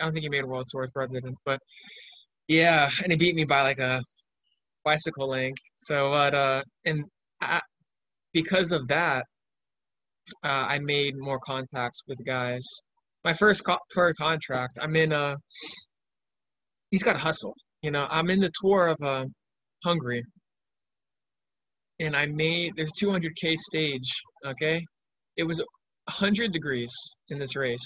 I 0.00 0.04
don't 0.04 0.12
think 0.12 0.24
he 0.24 0.28
made 0.28 0.44
a 0.44 0.46
world 0.46 0.66
tour. 0.70 0.82
His 0.82 0.90
brother 0.90 1.12
didn't, 1.14 1.36
but 1.46 1.60
yeah, 2.48 2.90
and 3.02 3.12
he 3.12 3.16
beat 3.16 3.34
me 3.34 3.44
by 3.44 3.62
like 3.62 3.78
a 3.78 4.02
bicycle 4.84 5.28
length. 5.28 5.62
So, 5.76 6.10
but 6.10 6.34
uh, 6.34 6.62
and 6.84 7.04
I, 7.40 7.60
because 8.32 8.72
of 8.72 8.88
that, 8.88 9.24
uh, 10.44 10.66
I 10.68 10.78
made 10.78 11.14
more 11.16 11.38
contacts 11.46 12.00
with 12.06 12.18
guys. 12.26 12.64
My 13.24 13.32
first 13.32 13.64
co- 13.64 13.78
tour 13.90 14.12
contract, 14.18 14.78
I'm 14.80 14.96
in 14.96 15.12
a. 15.12 15.36
He's 16.90 17.02
got 17.02 17.16
hustle. 17.16 17.54
You 17.82 17.90
know, 17.90 18.06
I'm 18.10 18.30
in 18.30 18.40
the 18.40 18.50
tour 18.62 18.88
of 18.88 18.98
uh, 19.02 19.26
Hungary, 19.84 20.22
and 22.00 22.16
I 22.16 22.26
made 22.26 22.72
there's 22.76 22.92
200k 23.00 23.56
stage. 23.56 24.10
Okay, 24.46 24.84
it 25.36 25.44
was 25.44 25.60
100 26.06 26.52
degrees 26.52 26.92
in 27.28 27.38
this 27.38 27.56
race. 27.56 27.84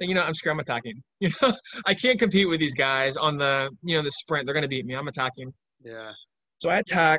And, 0.00 0.08
you 0.08 0.14
know, 0.14 0.22
I'm 0.22 0.34
scrum 0.34 0.60
attacking. 0.60 0.94
You 1.20 1.30
know, 1.42 1.52
I 1.84 1.94
can't 1.94 2.16
compete 2.16 2.48
with 2.48 2.60
these 2.60 2.76
guys 2.76 3.16
on 3.16 3.38
the 3.38 3.70
you 3.82 3.96
know 3.96 4.02
the 4.02 4.10
sprint. 4.12 4.46
They're 4.46 4.54
gonna 4.54 4.68
beat 4.68 4.86
me. 4.86 4.94
I'm 4.94 5.08
attacking. 5.08 5.52
Yeah. 5.84 6.12
So 6.58 6.70
I 6.70 6.78
attack. 6.78 7.18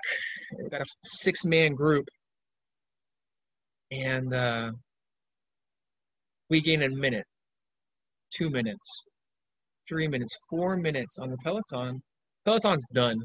I 0.53 0.69
got 0.69 0.81
a 0.81 0.85
six 1.03 1.43
man 1.43 1.73
group. 1.73 2.05
And 3.91 4.33
uh, 4.33 4.71
we 6.49 6.61
gain 6.61 6.83
a 6.83 6.89
minute, 6.89 7.25
two 8.35 8.49
minutes, 8.49 8.87
three 9.87 10.07
minutes, 10.07 10.35
four 10.49 10.77
minutes 10.77 11.17
on 11.19 11.29
the 11.29 11.37
Peloton. 11.43 12.01
Peloton's 12.45 12.85
done. 12.93 13.17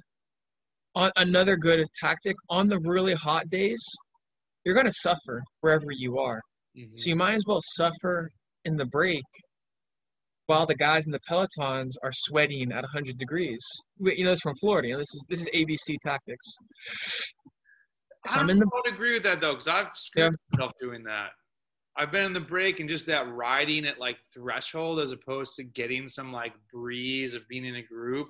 On 0.94 1.10
another 1.16 1.56
good 1.56 1.84
tactic 2.00 2.36
on 2.48 2.68
the 2.68 2.78
really 2.86 3.14
hot 3.14 3.48
days, 3.50 3.84
you're 4.64 4.74
gonna 4.74 4.92
suffer 4.92 5.42
wherever 5.60 5.90
you 5.90 6.18
are. 6.18 6.40
Mhm. 6.76 6.98
So 6.98 7.08
you 7.10 7.16
might 7.16 7.34
as 7.34 7.44
well 7.46 7.60
suffer 7.60 8.30
in 8.64 8.76
the 8.76 8.86
break 8.86 9.24
while 10.46 10.66
the 10.66 10.74
guys 10.74 11.06
in 11.06 11.12
the 11.12 11.20
pelotons 11.28 11.92
are 12.02 12.12
sweating 12.12 12.70
at 12.72 12.84
100 12.84 13.16
degrees. 13.18 13.64
You 13.98 14.24
know, 14.24 14.30
this 14.30 14.40
from 14.40 14.54
Florida. 14.56 14.88
You 14.88 14.94
know, 14.94 14.98
this 15.00 15.14
is 15.14 15.26
this 15.28 15.40
is 15.40 15.48
ABC 15.54 15.96
tactics. 16.02 16.46
So 18.28 18.36
I 18.36 18.40
I'm 18.40 18.46
don't 18.46 18.50
in 18.56 18.58
the 18.60 18.64
know 18.66 18.80
if 18.84 18.92
I 18.92 18.94
agree 18.94 19.12
with 19.14 19.22
that 19.24 19.40
though, 19.40 19.52
because 19.52 19.68
I've 19.68 19.94
screwed 19.96 20.32
myself 20.52 20.72
doing 20.80 21.04
that. 21.04 21.30
I've 21.96 22.10
been 22.10 22.24
in 22.24 22.32
the 22.32 22.40
break 22.40 22.80
and 22.80 22.88
just 22.88 23.06
that 23.06 23.28
riding 23.32 23.84
at 23.86 23.98
like 24.00 24.16
threshold 24.32 24.98
as 25.00 25.12
opposed 25.12 25.54
to 25.56 25.62
getting 25.64 26.08
some 26.08 26.32
like 26.32 26.52
breeze 26.72 27.34
of 27.34 27.46
being 27.48 27.64
in 27.64 27.76
a 27.76 27.82
group. 27.82 28.28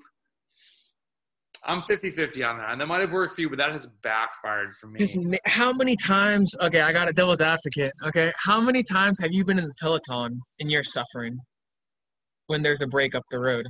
I'm 1.66 1.80
50 1.82 2.10
50 2.10 2.42
on 2.42 2.58
that. 2.58 2.72
And 2.72 2.80
that 2.80 2.86
might 2.86 3.00
have 3.00 3.12
worked 3.12 3.34
for 3.36 3.40
you, 3.40 3.48
but 3.48 3.56
that 3.56 3.70
has 3.70 3.86
backfired 4.02 4.74
for 4.74 4.86
me. 4.88 5.00
How 5.46 5.72
many 5.72 5.96
times? 5.96 6.54
Okay, 6.60 6.82
I 6.82 6.92
got 6.92 7.08
a 7.08 7.12
devil's 7.14 7.40
advocate. 7.40 7.90
Okay, 8.06 8.30
how 8.36 8.60
many 8.60 8.82
times 8.82 9.18
have 9.22 9.32
you 9.32 9.44
been 9.46 9.58
in 9.58 9.64
the 9.64 9.74
peloton 9.80 10.40
and 10.60 10.70
you're 10.70 10.82
suffering 10.82 11.38
when 12.48 12.60
there's 12.60 12.82
a 12.82 12.86
break 12.86 13.14
up 13.14 13.22
the 13.30 13.38
road? 13.40 13.66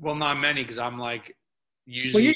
Well, 0.00 0.16
not 0.16 0.38
many 0.40 0.62
because 0.62 0.80
I'm 0.80 0.98
like 0.98 1.36
usually. 1.86 2.24
you- 2.28 2.34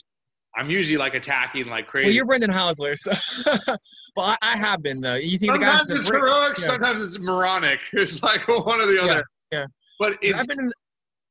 I'm 0.58 0.68
usually 0.70 0.98
like 0.98 1.14
attacking 1.14 1.66
like 1.66 1.86
crazy. 1.86 2.06
Well, 2.08 2.14
you're 2.14 2.26
Brendan 2.26 2.50
Housler, 2.50 2.96
so. 2.96 3.12
well, 4.16 4.26
I, 4.26 4.36
I 4.42 4.56
have 4.56 4.82
been 4.82 5.00
though. 5.00 5.14
You 5.14 5.38
think 5.38 5.52
the 5.52 5.58
guys 5.58 5.78
sometimes 5.78 6.00
it's 6.00 6.08
heroic, 6.08 6.58
yeah. 6.58 6.64
sometimes 6.64 7.04
it's 7.04 7.18
moronic. 7.18 7.78
It's 7.92 8.22
like 8.22 8.46
one 8.48 8.80
or 8.80 8.86
the 8.86 9.00
other. 9.00 9.24
yeah. 9.52 9.66
But 10.00 10.14
it's 10.20 10.40
I've 10.40 10.46
been 10.48 10.58
in. 10.60 10.72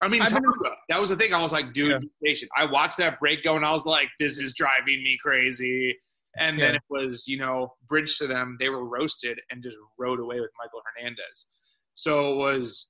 I 0.02 0.08
mean, 0.08 0.22
been- 0.24 0.44
that 0.90 1.00
was 1.02 1.10
the 1.10 1.16
thing. 1.16 1.34
I 1.34 1.42
was 1.42 1.52
like, 1.52 1.74
dude, 1.74 1.90
Yeah. 1.92 1.98
be 2.00 2.10
patient. 2.24 2.50
I 2.56 2.66
watched 2.66 2.98
that 2.98 3.20
break 3.20 3.44
go, 3.44 3.56
and 3.58 3.66
I 3.66 3.72
was 3.72 3.86
like, 3.86 4.08
this 4.20 4.38
is 4.38 4.54
driving 4.54 5.04
me 5.04 5.18
crazy. 5.22 5.98
And 6.40 6.58
then 6.60 6.74
Yeah. 6.74 6.78
it 6.78 6.84
was, 6.90 7.28
you 7.28 7.38
know, 7.40 7.74
bridge 7.90 8.18
to 8.20 8.28
them. 8.28 8.58
They 8.60 8.70
were 8.70 8.86
roasted 8.86 9.40
and 9.50 9.62
just 9.64 9.76
rode 9.98 10.20
away 10.20 10.40
with 10.40 10.52
Michael 10.64 10.82
Hernandez. 10.96 11.48
So 11.96 12.34
it 12.34 12.38
was 12.38 12.90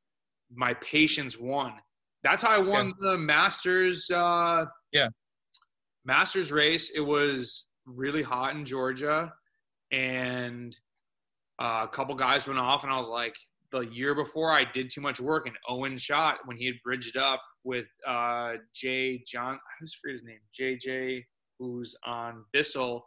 my 0.53 0.73
patience 0.76 1.38
won. 1.39 1.73
That's 2.23 2.43
how 2.43 2.49
I 2.49 2.57
won 2.59 2.93
the 2.99 3.18
Masters. 3.18 4.11
Uh, 4.11 4.65
Yeah. 4.91 5.07
Masters 6.07 6.51
race. 6.53 6.89
It 6.95 7.01
was 7.01 7.67
really 7.85 8.23
hot 8.23 8.55
in 8.55 8.63
Georgia, 8.65 9.31
and 9.91 10.75
uh, 11.61 11.85
a 11.85 11.88
couple 11.93 12.15
guys 12.15 12.47
went 12.47 12.59
off, 12.59 12.84
and 12.84 12.91
I 12.91 12.97
was 12.97 13.09
like, 13.09 13.35
the 13.73 13.81
year 13.81 14.15
before 14.15 14.49
I 14.51 14.63
did 14.63 14.89
too 14.89 15.01
much 15.01 15.19
work, 15.19 15.45
and 15.47 15.55
Owen 15.67 15.97
shot 15.97 16.38
when 16.45 16.55
he 16.55 16.65
had 16.65 16.75
bridged 16.84 17.17
up 17.17 17.41
with 17.65 17.85
uh, 18.07 18.53
Jay 18.73 19.21
John. 19.27 19.55
I 19.55 19.73
always 19.81 19.93
forget 20.01 20.13
his 20.13 20.23
name. 20.23 20.39
JJ, 20.57 21.23
who's 21.59 21.93
on 22.05 22.45
Bissell. 22.53 23.05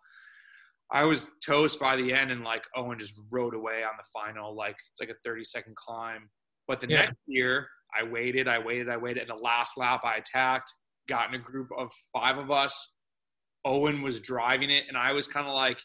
I 0.92 1.04
was 1.04 1.28
toast 1.44 1.80
by 1.80 1.96
the 1.96 2.12
end, 2.12 2.30
and 2.30 2.42
like 2.44 2.64
Owen 2.76 2.98
just 2.98 3.14
rode 3.30 3.54
away 3.54 3.82
on 3.82 3.92
the 3.96 4.04
final. 4.12 4.54
Like 4.54 4.76
it's 4.90 5.00
like 5.00 5.08
a 5.08 5.18
30 5.24 5.44
second 5.44 5.76
climb. 5.76 6.28
But 6.68 6.80
the 6.82 6.88
Yeah. 6.88 6.96
next 6.96 7.16
year, 7.26 7.66
I 7.98 8.02
waited, 8.02 8.46
I 8.46 8.58
waited, 8.58 8.90
I 8.90 8.96
waited. 8.98 9.28
And 9.28 9.38
the 9.38 9.42
last 9.42 9.78
lap, 9.78 10.02
I 10.04 10.16
attacked, 10.16 10.72
got 11.10 11.34
in 11.34 11.40
a 11.40 11.42
group 11.42 11.68
of 11.76 11.90
five 12.14 12.38
of 12.38 12.50
us. 12.50 12.94
Owen 13.66 14.00
was 14.00 14.20
driving 14.20 14.70
it, 14.70 14.84
and 14.88 14.96
I 14.96 15.12
was 15.12 15.26
kind 15.26 15.46
of 15.46 15.52
like 15.52 15.78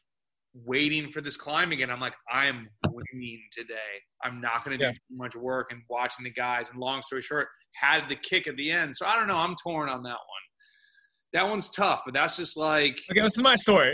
waiting 0.63 1.11
for 1.11 1.19
this 1.19 1.35
climb 1.35 1.73
again. 1.73 1.89
I'm 1.89 1.99
like, 1.99 2.13
I'm 2.31 2.69
winning 2.89 3.41
today. 3.51 3.75
I'm 4.23 4.39
not 4.39 4.63
going 4.63 4.79
to 4.79 4.85
do 4.85 4.91
too 4.93 4.99
much 5.17 5.35
work 5.35 5.67
and 5.71 5.81
watching 5.89 6.23
the 6.23 6.31
guys. 6.31 6.69
And 6.69 6.79
long 6.79 7.01
story 7.01 7.21
short, 7.21 7.47
had 7.73 8.07
the 8.07 8.15
kick 8.15 8.47
at 8.47 8.55
the 8.55 8.71
end. 8.71 8.95
So 8.95 9.05
I 9.05 9.17
don't 9.17 9.27
know. 9.27 9.35
I'm 9.35 9.55
torn 9.61 9.89
on 9.89 10.03
that 10.03 10.09
one. 10.09 10.45
That 11.33 11.45
one's 11.49 11.69
tough, 11.69 12.03
but 12.05 12.13
that's 12.13 12.37
just 12.37 12.55
like, 12.55 12.97
Okay, 13.11 13.19
this 13.19 13.33
is 13.33 13.41
my 13.41 13.55
story. 13.55 13.93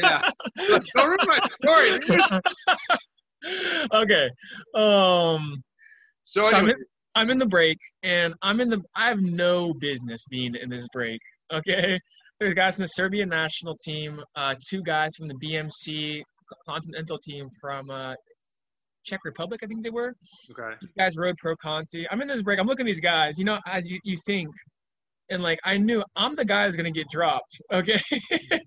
yeah. 0.00 0.28
Don't 0.58 0.96
ruin 0.96 1.18
my 1.26 1.38
story. 1.62 2.40
okay. 3.94 4.30
Um. 4.74 5.62
So 6.24 6.44
So 6.44 6.56
anyway, 6.56 6.72
in, 6.72 6.84
I'm 7.14 7.30
in 7.30 7.38
the 7.38 7.46
break, 7.46 7.78
and 8.02 8.34
I'm 8.42 8.60
in 8.60 8.70
the. 8.70 8.82
I 8.96 9.06
have 9.06 9.20
no 9.20 9.74
business 9.74 10.24
being 10.30 10.54
in 10.54 10.70
this 10.70 10.86
break. 10.92 11.20
Okay, 11.52 11.98
there's 12.40 12.54
guys 12.54 12.76
from 12.76 12.82
the 12.82 12.86
Serbian 12.88 13.28
national 13.28 13.76
team, 13.84 14.22
uh, 14.36 14.54
two 14.70 14.82
guys 14.82 15.10
from 15.18 15.28
the 15.28 15.34
BMC 15.34 16.22
Continental 16.66 17.18
team 17.18 17.48
from 17.60 17.90
uh, 17.90 18.14
Czech 19.04 19.20
Republic, 19.24 19.60
I 19.62 19.66
think 19.66 19.82
they 19.82 19.90
were. 19.90 20.14
okay. 20.50 20.76
These 20.80 20.92
guys 20.96 21.16
rode 21.16 21.36
Pro 21.38 21.56
Conti. 21.56 22.06
I'm 22.10 22.20
in 22.22 22.28
this 22.28 22.42
break. 22.42 22.58
I'm 22.58 22.66
looking 22.66 22.86
at 22.86 22.88
these 22.88 23.00
guys. 23.00 23.38
You 23.38 23.44
know, 23.44 23.58
as 23.66 23.88
you, 23.88 23.98
you 24.04 24.16
think, 24.26 24.48
and 25.30 25.42
like 25.42 25.58
I 25.64 25.76
knew 25.76 26.02
I'm 26.16 26.36
the 26.36 26.44
guy 26.44 26.64
that's 26.64 26.76
gonna 26.76 26.90
get 26.90 27.08
dropped. 27.10 27.56
Okay, 27.72 28.00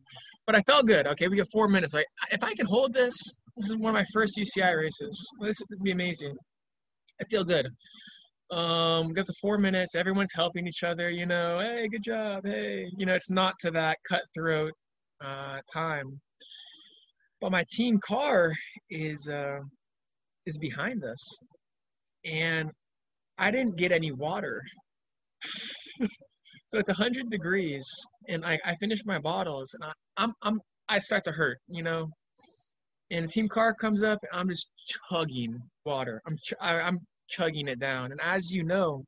but 0.45 0.55
I 0.55 0.61
felt 0.61 0.87
good. 0.87 1.07
Okay, 1.07 1.27
we 1.27 1.37
got 1.37 1.47
four 1.51 1.67
minutes. 1.67 1.93
Like 1.93 2.05
if 2.31 2.43
I 2.43 2.53
can 2.53 2.65
hold 2.65 2.93
this, 2.93 3.15
this 3.57 3.69
is 3.69 3.75
one 3.77 3.89
of 3.89 3.93
my 3.93 4.05
first 4.13 4.37
UCI 4.37 4.75
races. 4.75 5.27
This 5.41 5.57
this 5.57 5.79
will 5.79 5.85
be 5.85 5.91
amazing. 5.91 6.35
I 7.21 7.25
feel 7.25 7.43
good. 7.43 7.67
Um, 8.51 9.13
got 9.13 9.25
to 9.25 9.33
four 9.41 9.57
minutes. 9.57 9.95
Everyone's 9.95 10.33
helping 10.33 10.67
each 10.67 10.83
other. 10.83 11.09
You 11.09 11.25
know, 11.25 11.59
hey, 11.59 11.87
good 11.87 12.03
job. 12.03 12.45
Hey, 12.45 12.85
you 12.97 13.05
know, 13.05 13.15
it's 13.15 13.31
not 13.31 13.55
to 13.61 13.71
that 13.71 13.97
cutthroat 14.07 14.71
uh, 15.23 15.59
time. 15.73 16.19
But 17.41 17.51
my 17.51 17.65
team 17.71 17.99
car 18.05 18.53
is 18.89 19.29
uh, 19.29 19.59
is 20.45 20.57
behind 20.57 21.03
us, 21.03 21.37
and 22.25 22.71
I 23.37 23.51
didn't 23.51 23.77
get 23.77 23.91
any 23.91 24.11
water. 24.11 24.61
so 26.01 26.77
it's 26.77 26.89
100 26.89 27.29
degrees, 27.29 27.85
and 28.29 28.45
I, 28.45 28.57
I 28.65 28.75
finished 28.75 29.05
my 29.05 29.19
bottles, 29.19 29.73
and 29.73 29.83
I, 29.83 29.91
I'm 30.23 30.33
I'm 30.43 30.59
I 30.87 30.99
start 30.99 31.23
to 31.25 31.31
hurt, 31.31 31.57
you 31.67 31.83
know. 31.83 32.09
And 33.11 33.25
the 33.25 33.29
team 33.29 33.47
car 33.47 33.73
comes 33.73 34.03
up, 34.03 34.19
and 34.23 34.39
I'm 34.39 34.49
just 34.49 34.69
chugging 35.09 35.57
water. 35.85 36.21
I'm 36.27 36.37
ch- 36.37 36.53
I, 36.59 36.79
I'm 36.79 36.99
chugging 37.29 37.67
it 37.67 37.79
down, 37.79 38.11
and 38.11 38.21
as 38.21 38.51
you 38.51 38.63
know, 38.63 39.03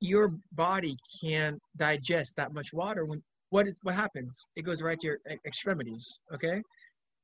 your 0.00 0.32
body 0.52 0.96
can't 1.20 1.58
digest 1.76 2.36
that 2.36 2.52
much 2.52 2.68
water 2.72 3.04
when 3.04 3.22
what 3.50 3.66
is 3.66 3.76
what 3.82 3.94
happens? 3.94 4.46
It 4.56 4.62
goes 4.62 4.82
right 4.82 4.98
to 5.00 5.06
your 5.06 5.18
extremities. 5.46 6.06
Okay, 6.34 6.60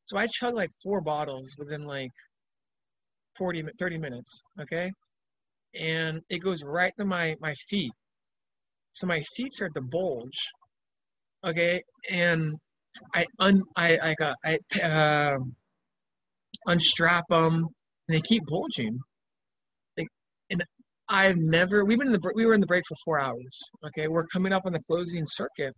so 0.07 0.17
I 0.17 0.27
chug 0.27 0.55
like 0.55 0.71
four 0.83 1.01
bottles 1.01 1.55
within 1.59 1.85
like 1.85 2.11
40 3.37 3.65
30 3.79 3.99
minutes. 3.99 4.43
Okay, 4.61 4.91
and 5.79 6.21
it 6.31 6.39
goes 6.39 6.63
right 6.65 6.93
to 6.97 7.05
my 7.05 7.37
my 7.41 7.55
feet. 7.69 7.93
So 8.93 9.07
my 9.07 9.23
feet 9.37 9.53
start 9.53 9.75
to 9.75 9.83
bulge. 9.83 10.49
Okay, 11.45 11.83
and 12.11 12.55
I 13.15 13.27
un 13.39 13.63
I 13.77 13.99
I 14.03 14.15
got 14.15 14.37
I 14.45 14.59
uh, 14.81 15.39
unstrap 16.67 17.25
them, 17.29 17.55
and 18.09 18.17
they 18.17 18.21
keep 18.21 18.45
bulging. 18.47 18.99
I've 21.09 21.37
never. 21.37 21.85
We've 21.85 21.99
been 21.99 22.09
in 22.09 22.13
the 22.13 22.33
we 22.35 22.47
were 22.47 22.55
in 22.55 22.61
the 22.61 22.67
break 22.67 22.85
for 22.89 22.97
four 23.05 23.21
hours. 23.21 23.61
Okay, 23.87 24.09
we're 24.09 24.27
coming 24.27 24.53
up 24.53 24.63
on 24.65 24.73
the 24.73 24.81
closing 24.87 25.25
circuit. 25.27 25.75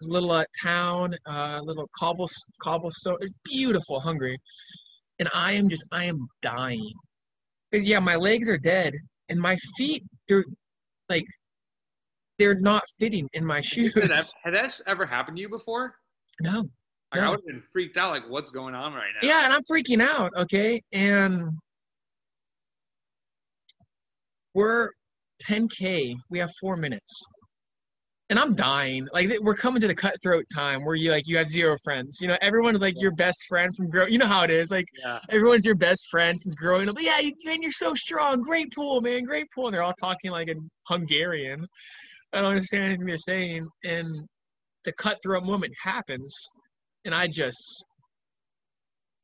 It's 0.00 0.08
a 0.08 0.12
little 0.12 0.30
uh, 0.32 0.44
town, 0.62 1.14
uh, 1.26 1.60
little 1.62 1.88
cobble 1.98 2.28
cobblestone. 2.62 3.18
It's 3.20 3.32
beautiful, 3.44 4.00
Hungary, 4.00 4.36
and 5.18 5.28
I 5.34 5.52
am 5.52 5.68
just 5.68 5.86
I 5.92 6.04
am 6.04 6.18
dying. 6.40 6.92
yeah, 7.72 8.00
my 8.00 8.16
legs 8.16 8.48
are 8.48 8.58
dead, 8.58 8.94
and 9.28 9.38
my 9.38 9.56
feet 9.76 10.04
they're 10.28 10.44
like 11.08 11.26
they're 12.38 12.58
not 12.58 12.82
fitting 12.98 13.28
in 13.34 13.44
my 13.44 13.60
shoes. 13.60 13.94
Had 13.94 14.10
that, 14.10 14.32
had 14.42 14.54
that 14.54 14.80
ever 14.86 15.04
happened 15.04 15.36
to 15.36 15.42
you 15.42 15.48
before? 15.48 15.94
No. 16.40 16.64
Like, 17.12 17.22
I 17.22 17.28
would 17.28 17.40
have 17.40 17.46
been 17.46 17.62
freaked 17.72 17.98
out. 17.98 18.10
Like, 18.10 18.28
what's 18.28 18.50
going 18.50 18.74
on 18.74 18.94
right 18.94 19.10
now? 19.20 19.28
Yeah, 19.28 19.44
and 19.44 19.52
I'm 19.52 19.62
freaking 19.70 20.00
out, 20.00 20.32
okay? 20.36 20.80
And 20.92 21.50
we're 24.54 24.90
10K. 25.46 26.14
We 26.30 26.38
have 26.38 26.50
four 26.60 26.76
minutes. 26.76 27.12
And 28.30 28.38
I'm 28.38 28.54
dying. 28.54 29.06
Like 29.12 29.30
we're 29.42 29.54
coming 29.54 29.80
to 29.82 29.86
the 29.88 29.94
cutthroat 29.94 30.46
time 30.54 30.84
where 30.86 30.94
you 30.94 31.10
like 31.10 31.26
you 31.26 31.36
have 31.36 31.50
zero 31.50 31.76
friends. 31.84 32.18
You 32.22 32.28
know, 32.28 32.38
everyone's 32.40 32.80
like 32.80 32.94
your 32.98 33.10
best 33.10 33.44
friend 33.46 33.74
from 33.76 33.90
grow. 33.90 34.06
You 34.06 34.16
know 34.16 34.26
how 34.26 34.42
it 34.42 34.50
is. 34.50 34.70
Like 34.70 34.86
Yeah. 35.04 35.18
everyone's 35.28 35.66
your 35.66 35.74
best 35.74 36.06
friend 36.10 36.38
since 36.38 36.54
growing 36.54 36.88
up. 36.88 36.96
Yeah, 36.98 37.18
you, 37.18 37.32
man, 37.44 37.60
you're 37.60 37.70
so 37.72 37.94
strong. 37.94 38.40
Great 38.40 38.72
pool, 38.72 39.02
man. 39.02 39.24
Great 39.24 39.48
pool. 39.54 39.66
And 39.66 39.74
they're 39.74 39.82
all 39.82 39.92
talking 40.00 40.30
like 40.30 40.48
in 40.48 40.70
Hungarian. 40.88 41.66
I 42.32 42.38
don't 42.40 42.46
understand 42.46 42.84
anything 42.84 43.04
they're 43.06 43.16
saying. 43.18 43.68
And 43.84 44.26
the 44.84 44.92
cutthroat 44.92 45.44
moment 45.44 45.74
happens, 45.82 46.34
and 47.04 47.14
I 47.14 47.26
just, 47.26 47.84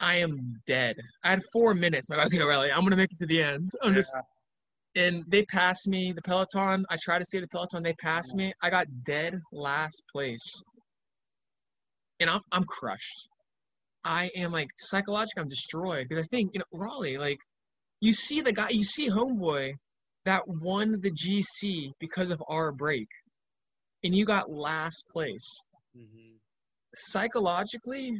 I 0.00 0.16
am 0.16 0.36
dead. 0.66 0.96
I 1.24 1.30
had 1.30 1.40
four 1.52 1.72
minutes. 1.72 2.10
I'm 2.10 2.18
like, 2.18 2.26
okay, 2.26 2.42
Riley, 2.42 2.70
I'm 2.70 2.82
gonna 2.84 2.96
make 2.96 3.10
it 3.10 3.18
to 3.20 3.26
the 3.26 3.42
end. 3.42 3.70
I'm 3.82 3.94
just, 3.94 4.14
and 4.98 5.24
they 5.28 5.44
passed 5.44 5.86
me. 5.86 6.12
The 6.12 6.22
peloton. 6.22 6.84
I 6.90 6.96
tried 7.00 7.20
to 7.20 7.24
stay 7.24 7.40
the 7.40 7.48
peloton. 7.48 7.82
They 7.82 7.94
passed 7.94 8.34
me. 8.34 8.52
I 8.62 8.68
got 8.70 8.86
dead 9.04 9.40
last 9.52 10.02
place, 10.12 10.62
and 12.20 12.28
I'm 12.28 12.40
I'm 12.52 12.64
crushed. 12.64 13.28
I 14.04 14.30
am 14.36 14.52
like 14.52 14.68
psychologically, 14.76 15.42
I'm 15.42 15.48
destroyed 15.48 16.06
because 16.08 16.24
I 16.24 16.26
think 16.28 16.50
you 16.52 16.60
know 16.60 16.78
Raleigh. 16.78 17.18
Like, 17.18 17.38
you 18.00 18.12
see 18.12 18.40
the 18.40 18.52
guy, 18.52 18.68
you 18.70 18.84
see 18.84 19.08
Homeboy 19.08 19.72
that 20.24 20.42
won 20.46 21.00
the 21.00 21.10
GC 21.10 21.92
because 22.00 22.30
of 22.30 22.42
our 22.48 22.72
break, 22.72 23.08
and 24.04 24.14
you 24.14 24.24
got 24.24 24.50
last 24.50 25.04
place. 25.10 25.62
Mhm. 25.96 26.38
Psychologically, 26.94 28.10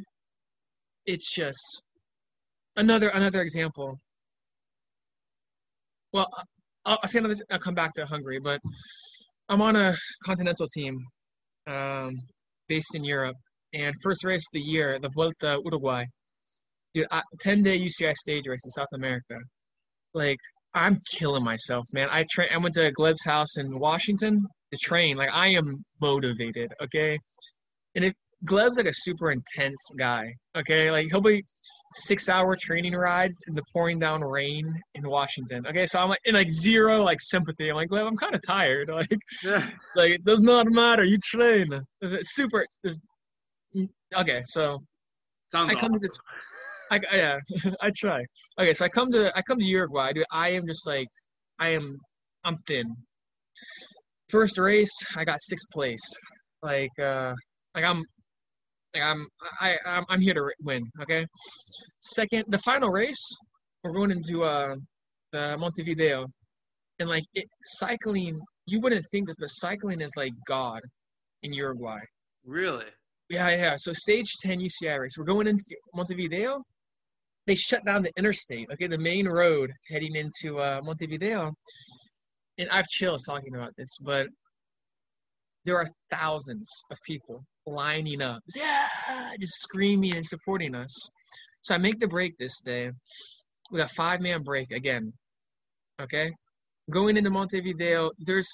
it's 1.05 1.33
just 1.33 1.83
another 2.77 3.09
another 3.09 3.41
example. 3.41 3.99
Well, 6.13 6.27
I'll, 6.85 6.97
I'll 7.03 7.17
another. 7.17 7.35
I'll 7.51 7.59
come 7.59 7.75
back 7.75 7.93
to 7.95 8.05
Hungary, 8.05 8.39
but 8.39 8.59
I'm 9.49 9.61
on 9.61 9.75
a 9.75 9.95
continental 10.25 10.67
team 10.67 10.97
um, 11.67 12.15
based 12.67 12.95
in 12.95 13.03
Europe, 13.03 13.35
and 13.73 13.93
first 14.03 14.23
race 14.23 14.41
of 14.41 14.53
the 14.53 14.61
year, 14.61 14.99
the 14.99 15.09
Vuelta 15.15 15.59
Uruguay. 15.63 16.05
dude, 16.93 17.07
I, 17.11 17.21
10 17.41 17.63
day 17.63 17.79
UCI 17.79 18.13
stage 18.15 18.43
race 18.47 18.61
in 18.63 18.69
South 18.71 18.87
America. 18.93 19.37
Like, 20.13 20.37
I'm 20.73 20.99
killing 21.17 21.43
myself, 21.43 21.85
man. 21.93 22.09
I 22.11 22.25
train. 22.31 22.49
I 22.53 22.57
went 22.57 22.75
to 22.75 22.91
Gleb's 22.91 23.23
house 23.23 23.57
in 23.57 23.79
Washington 23.79 24.41
to 24.71 24.77
train. 24.81 25.17
Like, 25.17 25.29
I 25.31 25.47
am 25.49 25.83
motivated, 26.01 26.71
okay? 26.81 27.17
And 27.95 28.05
if 28.05 28.13
Gleb's 28.45 28.77
like 28.77 28.87
a 28.87 28.93
super 28.93 29.31
intense 29.31 29.79
guy, 29.97 30.33
okay? 30.55 30.91
Like, 30.91 31.07
he'll 31.09 31.21
be 31.21 31.43
six 31.91 32.29
hour 32.29 32.55
training 32.61 32.93
rides 32.93 33.37
in 33.47 33.55
the 33.55 33.63
pouring 33.73 33.97
down 33.99 34.21
rain 34.21 34.63
in 34.95 35.09
Washington. 35.09 35.65
Okay, 35.67 35.85
so 35.85 35.99
I'm 35.99 36.09
like 36.09 36.19
in 36.25 36.35
like 36.35 36.49
zero 36.51 37.03
like 37.03 37.19
sympathy. 37.19 37.69
I'm 37.69 37.75
like, 37.75 37.89
Gleb, 37.89 38.05
I'm 38.07 38.17
kind 38.17 38.35
of 38.35 38.41
tired. 38.45 38.89
Like, 38.93 39.19
Yeah. 39.43 39.69
like 39.95 40.11
it 40.11 40.23
does 40.25 40.41
not 40.41 40.67
matter. 40.69 41.03
You 41.03 41.17
train. 41.23 41.67
It's 42.01 42.35
super. 42.35 42.65
It's, 42.83 42.97
okay, 44.15 44.41
so 44.45 44.79
Sounds 45.51 45.71
I 45.71 45.75
come 45.75 45.91
to 45.93 45.99
this. 45.99 46.11
I 46.91 46.99
yeah, 47.13 47.37
I 47.81 47.91
try. 47.95 48.23
Okay, 48.59 48.73
so 48.73 48.85
I 48.85 48.89
come 48.89 49.11
to 49.11 49.35
I 49.37 49.41
come 49.41 49.57
to 49.57 49.65
Uruguay, 49.65 50.13
dude. 50.13 50.25
I 50.31 50.49
am 50.51 50.67
just 50.67 50.87
like 50.87 51.07
I 51.59 51.69
am 51.69 51.97
I'm 52.43 52.57
thin. 52.67 52.85
First 54.29 54.59
race, 54.59 54.91
I 55.15 55.25
got 55.25 55.37
sixth 55.41 55.67
place. 55.71 56.01
Like 56.61 56.91
uh 57.01 57.33
like 57.75 57.83
I'm 57.83 58.03
I'm 58.95 59.27
I 59.59 59.77
I'm, 59.85 60.05
I'm 60.09 60.21
here 60.21 60.33
to 60.33 60.49
win, 60.61 60.89
okay? 61.01 61.25
Second, 62.01 62.45
the 62.49 62.57
final 62.59 62.89
race, 62.89 63.37
we're 63.83 63.93
going 63.93 64.11
into 64.11 64.43
uh 64.43 64.75
the 65.31 65.57
Montevideo. 65.57 66.25
And 66.99 67.09
like 67.09 67.23
it, 67.33 67.45
cycling, 67.63 68.39
you 68.65 68.81
wouldn't 68.81 69.05
think 69.11 69.27
this, 69.27 69.35
but 69.39 69.47
cycling 69.47 70.01
is 70.01 70.11
like 70.17 70.33
god 70.47 70.81
in 71.43 71.53
Uruguay. 71.53 71.99
Really? 72.45 72.85
Yeah, 73.29 73.49
yeah. 73.49 73.75
So 73.77 73.93
stage 73.93 74.35
10 74.41 74.59
UCI 74.59 74.99
race. 74.99 75.15
We're 75.17 75.25
going 75.25 75.47
into 75.47 75.63
Montevideo. 75.93 76.61
They 77.47 77.55
shut 77.55 77.85
down 77.85 78.03
the 78.03 78.11
interstate, 78.17 78.67
okay, 78.73 78.87
the 78.87 78.97
main 78.97 79.27
road 79.27 79.71
heading 79.89 80.15
into 80.15 80.59
uh, 80.59 80.81
Montevideo. 80.83 81.53
And 82.57 82.69
I've 82.69 82.87
chills 82.87 83.23
talking 83.23 83.55
about 83.55 83.71
this, 83.77 83.97
but 84.03 84.27
there 85.65 85.77
are 85.77 85.87
thousands 86.11 86.69
of 86.91 86.97
people 87.05 87.43
lining 87.65 88.21
up, 88.21 88.41
yeah, 88.55 88.87
ah, 89.07 89.31
just 89.39 89.61
screaming 89.61 90.15
and 90.15 90.25
supporting 90.25 90.75
us. 90.75 90.93
So 91.61 91.75
I 91.75 91.77
make 91.77 91.99
the 91.99 92.07
break 92.07 92.37
this 92.37 92.59
day. 92.61 92.91
We 93.71 93.79
got 93.79 93.91
five 93.91 94.21
man 94.21 94.43
break 94.43 94.71
again. 94.71 95.13
Okay, 96.01 96.31
going 96.89 97.17
into 97.17 97.29
Montevideo, 97.29 98.11
there's 98.19 98.49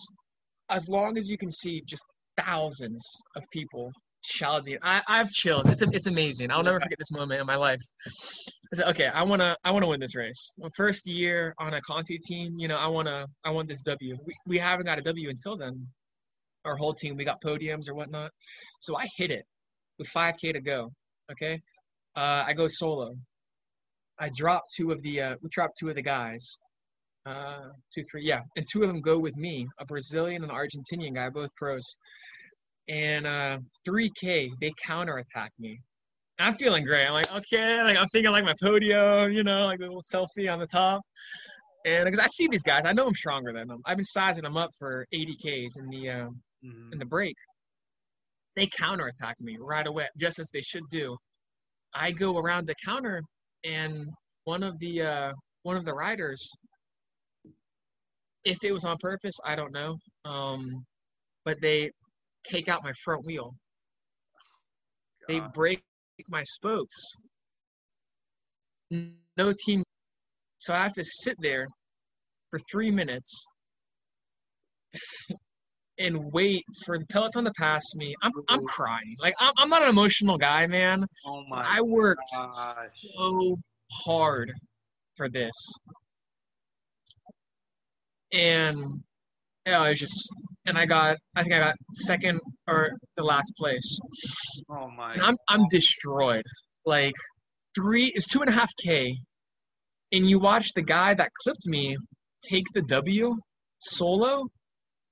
as 0.69 0.90
long 0.90 1.18
as 1.18 1.30
you 1.30 1.38
can 1.38 1.52
see, 1.52 1.82
just 1.88 2.03
thousands 2.38 3.03
of 3.36 3.44
people 3.52 3.91
shouting. 4.23 4.77
I, 4.82 5.02
I 5.07 5.18
have 5.18 5.30
chills. 5.30 5.68
It's 5.68 5.82
a, 5.82 5.88
it's 5.91 6.07
amazing. 6.07 6.52
I'll 6.52 6.64
never 6.64 6.80
forget 6.80 6.98
this 6.98 7.11
moment 7.11 7.40
in 7.40 7.48
my 7.48 7.56
life. 7.56 7.82
I 8.07 8.76
said, 8.76 8.88
okay, 8.88 9.07
I 9.07 9.23
wanna 9.23 9.56
I 9.64 9.72
wanna 9.72 9.88
win 9.88 9.99
this 9.99 10.15
race. 10.15 10.53
My 10.57 10.69
first 10.76 11.07
year 11.07 11.53
on 11.60 11.73
a 11.73 11.82
Conti 11.82 12.19
team, 12.26 12.56
you 12.57 12.68
know, 12.68 12.77
I 12.77 12.88
wanna 12.88 13.27
I 13.44 13.52
want 13.52 13.69
this 13.69 13.82
W. 13.84 14.18
We 14.26 14.34
we 14.48 14.57
haven't 14.57 14.86
got 14.86 14.98
a 14.98 15.02
W 15.02 15.30
until 15.30 15.57
then. 15.57 15.88
Our 16.66 16.76
whole 16.76 16.94
team, 16.94 17.16
we 17.16 17.26
got 17.26 17.42
podiums 17.42 17.88
or 17.88 17.94
whatnot. 17.94 18.32
So 18.80 18.98
I 18.98 19.08
hit 19.18 19.32
it 19.32 19.46
with 20.00 20.10
5K 20.10 20.54
to 20.54 20.62
go. 20.62 20.92
Okay, 21.32 21.60
uh, 22.16 22.44
I 22.46 22.54
go 22.54 22.68
solo. 22.68 23.16
I 24.20 24.30
drop 24.36 24.64
two 24.76 24.92
of 24.92 25.02
the 25.02 25.22
uh, 25.22 25.36
we 25.42 25.50
drop 25.50 25.72
two 25.80 25.90
of 25.90 25.96
the 25.96 26.02
guys. 26.02 26.60
Uh, 27.26 27.70
two, 27.92 28.04
three, 28.12 28.24
yeah, 28.24 28.42
and 28.56 28.68
two 28.72 28.84
of 28.84 28.88
them 28.88 29.02
go 29.02 29.18
with 29.18 29.36
me, 29.36 29.68
a 29.80 29.86
Brazilian 29.86 30.44
and 30.44 30.52
an 30.52 30.58
Argentinian 30.58 31.16
guy, 31.16 31.28
both 31.28 31.50
pros 31.56 31.96
and 32.88 33.26
uh 33.26 33.58
3k 33.88 34.52
they 34.62 34.72
counterattack 34.86 35.52
me 35.60 35.80
i'm 36.40 36.56
feeling 36.56 36.84
great 36.84 37.06
i'm 37.06 37.14
like 37.14 37.32
okay 37.34 37.82
like 37.84 37.98
i'm 37.98 38.08
thinking 38.10 38.32
like 38.32 38.44
my 38.44 38.54
podium 38.62 39.32
you 39.32 39.44
know 39.44 39.66
like 39.66 39.80
a 39.80 39.84
little 39.84 40.04
selfie 40.04 40.52
on 40.52 40.60
the 40.60 40.68
top 40.68 41.02
and 41.86 42.06
because 42.06 42.20
i 42.20 42.28
see 42.28 42.48
these 42.48 42.64
guys 42.64 42.86
i 42.86 42.92
know 42.92 43.08
i'm 43.08 43.16
stronger 43.16 43.52
than 43.52 43.68
them 43.68 43.82
i've 43.86 43.98
been 43.98 44.04
sizing 44.04 44.44
them 44.44 44.58
up 44.58 44.70
for 44.78 45.06
80 45.12 45.36
ks 45.36 45.78
in 45.78 45.90
the 45.90 46.10
uh, 46.10 46.28
Mhm. 46.64 46.94
in 46.94 46.99
the 46.99 47.06
break 47.06 47.36
they 48.56 48.68
counterattack 48.68 49.40
me 49.40 49.57
right 49.60 49.88
away 49.88 50.07
just 50.18 50.40
as 50.40 50.49
they 50.53 50.61
should 50.61 50.88
do 50.90 51.15
i 51.94 52.11
go 52.11 52.38
around 52.38 52.68
the 52.68 52.76
counter 52.84 53.22
and 53.64 54.07
one 54.45 54.64
of 54.64 54.77
the 54.80 55.02
uh 55.02 55.34
one 55.64 55.76
of 55.77 55.86
the 55.86 55.94
riders 55.94 56.49
if 58.44 58.64
it 58.64 58.72
was 58.72 58.86
on 58.86 58.98
purpose 58.99 59.36
i 59.45 59.56
don't 59.56 59.73
know 59.73 59.98
um 60.26 60.86
but 61.44 61.60
they 61.61 61.90
take 62.44 62.68
out 62.69 62.84
my 62.84 62.94
front 63.03 63.26
wheel 63.26 63.53
they 65.27 65.40
break 65.53 65.84
my 66.30 66.44
spokes. 66.44 66.95
No 68.91 69.53
team. 69.65 69.84
So 70.57 70.73
I 70.73 70.84
have 70.84 70.94
to 70.94 71.03
sit 71.03 71.36
there 71.40 71.68
for 72.49 72.60
three 72.72 72.91
minutes 72.91 73.45
and 75.98 76.32
wait 76.34 76.64
for 76.86 76.98
the 77.00 77.06
peloton 77.08 77.46
to 77.46 77.52
pass 77.58 77.84
me. 77.96 78.14
I'm 78.22 78.32
I'm 78.50 78.64
crying. 78.66 79.16
Like 79.20 79.34
I'm 79.40 79.54
I'm 79.58 79.70
not 79.70 79.84
an 79.84 79.90
emotional 79.90 80.38
guy, 80.38 80.68
man. 80.68 81.06
Oh 81.26 81.44
my 81.48 81.64
I 81.66 81.82
worked 81.82 82.22
gosh. 82.38 82.54
so 83.18 83.58
hard 84.06 84.52
for 85.16 85.30
this. 85.30 85.54
And 88.34 88.78
yeah, 89.66 89.82
I 89.82 89.90
was 89.90 90.00
just 90.00 90.30
and 90.66 90.78
I 90.78 90.86
got 90.86 91.18
I 91.36 91.44
think 91.44 91.56
I 91.56 91.60
got 91.60 91.76
second 91.94 92.40
or 92.68 92.92
the 93.16 93.24
last 93.24 93.54
place. 93.58 94.00
Oh 94.70 94.90
my. 94.90 95.14
and 95.14 95.22
I'm 95.22 95.36
I'm 95.48 95.66
destroyed. 95.70 96.44
Like 96.86 97.14
three 97.76 98.12
is 98.16 98.26
two 98.26 98.42
and 98.42 98.50
a 98.50 98.54
half 98.54 98.72
k, 98.84 99.16
and 100.12 100.30
you 100.30 100.40
watch 100.40 100.74
the 100.76 100.82
guy 100.82 101.14
that 101.14 101.30
clipped 101.44 101.66
me 101.66 101.98
take 102.44 102.66
the 102.74 102.82
W 102.84 103.36
solo, 103.80 104.46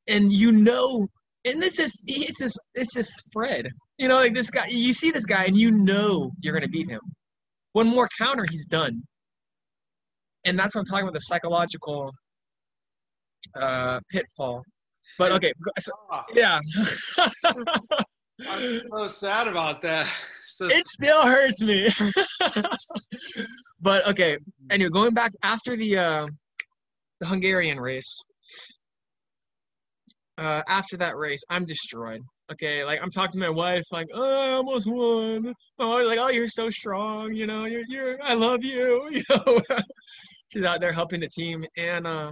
and 0.08 0.32
you 0.32 0.52
know, 0.52 1.08
and 1.46 1.62
this 1.62 1.80
is 1.80 2.02
it's 2.06 2.40
just 2.40 2.60
it's 2.76 2.94
just 2.94 3.14
Fred. 3.32 3.68
You 3.98 4.08
know, 4.08 4.16
like 4.16 4.34
this 4.34 4.50
guy. 4.50 4.68
You 4.68 4.94
see 4.94 5.12
this 5.12 5.26
guy, 5.26 5.46
and 5.46 5.58
you 5.58 5.72
know 5.72 6.32
you're 6.42 6.54
gonna 6.54 6.68
beat 6.68 6.90
him. 6.90 7.02
One 7.74 7.88
more 7.88 8.08
counter, 8.20 8.46
he's 8.50 8.66
done. 8.66 9.02
And 10.46 10.58
that's 10.58 10.76
what 10.76 10.82
I'm 10.82 10.86
talking 10.86 11.04
about 11.04 11.14
the 11.14 11.22
psychological 11.22 12.12
uh, 13.60 14.00
pitfall. 14.12 14.62
But 15.18 15.32
okay, 15.34 15.52
so, 15.80 15.92
Ah, 16.12 16.24
yeah. 16.34 16.60
I'm 18.48 18.82
so 18.90 19.08
sad 19.10 19.48
about 19.48 19.82
that. 19.82 20.08
So 20.46 20.68
it 20.68 20.86
still 20.86 21.24
hurts 21.24 21.64
me. 21.64 21.88
but 23.82 24.08
okay, 24.08 24.38
anyway, 24.70 24.90
going 24.90 25.14
back 25.14 25.32
after 25.42 25.76
the 25.76 25.98
uh, 25.98 26.28
the 27.20 27.26
Hungarian 27.26 27.80
race. 27.80 28.16
Uh, 30.38 30.64
after 30.68 30.98
that 30.98 31.16
race, 31.16 31.44
I'm 31.50 31.66
destroyed. 31.66 32.22
Okay, 32.52 32.84
like 32.84 33.00
I'm 33.02 33.12
talking 33.12 33.40
to 33.40 33.48
my 33.48 33.50
wife, 33.50 33.84
like, 33.92 34.08
oh, 34.14 34.40
I 34.40 34.52
almost 34.54 34.88
won. 34.90 35.54
Wife's 35.78 36.08
like, 36.08 36.20
oh, 36.20 36.30
you're 36.30 36.48
so 36.48 36.70
strong, 36.70 37.34
you 37.34 37.46
know, 37.46 37.66
you're, 37.66 37.84
you're, 37.88 38.18
I 38.24 38.34
love 38.34 38.64
you, 38.64 39.10
you 39.12 39.24
know. 39.30 39.62
She's 40.52 40.64
out 40.64 40.82
there 40.82 40.92
helping 40.92 41.22
the 41.22 41.30
team, 41.30 41.64
and 41.78 42.06
uh, 42.06 42.32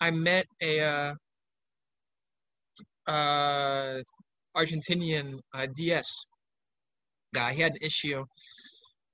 I 0.00 0.10
met 0.10 0.46
a 0.62 0.80
uh, 0.80 1.14
uh, 3.10 4.02
Argentinian 4.56 5.38
uh, 5.52 5.66
DS 5.74 6.26
guy. 7.32 7.52
He 7.52 7.62
had 7.62 7.72
an 7.72 7.78
issue, 7.80 8.24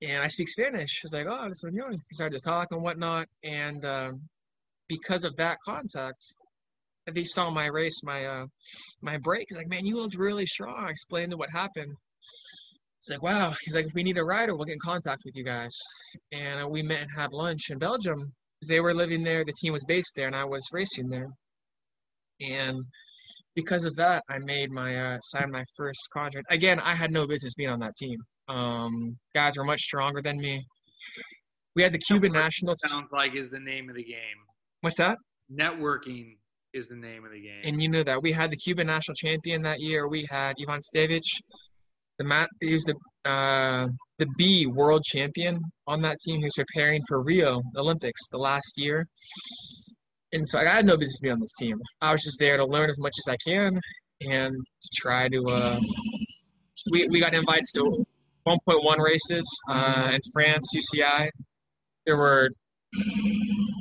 and 0.03 0.23
I 0.23 0.29
speak 0.29 0.49
Spanish. 0.49 1.01
He's 1.01 1.13
like, 1.13 1.27
"Oh, 1.29 1.49
this 1.49 1.63
one, 1.63 1.73
we 1.75 1.99
started 2.13 2.37
to 2.37 2.45
talk 2.45 2.69
and 2.73 2.83
whatnot, 2.83 3.27
and 3.43 3.85
um, 3.85 4.21
because 4.89 5.25
of 5.25 5.37
that 5.37 5.59
contact, 5.65 6.35
they 7.07 7.25
saw 7.25 7.51
my 7.51 7.67
race, 7.67 8.03
my 8.03 8.27
uh, 8.27 8.47
my 9.03 9.19
break. 9.19 9.47
He's 9.49 9.59
like, 9.59 9.69
"Man, 9.69 9.87
you 9.87 9.97
looked 9.97 10.17
really 10.17 10.47
strong." 10.47 10.85
I 10.85 10.91
explained 10.91 11.31
to 11.33 11.37
what 11.37 11.51
happened. 11.51 11.95
He's 13.03 13.11
like, 13.11 13.23
"Wow." 13.23 13.55
He's 13.63 13.75
like, 13.75 13.87
"If 13.87 13.95
we 13.95 14.03
need 14.03 14.19
a 14.19 14.25
rider, 14.25 14.55
we'll 14.55 14.67
get 14.67 14.75
in 14.75 14.81
contact 14.81 15.23
with 15.25 15.37
you 15.37 15.45
guys." 15.45 15.77
And 16.33 16.65
uh, 16.65 16.69
we 16.69 16.83
met 16.83 17.03
and 17.03 17.11
had 17.17 17.33
lunch 17.33 17.71
in 17.71 17.79
Belgium. 17.79 18.33
They 18.69 18.81
were 18.81 18.95
living 18.95 19.23
there. 19.23 19.45
The 19.45 19.55
team 19.61 19.73
was 19.73 19.85
based 19.87 20.13
there, 20.17 20.27
and 20.27 20.37
I 20.37 20.45
was 20.45 20.67
racing 20.73 21.09
there. 21.09 21.29
And 22.41 22.83
because 23.55 23.85
of 23.85 23.97
that, 23.97 24.23
I 24.31 24.39
made 24.39 24.71
my 24.71 24.97
uh, 24.97 25.19
signed 25.21 25.53
my 25.53 25.65
first 25.77 26.01
contract. 26.13 26.47
Again, 26.51 26.81
I 26.81 26.95
had 26.95 27.11
no 27.11 27.27
business 27.27 27.55
being 27.55 27.71
on 27.71 27.81
that 27.81 27.95
team. 27.97 28.19
Um, 28.49 29.17
guys 29.35 29.57
were 29.57 29.65
much 29.65 29.81
stronger 29.81 30.21
than 30.23 30.39
me. 30.39 30.65
We 31.77 31.83
had 31.83 31.93
the 31.93 31.99
Cuban 31.99 32.33
national. 32.33 32.75
sounds 32.85 33.09
like 33.13 33.35
is 33.35 33.49
the 33.49 33.61
name 33.61 33.89
of 33.89 33.97
the 33.97 34.05
game. 34.05 34.19
What's 34.81 34.97
that? 34.97 35.19
Networking 35.53 36.37
is 36.73 36.87
the 36.87 36.97
name 36.97 37.25
of 37.25 37.33
the 37.33 37.41
game. 37.41 37.61
And 37.65 37.83
you 37.83 37.89
know 37.89 38.03
that 38.05 38.23
we 38.23 38.33
had 38.33 38.51
the 38.51 38.57
Cuban 38.57 38.87
national 38.87 39.15
champion 39.15 39.63
that 39.63 39.81
year. 39.81 40.09
We 40.09 40.27
had 40.31 40.55
Ivan 40.61 40.81
Stevic, 40.81 41.23
the 42.19 42.25
mat. 42.25 42.49
He 42.61 42.73
was 42.73 42.85
the 42.85 42.95
uh, 43.31 43.89
the 44.19 44.27
B 44.37 44.67
world 44.67 45.03
champion 45.05 45.61
on 45.87 46.03
that 46.03 46.17
team. 46.25 46.39
He 46.39 46.45
was 46.45 46.55
preparing 46.57 47.03
for 47.09 47.23
Rio 47.25 47.61
Olympics 47.77 48.29
the 48.31 48.39
last 48.39 48.75
year. 48.77 49.07
And 50.33 50.47
so 50.47 50.59
I 50.59 50.67
had 50.67 50.87
no 50.87 50.97
business 50.97 51.19
being 51.21 51.33
on 51.33 51.41
this 51.41 51.55
team. 51.59 51.77
I 52.01 52.13
was 52.13 52.23
just 52.23 52.39
there 52.39 52.57
to 52.57 52.65
learn 52.65 52.89
as 52.89 52.99
much 53.01 53.15
as 53.27 53.33
I 53.33 53.37
can 53.47 53.81
and 54.21 54.53
to 54.53 54.89
try 54.97 55.29
to. 55.29 55.49
Uh, 55.49 55.81
we 56.93 57.09
we 57.11 57.21
got 57.21 57.35
invites 57.35 57.73
to 57.73 58.05
1.1 58.47 58.99
races 58.99 59.45
uh, 59.69 60.11
in 60.13 60.21
France, 60.33 60.69
UCI. 60.75 61.29
There 62.07 62.17
were 62.17 62.49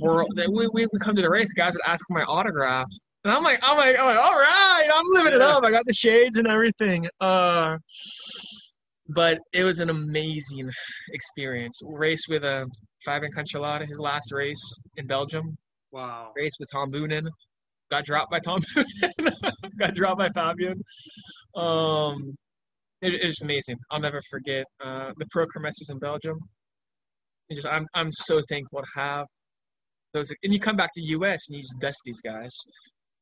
world. 0.02 0.28
We, 0.36 0.68
we 0.68 0.88
would 0.92 1.02
come 1.02 1.16
to 1.16 1.22
the 1.22 1.30
race, 1.30 1.54
guys 1.54 1.74
would 1.74 1.82
ask 1.86 2.06
for 2.08 2.18
my 2.18 2.24
autograph, 2.24 2.88
and 3.24 3.34
I'm 3.34 3.44
like, 3.44 3.60
I'm 3.64 3.78
like, 3.78 4.00
I'm 4.00 4.06
like, 4.06 4.18
all 4.18 4.40
right, 4.40 4.90
I'm 4.94 5.06
living 5.12 5.34
it 5.34 5.42
up. 5.42 5.64
I 5.64 5.72
got 5.72 5.86
the 5.86 5.94
shades 5.94 6.38
and 6.38 6.48
everything. 6.48 7.08
Uh, 7.20 7.78
but 9.10 9.40
it 9.52 9.66
was 9.66 9.80
an 9.80 9.90
amazing 9.90 10.70
experience. 11.12 11.82
Race 11.84 12.28
with 12.30 12.44
a 12.44 12.62
uh, 12.62 12.66
Fabian 13.04 13.32
Cancellara, 13.34 13.86
his 13.86 14.00
last 14.00 14.32
race 14.32 14.80
in 14.98 15.06
Belgium. 15.06 15.58
Wow. 15.92 16.32
Race 16.36 16.54
with 16.60 16.70
Tom 16.72 16.92
Boonen. 16.92 17.28
Got 17.92 18.06
dropped 18.06 18.32
by 18.32 18.40
Tom 18.40 18.62
Boonen. 18.76 19.34
got 19.80 19.94
dropped 19.96 20.20
by 20.20 20.30
Fabian. 20.30 20.82
Um, 21.56 22.36
it, 23.02 23.16
it's 23.16 23.42
amazing. 23.42 23.78
I'll 23.92 24.00
never 24.00 24.22
forget 24.30 24.66
uh, 24.82 25.12
the 25.18 25.26
pro 25.32 25.46
kermesses 25.48 25.90
in 25.90 26.00
Belgium. 26.00 26.38
And 27.50 27.58
just 27.58 27.68
I'm 27.68 27.88
I'm 27.96 28.12
so 28.14 28.40
thankful 28.48 28.82
to 28.82 28.88
have 28.96 29.26
those. 30.14 30.31
And 30.44 30.53
you 30.53 30.60
come 30.60 30.76
back 30.76 30.91
to 30.95 31.02
US 31.02 31.40
and 31.49 31.57
you 31.57 31.64
just 31.64 31.80
dust 31.80 31.99
these 32.06 32.22
guys 32.22 32.56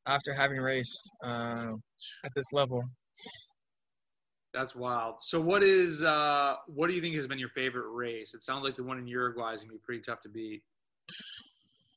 after 0.05 0.33
having 0.33 0.57
raced 0.57 1.11
uh, 1.23 1.71
at 2.23 2.31
this 2.35 2.45
level. 2.53 2.83
That's 4.53 4.75
wild. 4.75 5.15
So 5.21 5.39
what 5.39 5.61
is 5.61 6.01
uh 6.01 6.55
what 6.67 6.87
do 6.87 6.93
you 6.93 7.01
think 7.01 7.15
has 7.15 7.27
been 7.27 7.37
your 7.37 7.49
favorite 7.49 7.91
race? 7.91 8.33
It 8.33 8.43
sounds 8.43 8.63
like 8.63 8.75
the 8.75 8.83
one 8.83 8.97
in 8.97 9.05
Uruguay 9.05 9.53
is 9.53 9.61
gonna 9.61 9.73
be 9.73 9.79
pretty 9.85 10.01
tough 10.01 10.21
to 10.21 10.29
beat. 10.29 10.63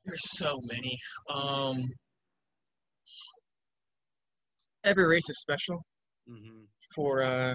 There's 0.05 0.39
so 0.39 0.59
many. 0.65 0.99
Um 1.33 1.77
every 4.85 5.07
race 5.07 5.29
is 5.31 5.41
special 5.41 5.83
mm-hmm. 6.29 6.65
for 6.95 7.23
uh 7.23 7.55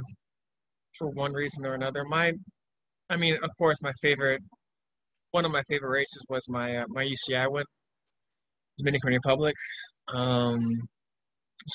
for 0.98 1.10
one 1.10 1.34
reason 1.34 1.66
or 1.66 1.76
another. 1.76 2.04
My 2.06 2.32
I 3.10 3.18
mean, 3.18 3.38
of 3.44 3.50
course 3.60 3.78
my 3.84 3.92
favorite 4.02 4.42
one 5.36 5.44
of 5.44 5.52
my 5.52 5.64
favorite 5.70 5.90
races 5.90 6.24
was 6.30 6.44
my 6.48 6.78
uh, 6.78 6.86
my 6.88 7.04
UCI 7.04 7.46
win, 7.52 7.66
Dominican 8.78 9.12
Republic. 9.14 9.54
Um 10.14 10.58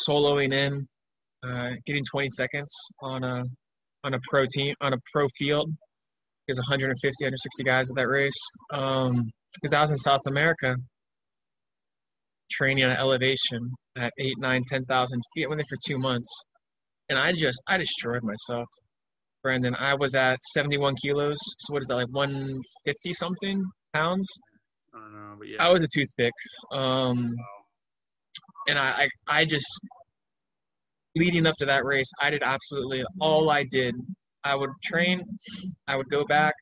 soloing 0.08 0.52
in 0.54 0.86
uh, 1.46 1.70
getting 1.86 2.04
20 2.10 2.28
seconds 2.30 2.72
on 3.02 3.22
a 3.24 3.42
on 4.04 4.14
a 4.14 4.18
pro 4.30 4.46
team 4.54 4.74
on 4.80 4.94
a 4.94 4.98
pro 5.12 5.26
field. 5.38 5.68
There's 6.46 6.58
150, 6.58 7.24
160 7.24 7.64
guys 7.64 7.86
at 7.90 7.96
that 7.96 8.08
race. 8.08 8.40
Um, 8.72 9.30
because 9.54 9.74
I 9.74 9.80
was 9.82 9.90
in 9.90 9.96
South 9.96 10.22
America 10.26 10.76
training 12.50 12.84
on 12.84 12.92
elevation 12.92 13.60
at 13.98 14.12
eight, 14.18 14.38
nine, 14.38 14.62
ten 14.68 14.82
thousand 14.84 15.20
feet. 15.34 15.44
I 15.44 15.48
went 15.48 15.58
there 15.58 15.66
for 15.68 15.78
two 15.86 15.98
months, 15.98 16.30
and 17.10 17.18
I 17.18 17.32
just 17.32 17.60
I 17.68 17.76
destroyed 17.76 18.22
myself. 18.22 18.68
Brandon, 19.42 19.74
I 19.78 19.94
was 19.94 20.14
at 20.14 20.42
71 20.52 20.94
kilos. 21.02 21.38
So 21.58 21.72
what 21.72 21.82
is 21.82 21.88
that 21.88 21.96
like 21.96 22.08
150 22.10 23.12
something 23.12 23.62
pounds? 23.94 24.28
I 24.94 24.98
don't 24.98 25.12
know, 25.12 25.34
but 25.38 25.48
yeah. 25.48 25.64
I 25.64 25.70
was 25.70 25.82
a 25.82 25.88
toothpick. 25.94 26.32
Um, 26.72 27.34
and 28.68 28.78
I, 28.78 29.08
I 29.28 29.40
I 29.40 29.44
just 29.44 29.80
leading 31.16 31.46
up 31.46 31.56
to 31.56 31.66
that 31.66 31.84
race, 31.84 32.10
I 32.20 32.30
did 32.30 32.42
absolutely 32.44 33.04
all 33.20 33.50
I 33.50 33.64
did. 33.70 33.94
I 34.44 34.54
would 34.54 34.70
train, 34.84 35.22
I 35.86 35.96
would 35.96 36.08
go 36.10 36.24
back, 36.24 36.54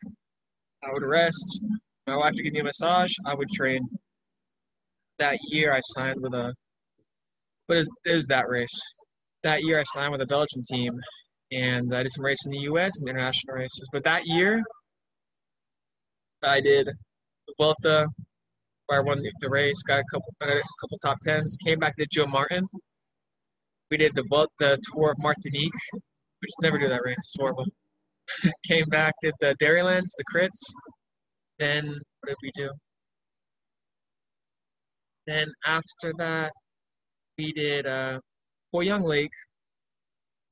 I 0.85 0.93
would 0.93 1.03
rest. 1.03 1.61
My 2.07 2.17
wife 2.17 2.33
would 2.35 2.43
give 2.43 2.53
me 2.53 2.61
a 2.61 2.65
massage. 2.65 3.13
I 3.27 3.35
would 3.35 3.49
train. 3.51 3.81
That 5.19 5.37
year, 5.49 5.75
I 5.75 5.81
signed 5.81 6.21
with 6.21 6.33
a. 6.33 6.55
But 7.67 7.77
it 7.77 7.81
was, 7.81 7.91
it 8.07 8.15
was 8.15 8.27
that 8.29 8.49
race. 8.49 8.81
That 9.43 9.63
year, 9.63 9.79
I 9.79 9.83
signed 9.83 10.13
with 10.13 10.23
a 10.23 10.27
Belgian 10.27 10.63
team, 10.71 10.93
and 11.53 11.93
I 11.95 12.03
did 12.03 12.13
some 12.13 12.25
races 12.25 12.47
in 12.47 12.53
the 12.53 12.65
U.S. 12.71 12.93
and 13.01 13.09
international 13.09 13.57
races. 13.57 13.89
But 13.93 14.05
that 14.05 14.23
year, 14.27 14.63
I 16.43 16.61
did 16.61 16.87
the 16.87 17.55
Vuelta, 17.59 18.07
where 18.87 19.01
I 19.01 19.03
won 19.03 19.23
the 19.41 19.51
race, 19.51 19.83
got 19.87 20.01
a 20.01 20.05
couple, 20.11 20.35
got 20.41 20.51
a 20.51 20.63
couple 20.81 20.99
top 21.03 21.19
tens. 21.23 21.57
Came 21.65 21.79
back 21.79 21.97
to 21.97 22.07
Joe 22.11 22.27
Martin, 22.27 22.67
we 23.91 23.97
did 23.97 24.15
the 24.15 24.49
the 24.59 24.79
tour 24.83 25.13
of 25.13 25.17
Martinique. 25.19 25.73
We 25.95 26.47
just 26.47 26.61
never 26.61 26.79
do 26.79 26.89
that 26.89 27.01
race. 27.05 27.17
It's 27.19 27.37
horrible. 27.39 27.65
Came 28.67 28.85
back, 28.91 29.15
did 29.23 29.33
the 29.41 29.55
Dairylands, 29.59 30.15
the 30.17 30.25
crits. 30.33 30.61
Then 31.59 31.87
what 31.87 32.29
did 32.29 32.37
we 32.43 32.53
do? 32.55 32.71
Then 35.27 35.49
after 35.67 36.13
that, 36.19 36.53
we 37.39 37.53
did 37.53 37.87
uh, 37.87 38.21
Young 38.73 39.05
Lake 39.05 39.31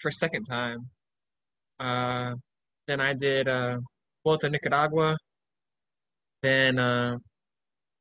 for 0.01 0.09
a 0.09 0.13
second 0.13 0.45
time. 0.45 0.79
Uh, 1.79 2.35
then 2.87 3.01
I 3.01 3.13
did 3.13 3.49
uh, 3.49 3.79
Vuelta 4.25 4.49
Nicaragua. 4.49 5.17
Then 6.43 6.79
uh, 6.79 7.17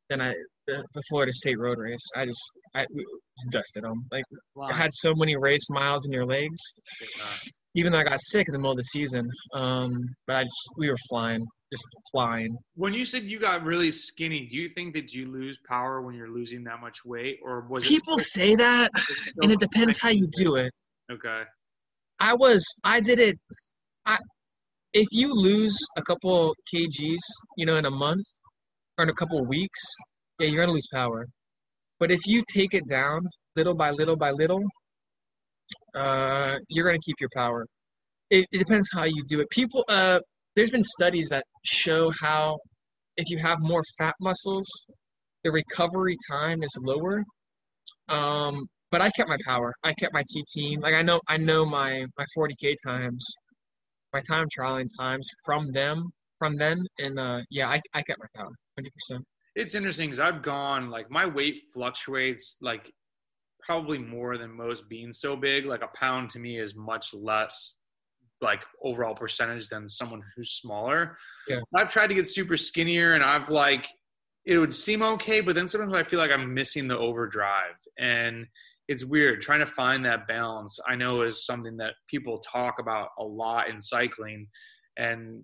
then 0.09 0.22
I 0.22 0.34
the, 0.67 0.84
the 0.93 1.03
Florida 1.09 1.31
State 1.34 1.59
road 1.59 1.77
race. 1.80 2.09
I 2.15 2.26
just 2.26 2.41
I 2.73 2.81
just 2.81 3.51
dusted 3.51 3.84
them. 3.84 4.01
Like 4.11 4.23
wow. 4.55 4.67
I 4.67 4.73
had 4.73 4.91
so 4.91 5.13
many 5.15 5.35
race 5.35 5.69
miles 5.69 6.05
in 6.05 6.11
your 6.11 6.26
legs. 6.26 6.59
Even 7.77 7.91
though 7.91 7.99
I 7.99 8.03
got 8.03 8.22
sick 8.22 8.47
in 8.47 8.53
the 8.53 8.57
middle 8.57 8.72
of 8.72 8.77
the 8.77 8.84
season, 8.84 9.27
um, 9.53 9.91
but 10.27 10.38
I 10.38 10.43
just 10.43 10.69
we 10.77 10.89
were 10.89 10.95
flying, 11.09 11.45
just 11.73 11.84
flying. 12.09 12.55
When 12.76 12.93
you 12.93 13.03
said 13.03 13.23
you 13.23 13.38
got 13.38 13.65
really 13.65 13.91
skinny, 13.91 14.47
do 14.49 14.55
you 14.55 14.69
think 14.69 14.93
that 14.93 15.11
you 15.13 15.30
lose 15.30 15.59
power 15.67 16.01
when 16.01 16.15
you're 16.15 16.30
losing 16.30 16.63
that 16.63 16.80
much 16.80 17.03
weight, 17.03 17.39
or 17.43 17.67
was 17.67 17.85
people 17.85 18.17
say 18.17 18.55
that, 18.55 18.91
and 19.41 19.51
it 19.51 19.59
depends 19.59 19.99
how 19.99 20.09
you 20.09 20.26
do 20.38 20.55
it. 20.55 20.72
Okay. 21.11 21.43
I 22.19 22.33
was 22.33 22.65
I 22.83 22.99
did 22.99 23.19
it. 23.19 23.37
I 24.05 24.17
if 24.93 25.07
you 25.11 25.33
lose 25.33 25.77
a 25.97 26.01
couple 26.01 26.55
kgs, 26.73 27.17
you 27.57 27.65
know, 27.65 27.75
in 27.75 27.85
a 27.85 27.91
month 27.91 28.25
or 28.97 29.03
in 29.03 29.09
a 29.09 29.13
couple 29.13 29.43
weeks, 29.45 29.79
yeah, 30.39 30.47
you're 30.47 30.61
gonna 30.61 30.73
lose 30.73 30.87
power. 30.93 31.25
But 31.99 32.11
if 32.11 32.25
you 32.27 32.43
take 32.53 32.73
it 32.73 32.87
down 32.89 33.21
little 33.55 33.75
by 33.75 33.91
little 33.91 34.15
by 34.15 34.31
little, 34.31 34.61
uh, 35.95 36.57
you're 36.69 36.85
gonna 36.85 36.99
keep 37.05 37.15
your 37.19 37.29
power. 37.35 37.65
It, 38.29 38.45
it 38.51 38.57
depends 38.57 38.89
how 38.93 39.03
you 39.03 39.23
do 39.27 39.39
it. 39.41 39.49
People, 39.49 39.83
uh, 39.87 40.19
there's 40.55 40.71
been 40.71 40.83
studies 40.83 41.29
that 41.29 41.43
show 41.63 42.11
how 42.21 42.57
if 43.17 43.29
you 43.29 43.37
have 43.37 43.59
more 43.61 43.83
fat 43.97 44.15
muscles, 44.19 44.65
the 45.43 45.51
recovery 45.51 46.17
time 46.29 46.63
is 46.63 46.77
lower. 46.81 47.23
Um, 48.09 48.67
but 48.95 49.01
I 49.01 49.09
kept 49.09 49.27
my 49.27 49.38
power. 49.43 49.73
I 49.84 49.91
kept 49.93 50.13
my 50.13 50.23
T 50.30 50.41
team. 50.53 50.80
Like 50.80 50.93
I 50.93 51.01
know, 51.01 51.19
I 51.27 51.35
know 51.35 51.65
my 51.65 52.05
my 52.17 52.26
40k 52.38 52.76
times, 52.85 53.26
my 54.13 54.22
time 54.22 54.47
trialing 54.57 54.88
times 54.97 55.30
from 55.45 55.73
them 55.73 56.05
from 56.39 56.55
then, 56.55 56.77
and 56.99 57.19
uh, 57.19 57.41
yeah, 57.49 57.67
I 57.67 57.81
I 57.93 58.01
kept 58.01 58.19
my 58.19 58.27
power, 58.34 58.51
hundred 58.77 58.93
percent 58.93 59.26
it's 59.55 59.73
interesting 59.73 60.07
because 60.07 60.19
I've 60.19 60.41
gone 60.41 60.89
like 60.89 61.09
my 61.09 61.26
weight 61.26 61.63
fluctuates 61.73 62.57
like 62.61 62.91
probably 63.61 63.97
more 63.97 64.38
than 64.38 64.51
most 64.51 64.88
being 64.88 65.11
so 65.13 65.35
big. 65.35 65.65
Like 65.65 65.81
a 65.81 65.97
pound 65.97 66.30
to 66.31 66.39
me 66.39 66.59
is 66.59 66.73
much 66.76 67.13
less 67.13 67.77
like 68.41 68.61
overall 68.81 69.15
percentage 69.15 69.67
than 69.69 69.89
someone 69.89 70.22
who's 70.35 70.51
smaller. 70.51 71.17
Yeah. 71.47 71.59
I've 71.73 71.91
tried 71.91 72.07
to 72.07 72.15
get 72.15 72.27
super 72.27 72.57
skinnier 72.57 73.13
and 73.13 73.23
I've 73.23 73.49
like 73.49 73.88
it 74.45 74.59
would 74.59 74.73
seem 74.73 75.01
okay, 75.01 75.41
but 75.41 75.55
then 75.55 75.67
sometimes 75.67 75.93
I 75.93 76.03
feel 76.03 76.19
like 76.19 76.31
I'm 76.31 76.53
missing 76.53 76.88
the 76.88 76.97
overdrive. 76.97 77.76
And 77.97 78.45
it's 78.88 79.03
weird 79.03 79.41
trying 79.41 79.60
to 79.60 79.66
find 79.66 80.06
that 80.06 80.28
balance. 80.28 80.80
I 80.88 80.95
know 80.95 81.22
is 81.22 81.45
something 81.45 81.78
that 81.78 81.94
people 82.10 82.40
talk 82.40 82.76
about 82.80 83.10
a 83.20 83.24
lot 83.24 83.70
in 83.70 83.82
cycling. 83.82 84.48
And 84.98 85.44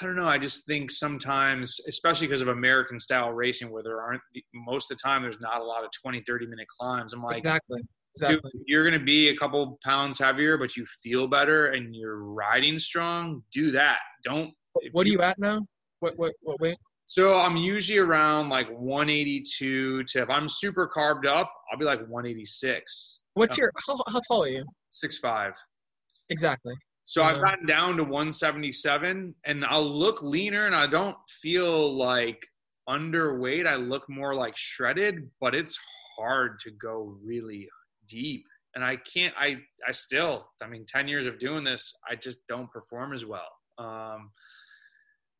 I 0.00 0.04
don't 0.04 0.16
know. 0.16 0.28
I 0.28 0.38
just 0.38 0.66
think 0.66 0.90
sometimes, 0.90 1.78
especially 1.88 2.26
because 2.26 2.40
of 2.40 2.48
American 2.48 2.98
style 3.00 3.32
racing, 3.32 3.70
where 3.70 3.82
there 3.82 4.00
aren't 4.00 4.22
most 4.54 4.90
of 4.90 4.96
the 4.96 5.02
time, 5.02 5.22
there's 5.22 5.40
not 5.40 5.60
a 5.60 5.64
lot 5.64 5.84
of 5.84 5.90
20, 6.00 6.22
30 6.26 6.46
minute 6.46 6.68
climbs. 6.68 7.12
I'm 7.12 7.22
like, 7.22 7.36
exactly. 7.36 7.80
Exactly. 8.16 8.50
you're 8.66 8.82
going 8.82 8.98
to 8.98 9.04
be 9.04 9.28
a 9.28 9.36
couple 9.36 9.78
pounds 9.84 10.18
heavier, 10.18 10.58
but 10.58 10.76
you 10.76 10.84
feel 11.02 11.28
better 11.28 11.68
and 11.68 11.94
you're 11.94 12.24
riding 12.24 12.78
strong. 12.78 13.42
Do 13.52 13.70
that. 13.70 13.98
Don't. 14.24 14.52
What 14.92 15.06
are 15.06 15.10
you 15.10 15.22
at 15.22 15.38
now? 15.38 15.66
What 16.00 16.18
what 16.18 16.32
what 16.42 16.60
weight? 16.60 16.78
So 17.10 17.40
I'm 17.40 17.56
usually 17.56 17.98
around 17.98 18.50
like 18.50 18.68
182 18.68 20.04
to 20.04 20.22
if 20.22 20.30
I'm 20.30 20.48
super 20.48 20.86
carved 20.86 21.26
up, 21.26 21.52
I'll 21.72 21.76
be 21.76 21.84
like 21.84 21.98
186. 22.06 23.18
What's 23.34 23.58
your 23.58 23.72
how, 23.84 23.96
how 24.06 24.20
tall 24.28 24.44
are 24.44 24.48
you? 24.48 24.64
Six 24.90 25.18
five. 25.18 25.54
Exactly. 26.28 26.72
So 27.02 27.24
I've 27.24 27.42
gotten 27.42 27.66
down 27.66 27.96
to 27.96 28.04
177 28.04 29.34
and 29.44 29.64
I'll 29.64 29.82
look 29.82 30.22
leaner 30.22 30.66
and 30.66 30.76
I 30.76 30.86
don't 30.86 31.16
feel 31.42 31.96
like 31.96 32.38
underweight. 32.88 33.66
I 33.66 33.74
look 33.74 34.08
more 34.08 34.32
like 34.32 34.56
shredded, 34.56 35.28
but 35.40 35.52
it's 35.52 35.76
hard 36.16 36.60
to 36.60 36.70
go 36.70 37.16
really 37.24 37.68
deep. 38.06 38.44
And 38.76 38.84
I 38.84 38.94
can't, 39.12 39.34
I, 39.36 39.56
I 39.84 39.90
still, 39.90 40.46
I 40.62 40.68
mean, 40.68 40.86
10 40.86 41.08
years 41.08 41.26
of 41.26 41.40
doing 41.40 41.64
this, 41.64 41.92
I 42.08 42.14
just 42.14 42.38
don't 42.48 42.70
perform 42.70 43.12
as 43.12 43.26
well. 43.26 43.50
Um, 43.78 44.30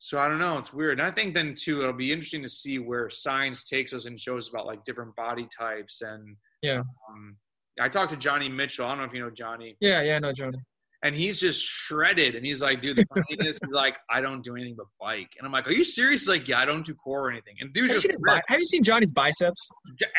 so 0.03 0.19
I 0.19 0.27
don't 0.27 0.39
know. 0.39 0.57
It's 0.57 0.73
weird. 0.73 0.99
And 0.99 1.07
I 1.07 1.11
think 1.11 1.33
then 1.33 1.53
too, 1.53 1.79
it'll 1.79 1.93
be 1.93 2.11
interesting 2.11 2.41
to 2.41 2.49
see 2.49 2.79
where 2.79 3.09
science 3.09 3.63
takes 3.63 3.93
us 3.93 4.05
and 4.05 4.19
shows 4.19 4.49
about 4.49 4.65
like 4.65 4.83
different 4.83 5.15
body 5.15 5.47
types. 5.55 6.01
And 6.01 6.35
yeah, 6.61 6.81
um, 7.09 7.37
I 7.79 7.87
talked 7.87 8.11
to 8.11 8.17
Johnny 8.17 8.49
Mitchell. 8.49 8.85
I 8.85 8.89
don't 8.89 8.97
know 8.97 9.03
if 9.03 9.13
you 9.13 9.21
know 9.21 9.29
Johnny. 9.29 9.77
Yeah, 9.79 10.01
yeah, 10.01 10.15
I 10.15 10.19
know 10.19 10.33
Johnny 10.33 10.57
and 11.03 11.15
he's 11.15 11.39
just 11.39 11.63
shredded. 11.63 12.35
And 12.35 12.45
he's 12.45 12.61
like, 12.61 12.79
dude, 12.79 12.97
the 12.97 13.05
funny 13.05 13.49
is, 13.49 13.59
he's 13.63 13.73
like, 13.73 13.95
I 14.09 14.21
don't 14.21 14.43
do 14.43 14.55
anything 14.55 14.75
but 14.75 14.85
bike. 14.99 15.29
And 15.37 15.45
I'm 15.45 15.51
like, 15.51 15.67
are 15.67 15.71
you 15.71 15.83
serious? 15.83 16.21
He's 16.21 16.29
like, 16.29 16.47
yeah, 16.47 16.59
I 16.59 16.65
don't 16.65 16.85
do 16.85 16.93
core 16.93 17.27
or 17.27 17.31
anything. 17.31 17.55
And 17.59 17.73
dude's 17.73 17.93
Have 17.93 18.03
you, 18.03 18.09
just 18.09 18.17
seen 18.17 18.25
bi- 18.25 18.41
have 18.47 18.59
you 18.59 18.65
seen 18.65 18.83
Johnny's 18.83 19.11
biceps? 19.11 19.69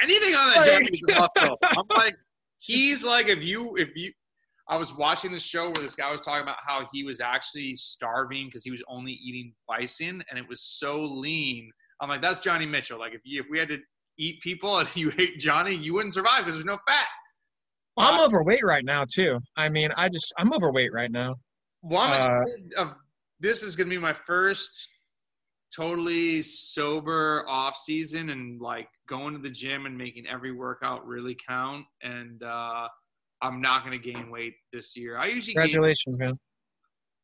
anything 0.02 0.34
on 0.34 0.54
that 0.54 0.66
Johnny's 0.66 1.02
a 1.08 1.20
muscle. 1.20 1.58
I'm 1.62 1.86
like, 1.96 2.16
he's 2.58 3.04
like, 3.04 3.28
if 3.28 3.42
you, 3.42 3.76
if 3.76 3.90
you, 3.94 4.12
I 4.72 4.76
was 4.76 4.94
watching 4.94 5.30
this 5.30 5.42
show 5.42 5.66
where 5.66 5.82
this 5.82 5.94
guy 5.94 6.10
was 6.10 6.22
talking 6.22 6.42
about 6.42 6.56
how 6.66 6.88
he 6.90 7.04
was 7.04 7.20
actually 7.20 7.74
starving 7.74 8.46
because 8.46 8.64
he 8.64 8.70
was 8.70 8.82
only 8.88 9.12
eating 9.12 9.52
bison 9.68 10.24
and 10.30 10.38
it 10.38 10.48
was 10.48 10.62
so 10.62 11.02
lean. 11.02 11.70
I'm 12.00 12.08
like, 12.08 12.22
that's 12.22 12.38
Johnny 12.38 12.64
Mitchell. 12.64 12.98
Like, 12.98 13.12
if 13.12 13.20
you, 13.22 13.42
if 13.42 13.48
we 13.50 13.58
had 13.58 13.68
to 13.68 13.76
eat 14.18 14.40
people 14.40 14.78
and 14.78 14.88
you 14.96 15.12
ate 15.18 15.38
Johnny, 15.38 15.74
you 15.74 15.92
wouldn't 15.92 16.14
survive 16.14 16.38
because 16.38 16.54
there's 16.54 16.64
no 16.64 16.78
fat. 16.88 17.04
I'm 17.98 18.18
Uh, 18.18 18.24
overweight 18.24 18.64
right 18.64 18.82
now 18.82 19.04
too. 19.04 19.40
I 19.58 19.68
mean, 19.68 19.90
I 19.98 20.08
just 20.08 20.32
I'm 20.38 20.54
overweight 20.54 20.94
right 20.94 21.10
now. 21.10 21.34
Well, 21.82 22.00
I'm 22.00 22.22
Uh, 22.78 22.80
of 22.82 22.94
this 23.40 23.62
is 23.62 23.76
gonna 23.76 23.90
be 23.90 23.98
my 23.98 24.14
first 24.14 24.88
totally 25.76 26.40
sober 26.40 27.44
off 27.46 27.76
season 27.76 28.30
and 28.30 28.58
like 28.58 28.88
going 29.06 29.34
to 29.34 29.38
the 29.38 29.50
gym 29.50 29.84
and 29.84 29.98
making 29.98 30.26
every 30.26 30.52
workout 30.52 31.06
really 31.06 31.36
count. 31.46 31.84
And 32.02 32.42
uh, 32.42 32.88
I'm 33.42 33.60
not 33.60 33.84
gonna 33.84 33.98
gain 33.98 34.30
weight 34.30 34.54
this 34.72 34.96
year. 34.96 35.18
I 35.18 35.26
usually. 35.26 35.54
Congratulations, 35.54 36.18
man. 36.18 36.32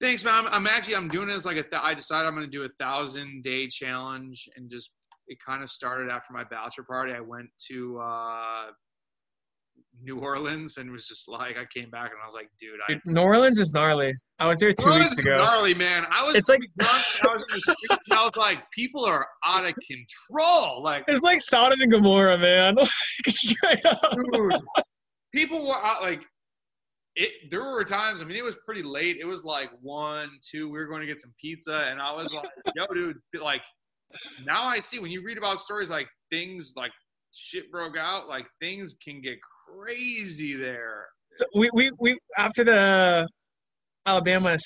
Thanks, 0.01 0.23
man. 0.25 0.35
I'm, 0.35 0.53
I'm 0.53 0.67
actually 0.67 0.97
I'm 0.97 1.09
doing 1.09 1.29
this 1.29 1.45
like 1.45 1.57
a. 1.57 1.63
Th- 1.63 1.83
I 1.83 1.95
decided 1.95 2.27
I'm 2.27 2.35
gonna 2.35 2.47
do 2.47 2.65
a 2.65 2.69
thousand 2.81 3.43
day 3.43 3.69
challenge 3.69 4.49
and 4.57 4.71
just 4.71 4.91
it 5.29 5.39
kind 5.47 5.63
of 5.63 5.71
started 5.71 6.11
after 6.11 6.33
my 6.33 6.45
bachelor 6.45 6.85
party. 6.85 7.13
I 7.13 7.21
went 7.21 7.49
to 7.71 7.99
uh, 8.01 8.67
New 10.03 10.19
Orleans 10.21 10.77
and 10.77 10.91
was 10.91 11.07
just 11.09 11.29
like 11.29 11.57
I 11.57 11.65
came 11.73 11.91
back 11.91 12.11
and 12.13 12.21
I 12.23 12.27
was 12.27 12.35
like, 12.35 12.49
dude, 12.61 12.79
I 12.89 12.93
Dude, 12.95 13.03
New 13.07 13.21
Orleans 13.21 13.59
is 13.59 13.73
gnarly. 13.73 14.15
I 14.39 14.47
was 14.47 14.59
there 14.59 14.73
two 14.73 14.91
weeks 14.91 15.19
ago. 15.19 15.37
Gnarly, 15.39 15.75
man. 15.75 16.07
I 16.11 16.23
was 16.25 16.37
It's 16.37 16.49
like- 16.49 16.61
drunk. 16.79 16.93
I 17.25 17.35
was 17.35 17.43
in 17.43 17.55
the 17.57 17.61
streets, 17.61 18.03
and 18.11 18.19
I 18.19 18.25
was 18.25 18.37
like, 18.37 18.59
people 18.73 19.05
are 19.05 19.27
out 19.45 19.65
of 19.67 19.75
control. 19.91 20.83
Like, 20.83 21.05
It's 21.09 21.23
like 21.23 21.41
Sodom 21.41 21.81
and 21.81 21.91
Gomorrah, 21.91 22.39
man. 22.39 22.77
Straight 23.29 23.85
up. 23.85 24.01
dude, 24.33 24.53
people 25.33 25.67
were 25.67 25.75
out. 25.77 26.03
Like, 26.03 26.23
it. 27.17 27.51
There 27.51 27.63
were 27.63 27.85
times. 27.85 28.21
I 28.21 28.25
mean, 28.25 28.37
it 28.37 28.45
was 28.45 28.57
pretty 28.65 28.83
late. 28.83 29.17
It 29.21 29.25
was 29.25 29.45
like 29.45 29.71
one, 29.81 30.31
two. 30.51 30.67
We 30.71 30.79
were 30.79 30.87
going 30.87 31.01
to 31.01 31.07
get 31.07 31.21
some 31.21 31.33
pizza, 31.41 31.89
and 31.91 32.01
I 32.01 32.13
was 32.13 32.35
like, 32.35 32.51
yo, 32.75 32.87
dude. 32.95 33.17
Like, 33.41 33.63
now 34.45 34.65
I 34.65 34.81
see 34.81 34.99
when 34.99 35.11
you 35.11 35.23
read 35.23 35.39
about 35.39 35.61
stories 35.61 35.91
like 35.91 36.09
things 36.31 36.73
like 36.77 36.93
shit 37.35 37.71
broke 37.71 37.97
out. 37.97 38.29
Like 38.29 38.47
things 38.61 38.95
can 39.03 39.21
get 39.21 39.39
crazy 39.69 40.55
there. 40.55 41.07
So 41.37 41.45
we, 41.55 41.71
we, 41.75 41.91
we 41.99 42.19
after 42.39 42.65
the 42.65 43.29
Alabama 44.07 44.57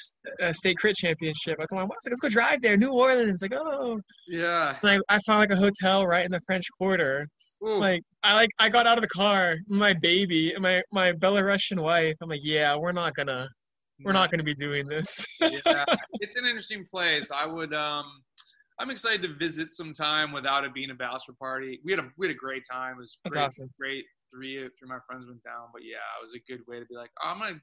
uh, 0.41 0.53
state 0.53 0.77
crit 0.79 0.95
championship, 0.95 1.59
I 1.59 1.67
told 1.67 1.73
my 1.73 1.81
mom, 1.81 1.89
was 1.89 1.97
like, 2.05 2.13
let's 2.13 2.21
go 2.21 2.29
drive 2.29 2.63
there, 2.63 2.77
New 2.77 2.93
Orleans. 2.93 3.41
Like, 3.43 3.53
oh, 3.55 4.01
Yeah. 4.29 4.77
and 4.83 5.03
I, 5.09 5.17
I 5.17 5.19
found 5.27 5.41
like 5.41 5.51
a 5.51 5.57
hotel 5.57 6.07
right 6.07 6.25
in 6.25 6.31
the 6.31 6.41
French 6.47 6.65
Quarter. 6.79 7.27
Ooh. 7.65 7.79
Like, 7.79 8.03
I 8.23 8.35
like 8.35 8.51
I 8.59 8.69
got 8.69 8.87
out 8.87 8.99
of 8.99 9.03
the 9.03 9.09
car, 9.09 9.57
my 9.69 9.93
baby, 9.93 10.53
my 10.59 10.83
my 10.91 11.13
Belarusian 11.13 11.81
wife. 11.81 12.17
I'm 12.21 12.29
like, 12.29 12.41
yeah, 12.43 12.75
we're 12.77 12.93
not 12.93 13.15
gonna 13.15 13.49
we're 14.05 14.13
not 14.13 14.31
gonna 14.31 14.43
be 14.43 14.55
doing 14.55 14.87
this. 14.87 15.25
yeah, 15.41 15.85
it's 16.21 16.37
an 16.37 16.45
interesting 16.45 16.85
place. 16.91 17.31
I 17.31 17.47
would 17.47 17.73
um 17.73 18.05
I'm 18.79 18.91
excited 18.91 19.23
to 19.23 19.35
visit 19.35 19.71
sometime 19.71 20.33
without 20.33 20.65
it 20.65 20.75
being 20.75 20.91
a 20.91 20.95
bachelor 20.95 21.35
party. 21.39 21.81
We 21.85 21.93
had 21.93 22.01
a 22.01 22.09
we 22.19 22.27
had 22.27 22.35
a 22.35 22.39
great 22.39 22.65
time. 22.71 22.97
It 22.97 23.01
was 23.01 23.19
That's 23.25 23.35
great, 23.35 23.45
awesome. 23.45 23.71
great. 23.79 24.05
Three 24.35 24.57
three 24.57 24.65
of 24.65 24.89
my 24.89 24.99
friends 25.07 25.27
went 25.27 25.43
down, 25.45 25.69
but 25.73 25.83
yeah, 25.85 26.03
it 26.19 26.25
was 26.25 26.35
a 26.35 26.51
good 26.51 26.63
way 26.67 26.81
to 26.81 26.87
be 26.87 26.97
like, 26.97 27.11
oh, 27.23 27.29
I'm 27.29 27.39
gonna 27.39 27.61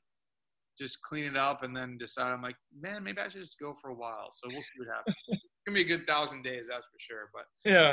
just 0.79 1.01
clean 1.01 1.25
it 1.25 1.35
up 1.35 1.63
and 1.63 1.75
then 1.75 1.97
decide. 1.97 2.31
I'm 2.31 2.41
like, 2.41 2.55
man, 2.79 3.03
maybe 3.03 3.19
I 3.19 3.27
should 3.27 3.41
just 3.41 3.59
go 3.59 3.75
for 3.81 3.89
a 3.89 3.95
while. 3.95 4.29
So 4.31 4.47
we'll 4.49 4.61
see 4.61 4.77
what 4.77 4.87
happens. 4.95 5.15
it's 5.27 5.41
gonna 5.67 5.75
be 5.75 5.81
a 5.81 5.97
good 5.97 6.07
thousand 6.07 6.43
days, 6.43 6.67
that's 6.69 6.85
for 6.85 6.99
sure. 6.99 7.29
But 7.33 7.43
yeah, 7.69 7.91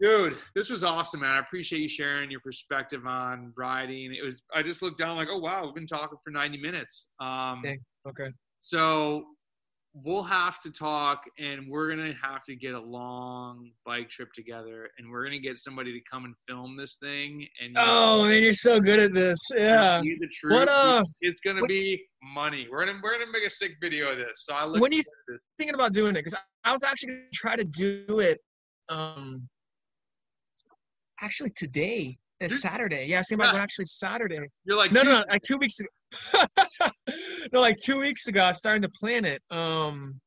dude, 0.00 0.36
this 0.54 0.70
was 0.70 0.84
awesome, 0.84 1.20
man. 1.20 1.30
I 1.30 1.38
appreciate 1.38 1.80
you 1.80 1.88
sharing 1.88 2.30
your 2.30 2.40
perspective 2.40 3.06
on 3.06 3.52
riding. 3.56 4.14
It 4.14 4.24
was 4.24 4.42
I 4.54 4.62
just 4.62 4.82
looked 4.82 4.98
down 4.98 5.16
like, 5.16 5.28
oh 5.30 5.38
wow, 5.38 5.64
we've 5.64 5.74
been 5.74 5.86
talking 5.86 6.18
for 6.24 6.30
90 6.30 6.58
minutes. 6.60 7.06
Um, 7.20 7.62
Dang. 7.64 7.78
okay. 8.08 8.30
so 8.58 9.24
we'll 9.94 10.22
have 10.22 10.58
to 10.58 10.70
talk 10.70 11.22
and 11.38 11.68
we're 11.68 11.90
gonna 11.90 12.14
have 12.22 12.42
to 12.44 12.56
get 12.56 12.74
a 12.74 12.80
long 12.80 13.70
bike 13.84 14.08
trip 14.08 14.32
together 14.32 14.88
and 14.96 15.10
we're 15.10 15.22
gonna 15.22 15.38
get 15.38 15.58
somebody 15.58 15.92
to 15.92 16.00
come 16.10 16.24
and 16.24 16.34
film 16.48 16.76
this 16.78 16.96
thing 16.96 17.46
and 17.62 17.76
Oh 17.76 18.26
man, 18.26 18.42
you're 18.42 18.54
so 18.54 18.80
good 18.80 18.98
at 18.98 19.12
this. 19.12 19.38
Yeah. 19.54 20.00
the 20.00 20.28
truth. 20.32 20.52
What 20.52 20.68
uh, 20.68 21.04
it's 21.20 21.40
gonna 21.40 21.60
what- 21.60 21.68
be 21.68 22.02
money. 22.22 22.66
We're 22.70 22.86
gonna 22.86 23.00
we're 23.02 23.18
gonna 23.18 23.30
make 23.30 23.46
a 23.46 23.50
sick 23.50 23.72
video 23.82 24.12
of 24.12 24.18
this. 24.18 24.44
So 24.44 24.54
I 24.54 24.64
look 24.64 24.80
When 24.80 24.92
you 24.92 25.02
thinking 25.58 25.74
about 25.74 25.92
doing 25.92 26.16
it? 26.16 26.24
Because 26.24 26.36
I 26.64 26.72
was 26.72 26.82
actually 26.82 27.08
gonna 27.08 27.22
try 27.34 27.56
to 27.56 27.64
do 27.64 28.20
it. 28.20 28.38
Um, 28.92 29.48
actually 31.20 31.50
today. 31.50 32.18
It's 32.40 32.60
Saturday. 32.60 33.06
Yeah, 33.06 33.16
I 33.16 33.20
was 33.20 33.28
thinking 33.28 33.44
about 33.44 33.52
going 33.52 33.62
actually 33.62 33.84
Saturday. 33.84 34.40
You're 34.64 34.76
like 34.76 34.90
No, 34.90 35.02
no, 35.02 35.20
no, 35.20 35.24
like 35.30 35.42
two 35.46 35.58
weeks 35.58 35.78
ago. 35.78 36.46
no, 37.52 37.60
like 37.60 37.76
two 37.76 38.00
weeks 38.00 38.26
ago, 38.26 38.40
I 38.40 38.48
was 38.48 38.58
starting 38.58 38.82
to 38.82 38.88
plan 38.88 39.24
it. 39.24 39.40
Um, 39.50 40.20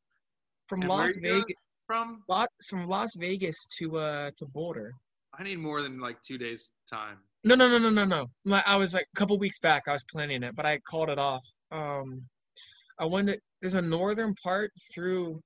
from 0.69 0.81
And 0.81 0.89
Las? 0.89 1.17
Vegas, 1.21 1.57
from 1.85 2.21
Las, 2.29 2.47
from 2.69 2.87
Las 2.87 3.15
Vegas 3.17 3.67
to 3.77 3.97
uh 3.97 4.31
to 4.37 4.45
Boulder. 4.45 4.93
I 5.37 5.43
need 5.43 5.59
more 5.59 5.81
than 5.81 5.99
like 5.99 6.17
two 6.25 6.37
days 6.37 6.71
time. 6.89 7.17
No, 7.43 7.55
no, 7.55 7.67
no, 7.67 7.77
no, 7.77 7.89
no, 7.89 8.05
no. 8.05 8.27
My, 8.45 8.63
I 8.65 8.77
was 8.77 8.93
like 8.93 9.07
a 9.13 9.19
couple 9.19 9.37
weeks 9.37 9.59
back. 9.59 9.83
I 9.87 9.91
was 9.91 10.03
planning 10.09 10.41
it, 10.41 10.55
but 10.55 10.65
I 10.65 10.79
called 10.89 11.09
it 11.09 11.19
off. 11.19 11.45
Um, 11.71 12.21
I 12.97 13.05
wanted. 13.05 13.41
There's 13.61 13.73
a 13.73 13.81
northern 13.81 14.33
part 14.41 14.71
through 14.93 15.41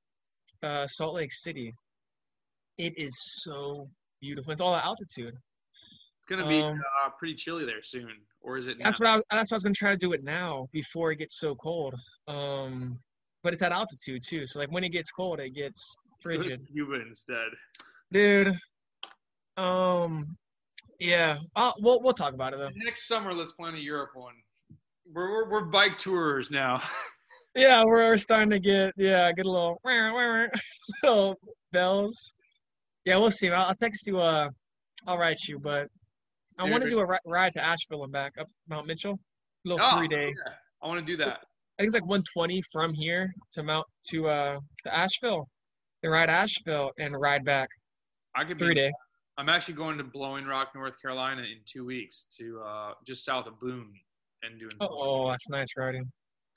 uh, 0.62 0.86
Salt 0.86 1.16
Lake 1.16 1.34
City. 1.34 1.74
It 2.80 2.98
is 2.98 3.20
so 3.44 3.90
beautiful. 4.22 4.52
It's 4.54 4.62
all 4.62 4.74
at 4.74 4.86
altitude. 4.86 5.34
It's 5.36 6.26
gonna 6.28 6.48
be 6.48 6.62
Um, 6.62 6.82
uh, 7.06 7.10
pretty 7.20 7.36
chilly 7.36 7.66
there 7.66 7.84
soon. 7.84 8.26
Or 8.42 8.58
is 8.58 8.68
it 8.68 8.78
now? 8.78 8.86
That's 8.86 9.00
what 9.02 9.10
I 9.10 9.16
was. 9.18 9.26
That's 9.30 9.52
why 9.52 9.56
I 9.56 9.58
was 9.58 9.64
gonna 9.64 9.76
try 9.76 9.92
to 9.92 9.98
do 9.98 10.14
it 10.14 10.24
now 10.24 10.70
before 10.72 11.12
it 11.12 11.18
gets 11.18 11.38
so 11.40 11.56
cold. 11.56 11.94
Um, 12.30 12.98
but 13.44 13.52
it's 13.52 13.62
at 13.62 13.74
altitude 13.74 14.22
too. 14.26 14.46
So 14.46 14.60
like 14.60 14.72
when 14.72 14.86
it 14.86 14.90
gets 14.90 15.12
cold, 15.12 15.42
it 15.42 15.50
gets 15.50 15.98
frigid, 16.22 16.66
Cuba 16.72 17.02
instead. 17.02 17.50
dude. 18.14 18.58
Um, 19.58 20.38
yeah. 21.00 21.40
I'll, 21.58 21.76
we'll 21.80 22.02
we'll 22.02 22.14
talk 22.14 22.34
about 22.34 22.54
it 22.54 22.60
though. 22.60 22.70
Next 22.76 23.08
summer 23.08 23.34
let's 23.34 23.52
plan 23.52 23.76
a 23.76 23.78
Europe 23.78 24.12
one. 24.14 24.36
We're 25.12 25.30
we're, 25.32 25.50
we're 25.50 25.66
bike 25.66 25.98
tourers 25.98 26.50
now. 26.50 26.82
Yeah, 27.56 27.84
we're, 27.84 28.08
we're 28.08 28.18
starting 28.18 28.52
to 28.52 28.60
get 28.60 28.94
yeah, 28.96 29.30
get 29.32 29.48
a 29.48 29.52
little 29.52 29.82
little 31.04 31.36
bells. 31.74 32.32
Yeah, 33.10 33.18
we'll 33.18 33.31
see. 33.31 33.49
I'll, 33.49 33.69
I'll 33.69 33.76
text 33.76 34.06
you. 34.06 34.19
Uh, 34.19 34.49
I'll 35.07 35.18
write 35.18 35.40
you, 35.48 35.57
but 35.57 35.88
I 36.60 36.69
want 36.69 36.84
to 36.84 36.90
do 36.91 36.99
a 36.99 37.07
ri- 37.07 37.18
ride 37.26 37.52
to 37.53 37.64
Asheville 37.65 38.03
and 38.03 38.11
back 38.14 38.34
up 38.40 38.45
Mount 38.69 38.86
Mitchell. 38.86 39.14
A 39.65 39.68
little 39.69 39.84
Oh, 39.84 39.98
three 39.98 40.07
day. 40.07 40.27
yeah. 40.27 40.53
I 40.84 40.88
want 40.88 40.99
to 40.99 41.06
do 41.06 41.18
that. 41.18 41.27
I 41.80 41.81
think 41.81 41.88
it's 41.88 41.94
like 41.95 42.03
120 42.06 42.61
from 42.72 42.94
here 42.94 43.34
to 43.53 43.64
Mount 43.64 43.88
to 44.11 44.27
uh 44.27 44.60
to 44.84 44.95
Asheville. 44.95 45.48
Then 46.03 46.11
ride 46.11 46.30
Asheville 46.30 46.91
and 46.99 47.19
ride 47.19 47.44
back 47.44 47.68
I 48.36 48.44
could 48.45 48.57
be 48.60 48.65
three 48.65 48.76
day. 48.76 48.91
I'm 49.40 49.49
actually 49.49 49.73
going 49.73 49.98
to 49.98 50.03
Blowing 50.03 50.45
Rock, 50.45 50.69
North 50.76 50.94
Carolina 51.02 51.41
in 51.41 51.57
two 51.65 51.86
weeks 51.86 52.27
to 52.38 52.61
uh, 52.64 52.91
just 53.07 53.26
south 53.26 53.48
of 53.48 53.60
Boone 53.60 53.91
and 54.44 54.60
doing 54.60 54.72
some- 54.80 54.88
Oh, 54.91 55.30
that's 55.30 55.49
nice 55.49 55.68
riding. 55.77 56.03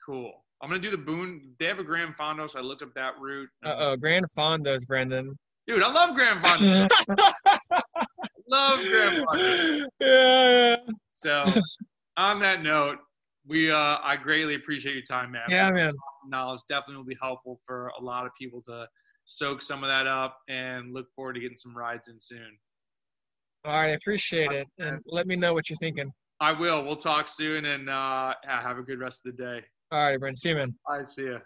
cool. 0.05 0.31
I'm 0.61 0.69
gonna 0.69 0.81
do 0.81 0.91
the 0.91 0.97
Boone. 0.97 1.55
They 1.59 1.65
have 1.65 1.79
a 1.79 1.83
Gran 1.83 2.13
Fondo, 2.19 2.47
so 2.49 2.59
I 2.59 2.61
looked 2.61 2.83
up 2.83 2.93
that 2.93 3.13
route. 3.19 3.49
Uh 3.65 3.73
oh, 3.77 3.95
Gran 3.97 4.23
Fondos, 4.37 4.85
Brendan. 4.87 5.33
Dude, 5.67 5.81
I 5.81 5.91
love 5.91 6.15
Gran 6.15 6.41
Fondo. 6.43 6.89
love 8.49 8.79
Fondo. 8.79 9.85
yeah, 9.99 10.75
So, 11.13 11.45
on 12.17 12.39
that 12.39 12.61
note, 12.63 12.97
we 13.47 13.71
uh, 13.71 13.97
I 14.03 14.17
greatly 14.17 14.55
appreciate 14.55 14.93
your 14.95 15.03
time, 15.03 15.31
man. 15.31 15.43
yeah, 15.49 15.71
man. 15.71 15.93
knowledge 16.27 16.61
definitely 16.69 16.97
will 16.97 17.03
be 17.05 17.17
helpful 17.21 17.59
for 17.65 17.91
a 17.99 18.01
lot 18.03 18.25
of 18.25 18.31
people 18.39 18.61
to 18.67 18.87
soak 19.25 19.61
some 19.61 19.83
of 19.83 19.89
that 19.89 20.05
up 20.07 20.37
and 20.49 20.93
look 20.93 21.07
forward 21.15 21.33
to 21.33 21.39
getting 21.39 21.57
some 21.57 21.75
rides 21.75 22.07
in 22.09 22.19
soon. 22.19 22.57
All 23.65 23.71
right, 23.73 23.85
I 23.91 23.93
appreciate 23.93 24.51
it, 24.51 24.67
and 24.79 24.99
let 25.05 25.27
me 25.27 25.35
know 25.37 25.53
what 25.53 25.69
you're 25.69 25.77
thinking. 25.77 26.11
I 26.41 26.51
will. 26.51 26.83
We'll 26.83 26.97
talk 26.97 27.29
soon 27.29 27.63
and 27.63 27.89
uh, 27.89 28.33
have 28.43 28.77
a 28.77 28.81
good 28.83 28.99
rest 28.99 29.21
of 29.25 29.35
the 29.37 29.41
day. 29.43 29.61
All 29.91 29.99
right, 29.99 30.19
Brendan. 30.19 30.35
See 30.35 30.49
you, 30.49 30.55
man. 30.55 30.75
I 30.89 31.05
see 31.05 31.25
ya. 31.27 31.37